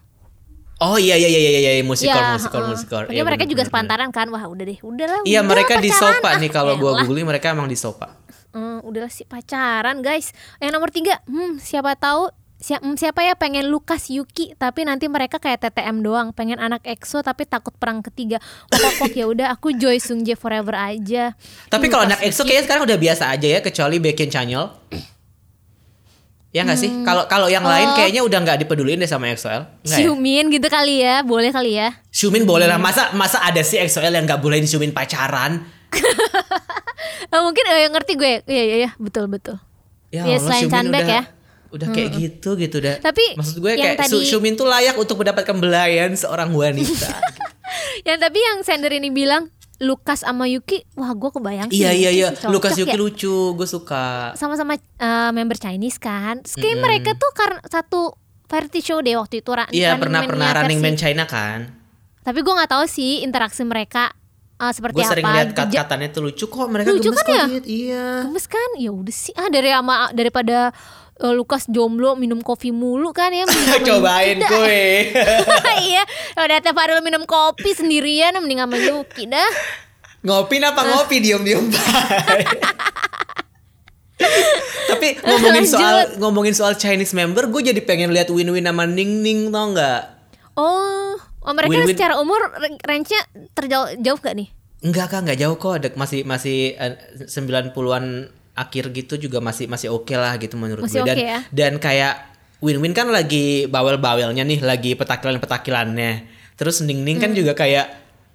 oh 0.80 0.96
iya 0.96 1.14
iya 1.14 1.26
iya 1.26 1.40
iya 1.40 1.70
iya 1.72 1.82
musikor 1.82 2.14
Ya, 2.16 2.32
musikor 2.32 2.60
heeh. 2.60 2.70
musikor. 2.70 3.02
Pokoknya 3.04 3.14
Iya, 3.14 3.24
mereka 3.24 3.42
bener, 3.42 3.50
juga 3.50 3.56
bener, 3.58 3.70
bener. 3.70 3.88
sepantaran 3.88 4.08
kan? 4.10 4.26
Wah 4.28 4.44
udah 4.44 4.64
deh 4.64 4.78
udahlah 4.80 5.20
iya 5.22 5.40
udah 5.40 5.48
mereka 5.48 5.74
di. 5.76 5.90
Sopa 5.90 6.28
Ah, 6.28 6.36
nih 6.36 6.48
kalau 6.48 6.74
gua 6.80 7.00
googling 7.00 7.24
mereka 7.24 7.50
emang 7.50 7.66
di 7.66 7.74
Sopa. 7.74 8.14
Hmm, 8.50 8.80
udahlah 8.80 9.08
sih 9.08 9.24
pacaran 9.24 10.00
guys. 10.00 10.30
Yang 10.56 10.72
nomor 10.72 10.88
tiga 10.88 11.20
hmm, 11.24 11.58
siapa 11.58 11.94
tahu 11.94 12.30
siapa, 12.56 12.82
siapa 12.94 13.20
ya? 13.22 13.34
Pengen 13.34 13.66
Lukas 13.66 14.08
Yuki 14.08 14.54
tapi 14.54 14.82
nanti 14.82 15.06
mereka 15.06 15.36
kayak 15.36 15.60
TTM 15.60 16.00
doang. 16.00 16.30
Pengen 16.32 16.56
anak 16.56 16.82
EXO 16.82 17.20
tapi 17.20 17.44
takut 17.44 17.72
perang 17.72 18.00
ketiga. 18.00 18.38
Pokok 18.68 19.12
ya 19.12 19.26
udah 19.26 19.46
aku 19.50 19.70
Joy 19.72 19.98
Sung 19.98 20.22
Jae 20.22 20.34
forever 20.34 20.72
aja. 20.72 21.34
Tapi 21.66 21.84
Hmm, 21.84 21.92
kalau 21.92 22.04
anak 22.06 22.20
EXO 22.20 22.42
kayaknya 22.42 22.64
sekarang 22.64 22.82
udah 22.84 22.98
biasa 22.98 23.24
aja 23.28 23.48
ya 23.48 23.60
kecuali 23.60 23.98
Baekhyun 23.98 24.28
Chanyeol. 24.28 24.66
Ya 26.48 26.64
nggak 26.64 26.80
sih? 26.80 26.88
Kalau 27.04 27.28
kalau 27.28 27.46
yang 27.52 27.60
lain 27.60 27.92
Oh. 27.92 27.96
kayaknya 27.96 28.24
udah 28.24 28.38
nggak 28.40 28.58
dipeduliin 28.64 28.96
deh 28.96 29.10
sama 29.10 29.28
EXO-L. 29.28 29.84
Nggak 29.84 29.98
ya? 30.00 30.42
Gitu 30.48 30.66
kali 30.72 30.94
ya 31.04 31.20
boleh 31.20 31.52
kali 31.52 31.76
ya 31.76 32.00
Xiumin 32.08 32.48
boleh 32.48 32.64
lah. 32.64 32.80
Masa 32.80 33.12
masa 33.12 33.44
ada 33.44 33.60
sih 33.60 33.76
EXO-L 33.76 34.16
yang 34.16 34.24
nggak 34.24 34.40
boleh 34.40 34.56
disumin 34.56 34.88
pacaran? 34.88 35.60
Eh, 37.28 37.40
mungkin 37.44 37.64
eh, 37.68 37.84
yang 37.84 37.92
ngerti 37.92 38.12
gue 38.16 38.32
iya 38.48 38.62
iya 38.64 38.76
iya 38.86 38.90
betul 38.96 39.28
betul 39.28 39.60
Ya 40.08 40.24
Allah, 40.24 40.40
selain 40.40 40.72
Chanbaek 40.72 41.04
udah, 41.04 41.20
ya. 41.20 41.22
Udah 41.68 41.88
kayak 41.92 42.10
gitu 42.16 42.56
gitu 42.56 42.80
dah. 42.80 42.96
Tapi 42.96 43.36
maksud 43.36 43.60
gue 43.60 43.76
kayak 43.76 44.00
tadi- 44.00 44.24
Xiumin 44.24 44.56
tuh 44.56 44.64
layak 44.64 44.96
untuk 44.96 45.20
mendapatkan 45.20 45.52
belayan 45.52 46.16
seorang 46.16 46.48
wanita. 46.48 47.12
yang 48.08 48.16
tapi 48.16 48.40
yang 48.40 48.64
Sender 48.64 48.88
ini 48.88 49.12
bilang 49.12 49.52
Lukas 49.78 50.26
sama 50.26 50.50
Yuki 50.50 50.82
wah 50.98 51.14
gue 51.14 51.30
kebayang 51.30 51.70
sih 51.70 51.86
iya 51.86 51.94
iya 51.94 52.10
iya. 52.10 52.28
Lukas 52.50 52.74
Yuki 52.74 52.94
ya. 52.94 52.98
lucu, 52.98 53.54
gue 53.54 53.68
suka. 53.68 54.34
sama-sama 54.34 54.74
eh, 54.74 55.30
member 55.30 55.54
Chinese 55.54 56.02
kan. 56.02 56.42
Terus 56.42 56.58
kayak 56.58 56.78
mereka 56.82 57.10
tuh 57.14 57.30
karena 57.30 57.62
satu 57.62 58.18
variety 58.50 58.80
show 58.82 58.98
deh 58.98 59.14
waktu 59.14 59.38
itu 59.44 59.50
Iya 59.70 59.94
pernah 60.00 60.26
pernah 60.26 60.50
Running 60.50 60.80
Man 60.82 60.96
China 60.98 61.30
kan. 61.30 61.70
Tapi 62.26 62.38
gue 62.42 62.54
nggak 62.58 62.70
tahu 62.74 62.84
sih 62.90 63.22
interaksi 63.22 63.62
mereka 63.62 64.10
eh, 64.58 64.72
seperti 64.74 64.94
Gue 64.98 65.04
apa. 65.06 65.12
sering 65.14 65.26
lihat 65.26 65.50
kat-katannya 65.54 66.08
tuh 66.10 66.22
lucu 66.26 66.44
kok. 66.46 66.66
Mereka 66.66 66.88
Lucu 66.90 67.10
gemes 67.10 67.22
kan 67.22 67.34
ya? 67.34 67.44
Dit. 67.46 67.64
Iya. 67.66 68.06
Gemes 68.26 68.46
kan? 68.46 68.68
Ya 68.76 68.90
udah 68.90 69.14
sih. 69.14 69.34
Ah 69.38 69.48
dari 69.48 69.70
ama 69.70 70.10
daripada 70.10 70.74
eh, 71.18 71.32
Lukas 71.34 71.66
jomblo 71.70 72.18
minum 72.18 72.42
kopi 72.42 72.74
mulu 72.74 73.14
kan 73.14 73.30
ya. 73.30 73.46
Cobain 73.86 74.38
gue. 74.38 74.82
iya. 75.90 76.02
Udah 76.34 76.58
Teh 76.58 76.74
Farul 76.74 77.00
minum 77.00 77.22
kopi 77.24 77.72
sendirian 77.72 78.34
mending 78.38 78.58
sama 78.58 78.76
Yuki 78.76 79.30
dah. 79.30 79.50
Ngopi 80.18 80.58
apa 80.58 80.82
ngopi 80.82 81.16
diem-diem. 81.22 81.70
Tapi 84.88 85.14
ngomongin 85.22 85.62
Lanjut. 85.62 85.78
soal 85.78 85.96
ngomongin 86.18 86.54
soal 86.56 86.74
Chinese 86.74 87.14
member, 87.14 87.46
gue 87.46 87.70
jadi 87.70 87.78
pengen 87.86 88.10
lihat 88.10 88.26
Win-Win 88.34 88.66
sama 88.66 88.82
Ning 88.82 89.22
Ning 89.22 89.54
tau 89.54 89.70
nggak? 89.70 90.02
Oh, 90.58 91.14
oh 91.48 91.54
mereka 91.54 91.72
Win-win. 91.72 91.96
secara 91.96 92.14
umur 92.16 92.38
range-nya 92.82 93.20
terjauh 93.50 93.96
jauh 93.98 94.20
gak 94.20 94.36
nih? 94.36 94.48
Enggak 94.78 95.08
kak, 95.08 95.24
nggak 95.24 95.38
jauh 95.38 95.56
kok. 95.56 95.74
Dek, 95.80 95.94
masih 95.96 96.22
masih 96.22 96.76
eh, 96.76 96.94
90-an 97.24 98.04
akhir 98.52 98.90
gitu 98.90 99.14
juga 99.18 99.38
masih 99.38 99.66
masih 99.66 99.88
oke 99.88 100.10
lah 100.12 100.36
gitu 100.36 100.54
menurut 100.54 100.84
Masih 100.84 101.00
gue. 101.00 101.06
Dan 101.06 101.16
oke 101.16 101.24
ya? 101.24 101.40
dan 101.48 101.72
kayak 101.78 102.14
Win-Win 102.58 102.90
kan 102.90 103.06
lagi 103.08 103.66
bawel-bawelnya 103.66 104.42
nih, 104.42 104.60
lagi 104.60 104.94
petakilan-petakilannya. 104.94 106.12
Terus 106.54 106.82
Ning 106.82 107.02
Ning 107.02 107.16
Hmm. 107.16 107.24
kan 107.24 107.32
juga 107.32 107.54
kayak 107.54 107.86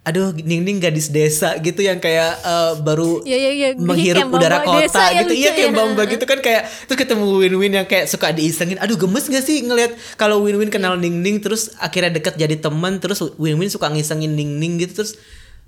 aduh 0.03 0.35
Ning 0.35 0.79
gadis 0.79 1.07
desa 1.07 1.55
gitu 1.57 1.79
yang 1.79 1.95
kayak 1.95 2.35
eh, 2.37 2.73
baru 2.79 3.23
Iya, 3.23 3.37
iya, 3.39 3.51
iya. 3.51 3.67
menghirup 3.73 4.27
udara 4.29 4.59
kota 4.59 4.83
desa 4.83 5.03
ya, 5.09 5.23
gitu. 5.23 5.31
Iya 5.33 5.51
kayak 5.53 5.71
ya. 5.71 5.75
bamba 5.75 6.01
gitu 6.05 6.23
kan 6.23 6.39
kayak 6.39 6.61
terus 6.85 6.97
ketemu 6.99 7.23
Win-Win 7.39 7.71
yang 7.73 7.87
kayak 7.87 8.05
suka 8.05 8.29
diisengin. 8.29 8.75
Aduh 8.77 8.99
gemes 8.99 9.23
gak 9.25 9.41
sih 9.41 9.63
ngelihat 9.63 9.95
kalau 10.15 10.43
Win-Win 10.43 10.67
kenal. 10.67 10.99
Ning 10.99 11.39
terus 11.39 11.71
akhirnya 11.77 12.11
deket 12.11 12.35
jadi 12.35 12.59
teman 12.59 12.99
terus 12.99 13.23
Win-Win 13.35 13.71
suka 13.71 13.87
ngisengin 13.87 14.35
Ning 14.35 14.75
gitu 14.77 15.01
terus 15.01 15.15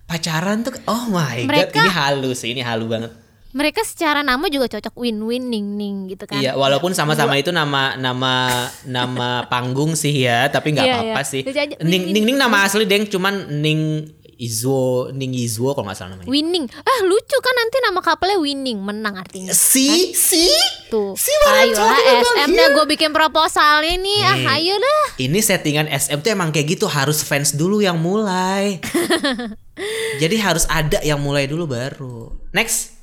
pacaran 0.03 0.61
tuh 0.61 0.75
oh 0.85 1.09
my 1.09 1.41
god 1.41 1.71
Mereka- 1.71 1.79
ini 1.79 1.89
halu 1.89 2.31
sih 2.35 2.51
ini 2.51 2.59
halu 2.59 2.85
banget. 2.85 3.15
Mereka 3.55 3.87
secara 3.87 4.19
nama 4.19 4.51
juga 4.51 4.67
cocok 4.67 4.99
win-win 4.99 5.47
ning-ning 5.47 6.11
gitu 6.11 6.27
kan. 6.27 6.43
Iya, 6.43 6.59
walaupun 6.59 6.91
sama-sama 6.91 7.39
itu 7.39 7.55
nama 7.55 7.95
nama 7.95 8.51
nama 8.83 9.47
panggung 9.47 9.95
sih 9.95 10.27
ya, 10.27 10.51
tapi 10.51 10.75
nggak 10.75 10.83
Iya, 10.83 10.95
apa-apa 10.99 11.21
iya. 11.23 11.31
sih. 11.31 11.41
Lucu 11.47 11.55
aja. 11.55 11.75
Ning 11.79 12.11
Ning 12.11 12.27
Ning 12.27 12.35
nama 12.35 12.67
asli 12.67 12.83
deng, 12.83 13.07
cuman 13.07 13.47
Ning 13.63 14.11
Izuo, 14.35 15.11
Ning 15.15 15.31
Izuo 15.31 15.71
kalau 15.71 15.87
nggak 15.87 15.97
salah 15.97 16.11
namanya. 16.15 16.27
Winning. 16.27 16.65
Ah, 16.71 16.99
lucu 17.07 17.37
kan 17.39 17.55
nanti 17.55 17.77
nama 17.79 17.99
kapalnya 18.03 18.37
winning, 18.39 18.79
menang 18.83 19.15
artinya. 19.15 19.55
Si, 19.55 20.11
si, 20.11 20.51
Tuh. 20.91 21.15
si 21.15 21.31
ayo 21.47 21.75
lah 21.79 21.99
SM 21.99 22.49
dah 22.51 22.67
gue 22.75 22.85
bikin 22.91 23.11
proposalnya 23.15 23.95
nih. 23.95 24.19
Ah, 24.23 24.59
ayo 24.59 24.75
dah. 24.75 25.03
Ini 25.19 25.39
settingan 25.39 25.87
SM 25.87 26.19
tuh 26.19 26.31
emang 26.35 26.51
kayak 26.51 26.75
gitu 26.75 26.85
harus 26.91 27.23
fans 27.23 27.55
dulu 27.55 27.79
yang 27.79 27.95
mulai. 27.95 28.83
Jadi 30.21 30.35
harus 30.39 30.67
ada 30.71 30.99
yang 31.03 31.19
mulai 31.19 31.47
dulu 31.47 31.67
baru. 31.67 32.31
Next. 32.55 32.95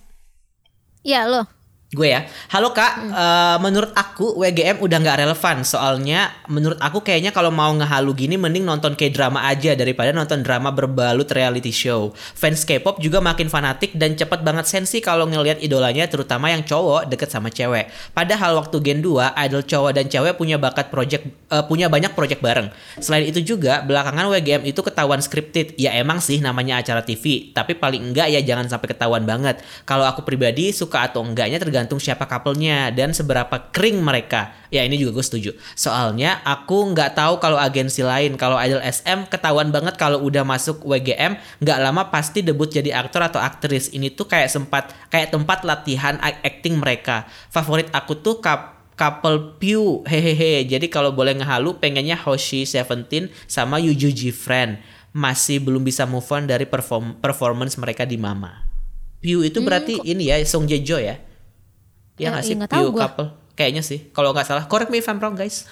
Ya 1.05 1.28
lo. 1.28 1.61
Gue 1.93 2.09
ya, 2.09 2.24
halo 2.49 2.72
kak. 2.72 3.05
Hmm. 3.05 3.12
eh, 3.12 3.57
menurut 3.61 3.93
aku 3.93 4.40
WGM 4.40 4.80
udah 4.80 4.97
nggak 4.97 5.28
relevan. 5.28 5.61
Soalnya 5.61 6.32
menurut 6.49 6.80
aku 6.80 7.05
kayaknya 7.05 7.36
kalau 7.36 7.53
mau 7.53 7.68
ngehalu 7.68 8.16
gini, 8.16 8.40
mending 8.40 8.64
nonton 8.64 8.97
kayak 8.97 9.12
drama 9.12 9.45
aja 9.45 9.76
daripada 9.76 10.09
nonton 10.09 10.40
drama 10.40 10.72
berbalut 10.72 11.28
reality 11.28 11.68
show. 11.68 12.16
Fans 12.16 12.64
K-pop 12.64 12.97
juga 12.97 13.20
makin 13.20 13.53
fanatik 13.53 13.93
dan 13.93 14.16
cepet 14.16 14.40
banget 14.40 14.72
sensi 14.72 15.05
kalau 15.05 15.28
ngelihat 15.28 15.61
idolanya, 15.61 16.09
terutama 16.09 16.49
yang 16.49 16.64
cowok 16.64 17.12
deket 17.12 17.28
sama 17.28 17.53
cewek. 17.53 17.93
Padahal 18.16 18.57
waktu 18.57 18.80
Gen 18.80 19.05
2, 19.05 19.36
idol 19.45 19.61
cowok 19.61 19.93
dan 19.93 20.09
cewek 20.09 20.40
punya 20.40 20.57
bakat 20.57 20.88
project, 20.88 21.28
eh, 21.28 21.64
punya 21.68 21.93
banyak 21.93 22.16
project 22.16 22.40
bareng. 22.40 22.72
Selain 23.05 23.28
itu 23.28 23.45
juga 23.45 23.84
belakangan 23.84 24.32
WGM 24.32 24.64
itu 24.64 24.80
ketahuan 24.80 25.20
scripted. 25.20 25.76
Ya 25.76 25.93
emang 26.01 26.24
sih 26.24 26.40
namanya 26.40 26.80
acara 26.80 27.05
TV, 27.05 27.53
tapi 27.53 27.76
paling 27.76 28.01
enggak 28.01 28.32
ya 28.32 28.40
jangan 28.40 28.72
sampai 28.72 28.97
ketahuan 28.97 29.28
banget. 29.28 29.61
Kalau 29.84 30.09
aku 30.09 30.24
pribadi 30.24 30.72
suka 30.72 31.12
atau 31.12 31.20
enggaknya 31.20 31.61
tergantung 31.61 31.82
tergantung 31.83 31.99
siapa 31.99 32.30
couple-nya 32.30 32.95
dan 32.95 33.11
seberapa 33.11 33.74
kering 33.74 33.99
mereka. 33.99 34.55
Ya 34.70 34.87
ini 34.87 34.95
juga 34.95 35.18
gue 35.18 35.26
setuju. 35.26 35.51
Soalnya 35.74 36.39
aku 36.47 36.95
nggak 36.95 37.18
tahu 37.18 37.43
kalau 37.43 37.59
agensi 37.59 38.07
lain. 38.07 38.39
Kalau 38.39 38.55
Idol 38.55 38.78
SM 38.78 39.26
ketahuan 39.26 39.74
banget 39.74 39.99
kalau 39.99 40.22
udah 40.22 40.47
masuk 40.47 40.87
WGM 40.87 41.35
nggak 41.59 41.78
lama 41.83 42.07
pasti 42.14 42.47
debut 42.47 42.70
jadi 42.70 42.95
aktor 42.95 43.26
atau 43.26 43.43
aktris. 43.43 43.91
Ini 43.91 44.14
tuh 44.14 44.30
kayak 44.30 44.47
sempat 44.47 44.95
kayak 45.11 45.35
tempat 45.35 45.66
latihan 45.66 46.22
acting 46.22 46.78
mereka. 46.78 47.26
Favorit 47.51 47.91
aku 47.91 48.14
tuh 48.22 48.39
kap 48.39 48.78
couple 48.95 49.59
Pew 49.59 50.07
hehehe 50.07 50.62
jadi 50.62 50.87
kalau 50.87 51.11
boleh 51.11 51.35
ngehalu 51.35 51.83
pengennya 51.83 52.14
Hoshi 52.14 52.62
Seventeen 52.62 53.35
sama 53.51 53.83
Yuju 53.83 54.14
Jifren 54.14 54.78
masih 55.11 55.59
belum 55.59 55.83
bisa 55.83 56.07
move 56.07 56.28
on 56.30 56.47
dari 56.47 56.68
perform 56.68 57.18
performance 57.18 57.74
mereka 57.80 58.05
di 58.05 58.20
Mama 58.20 58.68
Pew 59.24 59.41
itu 59.43 59.64
berarti 59.64 59.97
ini 60.05 60.28
ya 60.28 60.37
Song 60.45 60.68
Jejo 60.68 61.01
ya 61.01 61.32
Iya 62.14 62.28
nggak 62.30 62.42
iya, 62.42 62.48
sih 62.48 62.56
tahu 62.62 62.68
Pew 62.68 62.90
gua. 62.90 63.00
couple 63.02 63.26
kayaknya 63.52 63.80
sih 63.80 64.10
kalau 64.10 64.30
nggak 64.30 64.44
salah 64.44 64.64
correct 64.64 64.88
me 64.88 64.96
if 64.96 65.06
I'm 65.06 65.16
wrong 65.16 65.34
guys 65.34 65.64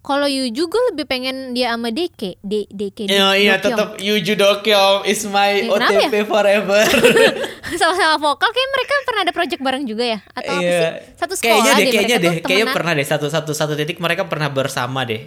Kalau 0.00 0.26
Yuju 0.26 0.66
gue 0.66 0.82
lebih 0.90 1.06
pengen 1.06 1.52
dia 1.52 1.70
sama 1.70 1.88
Deke, 1.88 2.34
D 2.40 2.66
Deke. 2.66 3.06
iya 3.06 3.38
iya 3.38 3.54
Dokyong. 3.54 3.62
tetap 3.62 3.88
Yuju 3.96 4.34
Dokyong 4.34 5.06
is 5.06 5.22
my 5.24 5.62
Ya, 5.62 5.70
OTP 5.70 6.26
forever 6.26 6.82
Sama-sama 7.78 8.18
vokal 8.18 8.50
kayak 8.50 8.70
mereka 8.72 8.92
pernah 9.02 9.22
ada 9.22 9.30
project 9.30 9.60
bareng 9.60 9.86
juga 9.86 10.04
ya? 10.04 10.18
Atau 10.28 10.50
apa 10.50 10.58
Iya. 10.60 10.74
sih? 10.74 10.90
Satu 11.16 11.34
sekolah 11.34 11.54
kayaknya 11.54 11.72
deh 11.72 11.78
deh 11.78 11.92
kayaknya 11.92 12.16
deh 12.18 12.34
kayaknya 12.40 12.66
pernah 12.68 12.92
deh 12.92 13.06
satu 13.06 13.26
satu 13.28 13.52
satu 13.52 13.72
titik 13.72 13.96
mereka 13.96 14.26
pernah 14.26 14.50
bersama 14.50 15.06
deh 15.06 15.22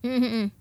Mhm. 0.00 0.52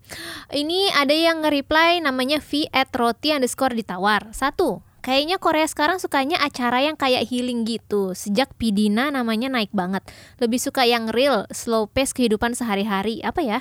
Ini 0.55 0.79
ada 0.95 1.11
yang 1.11 1.43
nge-reply 1.43 1.99
namanya 1.99 2.39
V 2.39 2.65
at 2.69 2.89
roti 2.89 3.29
underscore 3.29 3.75
ditawar. 3.75 4.31
Satu, 4.31 4.79
kayaknya 5.03 5.35
Korea 5.37 5.67
sekarang 5.67 5.99
sukanya 5.99 6.39
acara 6.39 6.79
yang 6.79 6.95
kayak 6.95 7.27
healing 7.27 7.67
gitu. 7.67 8.15
Sejak 8.15 8.55
Pidina 8.55 9.11
namanya 9.11 9.51
naik 9.51 9.69
banget. 9.75 10.01
Lebih 10.39 10.57
suka 10.57 10.87
yang 10.87 11.11
real, 11.11 11.43
slow 11.51 11.91
pace 11.91 12.15
kehidupan 12.15 12.55
sehari-hari. 12.55 13.19
Apa 13.19 13.43
ya? 13.43 13.59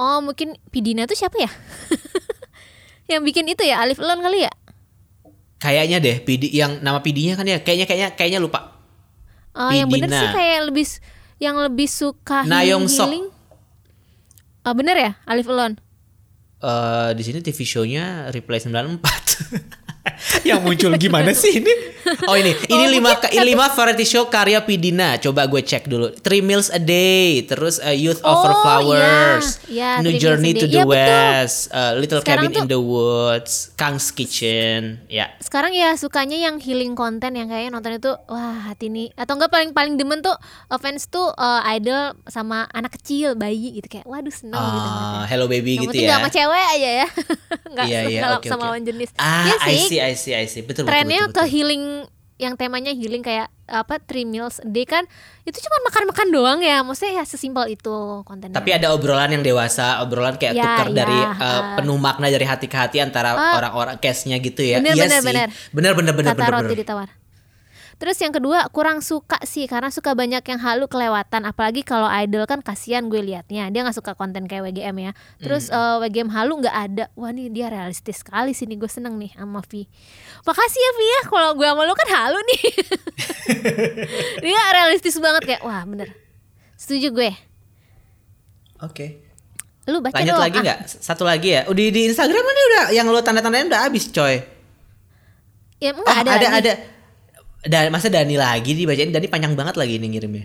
Oh 0.00 0.24
mungkin 0.24 0.56
Pidina 0.72 1.04
tuh 1.04 1.14
siapa 1.14 1.36
ya? 1.36 1.52
yang 3.12 3.20
bikin 3.22 3.44
itu 3.52 3.60
ya 3.60 3.84
Alif 3.84 4.00
Elon 4.00 4.24
kali 4.24 4.48
ya? 4.48 4.52
Kayaknya 5.60 6.00
deh, 6.00 6.16
PD 6.24 6.48
yang 6.56 6.80
nama 6.80 7.04
PD-nya 7.04 7.36
kan 7.36 7.44
ya, 7.44 7.60
kayaknya 7.60 7.84
kayaknya 7.84 8.08
kayaknya 8.16 8.40
lupa. 8.40 8.80
Oh 9.52 9.68
yang 9.68 9.92
bener 9.92 10.08
sih 10.08 10.28
kayak 10.32 10.72
lebih 10.72 10.86
yang 11.36 11.56
lebih 11.60 11.84
suka 11.84 12.48
Na 12.48 12.64
healing 12.64 12.88
healing. 12.88 13.28
Oh 14.64 14.72
bener 14.72 14.96
ya 14.96 15.12
Alif 15.28 15.44
Elon? 15.44 15.76
Eh 16.64 17.10
di 17.12 17.22
sini 17.24 17.44
TV 17.44 17.60
show-nya 17.60 18.32
Replay 18.32 18.56
94. 18.64 19.04
yang 20.48 20.60
muncul 20.60 20.92
gimana 20.94 21.32
sih 21.32 21.58
ini? 21.58 21.72
Oh 22.24 22.32
ini, 22.32 22.56
ini 22.66 22.84
lima 22.90 23.12
ini 23.26 23.44
lima 23.46 23.68
variety 23.68 24.04
show 24.04 24.26
karya 24.26 24.60
Pidina. 24.60 25.16
Coba 25.16 25.44
gue 25.44 25.60
cek 25.60 25.84
dulu. 25.84 26.10
Three 26.14 26.40
meals 26.40 26.68
a 26.68 26.78
day, 26.78 27.42
terus 27.42 27.76
uh, 27.78 27.90
Youth 27.90 28.20
Over 28.20 28.50
Oh, 28.50 28.56
Flowers, 28.58 29.60
iya. 29.66 30.00
Iya, 30.00 30.02
New 30.02 30.08
Three 30.08 30.10
Meals 30.10 30.16
a 30.16 30.22
Journey 30.22 30.52
to 30.52 30.58
Day. 30.58 30.64
the 30.66 30.70
Iya, 30.72 30.82
betul. 30.82 30.90
West, 30.90 31.58
uh, 31.70 31.92
Little 31.94 32.20
Sekarang 32.20 32.44
Cabin 32.46 32.50
in 32.50 32.58
tuh- 32.58 32.70
the 32.70 32.80
Woods, 32.80 33.52
Kang's 33.74 34.08
Kitchen, 34.10 34.80
ya. 35.06 35.28
sekarang 35.40 35.72
ya 35.72 35.92
sukanya 35.94 36.36
yang 36.38 36.56
healing 36.56 36.94
content 36.94 37.32
yang 37.32 37.46
kayaknya 37.46 37.70
nonton 37.70 37.92
itu 37.92 38.12
wah 38.24 38.54
hati 38.64 38.86
nih 38.86 39.10
atau 39.12 39.34
enggak 39.34 39.50
paling 39.50 39.70
paling 39.70 39.94
demen 39.94 40.20
tuh 40.20 40.30
uh, 40.66 40.78
fans 40.78 41.06
tuh 41.06 41.26
uh, 41.28 41.60
idol 41.68 42.14
sama 42.24 42.70
anak 42.70 42.94
kecil 42.94 43.34
bayi 43.34 43.74
gitu 43.74 43.88
kayak 43.88 44.06
waduh 44.06 44.30
seneng 44.30 44.56
gitu 44.56 44.88
Ah. 44.90 45.26
Hello 45.26 45.46
Baby 45.46 45.74
yang 45.74 45.84
gitu 45.84 45.90
penting 45.92 46.06
ya. 46.06 46.10
gak 46.12 46.20
sama 46.20 46.30
cewek 46.30 46.64
aja 46.70 46.90
ya 46.94 47.06
nggak 47.72 47.84
Iya 47.84 48.00
iya 48.06 48.20
nggak 48.20 48.32
oke 48.36 48.46
sama 48.46 48.62
lawan 48.64 48.82
jenis 48.84 49.10
Ah, 49.16 49.44
ya 49.44 49.54
I 49.60 49.74
sih 49.76 49.80
see 49.88 50.00
I 50.00 50.09
see 50.14 50.32
I 50.32 50.46
see. 50.46 50.62
Betul 50.62 50.84
betul, 50.84 50.92
trennya 50.92 51.26
betul, 51.26 51.34
ke 51.36 51.42
betul. 51.42 51.50
healing 51.50 51.84
yang 52.40 52.56
temanya 52.56 52.96
healing 52.96 53.20
kayak 53.20 53.52
apa 53.68 54.00
three 54.00 54.24
meals 54.24 54.58
a 54.58 54.66
day 54.66 54.88
kan 54.88 55.04
itu 55.44 55.60
cuma 55.60 55.76
makan-makan 55.84 56.28
doang 56.32 56.58
ya 56.64 56.80
maksudnya 56.80 57.20
ya 57.20 57.24
sesimpel 57.28 57.68
itu 57.68 57.92
kontennya 58.24 58.56
Tapi 58.56 58.72
ada 58.72 58.96
obrolan 58.96 59.28
yang 59.28 59.44
dewasa, 59.44 60.00
obrolan 60.00 60.40
kayak 60.40 60.56
Ya, 60.56 60.64
tukar 60.64 60.88
ya, 60.88 60.96
dari 61.04 61.18
uh, 61.20 61.36
uh. 61.36 61.62
penuh 61.76 62.00
makna 62.00 62.32
dari 62.32 62.48
hati 62.48 62.64
ke 62.64 62.80
hati 62.80 62.96
antara 62.96 63.36
Ah. 63.36 63.60
orang-orang 63.60 64.00
case-nya 64.00 64.40
gitu 64.40 64.64
ya. 64.64 64.80
Bener, 64.80 64.96
iya 64.96 65.04
bener, 65.04 65.20
sih. 65.20 65.28
bener. 65.28 65.46
Bener 65.70 65.92
bener 65.92 66.12
bener 66.16 66.32
kata 66.32 66.40
bener. 66.40 66.52
roti 66.56 66.64
bener. 66.64 66.80
ditawar. 66.80 67.08
Terus 68.00 68.16
yang 68.16 68.32
kedua 68.32 68.64
kurang 68.68 69.04
suka 69.04 69.36
sih 69.44 69.68
karena 69.68 69.92
suka 69.92 70.16
banyak 70.16 70.40
yang 70.40 70.56
halu 70.58 70.88
kelewatan 70.88 71.44
apalagi 71.44 71.84
kalau 71.84 72.08
idol 72.08 72.48
kan 72.48 72.58
kasihan 72.58 73.04
gue 73.06 73.20
liatnya 73.20 73.68
dia 73.68 73.84
nggak 73.84 73.92
suka 73.92 74.16
konten 74.16 74.48
kayak 74.48 74.64
WGM 74.66 74.96
ya. 74.98 75.12
Terus 75.36 75.68
Hmm. 75.68 76.00
eh, 76.00 76.08
WGM 76.08 76.32
halu 76.32 76.58
nggak 76.58 76.72
ada. 76.74 77.04
Wah 77.12 77.28
nih 77.28 77.46
dia 77.46 77.68
realistis 77.68 78.18
sekali 78.18 78.50
sih 78.50 78.64
nih 78.64 78.74
gue 78.74 78.88
seneng 78.88 79.14
nih 79.14 79.36
sama 79.36 79.60
Vi. 79.62 79.84
Makasih 80.42 80.80
ya 80.80 80.90
Vi 80.94 81.06
ya 81.06 81.20
kalau 81.28 81.50
gue 81.52 81.68
sama 81.68 81.82
lu 81.84 81.92
kan 81.92 82.08
halu 82.10 82.40
nih. 82.42 82.62
dia 84.44 84.60
realistis 84.72 85.16
banget 85.16 85.42
kayak 85.46 85.62
wah 85.62 85.84
bener. 85.84 86.08
Setuju 86.74 87.12
gue. 87.12 87.30
Oke. 88.80 89.06
Lu 89.84 90.00
baca 90.00 90.16
Lanjut 90.16 90.34
dong. 90.34 90.40
lagi 90.40 90.56
ah. 90.56 90.62
nggak? 90.62 90.78
Satu 90.88 91.24
lagi 91.24 91.52
ya. 91.52 91.68
Udah 91.68 91.84
di 91.84 92.02
Instagram 92.06 92.40
ini 92.42 92.62
udah 92.64 92.84
yang 92.92 93.06
lo 93.06 93.20
tanda-tandain 93.20 93.68
udah 93.68 93.84
habis, 93.84 94.08
coy. 94.08 94.40
Ya 95.76 95.92
Oh, 95.92 96.00
enggak 96.00 96.16
ada. 96.16 96.30
ada 96.30 96.48
lagi. 96.48 96.58
ada. 96.62 96.72
Dan 97.60 97.92
masa 97.92 98.08
Dani 98.08 98.40
lagi 98.40 98.72
dibacain? 98.72 99.12
Dani 99.12 99.28
panjang 99.28 99.52
banget 99.52 99.76
lagi 99.76 100.00
ini 100.00 100.16
ngirimnya. 100.16 100.44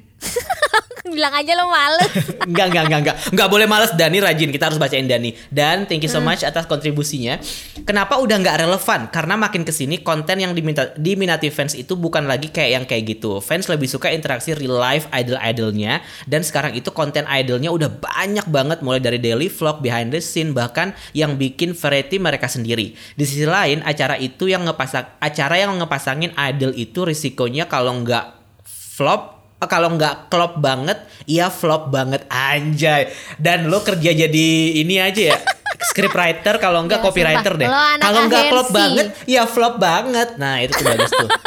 Bilang 1.16 1.32
aja 1.32 1.56
lo 1.56 1.72
males. 1.72 2.12
enggak, 2.52 2.68
enggak, 2.70 2.84
enggak, 2.86 3.00
enggak. 3.02 3.16
Enggak 3.32 3.48
boleh 3.48 3.66
males 3.66 3.92
Dani 3.96 4.20
rajin. 4.20 4.52
Kita 4.52 4.68
harus 4.68 4.76
bacain 4.76 5.08
Dani. 5.08 5.32
Dan 5.48 5.88
thank 5.88 6.04
you 6.04 6.12
Hmm. 6.12 6.20
so 6.20 6.28
much 6.28 6.44
atas 6.44 6.68
kontribusinya. 6.68 7.40
Kenapa 7.82 8.20
udah 8.20 8.36
nggak 8.36 8.68
relevan? 8.68 9.08
Karena 9.08 9.40
makin 9.40 9.64
ke 9.64 9.72
sini 9.72 10.04
konten 10.04 10.44
yang 10.44 10.52
diminta 10.52 10.92
diminati 10.94 11.48
fans 11.48 11.72
itu 11.74 11.96
bukan 11.96 12.28
lagi 12.28 12.52
kayak 12.52 12.72
yang 12.72 12.86
kayak 12.86 13.16
gitu. 13.16 13.40
Fans 13.40 13.66
lebih 13.66 13.88
suka 13.88 14.12
interaksi 14.12 14.52
real 14.52 14.76
life 14.76 15.08
idol-idolnya. 15.10 16.04
Dan 16.28 16.44
sekarang 16.44 16.76
itu 16.76 16.92
konten 16.92 17.24
idolnya 17.26 17.72
udah 17.72 17.88
banyak 17.88 18.46
banget. 18.48 18.84
Mulai 18.84 19.00
dari 19.00 19.18
daily 19.18 19.48
vlog, 19.48 19.80
behind 19.80 20.12
the 20.12 20.20
scene, 20.20 20.52
bahkan 20.52 20.92
yang 21.16 21.40
bikin 21.40 21.72
variety 21.72 22.20
mereka 22.20 22.46
sendiri. 22.46 22.92
Di 23.14 23.24
sisi 23.24 23.48
lain, 23.48 23.80
acara 23.82 24.20
itu 24.20 24.50
yang 24.50 24.66
ngepasang 24.66 25.16
acara 25.22 25.56
yang 25.56 25.78
ngepasangin 25.78 26.34
idol 26.36 26.74
itu 26.74 27.06
risikonya 27.06 27.70
kalau 27.70 27.94
nggak 28.02 28.26
flop 28.66 29.35
kalau 29.58 29.96
nggak 29.96 30.28
klop 30.28 30.60
banget, 30.60 31.00
iya 31.26 31.48
flop 31.48 31.90
banget 31.90 32.28
anjay. 32.28 33.10
Dan 33.36 33.68
lo 33.68 33.82
kerja 33.82 34.12
jadi 34.12 34.48
ini 34.76 35.00
aja 35.00 35.34
ya. 35.34 35.38
Scriptwriter 35.90 36.58
kalau 36.58 36.84
nggak 36.84 37.00
Ya, 37.00 37.04
copywriter 37.04 37.54
sumpah. 37.54 37.62
deh. 37.62 37.70
Kalau 38.00 38.20
nggak 38.26 38.44
klop 38.48 38.70
banget, 38.70 39.08
ya 39.26 39.44
flop 39.46 39.76
banget. 39.78 40.36
Nah, 40.36 40.60
itu 40.60 40.74
tuh 40.74 40.86
bagus 40.86 41.10
tuh. 41.10 41.30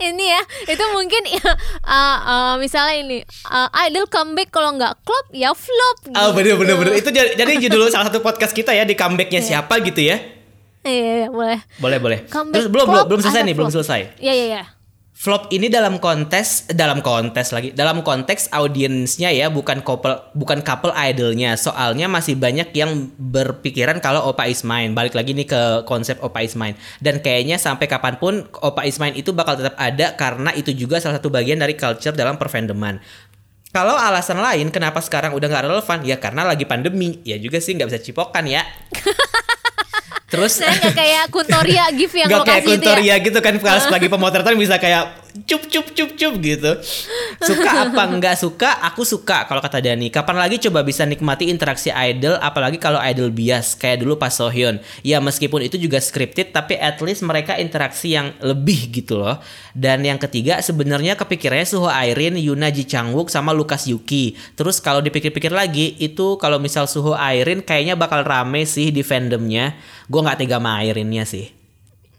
ini 0.00 0.24
ya 0.26 0.42
itu 0.64 0.84
mungkin 0.90 1.22
ya 1.28 1.42
uh, 1.86 2.18
uh, 2.20 2.52
misalnya 2.56 2.94
ini 2.98 3.18
uh, 3.46 3.70
idol 3.86 4.06
comeback 4.06 4.50
kalau 4.50 4.74
nggak 4.74 4.98
klop 5.02 5.26
ya 5.30 5.54
flop 5.54 5.96
gitu. 6.04 6.14
Oh, 6.14 6.30
bener 6.32 6.54
bener 6.56 6.74
bener. 6.76 6.92
Itu 6.94 7.10
jadi, 7.10 7.34
jadi 7.34 7.52
judul 7.60 7.86
salah 7.88 8.10
satu 8.10 8.18
podcast 8.18 8.50
kita 8.50 8.70
ya 8.70 8.82
di 8.82 8.94
comebacknya 8.94 9.38
siapa 9.40 9.78
gitu 9.80 10.02
ya. 10.02 10.18
iya 10.82 11.22
iya, 11.24 11.28
boleh 11.28 11.62
Boleh 11.78 11.98
boleh. 11.98 12.18
Comeback 12.26 12.54
Terus 12.56 12.66
belum 12.68 12.86
belum 12.88 13.04
belum 13.06 13.20
selesai 13.22 13.42
nih, 13.44 13.54
belum 13.54 13.70
flop. 13.70 13.76
selesai. 13.80 14.00
iya 14.18 14.32
iya 14.32 14.46
iya 14.52 14.64
Flop 15.22 15.54
ini 15.54 15.70
dalam 15.70 16.02
kontes 16.02 16.66
dalam 16.66 16.98
kontes 16.98 17.54
lagi 17.54 17.70
dalam 17.70 18.02
konteks 18.02 18.50
audiensnya 18.50 19.30
ya 19.30 19.54
bukan 19.54 19.78
couple 19.86 20.18
bukan 20.34 20.66
couple 20.66 20.90
idolnya. 20.90 21.54
Soalnya 21.54 22.10
masih 22.10 22.34
banyak 22.34 22.74
yang 22.74 23.06
berpikiran 23.14 24.02
kalau 24.02 24.34
Opa 24.34 24.50
is 24.50 24.66
mine 24.66 24.98
balik 24.98 25.14
lagi 25.14 25.30
nih 25.30 25.46
ke 25.46 25.62
konsep 25.86 26.18
Opa 26.26 26.42
is 26.42 26.58
mine 26.58 26.74
dan 26.98 27.22
kayaknya 27.22 27.54
sampai 27.54 27.86
kapan 27.86 28.18
pun 28.18 28.50
Opa 28.66 28.82
is 28.82 28.98
mine 28.98 29.14
itu 29.14 29.30
bakal 29.30 29.54
tetap 29.54 29.78
ada 29.78 30.18
karena 30.18 30.50
itu 30.58 30.74
juga 30.74 30.98
salah 30.98 31.22
satu 31.22 31.30
bagian 31.30 31.62
dari 31.62 31.78
culture 31.78 32.18
dalam 32.18 32.34
perfandoman 32.34 32.98
kalau 33.70 33.94
alasan 33.94 34.42
lain 34.42 34.74
kenapa 34.74 34.98
sekarang 34.98 35.38
udah 35.38 35.46
nggak 35.46 35.64
relevan? 35.70 35.98
Ya 36.02 36.18
karena 36.18 36.44
lagi 36.44 36.66
pandemi. 36.66 37.22
Ya 37.22 37.38
juga 37.38 37.62
sih 37.62 37.72
nggak 37.78 37.94
bisa 37.94 38.02
cipokan 38.02 38.44
ya 38.44 38.66
terus 40.32 40.56
saya 40.56 40.72
nggak 40.80 40.96
kayak 40.96 41.24
Kuntoria 41.28 41.84
gift 41.92 42.16
yang 42.16 42.28
Gak 42.32 42.40
lokasi 42.40 42.48
kayak 42.48 42.64
itu 42.64 42.72
ya. 42.72 42.76
Kuntoria 42.80 43.14
gitu 43.20 43.38
kan 43.44 43.54
kalau 43.60 43.84
lagi 44.00 44.08
pemotretan 44.08 44.56
bisa 44.56 44.80
kayak 44.80 45.21
cup 45.48 45.62
cup 45.68 45.86
cup 45.96 46.10
cup 46.16 46.34
gitu. 46.38 46.72
Suka 47.40 47.88
apa 47.88 48.02
nggak 48.12 48.36
suka? 48.36 48.84
Aku 48.92 49.02
suka 49.02 49.48
kalau 49.48 49.64
kata 49.64 49.80
Dani. 49.80 50.12
Kapan 50.12 50.36
lagi 50.36 50.60
coba 50.68 50.84
bisa 50.84 51.08
nikmati 51.08 51.48
interaksi 51.48 51.88
idol 51.88 52.36
apalagi 52.38 52.76
kalau 52.76 53.00
idol 53.00 53.32
bias 53.32 53.74
kayak 53.74 54.04
dulu 54.04 54.20
pas 54.20 54.32
Sohyun. 54.32 54.78
Ya 55.00 55.18
meskipun 55.18 55.64
itu 55.64 55.80
juga 55.80 55.98
scripted 55.98 56.52
tapi 56.52 56.76
at 56.76 57.00
least 57.00 57.24
mereka 57.24 57.56
interaksi 57.56 58.12
yang 58.12 58.36
lebih 58.44 58.92
gitu 58.92 59.20
loh. 59.20 59.40
Dan 59.72 60.04
yang 60.04 60.20
ketiga 60.20 60.60
sebenarnya 60.60 61.16
kepikirannya 61.16 61.64
Suho 61.64 61.88
Airin, 61.88 62.36
Yuna 62.36 62.68
Ji 62.68 62.84
Changwook 62.84 63.32
sama 63.32 63.56
Lukas 63.56 63.88
Yuki. 63.88 64.36
Terus 64.54 64.78
kalau 64.84 65.00
dipikir-pikir 65.00 65.50
lagi 65.50 65.96
itu 65.96 66.36
kalau 66.36 66.60
misal 66.60 66.84
Suho 66.84 67.16
Airin 67.16 67.64
kayaknya 67.64 67.96
bakal 67.96 68.22
rame 68.22 68.68
sih 68.68 68.92
di 68.92 69.00
fandomnya. 69.00 69.74
Gue 70.12 70.20
nggak 70.20 70.44
tega 70.44 70.60
sama 70.60 70.84
Airinnya 70.84 71.24
sih. 71.24 71.48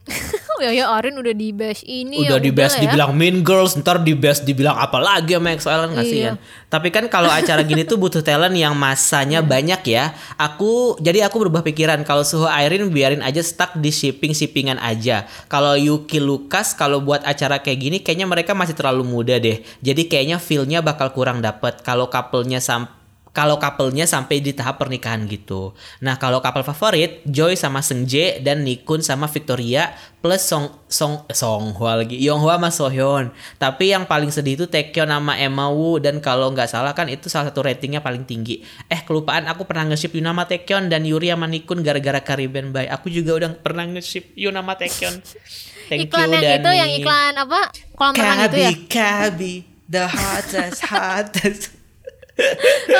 ya 0.64 0.72
ya 0.72 0.86
Arin 0.96 1.20
udah 1.20 1.36
di 1.36 1.52
bash 1.52 1.84
ini 1.84 2.24
udah 2.24 2.40
ya 2.40 2.44
di 2.44 2.52
best 2.56 2.76
lah 2.76 2.80
ya. 2.80 2.84
dibilang 2.88 3.12
Mean 3.12 3.44
Girls 3.44 3.76
ntar 3.76 4.00
di 4.00 4.16
best 4.16 4.48
dibilang 4.48 4.80
apa 4.80 4.98
lagi 4.98 5.36
sama 5.36 5.52
EXO 5.52 5.70
kan 5.70 5.92
kasihan 5.92 6.36
tapi 6.74 6.90
kan 6.90 7.06
kalau 7.06 7.30
acara 7.30 7.62
gini 7.62 7.86
tuh 7.86 8.02
butuh 8.02 8.26
talent 8.26 8.58
yang 8.58 8.74
masanya 8.74 9.46
banyak 9.46 9.78
ya. 9.86 10.18
Aku 10.42 10.98
jadi 10.98 11.22
aku 11.30 11.46
berubah 11.46 11.62
pikiran. 11.62 12.02
Kalau 12.02 12.26
Suho 12.26 12.50
Airin 12.50 12.90
biarin 12.90 13.22
aja 13.22 13.46
stuck 13.46 13.78
di 13.78 13.94
shipping 13.94 14.34
shippingan 14.34 14.82
aja. 14.82 15.30
Kalau 15.54 15.78
Yuki 15.78 16.18
Lucas 16.18 16.74
kalau 16.74 16.98
buat 17.06 17.22
acara 17.30 17.62
kayak 17.62 17.78
gini 17.78 17.98
kayaknya 18.02 18.26
mereka 18.26 18.58
masih 18.58 18.74
terlalu 18.74 19.06
muda 19.06 19.38
deh. 19.38 19.62
Jadi 19.86 20.10
kayaknya 20.10 20.42
feelnya 20.42 20.82
bakal 20.82 21.14
kurang 21.14 21.46
dapet. 21.46 21.86
Kalau 21.86 22.10
couple-nya 22.10 22.58
sampai 22.58 23.03
kalau 23.34 23.58
couple-nya 23.58 24.06
sampai 24.06 24.46
di 24.46 24.54
tahap 24.54 24.78
pernikahan 24.78 25.26
gitu. 25.26 25.74
Nah, 26.06 26.22
kalau 26.22 26.38
couple 26.38 26.62
favorit, 26.62 27.26
Joy 27.26 27.58
sama 27.58 27.82
Seungjae 27.82 28.38
dan 28.46 28.62
Nikun 28.62 29.02
sama 29.02 29.26
Victoria 29.26 29.90
plus 30.22 30.46
Song 30.46 30.70
Song 30.86 31.26
eh, 31.26 31.34
Songhwa 31.34 31.98
lagi. 31.98 32.22
Yonghwa 32.22 32.62
sama 32.62 32.70
Sohyun. 32.70 33.34
Tapi 33.58 33.90
yang 33.90 34.06
paling 34.06 34.30
sedih 34.30 34.62
itu 34.62 34.66
Taekyon 34.70 35.10
sama 35.10 35.34
Emma 35.42 35.74
Woo 35.74 35.98
dan 35.98 36.22
kalau 36.22 36.54
nggak 36.54 36.70
salah 36.70 36.94
kan 36.94 37.10
itu 37.10 37.26
salah 37.26 37.50
satu 37.50 37.66
ratingnya 37.66 38.06
paling 38.06 38.22
tinggi. 38.22 38.62
Eh, 38.86 39.02
kelupaan 39.02 39.50
aku 39.50 39.66
pernah 39.66 39.90
nge-ship 39.90 40.14
Yuna 40.14 40.30
sama 40.38 40.46
Taekyon 40.46 40.94
dan 40.94 41.02
Yuri 41.02 41.34
sama 41.34 41.50
Nikun 41.50 41.82
gara-gara 41.82 42.22
Caribbean 42.22 42.70
Bay. 42.70 42.86
Aku 42.86 43.10
juga 43.10 43.34
udah 43.34 43.50
pernah 43.58 43.90
nge-ship 43.90 44.30
Yuna 44.38 44.62
sama 44.62 44.78
Taekyon. 44.78 45.16
Thank 45.90 46.08
iklan 46.08 46.30
you, 46.30 46.38
yang 46.38 46.44
itu 46.46 46.70
Dani. 46.70 46.80
yang 46.80 46.92
iklan 47.02 47.34
apa 47.36 47.60
kolam 47.98 48.14
renang 48.16 48.40
itu 48.48 48.58
ya 48.62 48.72
Kabi, 48.88 49.54
the 49.90 50.06
hottest, 50.08 50.80
hottest. 50.94 51.83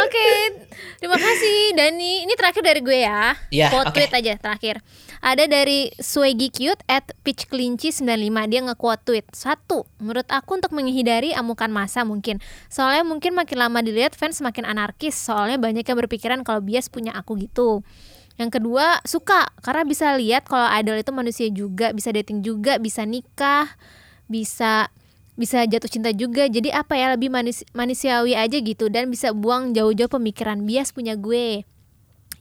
Oke, 0.04 0.30
terima 1.02 1.18
kasih 1.18 1.74
Dani. 1.74 2.28
Ini 2.30 2.34
terakhir 2.38 2.62
dari 2.62 2.82
gue 2.86 3.00
ya. 3.02 3.34
Ya, 3.50 3.74
quote 3.74 3.90
oke. 3.90 3.96
tweet 3.98 4.14
aja 4.14 4.34
terakhir. 4.38 4.76
Ada 5.24 5.48
dari 5.48 5.88
Swaggy 6.04 6.52
Cute 6.52 6.84
at 6.92 7.16
Peach 7.24 7.48
Kelinci 7.48 7.96
95 7.96 8.52
Dia 8.52 8.60
nge-quote 8.68 9.04
tweet 9.08 9.24
Satu, 9.32 9.88
menurut 10.04 10.28
aku 10.28 10.60
untuk 10.60 10.76
menghindari 10.76 11.32
amukan 11.32 11.72
masa 11.72 12.04
mungkin 12.04 12.44
Soalnya 12.68 13.08
mungkin 13.08 13.32
makin 13.32 13.56
lama 13.56 13.80
dilihat 13.80 14.20
fans 14.20 14.44
makin 14.44 14.68
anarkis 14.68 15.16
Soalnya 15.16 15.56
banyak 15.56 15.88
yang 15.88 15.96
berpikiran 15.96 16.44
kalau 16.44 16.60
bias 16.60 16.92
punya 16.92 17.16
aku 17.16 17.40
gitu 17.40 17.88
Yang 18.36 18.60
kedua, 18.60 19.00
suka 19.08 19.48
Karena 19.64 19.88
bisa 19.88 20.12
lihat 20.20 20.44
kalau 20.44 20.68
idol 20.76 21.00
itu 21.00 21.16
manusia 21.16 21.48
juga 21.48 21.96
Bisa 21.96 22.12
dating 22.12 22.44
juga, 22.44 22.76
bisa 22.84 23.08
nikah 23.08 23.72
Bisa 24.28 24.92
bisa 25.34 25.66
jatuh 25.66 25.90
cinta 25.90 26.12
juga. 26.14 26.46
Jadi 26.46 26.70
apa 26.70 26.98
ya 26.98 27.14
lebih 27.14 27.34
manis 27.34 27.66
manusiawi 27.74 28.38
aja 28.38 28.58
gitu 28.60 28.90
dan 28.90 29.10
bisa 29.10 29.34
buang 29.34 29.74
jauh-jauh 29.74 30.10
pemikiran 30.10 30.66
bias 30.66 30.94
punya 30.94 31.18
gue. 31.18 31.66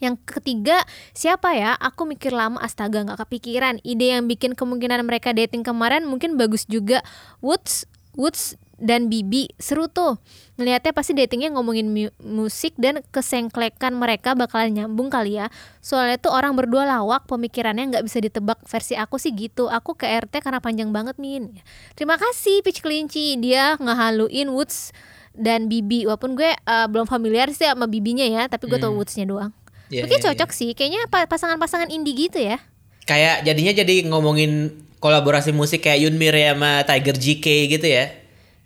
Yang 0.02 0.19
ketiga 0.27 0.82
siapa 1.14 1.55
ya? 1.55 1.78
Aku 1.78 2.05
mikir 2.05 2.35
lama 2.35 2.59
astaga 2.59 3.06
nggak 3.06 3.23
kepikiran. 3.23 3.78
Ide 3.86 4.19
yang 4.19 4.27
bikin 4.27 4.59
kemungkinan 4.59 5.06
mereka 5.06 5.31
dating 5.31 5.62
kemarin 5.62 6.10
mungkin 6.10 6.35
bagus 6.35 6.66
juga. 6.66 7.06
Woods 7.39 7.86
Woods 8.19 8.59
dan 8.78 9.08
Bibi 9.08 9.52
seru 9.56 9.88
tuh. 9.88 10.16
Ngelihatnya 10.56 10.92
pasti 10.92 11.12
datingnya 11.12 11.52
ngomongin 11.52 11.88
mu- 11.88 12.14
musik 12.20 12.76
dan 12.76 13.00
kesengklekan 13.10 13.92
mereka 13.92 14.32
bakalan 14.32 14.72
nyambung 14.72 15.08
kali 15.08 15.36
ya. 15.36 15.48
Soalnya 15.80 16.16
tuh 16.16 16.30
orang 16.30 16.52
berdua 16.52 16.84
lawak 16.84 17.24
pemikirannya 17.26 17.92
nggak 17.92 18.04
bisa 18.04 18.18
ditebak. 18.20 18.60
Versi 18.64 18.94
aku 18.94 19.16
sih 19.16 19.32
gitu. 19.32 19.66
Aku 19.66 19.92
ke 19.92 20.04
RT 20.04 20.40
karena 20.40 20.58
panjang 20.58 20.92
banget 20.92 21.16
min. 21.16 21.56
Terima 21.94 22.14
kasih 22.14 22.60
Peach 22.60 22.80
Kelinci. 22.80 23.36
Dia 23.36 23.74
ngehaluin 23.76 24.52
Woods 24.52 24.92
dan 25.32 25.66
Bibi. 25.66 26.04
Walaupun 26.04 26.36
gue 26.36 26.52
eh, 26.52 26.86
belum 26.86 27.08
familiar 27.08 27.48
sih 27.50 27.64
sama 27.64 27.88
Bibinya 27.88 28.24
ya 28.24 28.46
tapi 28.46 28.68
gue 28.68 28.76
tau 28.76 28.92
Woodsnya 28.92 29.24
doang. 29.24 29.50
Iya, 29.88 30.08
Mungkin 30.08 30.20
iya, 30.20 30.26
cocok 30.32 30.50
sih. 30.52 30.72
Kayaknya 30.72 31.04
pa- 31.08 31.28
pasangan-pasangan 31.28 31.92
indie 31.92 32.16
gitu 32.16 32.40
ya. 32.40 32.56
Kayak 33.04 33.44
jadinya 33.44 33.72
jadi 33.74 34.08
ngomongin 34.08 34.72
kolaborasi 35.02 35.50
musik 35.50 35.82
kayak 35.82 36.06
Yunmir 36.06 36.32
sama 36.32 36.86
Tiger 36.86 37.16
GK 37.18 37.46
gitu 37.68 37.86
ya. 37.90 38.21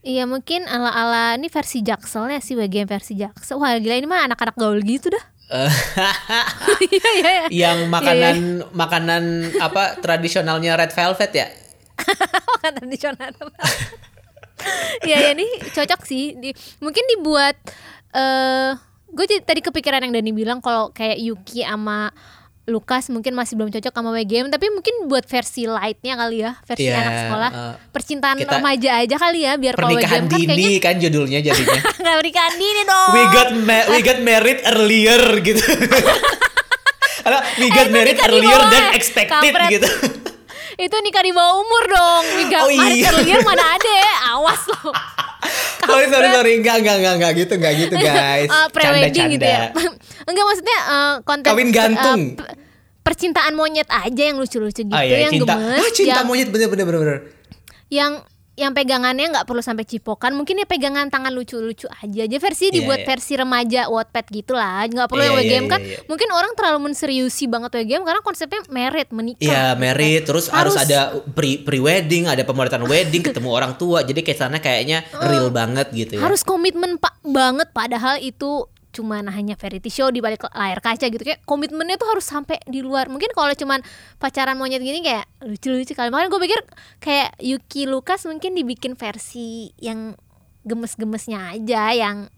Iya 0.06 0.22
mungkin 0.22 0.70
ala-ala 0.70 1.34
ini 1.34 1.50
versi 1.50 1.82
Jaksel 1.82 2.30
ya 2.30 2.38
sih 2.38 2.54
bagian 2.54 2.86
versi 2.86 3.18
Jaksel. 3.18 3.58
Wah 3.58 3.74
gila 3.74 3.98
ini 3.98 4.06
mah 4.06 4.30
anak-anak 4.30 4.54
gaul 4.54 4.78
gitu 4.86 5.10
dah. 5.10 5.24
Iya 6.86 7.10
iya 7.18 7.30
iya. 7.34 7.46
Yang 7.50 7.78
makanan 7.90 8.36
makanan 8.70 9.22
apa 9.58 9.82
tradisionalnya 10.06 10.78
Red 10.78 10.94
Velvet 10.94 11.32
ya? 11.34 11.50
Makan 12.54 12.72
tradisional. 12.78 13.34
Iya 15.02 15.16
ya 15.26 15.30
ini 15.34 15.46
cocok 15.74 16.00
sih. 16.06 16.38
Di, 16.38 16.54
Mungkin 16.78 17.04
dibuat 17.18 17.58
eh 18.14 18.78
Gue 19.06 19.24
jadi 19.24 19.42
tadi 19.42 19.62
kepikiran 19.62 20.02
yang 20.02 20.12
Dani 20.18 20.34
bilang 20.34 20.58
Kalau 20.58 20.90
kayak 20.90 21.18
Yuki 21.18 21.62
sama 21.62 22.10
Lukas 22.66 23.06
mungkin 23.08 23.32
masih 23.32 23.54
belum 23.54 23.70
cocok 23.70 23.92
sama 23.92 24.10
WGM 24.12 24.46
Tapi 24.48 24.66
mungkin 24.68 25.06
buat 25.06 25.22
versi 25.22 25.64
lightnya 25.64 26.14
kali 26.14 26.42
ya 26.42 26.58
Versi 26.60 26.82
Iya, 26.82 26.94
anak 26.96 27.14
sekolah 27.20 27.50
eh, 27.50 27.74
Percintaan 27.90 28.36
kita- 28.36 28.52
remaja 28.52 28.90
aja 28.98 29.16
kali 29.16 29.40
ya 29.40 29.52
Biar 29.54 29.74
kalau 29.74 29.94
WGM 29.94 30.02
kan 30.02 30.22
dini 30.28 30.46
kayaknya 30.48 30.80
kan 30.80 30.94
judulnya 30.98 31.38
jadinya. 31.40 31.80
Nggak 32.02 32.16
pernikahan 32.16 32.54
dini 32.56 32.82
dong 32.84 33.10
we 33.12 33.22
got 33.30 33.50
ma- 33.56 33.86
we 33.88 33.98
got 34.00 34.18
married 34.20 34.60
earlier 34.66 35.22
gitu. 35.40 35.62
We 37.56 37.66
got 37.68 37.88
itu 37.88 37.94
married 37.96 38.18
earlier 38.20 38.60
than 38.70 38.94
expected 38.94 39.50
kampret. 39.50 39.70
gitu. 39.72 39.88
itu 40.76 40.96
nikah 41.02 41.24
di 41.24 41.32
bawah 41.32 41.58
umur 41.58 41.84
dong 41.88 42.24
Wiga 42.36 42.58
Oh, 42.62 42.70
Maret 42.70 42.94
iya. 42.94 43.08
earlier 43.10 43.40
mana 43.42 43.64
ada 43.74 43.90
ya 43.90 44.14
awas 44.30 44.60
loh 44.68 44.92
sorry 45.80 46.06
sorry 46.06 46.28
sorry 46.30 46.52
enggak 46.54 46.76
enggak 46.78 46.96
enggak 46.96 47.14
enggak 47.14 47.32
gitu 47.36 47.52
enggak 47.54 47.74
gitu 47.78 47.94
guys. 48.06 48.48
Eh, 48.48 48.68
pre-wedding 48.70 49.26
gitu 49.32 49.46
ya 49.46 49.70
enggak 50.22 50.44
maksudnya 50.48 50.78
eh, 50.84 51.14
konten 51.22 51.46
Kawin 51.46 51.70
gantung. 51.70 52.20
eh, 52.32 52.38
pe- 52.38 52.54
percintaan 53.02 53.54
monyet 53.54 53.86
aja 53.86 54.22
yang 54.24 54.36
lucu-lucu 54.36 54.82
gitu 54.82 54.90
Ah 54.90 55.00
iya 55.00 55.24
yang 55.24 55.32
cinta. 55.32 55.54
gemes 55.54 55.78
Ah, 55.78 55.90
cinta 55.90 56.10
yang, 56.12 56.26
monyet 56.26 56.48
bener 56.48 56.66
bener 56.66 56.84
bener 56.84 57.00
bener. 57.00 57.18
yang 57.86 58.12
yang 58.56 58.72
pegangannya 58.72 59.28
nggak 59.36 59.44
perlu 59.44 59.60
sampai 59.60 59.84
cipokan 59.84 60.32
mungkin 60.32 60.56
ya 60.56 60.64
pegangan 60.64 61.12
tangan 61.12 61.28
lucu-lucu 61.28 61.84
aja 61.92 62.24
aja 62.24 62.38
versi 62.40 62.72
Iya, 62.72 62.74
dibuat 62.80 63.04
iya. 63.04 63.08
versi 63.12 63.32
remaja 63.36 63.80
Wattpad 63.92 64.26
gitu 64.32 64.56
lah 64.56 64.88
nggak 64.88 65.06
perlu 65.12 65.22
Iya, 65.22 65.28
yang 65.28 65.36
iya, 65.36 65.44
WGM 65.44 65.64
iya, 65.64 65.72
kan 65.76 65.80
iya. 65.84 65.98
mungkin 66.08 66.28
orang 66.32 66.52
terlalu 66.56 66.78
menseriusi 66.88 67.44
banget 67.46 67.70
WGM 67.76 68.02
karena 68.02 68.20
konsepnya 68.24 68.60
merit 68.72 69.08
menikah 69.12 69.44
Iya, 69.44 69.64
married 69.76 70.24
terus 70.24 70.48
harus, 70.48 70.72
Harus. 70.72 70.88
ada 70.88 71.20
pre 71.36 71.60
pre 71.60 71.76
wedding, 71.76 72.24
ada 72.26 72.40
pemotretan 72.42 72.82
wedding, 72.88 73.20
ketemu 73.20 73.52
orang 73.52 73.76
tua. 73.76 74.00
Jadi 74.02 74.24
kesannya 74.24 74.58
kayaknya 74.64 75.04
real 75.28 75.52
banget 75.52 75.92
gitu 75.92 76.16
ya. 76.16 76.24
harus 76.24 76.40
komitmen 76.40 76.96
pak 76.96 77.20
banget 77.22 77.68
padahal 77.76 78.16
itu 78.18 78.64
cuma 78.96 79.20
hanya 79.20 79.52
variety 79.60 79.92
show 79.92 80.08
di 80.08 80.24
balik 80.24 80.48
layar 80.48 80.80
kaca 80.80 81.12
gitu. 81.12 81.20
Kayak 81.20 81.44
komitmennya 81.44 82.00
tuh 82.00 82.08
harus 82.08 82.24
sampai 82.24 82.56
di 82.64 82.80
luar. 82.80 83.12
Mungkin 83.12 83.36
kalau 83.36 83.52
cuman 83.52 83.84
pacaran 84.16 84.56
monyet 84.56 84.80
gini 84.80 85.04
kayak 85.04 85.28
lucu-lucu 85.44 85.92
kali. 85.92 86.08
Makanya 86.08 86.32
gue 86.32 86.40
pikir 86.48 86.60
kayak 87.04 87.36
Yuki 87.44 87.84
Lucas 87.84 88.24
mungkin 88.24 88.56
dibikin 88.56 88.96
versi 88.96 89.76
yang 89.76 90.16
gemes-gemesnya 90.64 91.60
aja 91.60 91.92
yang 91.92 92.32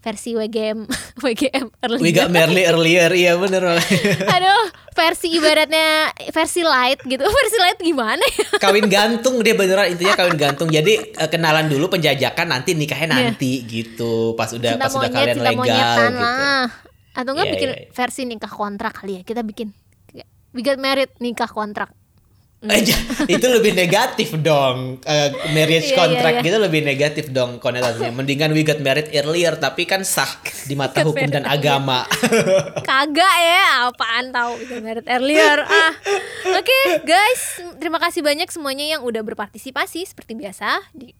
versi 0.00 0.32
WGM 0.32 0.88
WGM 1.24 1.66
early 1.84 2.00
We 2.00 2.10
got 2.16 2.32
married 2.32 2.64
earlier, 2.64 3.12
iya 3.12 3.36
bener 3.36 3.76
aduh 4.36 4.64
versi 4.96 5.32
ibaratnya 5.32 6.12
versi 6.32 6.60
light 6.60 7.00
gitu. 7.04 7.24
Versi 7.40 7.56
light 7.56 7.80
gimana 7.80 8.20
ya? 8.20 8.60
Kawin 8.60 8.84
gantung 8.90 9.40
dia 9.40 9.56
beneran 9.56 9.92
intinya 9.96 10.12
kawin 10.18 10.36
gantung. 10.36 10.68
Jadi 10.68 11.16
eh, 11.16 11.28
kenalan 11.30 11.72
dulu 11.72 11.88
penjajakan 11.88 12.52
nanti 12.52 12.76
nikahnya 12.76 13.08
nanti 13.16 13.64
gitu. 13.64 14.36
Pas 14.36 14.50
udah 14.52 14.76
cinta 14.76 14.84
pas 14.88 14.92
udah 14.92 15.08
monyet 15.08 15.16
kalian 15.16 15.36
cinta 15.36 15.50
legal 15.52 15.64
gitu. 16.10 16.20
lah 16.20 16.66
atau 17.10 17.30
enggak 17.34 17.46
Iya, 17.50 17.54
bikin 17.58 17.70
iya, 17.70 17.78
iya. 17.80 17.90
versi 17.90 18.22
nikah 18.28 18.52
kontrak 18.52 18.92
kali 19.02 19.12
ya? 19.20 19.22
Kita 19.24 19.40
bikin 19.44 19.68
we 20.50 20.60
got 20.66 20.78
married 20.82 21.10
nikah 21.22 21.48
kontrak 21.48 21.94
itu 23.32 23.46
lebih 23.46 23.72
negatif 23.72 24.36
dong. 24.36 25.00
Eh, 25.00 25.28
marriage 25.50 25.90
Iya, 25.90 25.96
contract 25.96 26.28
iya, 26.30 26.40
iya. 26.40 26.46
gitu 26.46 26.58
lebih 26.60 26.80
negatif 26.82 27.24
dong 27.28 27.56
konotasinya 27.56 28.12
mendingan 28.12 28.52
we 28.52 28.60
got 28.60 28.76
married 28.78 29.08
earlier 29.10 29.56
tapi 29.56 29.84
kan 29.84 30.04
sah 30.04 30.28
di 30.64 30.76
mata 30.76 31.00
hukum 31.00 31.24
dan 31.26 31.42
agama. 31.42 32.04
Kagak 32.88 33.34
ya 33.40 33.88
apaan 33.88 34.28
tahu 34.28 34.60
we 34.60 34.64
got 34.66 34.82
married 34.82 35.08
earlier. 35.08 35.56
Ah. 35.62 35.92
Oke 36.52 36.78
guys 37.02 37.42
terima 37.76 37.96
kasih 37.96 38.20
banyak 38.20 38.46
semuanya 38.46 38.84
yang 38.90 39.00
udah 39.00 39.22
berpartisipasi 39.22 40.04
seperti 40.04 40.36
biasa 40.36 40.84
di 40.92 41.16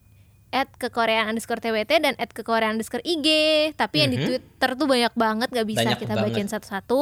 at 0.51 0.67
ke 0.75 0.91
Korean 0.91 1.25
underscore 1.25 1.57
TWT 1.57 1.91
dan 1.97 2.13
at 2.17 2.29
ke 2.29 2.43
Korean 2.43 2.75
underscore 2.75 3.01
IG 3.01 3.27
tapi 3.73 4.03
yang 4.03 4.11
di 4.11 4.19
Twitter 4.19 4.69
tuh 4.75 4.83
banyak 4.83 5.13
banget 5.15 5.47
gak 5.47 5.63
bisa 5.63 5.79
Mhm. 5.79 5.87
Banyak 5.87 5.97
kita 5.97 6.13
banget. 6.13 6.25
bagian 6.27 6.47
satu-satu 6.51 7.01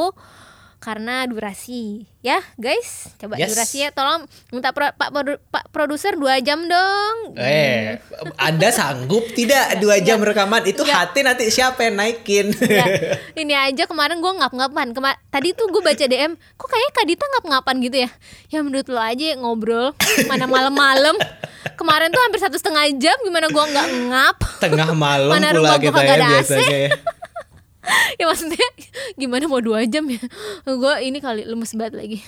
karena 0.80 1.24
durasi. 1.24 2.08
Ya 2.20 2.40
guys? 2.56 3.16
Coba 3.16 3.36
Yes. 3.36 3.52
durasinya 3.52 3.90
tolong 3.92 4.22
minta 4.50 4.72
pro- 4.72 4.92
pak 4.92 5.08
produ- 5.10 5.40
pak 5.46 5.68
produser 5.70 6.16
dua 6.16 6.40
jam 6.40 6.64
dong. 6.66 7.36
Eh 7.36 8.00
anda 8.36 8.68
sanggup 8.70 9.24
tidak 9.32 9.76
dua 9.78 10.00
jam 10.00 10.20
rekaman? 10.20 10.64
Itu 10.64 10.84
Nggak. 10.84 10.96
hati 10.98 11.20
nanti 11.22 11.48
siapa 11.48 11.80
yang 11.82 11.96
naikin? 11.96 12.52
Ya, 12.62 12.84
ini 13.40 13.54
aja 13.54 13.84
kemarin 13.86 14.20
gue 14.20 14.32
ngap-ngapan. 14.34 14.92
Kema 14.92 15.16
tadi 15.30 15.52
tuh 15.52 15.68
gue 15.70 15.80
baca 15.80 16.00
DM 16.02 16.36
kok 16.36 16.68
kayaknya 16.68 16.92
Kak 16.94 17.06
Dita 17.06 17.26
ngap-ngapan 17.30 17.76
gitu 17.80 17.98
ya? 18.00 18.10
Ya 18.50 18.60
menurut 18.60 18.88
lo 18.88 19.00
aja 19.00 19.36
ngobrol. 19.36 19.96
Mana 20.26 20.44
malam-malam. 20.46 21.16
Kemarin 21.76 22.08
tuh 22.10 22.20
hampir 22.20 22.40
satu 22.40 22.56
setengah 22.56 22.88
jam 22.98 23.16
gimana 23.22 23.48
gue 23.48 23.64
nggak 23.66 23.88
ngap? 24.08 24.36
Tengah 24.60 24.92
malam 24.92 25.32
Mana 25.32 25.52
pula 25.52 25.76
rumah 25.76 25.78
kita 25.78 25.92
kagak 25.94 26.18
ya 26.18 26.28
biasanya 26.30 26.78
ya. 26.78 26.92
ya 28.20 28.26
maksudnya 28.30 28.68
gimana 29.16 29.46
mau 29.50 29.62
dua 29.62 29.86
jam 29.86 30.06
ya 30.08 30.22
gue 30.66 30.94
ini 31.06 31.18
kali 31.20 31.46
lemes 31.46 31.74
banget 31.76 31.94
lagi 31.98 32.20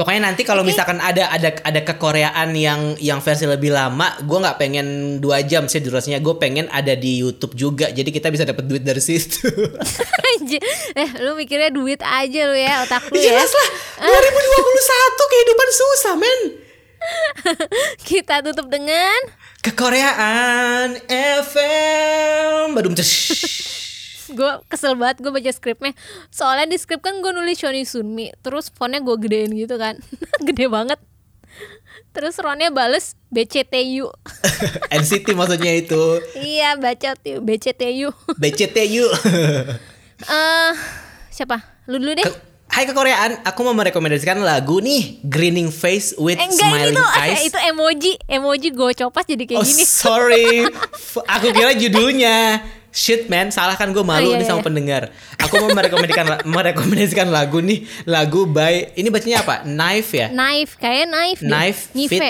Pokoknya 0.00 0.32
nanti 0.32 0.48
kalau 0.48 0.64
misalkan 0.64 0.96
ada 0.96 1.28
ada 1.28 1.52
ada 1.60 1.80
kekoreaan 1.84 2.56
yang 2.56 2.96
yang 3.04 3.20
versi 3.20 3.44
lebih 3.44 3.68
lama, 3.68 4.16
gue 4.24 4.38
nggak 4.40 4.56
pengen 4.56 4.86
dua 5.20 5.44
jam 5.44 5.68
sih 5.68 5.76
durasinya. 5.84 6.16
Gue 6.24 6.40
pengen 6.40 6.72
ada 6.72 6.96
di 6.96 7.20
YouTube 7.20 7.52
juga. 7.52 7.92
Jadi 7.92 8.08
kita 8.08 8.32
bisa 8.32 8.48
dapat 8.48 8.64
duit 8.64 8.80
dari 8.80 9.02
situ. 9.02 9.44
Eh, 10.96 11.10
lu 11.20 11.36
mikirnya 11.36 11.68
duit 11.68 12.00
aja 12.00 12.40
lu 12.48 12.56
ya, 12.56 12.82
otak 12.82 13.12
lu 13.12 13.18
ya. 13.20 13.28
Jelas 13.28 13.50
lah. 13.52 13.68
2021 14.08 15.32
kehidupan 15.36 15.68
susah, 15.68 16.14
men. 16.16 16.40
Kita 18.08 18.40
tutup 18.40 18.72
dengan 18.72 19.20
Kekoreaan 19.60 20.96
FM. 21.44 22.72
Badum 22.72 22.96
gue 24.30 24.50
kesel 24.66 24.94
banget 24.94 25.20
gue 25.20 25.30
baca 25.30 25.50
skripnya. 25.50 25.92
Soalnya 26.28 26.66
di 26.66 26.76
skrip 26.76 27.00
kan 27.00 27.18
gue 27.18 27.30
nulis 27.30 27.56
Shoni 27.56 27.82
Sunmi 27.82 28.30
terus 28.38 28.68
fontnya 28.68 28.98
gue 28.98 29.16
gedein 29.18 29.52
gitu 29.52 29.74
kan. 29.74 29.98
Gede 30.46 30.66
banget. 30.66 30.98
Terus 32.10 32.34
Ronnya 32.36 32.70
bales 32.70 33.14
BCTU 33.28 34.06
NCT 34.92 35.30
maksudnya 35.32 35.72
itu. 35.72 36.02
iya 36.36 36.74
baca 36.74 37.14
tuh 37.14 37.38
BCTU 37.38 38.10
BCTU. 38.34 39.06
eh 40.22 40.72
siapa? 41.28 41.58
Lu 41.86 41.98
dulu 41.98 42.14
deh. 42.14 42.24
Ke- 42.24 42.48
Hai 42.70 42.86
kekoreaan, 42.86 43.42
aku 43.42 43.66
mau 43.66 43.74
merekomendasikan 43.74 44.38
lagu 44.38 44.78
nih 44.78 45.18
Grinning 45.24 45.74
Face 45.74 46.14
with 46.14 46.38
eh, 46.38 46.46
enggak 46.46 46.70
Smiling 46.70 46.94
tuh 46.94 47.08
Eyes. 47.18 47.42
itu 47.44 47.58
emoji. 47.66 48.12
Emoji 48.24 48.68
gue 48.70 48.90
copas 48.96 49.26
jadi 49.26 49.42
kayak 49.44 49.58
oh 49.58 49.66
gini. 49.66 49.82
sorry, 49.82 50.70
aku 51.34 51.46
kira 51.50 51.74
judulnya. 51.74 52.62
Shit 52.90 53.30
man, 53.30 53.54
salah 53.54 53.78
kan 53.78 53.94
gue 53.94 54.02
malu 54.02 54.30
Oh, 54.30 54.34
iya, 54.34 54.42
nih 54.42 54.46
sama 54.50 54.60
iya. 54.60 54.66
pendengar. 54.66 55.02
Aku 55.38 55.62
mau 55.62 55.70
merekomendasikan 55.70 56.26
merekomendasikan 56.42 57.28
lagu 57.30 57.62
nih, 57.62 57.86
lagu 58.02 58.50
by 58.50 58.98
ini 58.98 59.08
bacanya 59.14 59.46
apa? 59.46 59.62
Knife 59.62 60.10
ya? 60.10 60.26
knife 60.30 60.74
kayak 60.74 61.06
knife 61.06 61.38
deh. 61.38 61.48
Knife 61.48 61.80
Nive. 61.94 62.10
fit 62.10 62.22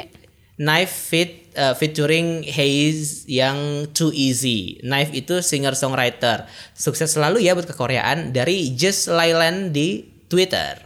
Knife 0.61 0.93
fit 0.93 1.32
uh, 1.57 1.73
featuring 1.73 2.45
Haze 2.45 3.24
yang 3.24 3.89
Too 3.97 4.12
Easy. 4.12 4.77
Knife 4.85 5.16
itu 5.16 5.41
singer 5.41 5.73
songwriter. 5.73 6.45
Sukses 6.77 7.09
selalu 7.16 7.41
ya 7.41 7.57
buat 7.57 7.65
kekoreaan 7.65 8.37
dari 8.37 8.77
Just 8.77 9.09
Lailan 9.09 9.73
di 9.73 10.05
Twitter. 10.28 10.85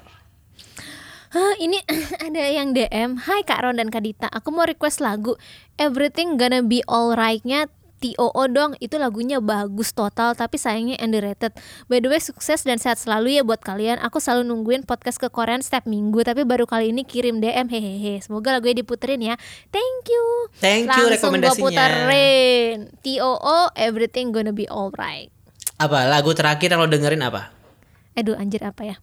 Hah, 1.35 1.59
ini 1.59 1.83
ada 2.31 2.43
yang 2.47 2.71
DM. 2.71 3.19
Hai 3.19 3.43
Kak 3.43 3.67
Ron 3.67 3.83
dan 3.83 3.91
Kak 3.91 4.07
Dita, 4.07 4.31
aku 4.31 4.55
mau 4.55 4.63
request 4.63 5.03
lagu 5.03 5.35
Everything 5.75 6.39
Gonna 6.39 6.63
Be 6.63 6.87
Alright-nya 6.87 7.67
TOO 8.05 8.43
dong. 8.53 8.77
Itu 8.85 9.01
lagunya 9.01 9.41
bagus 9.41 9.97
total 9.97 10.37
tapi 10.37 10.61
sayangnya 10.61 11.01
underrated. 11.01 11.57
By 11.89 12.05
the 12.05 12.13
way, 12.13 12.21
sukses 12.21 12.69
dan 12.69 12.77
sehat 12.77 13.01
selalu 13.01 13.41
ya 13.41 13.43
buat 13.49 13.65
kalian. 13.65 13.97
Aku 14.05 14.21
selalu 14.21 14.45
nungguin 14.53 14.85
podcast 14.85 15.17
ke 15.17 15.33
Korean 15.33 15.65
setiap 15.65 15.89
minggu 15.89 16.21
tapi 16.21 16.45
baru 16.45 16.69
kali 16.69 16.93
ini 16.93 17.09
kirim 17.09 17.41
DM 17.41 17.73
hehehe. 17.73 18.21
Semoga 18.21 18.61
lagunya 18.61 18.85
diputerin 18.85 19.25
ya. 19.25 19.41
Thank 19.73 20.13
you. 20.13 20.25
Thank 20.61 20.93
you 20.93 21.09
Langsung 21.09 21.33
rekomendasinya. 21.33 21.65
puterin. 21.65 22.77
TOO 23.01 23.59
Everything 23.73 24.37
Gonna 24.37 24.53
Be 24.53 24.69
Alright. 24.69 25.33
Apa 25.81 26.05
lagu 26.05 26.37
terakhir 26.37 26.77
yang 26.77 26.85
lo 26.85 26.93
dengerin 26.93 27.25
apa? 27.25 27.57
Aduh 28.15 28.37
anjir 28.37 28.61
apa 28.61 28.85
ya? 28.85 28.97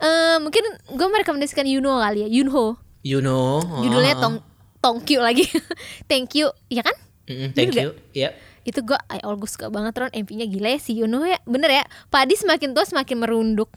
Eh 0.00 0.40
mungkin 0.40 0.64
gue 0.88 1.08
merekomendasikan 1.12 1.68
Yunho 1.68 2.00
kali 2.00 2.24
ya. 2.24 2.28
Yunho. 2.32 2.80
You 3.06 3.22
know. 3.22 3.62
oh. 3.62 3.80
judulnya 3.84 4.18
tong 4.18 4.42
tongkyu 4.82 5.22
lagi 5.22 5.46
thank 6.10 6.34
you 6.34 6.50
ya 6.70 6.82
kan 6.82 6.94
Mm-mm, 7.28 7.48
thank 7.52 7.70
Bener 7.70 7.84
you. 7.84 7.90
Yep. 8.16 8.32
itu 8.64 8.80
gue 8.82 8.96
all 9.18 9.34
gue 9.34 9.46
suka 9.46 9.68
banget 9.68 9.92
Ron 9.94 10.12
MP-nya 10.12 10.44
gila 10.44 10.68
ya 10.68 10.78
si 10.78 10.92
Yuno 10.92 11.22
ya 11.22 11.36
bener 11.42 11.70
ya 11.70 11.82
padi 12.06 12.34
semakin 12.34 12.72
tua 12.72 12.82
semakin 12.82 13.16
merunduk 13.18 13.68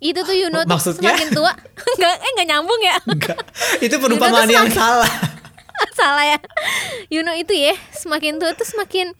itu 0.00 0.18
tuh 0.18 0.32
Yuno 0.32 0.62
tuh 0.62 0.70
Maksudnya? 0.70 1.10
semakin 1.10 1.28
tua 1.32 1.52
nggak 1.96 2.14
eh 2.16 2.30
nggak 2.32 2.48
nyambung 2.48 2.80
ya 2.80 2.96
Enggak. 3.04 3.38
Itu 3.78 3.94
perumpamaan 3.96 4.50
yang 4.56 4.66
salah. 4.68 5.06
salah 5.94 6.24
ya 6.24 6.38
Yuno 7.10 7.30
itu 7.32 7.52
ya 7.52 7.74
semakin 7.92 8.36
tua 8.36 8.50
tuh 8.52 8.64
semakin 8.64 9.14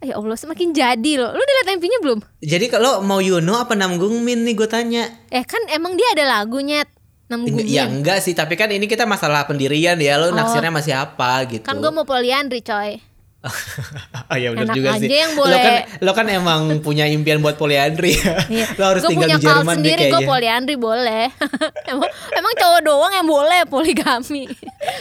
ya 0.00 0.14
Allah 0.14 0.32
semakin 0.34 0.70
jadi 0.70 1.12
loh 1.14 1.30
lu 1.30 1.38
udah 1.38 1.54
liat 1.58 1.68
MP-nya 1.74 1.98
belum 1.98 2.20
Jadi 2.40 2.66
kalau 2.68 3.00
mau 3.00 3.18
Yuno 3.18 3.56
apa 3.58 3.72
Namgung 3.74 4.16
Min 4.18 4.44
nih 4.44 4.52
gue 4.54 4.66
tanya. 4.66 5.08
eh 5.28 5.42
kan 5.42 5.60
emang 5.68 5.92
dia 5.92 6.08
ada 6.10 6.24
lagunya 6.30 6.84
Nam 7.24 7.40
Enggak- 7.42 7.64
Ya 7.66 7.84
enggak 7.84 8.20
sih, 8.20 8.32
tapi 8.32 8.52
kan 8.52 8.68
ini 8.68 8.84
kita 8.84 9.04
masalah 9.04 9.44
pendirian 9.44 9.96
ya. 9.96 10.16
Lo 10.16 10.28
naksirnya 10.30 10.68
masih 10.68 10.92
apa 10.94 11.40
gitu. 11.46 11.60
Oh. 11.60 11.66
kan 11.66 11.76
gue 11.78 11.88
mau 11.90 12.04
poliandri 12.04 12.60
coy 12.60 13.00
oh 13.44 14.36
ya 14.42 14.48
benar 14.50 14.72
juga 14.72 14.88
aja 14.96 15.04
sih. 15.04 15.08
yang 15.10 15.32
Lo 15.32 15.44
boleh. 15.44 15.60
kan 15.60 15.74
lo 16.00 16.10
kan 16.12 16.26
emang 16.28 16.60
punya 16.80 17.04
impian 17.04 17.38
buat 17.38 17.54
poliandri 17.54 18.16
ya. 18.16 18.40
Iya. 18.54 18.66
lo 18.76 18.84
harus 18.90 19.02
Gua 19.04 19.10
tinggal 19.12 19.28
punya 19.28 19.36
di 19.36 19.44
Jerman 19.44 19.74
sendiri, 19.76 20.00
gue 20.00 20.10
kayaknya. 20.10 20.28
poliandri 20.28 20.76
boleh. 20.76 21.24
emang, 21.92 22.10
emang 22.32 22.52
cowok 22.56 22.80
doang 22.82 23.12
yang 23.12 23.26
boleh 23.26 23.60
poligami. 23.66 24.44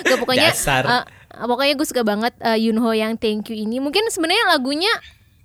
Gak 0.04 0.18
pokoknya, 0.20 0.50
Dasar. 0.52 0.84
eh, 0.84 1.04
pokoknya 1.40 1.74
gue 1.76 1.88
suka 1.88 2.04
banget 2.04 2.34
eh, 2.40 2.58
Yunho 2.60 2.92
yang 2.92 3.16
Thank 3.16 3.52
You 3.52 3.56
ini. 3.58 3.80
Mungkin 3.80 4.08
sebenarnya 4.10 4.52
lagunya 4.52 4.92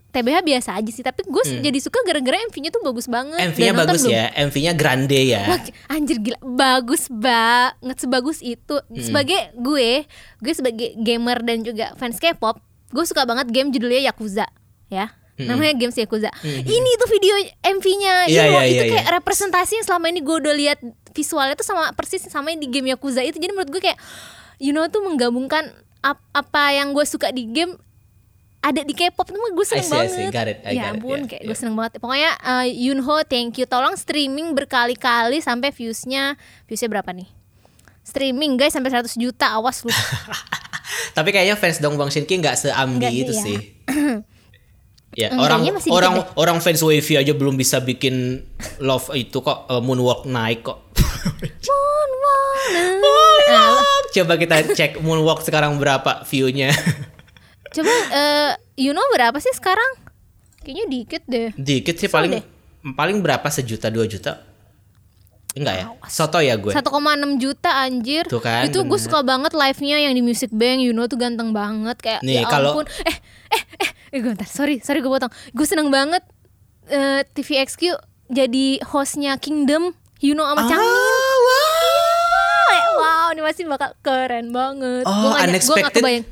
TBH 0.09 0.41
biasa 0.41 0.70
aja 0.81 0.89
sih, 0.89 1.05
tapi 1.05 1.20
gue 1.20 1.43
jadi 1.61 1.79
suka 1.79 2.01
gara-gara 2.01 2.41
MV-nya 2.49 2.73
tuh 2.73 2.81
bagus 2.81 3.05
banget. 3.07 3.45
MV-nya 3.53 3.73
bagus 3.77 4.03
belum? 4.03 4.16
ya, 4.16 4.25
MV-nya 4.41 4.73
grande 4.73 5.20
ya. 5.20 5.45
Wah, 5.45 5.61
anjir 5.93 6.16
gila 6.16 6.41
bagus 6.41 7.12
banget 7.12 7.97
sebagus 8.01 8.41
itu 8.41 8.81
sebagai 8.97 9.53
gue 9.53 10.09
gue 10.41 10.53
sebagai 10.57 10.97
gamer 10.97 11.45
dan 11.45 11.61
juga 11.61 11.93
fans 12.01 12.16
K-pop 12.16 12.57
gue 12.89 13.05
suka 13.05 13.28
banget 13.28 13.52
game 13.52 13.69
judulnya 13.69 14.12
Yakuza 14.12 14.47
ya 14.89 15.12
namanya 15.39 15.78
games 15.78 15.94
Yakuza 15.94 16.35
ini 16.44 16.90
tuh 16.98 17.09
video 17.09 17.35
MV-nya 17.62 18.27
Yuno 18.27 18.59
iya, 18.59 18.66
itu 18.66 18.85
iya, 18.90 18.93
kayak 18.98 19.06
representasi 19.23 19.78
yang 19.78 19.86
selama 19.86 20.10
ini 20.10 20.19
gue 20.19 20.35
udah 20.35 20.55
lihat 20.56 20.78
visualnya 21.15 21.55
tuh 21.55 21.62
sama 21.62 21.94
persis 21.94 22.27
sama 22.27 22.51
yang 22.51 22.59
di 22.59 22.66
game 22.66 22.90
Yakuza 22.90 23.23
itu 23.23 23.39
jadi 23.39 23.55
menurut 23.55 23.70
gue 23.70 23.78
kayak 23.78 23.98
Yuno 24.59 24.90
tuh 24.90 25.06
menggabungkan 25.06 25.70
ap- 26.02 26.27
apa 26.35 26.74
yang 26.74 26.90
gue 26.90 27.06
suka 27.06 27.31
di 27.31 27.47
game 27.55 27.78
ada 28.59 28.82
di 28.82 28.90
K-pop 28.90 29.31
tuh 29.31 29.39
gue 29.39 29.66
seneng 29.66 29.86
I 29.86 29.86
see, 29.86 29.94
I 29.94 29.98
banget. 30.02 30.19
see. 30.19 30.27
Got 30.35 30.48
it, 30.51 30.59
I 30.66 30.74
ya 30.74 30.90
ampun, 30.90 31.23
Yeah, 31.23 31.28
kayak 31.31 31.43
yeah. 31.47 31.48
gue 31.48 31.56
seneng 31.56 31.74
banget. 31.78 32.02
Pokoknya 32.02 32.31
uh, 32.43 32.66
Yunho, 32.66 33.16
thank 33.31 33.55
you. 33.55 33.70
Tolong 33.70 33.94
streaming 33.94 34.51
berkali-kali 34.51 35.39
sampai 35.39 35.70
viewsnya, 35.70 36.35
viewsnya 36.66 36.90
berapa 36.90 37.06
nih? 37.15 37.31
Streaming 38.02 38.59
guys 38.59 38.74
sampai 38.74 38.90
100 38.90 39.15
juta, 39.15 39.55
awas 39.55 39.86
lu. 39.86 39.94
Tapi 41.10 41.28
kayaknya 41.31 41.55
fans 41.55 41.78
Dong 41.78 41.94
Bang 41.94 42.09
Shinki 42.09 42.36
nggak 42.36 42.56
seambi 42.56 43.23
itu 43.23 43.32
ya. 43.32 43.43
sih. 43.43 43.59
ya, 45.20 45.28
Hmm, 45.31 45.40
orang 45.40 45.60
orang 45.89 46.15
deh. 46.15 46.27
orang 46.36 46.59
fans 46.59 46.78
Wavy 46.81 47.15
aja 47.16 47.32
belum 47.32 47.55
bisa 47.55 47.81
bikin 47.81 48.44
love 48.78 49.10
itu 49.12 49.39
kok 49.39 49.66
eh, 49.66 49.81
moonwalk 49.81 50.24
naik 50.24 50.62
kok. 50.62 50.78
Nah, 53.48 53.81
Coba 54.09 54.36
kita 54.36 54.60
cek 54.69 55.01
moonwalk 55.01 55.40
sekarang 55.40 55.81
berapa 55.81 56.24
view-nya. 56.24 56.69
coba 57.74 57.93
uh, 58.12 58.51
Yuno 58.77 59.01
berapa 59.09 59.36
sih 59.39 59.52
sekarang? 59.52 59.89
Kayaknya 60.60 60.85
dikit 60.86 61.23
deh. 61.24 61.48
Dikit 61.55 61.97
sih 61.97 62.09
Kesel 62.09 62.12
paling 62.12 62.32
deh. 62.36 62.44
paling 62.93 63.19
berapa 63.20 63.48
sejuta 63.48 63.89
dua 63.89 64.05
juta? 64.05 64.44
Enggak 65.55 65.75
ya? 65.75 65.85
Soto 66.07 66.39
ya 66.39 66.55
gue. 66.55 66.70
1,6 66.70 66.85
juta 67.39 67.70
anjir. 67.81 68.25
Tuh 68.25 68.39
kan, 68.39 68.65
itu 68.65 68.79
gue 68.79 68.99
suka 68.99 69.23
banget 69.23 69.53
live-nya 69.53 69.97
yang 69.99 70.12
di 70.12 70.20
Music 70.20 70.51
Bank. 70.51 70.81
Yuno 70.81 71.07
tuh 71.07 71.16
ganteng 71.16 71.51
banget 71.51 71.97
kayak 71.99 72.20
Nih, 72.20 72.41
ya 72.41 72.47
kalau- 72.47 72.77
ampun. 72.77 72.87
Eh 73.03 73.16
eh 73.49 73.62
eh, 73.81 73.91
eh 74.12 74.19
gue 74.19 74.29
bentar, 74.29 74.45
sorry, 74.45 74.79
sorry 74.79 74.99
gue 74.99 75.09
potong. 75.09 75.33
Gue 75.51 75.65
seneng 75.65 75.89
banget 75.89 76.20
eh, 76.87 77.25
TVXQ 77.27 77.97
jadi 78.29 78.66
hostnya 78.85 79.37
Kingdom 79.37 79.93
Yuno 80.19 80.45
sama 80.45 80.62
Changmin. 80.65 80.85
Ah, 80.85 81.37
wow. 81.41 82.66
Kayak, 82.69 82.89
wow, 82.93 83.27
ini 83.31 83.41
pasti 83.41 83.62
bakal 83.65 83.91
keren 83.99 84.47
banget. 84.51 85.05
Oh, 85.05 85.11
Gua 85.11 85.20
gua 85.23 85.31
nggak 85.33 85.49
unexpected. 85.49 85.95
kebayang. 85.97 86.25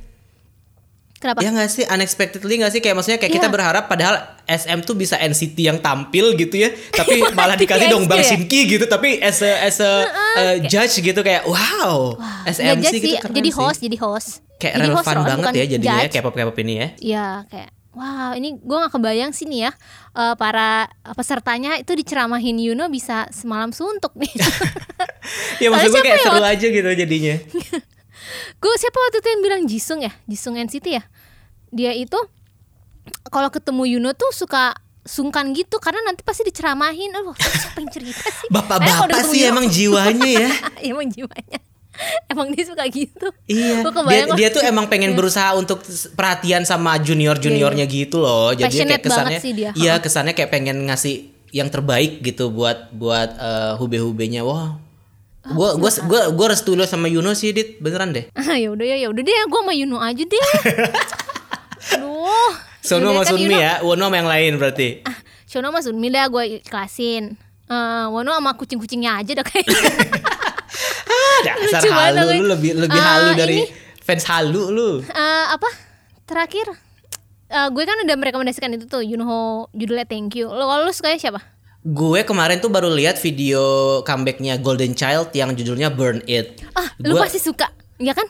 Kenapa? 1.26 1.38
Ya 1.38 1.50
nggak 1.50 1.66
sih 1.68 1.82
unexpectedly 1.82 2.54
nggak 2.56 2.70
sih 2.70 2.78
kayak 2.78 2.94
maksudnya 2.94 3.18
kayak 3.18 3.34
kita 3.34 3.48
Iya. 3.48 3.52
berharap 3.52 3.84
padahal 3.84 4.14
SM 4.44 4.78
tuh 4.80 4.94
bisa 4.94 5.18
NCT 5.18 5.58
yang 5.60 5.78
tampil 5.78 6.32
gitu 6.32 6.54
ya 6.54 6.70
tapi 6.98 7.18
malah 7.32 7.54
dikasih 7.54 7.90
dong 7.90 8.06
Bang 8.06 8.22
ya? 8.22 8.30
Shinki 8.30 8.70
gitu 8.70 8.86
tapi 8.86 9.18
as 9.18 9.40
a, 9.40 9.50
as 9.60 9.78
a 9.78 9.90
uh, 10.36 10.54
judge 10.62 10.94
gitu 10.96 11.18
kayak 11.18 11.42
wow 11.44 12.14
Nggak 12.14 12.54
SMC 12.54 12.78
jadi 12.80 12.94
gitu 12.96 13.06
sih, 13.08 13.18
keren 13.18 13.34
jadi 13.34 13.50
sih. 13.50 13.58
host, 13.58 13.78
jadi 13.80 13.96
host. 13.98 14.28
kayak 14.56 14.74
Jadi 14.76 14.88
host, 14.88 15.02
relevan 15.02 15.16
Ron, 15.16 15.26
banget 15.26 15.52
ya 15.52 15.64
jadinya 15.68 15.98
ya. 16.00 16.10
K-pop 16.12 16.32
K-pop 16.32 16.56
ini 16.58 16.74
ya 16.74 16.88
Iya, 16.96 17.26
kayak 17.46 17.70
wow, 17.92 18.30
ini 18.32 18.54
gue 18.54 18.76
gak 18.78 18.92
kebayang 18.92 19.32
sih 19.32 19.44
nih 19.44 19.60
ya 19.62 19.70
eh, 20.12 20.34
para 20.36 20.86
pesertanya 21.10 21.74
itu 21.74 21.90
diceramahin 21.90 22.54
Yuno 22.56 22.86
bisa 22.86 23.26
semalam 23.30 23.68
suntuk 23.68 24.14
nih. 24.14 24.30
ya 25.62 25.68
maksud 25.68 25.90
gue 25.90 26.02
kayak 26.02 26.18
ya 26.18 26.24
seru 26.24 26.44
aja 26.44 26.66
gitu 26.68 26.88
jadinya 26.88 27.36
gue 28.62 28.74
siapa 28.76 28.98
waktu 28.98 29.18
itu 29.18 29.28
yang 29.28 29.42
bilang 29.42 29.62
Jisung 29.64 30.00
ya, 30.00 30.12
Jisung 30.24 30.56
NCT 30.56 30.86
ya. 30.88 31.02
Dia 31.76 31.92
itu 31.92 32.16
kalau 33.28 33.52
ketemu 33.52 33.98
Yuno 33.98 34.10
tuh 34.12 34.32
suka 34.32 34.72
sungkan 35.04 35.54
gitu 35.54 35.78
karena 35.78 36.02
nanti 36.02 36.24
pasti 36.24 36.42
diceramahin. 36.42 37.12
Aduh, 37.12 37.36
siapa 37.36 37.78
yang 37.78 37.90
cerita 37.94 38.26
sih? 38.26 38.48
Bapak-bapak 38.48 39.06
ketemu 39.12 39.28
sih 39.28 39.38
Yuno- 39.38 39.52
emang 39.52 39.66
jiwanya 39.68 40.30
ya 40.32 40.48
emang 40.90 41.06
jiwanya. 41.06 41.58
Emang 42.28 42.52
dia 42.52 42.60
suka 42.60 42.84
gitu. 42.92 43.32
Iya, 43.48 43.80
Gua 43.80 44.04
dia, 44.04 44.28
dia 44.28 44.48
tuh 44.52 44.60
emang 44.60 44.84
pengen 44.84 45.16
berusaha 45.16 45.56
untuk 45.56 45.80
perhatian 46.12 46.60
sama 46.62 47.00
junior 47.00 47.36
juniornya 47.36 47.88
gitu 47.88 48.20
loh. 48.20 48.52
Jadi 48.52 48.68
Passionate 48.68 49.00
kayak 49.00 49.04
kesannya, 49.08 49.38
sih 49.40 49.52
dia. 49.56 49.70
iya 49.72 49.96
kesannya 49.96 50.36
kayak 50.36 50.52
pengen 50.52 50.84
ngasih 50.84 51.24
yang 51.56 51.72
terbaik 51.72 52.20
gitu 52.20 52.52
buat 52.52 52.92
buat 52.92 53.30
eh, 53.32 53.72
hube-hubenya. 53.80 54.44
Wah, 54.44 54.76
Gue 55.46 55.78
gue 55.78 55.90
gue 56.04 56.20
gue 56.34 56.46
restu 56.50 56.74
dulu 56.74 56.84
sama 56.84 57.06
Yuno 57.06 57.30
sih 57.32 57.54
dit 57.54 57.78
beneran 57.78 58.10
deh. 58.12 58.28
Ah 58.34 58.58
ya 58.60 58.68
udah 58.68 58.82
ya 58.82 58.96
ya 58.98 59.08
udah 59.08 59.22
deh 59.22 59.32
gue 59.46 59.60
sama 59.62 59.72
Yuno 59.72 59.96
aja 59.96 60.20
deh. 60.20 60.44
Aduh. 61.92 62.52
Sono 62.80 63.10
sama 63.10 63.22
kan 63.22 63.30
Sunmi 63.34 63.50
Yuno- 63.50 63.60
ya, 63.60 63.74
Wono 63.82 64.04
sama 64.04 64.16
yang 64.16 64.26
lain 64.26 64.52
berarti. 64.56 64.88
Ah, 65.02 65.18
Shono 65.44 65.68
sama 65.68 65.80
Sunmi 65.80 66.06
dah 66.08 66.26
gue 66.26 66.42
ikhlasin. 66.60 67.24
Eh, 67.66 68.06
Wono 68.08 68.30
sama 68.30 68.54
kucing-kucingnya 68.54 69.18
aja 69.18 69.32
dah 69.32 69.44
kayaknya. 69.44 69.78
Ah, 71.06 71.38
dasar 71.44 71.80
Lucu 71.80 71.90
halu 71.90 72.22
lu 72.36 72.46
lebih 72.48 72.70
lebih 72.76 72.96
Ah, 72.96 73.06
halu 73.16 73.30
dari 73.34 73.58
ini. 73.60 73.70
fans 74.00 74.24
halu 74.24 74.62
lu. 74.68 74.90
Eh, 75.02 75.44
apa? 75.48 75.68
Terakhir 76.24 76.66
eh, 77.46 77.68
gue 77.68 77.82
kan 77.82 77.98
udah 78.00 78.16
merekomendasikan 78.16 78.70
itu 78.72 78.86
tuh 78.86 79.00
Yunho 79.00 79.70
judulnya 79.72 80.04
Thank 80.04 80.34
You. 80.36 80.46
Lo 80.48 80.64
kalau 80.64 80.82
lu 80.82 80.92
sukanya 80.92 81.18
siapa? 81.20 81.40
Gue 81.82 82.22
kemarin 82.22 82.58
tuh 82.58 82.66
baru 82.66 82.90
lihat 82.90 83.14
video 83.16 83.62
comebacknya 84.02 84.58
Golden 84.58 84.92
Child 84.92 85.30
yang 85.32 85.54
judulnya 85.54 85.86
Burn 85.88 86.22
It. 86.24 86.62
Ah, 86.72 86.90
lu 87.00 87.14
Gua- 87.14 87.22
pasti 87.22 87.38
suka. 87.38 87.70
Ya 87.96 88.10
kan? 88.10 88.26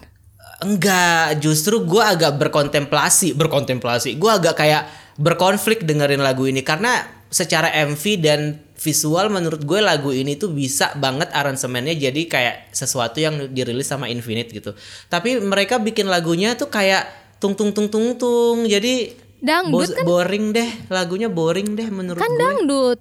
Enggak, 0.57 1.37
justru 1.45 1.85
gue 1.85 2.01
agak 2.01 2.41
berkontemplasi, 2.41 3.37
berkontemplasi. 3.37 4.17
Gue 4.17 4.33
agak 4.33 4.57
kayak 4.57 4.89
berkonflik 5.21 5.85
dengerin 5.85 6.21
lagu 6.25 6.49
ini 6.49 6.65
karena 6.65 7.05
secara 7.29 7.69
MV 7.85 8.05
dan 8.25 8.41
visual 8.77 9.29
menurut 9.33 9.65
gue 9.65 9.81
lagu 9.81 10.13
ini 10.13 10.37
tuh 10.37 10.53
bisa 10.53 10.93
banget 10.97 11.33
aransemennya 11.33 11.97
jadi 11.97 12.23
kayak 12.29 12.57
sesuatu 12.73 13.21
yang 13.21 13.53
dirilis 13.53 13.89
sama 13.89 14.09
Infinite 14.09 14.53
gitu. 14.53 14.73
Tapi 15.13 15.41
mereka 15.45 15.77
bikin 15.77 16.09
lagunya 16.09 16.57
tuh 16.57 16.73
kayak 16.73 17.09
tung 17.37 17.53
tung 17.53 17.73
tung 17.77 17.93
tung 17.93 18.17
tung. 18.17 18.65
Jadi 18.65 19.13
Dangdut 19.41 19.93
kan? 19.93 20.05
boring 20.09 20.57
deh, 20.57 20.71
lagunya 20.89 21.29
boring 21.29 21.77
deh 21.77 21.89
menurut 21.93 22.21
Kan 22.21 22.33
gue. 22.33 22.41
dangdut. 22.41 22.99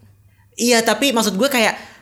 Iya, 0.56 0.84
tapi 0.84 1.11
maksud 1.11 1.36
gue 1.36 1.48
kayak 1.52 1.95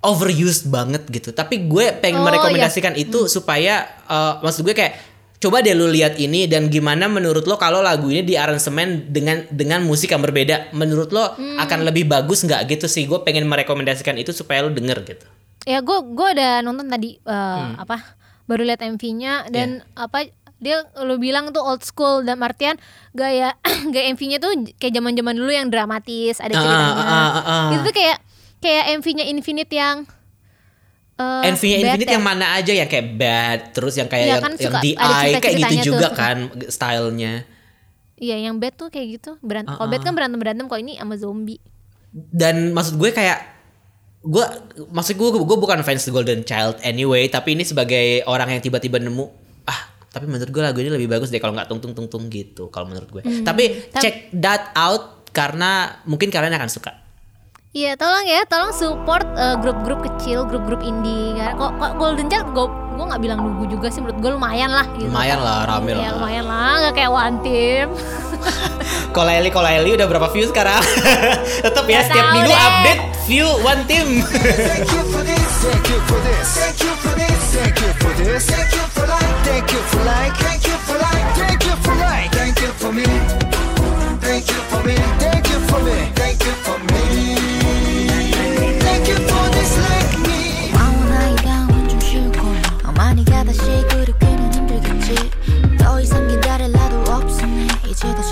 overused 0.00 0.66
banget 0.66 1.04
gitu. 1.06 1.30
Tapi 1.30 1.66
gue 1.66 1.92
pengen 1.96 2.20
Oh, 2.20 2.26
merekomendasikan 2.26 2.94
itu 2.94 3.26
supaya 3.26 3.84
eh, 4.04 4.32
maksud 4.40 4.62
gue 4.62 4.72
kayak 4.72 4.96
coba 5.36 5.60
deh 5.60 5.72
lu 5.72 5.88
lihat 5.88 6.16
ini 6.16 6.44
dan 6.44 6.68
gimana 6.68 7.06
menurut 7.06 7.44
lo 7.44 7.56
kalau 7.56 7.80
lagu 7.80 8.08
ini 8.08 8.20
di 8.20 8.36
aransemen 8.36 9.08
dengan 9.08 9.44
dengan 9.48 9.80
musik 9.80 10.08
yang 10.08 10.20
berbeda, 10.20 10.72
menurut 10.72 11.08
lo 11.10 11.32
akan 11.36 11.78
lebih 11.82 12.04
bagus 12.04 12.42
nggak 12.42 12.68
gitu 12.70 12.86
sih? 12.86 13.04
Gue 13.04 13.20
pengen 13.20 13.44
merekomendasikan 13.46 14.16
itu 14.16 14.30
supaya 14.30 14.60
lo 14.60 14.70
denger 14.70 15.00
gitu. 15.02 15.24
Ya 15.62 15.80
gue 15.80 15.96
gue 16.06 16.28
udah 16.34 16.60
nonton 16.60 16.88
tadi 16.88 17.16
eh, 17.16 17.32
Hmm. 17.32 17.76
apa 17.78 18.16
baru 18.44 18.64
lihat 18.64 18.80
MV-nya 18.80 19.46
Iya. 19.46 19.48
dan 19.48 19.68
apa 19.94 20.26
dia 20.56 20.84
lo 20.98 21.16
bilang 21.16 21.48
tuh 21.50 21.62
old 21.62 21.80
school 21.80 22.20
dan 22.20 22.40
artian 22.40 22.76
gaya 23.12 23.56
gaya 23.92 24.12
MV-nya 24.12 24.36
tuh 24.38 24.48
kayak 24.74 24.92
zaman-zaman 24.92 25.32
dulu 25.32 25.48
yang 25.48 25.68
dramatis 25.68 26.36
ada 26.36 26.52
Ah, 26.52 26.58
ceritanya. 26.58 26.88
ah, 26.90 27.00
ah, 27.00 27.30
ah, 27.30 27.44
ah. 27.44 27.68
Itu 27.70 27.80
tuh 27.82 27.94
kayak 27.94 28.18
kayak 28.60 28.84
MV-nya 28.94 29.24
Infinite 29.26 29.68
yang 29.68 29.96
eh, 31.16 31.42
Envy-nya 31.46 31.76
bad 31.76 31.86
Infinite 31.90 32.06
ya. 32.06 32.14
yang 32.14 32.24
mana 32.24 32.46
aja 32.54 32.72
yang 32.72 32.86
kayak 32.86 33.06
bad, 33.14 33.60
terus 33.70 33.94
yang 33.94 34.06
kayak 34.06 34.24
Iya 34.24 34.30
yang, 34.30 34.42
kan, 34.42 34.52
yang 34.54 34.74
di 34.78 34.92
eye 34.94 35.32
kayak 35.34 35.56
gitu 35.58 35.74
juga 35.90 36.06
tuh. 36.06 36.16
kan 36.16 36.36
stylenya. 36.66 37.34
Iya 38.16 38.36
yang 38.38 38.56
bad 38.56 38.74
tuh 38.74 38.88
kayak 38.88 39.18
gitu 39.18 39.40
berantem. 39.40 39.72
Kalau 39.72 39.84
Ah, 39.84 39.90
bad 39.90 40.02
kan 40.02 40.12
berantem 40.12 40.36
berantem 40.36 40.64
kalau 40.64 40.78
ini 40.78 40.94
sama 40.94 41.16
zombie. 41.16 41.60
dan 42.10 42.72
maksud 42.72 42.96
gue 42.96 43.10
kayak 43.10 43.38
gue 44.20 44.44
maksud 44.88 45.14
gue 45.14 45.28
gue 45.32 45.56
bukan 45.56 45.80
fans 45.80 46.02
The 46.02 46.10
Golden 46.10 46.42
Child 46.42 46.82
anyway 46.82 47.24
tapi 47.26 47.54
ini 47.54 47.62
sebagai 47.62 48.26
orang 48.26 48.50
yang 48.50 48.58
tiba-tiba 48.58 48.98
nemu 48.98 49.30
ah 49.64 49.80
tapi 50.06 50.26
menurut 50.26 50.50
gue 50.50 50.58
lagu 50.60 50.76
ini 50.76 50.90
lebih 50.90 51.06
bagus 51.06 51.30
deh 51.30 51.38
kalau 51.38 51.54
nggak 51.54 51.64
tung 51.64 51.78
tung 51.78 51.94
tung 51.94 52.04
tung 52.06 52.26
gitu 52.26 52.66
kalau 52.66 52.84
menurut 52.84 53.06
gue 53.08 53.22
tapi 53.40 53.88
Tam- 53.88 54.02
check 54.02 54.26
that 54.34 54.74
out 54.74 55.22
karena 55.30 56.02
mungkin 56.02 56.28
kalian 56.28 56.50
akan 56.52 56.66
suka 56.66 56.98
Iya 57.70 57.94
tolong 57.94 58.26
ya, 58.26 58.42
tolong 58.50 58.74
support 58.74 59.22
eh, 59.38 59.54
grup-grup 59.62 60.02
kecil, 60.02 60.42
grup-grup 60.42 60.82
indie. 60.82 61.38
Kan? 61.38 61.54
Kok, 61.54 61.70
kok 61.78 61.92
Golden 62.02 62.26
Child 62.26 62.50
gue 62.50 62.66
gue 62.98 63.04
nggak 63.06 63.22
bilang 63.22 63.38
nunggu 63.40 63.64
juga 63.70 63.86
sih 63.88 64.02
menurut 64.02 64.18
gue 64.18 64.30
lumayan 64.34 64.74
lah. 64.74 64.90
Gitu. 64.98 65.06
lumayan 65.06 65.38
lah 65.38 65.70
rame 65.70 65.94
Ya 65.94 66.10
lah 66.10 66.18
lumayan 66.18 66.44
lah, 66.50 66.72
nggak 66.82 66.94
kayak 66.98 67.12
One 67.14 67.36
Team. 67.46 67.86
Kolaeli 69.14 69.50
Kolaeli 69.54 69.90
udah 69.94 70.06
berapa 70.10 70.26
view 70.34 70.50
sekarang 70.50 70.82
tetap 71.62 71.84
ya 71.86 72.02
Nggak 72.02 72.06
setiap 72.10 72.26
minggu 72.34 72.50
deh. 72.50 72.66
update 72.66 73.02
view 73.30 73.46
one 73.62 73.82
team 73.86 74.08
Thank 74.26 74.90
you 74.90 75.02
for 75.06 75.22
this, 75.22 75.50
thank 75.62 75.86
you 75.86 75.98
for 76.08 76.18
this, 76.26 76.48
thank 76.58 76.78
you 76.80 76.92
for 76.98 77.12
this, 77.14 77.40
thank 77.54 77.76
you 77.78 77.90
for 77.94 78.12
this, 78.18 78.42
thank 78.50 78.70
you 78.74 78.84
for 78.90 79.06
like, 79.06 79.34
thank 79.46 79.66
you 79.70 79.82
for 79.86 80.02
like, 80.02 80.34
thank 80.42 80.62
you 80.66 80.76
for 80.82 80.96
like, 80.98 81.26
thank 81.38 81.60
you 81.62 81.74
for 81.78 81.94
like, 81.94 82.28
thank 82.34 82.56
you 82.58 82.70
for 82.74 82.90
me, 82.90 83.06
thank 84.18 84.44
you 84.50 84.60
for 84.66 84.80
me, 84.82 84.96
thank 85.22 85.44
you 85.46 85.58
for 85.68 85.80
me, 85.84 85.96
thank 86.16 86.40
you 86.42 86.54
for 86.64 86.76
me, 86.88 87.04
어머니가 93.00 93.44
다 93.44 93.52
시 93.52 93.60
그렇게는 93.88 94.52
힘들겠지. 94.52 95.30
더 95.78 95.98
이상 96.00 96.28
기다릴 96.28 96.70
나도 96.70 97.10
없으니 97.12 97.66
이제 97.88 98.14
더 98.14 98.22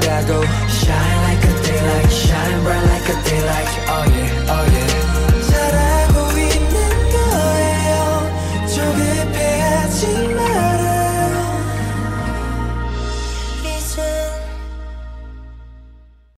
should 0.00 0.08
I 0.08 0.26
go? 0.26 0.61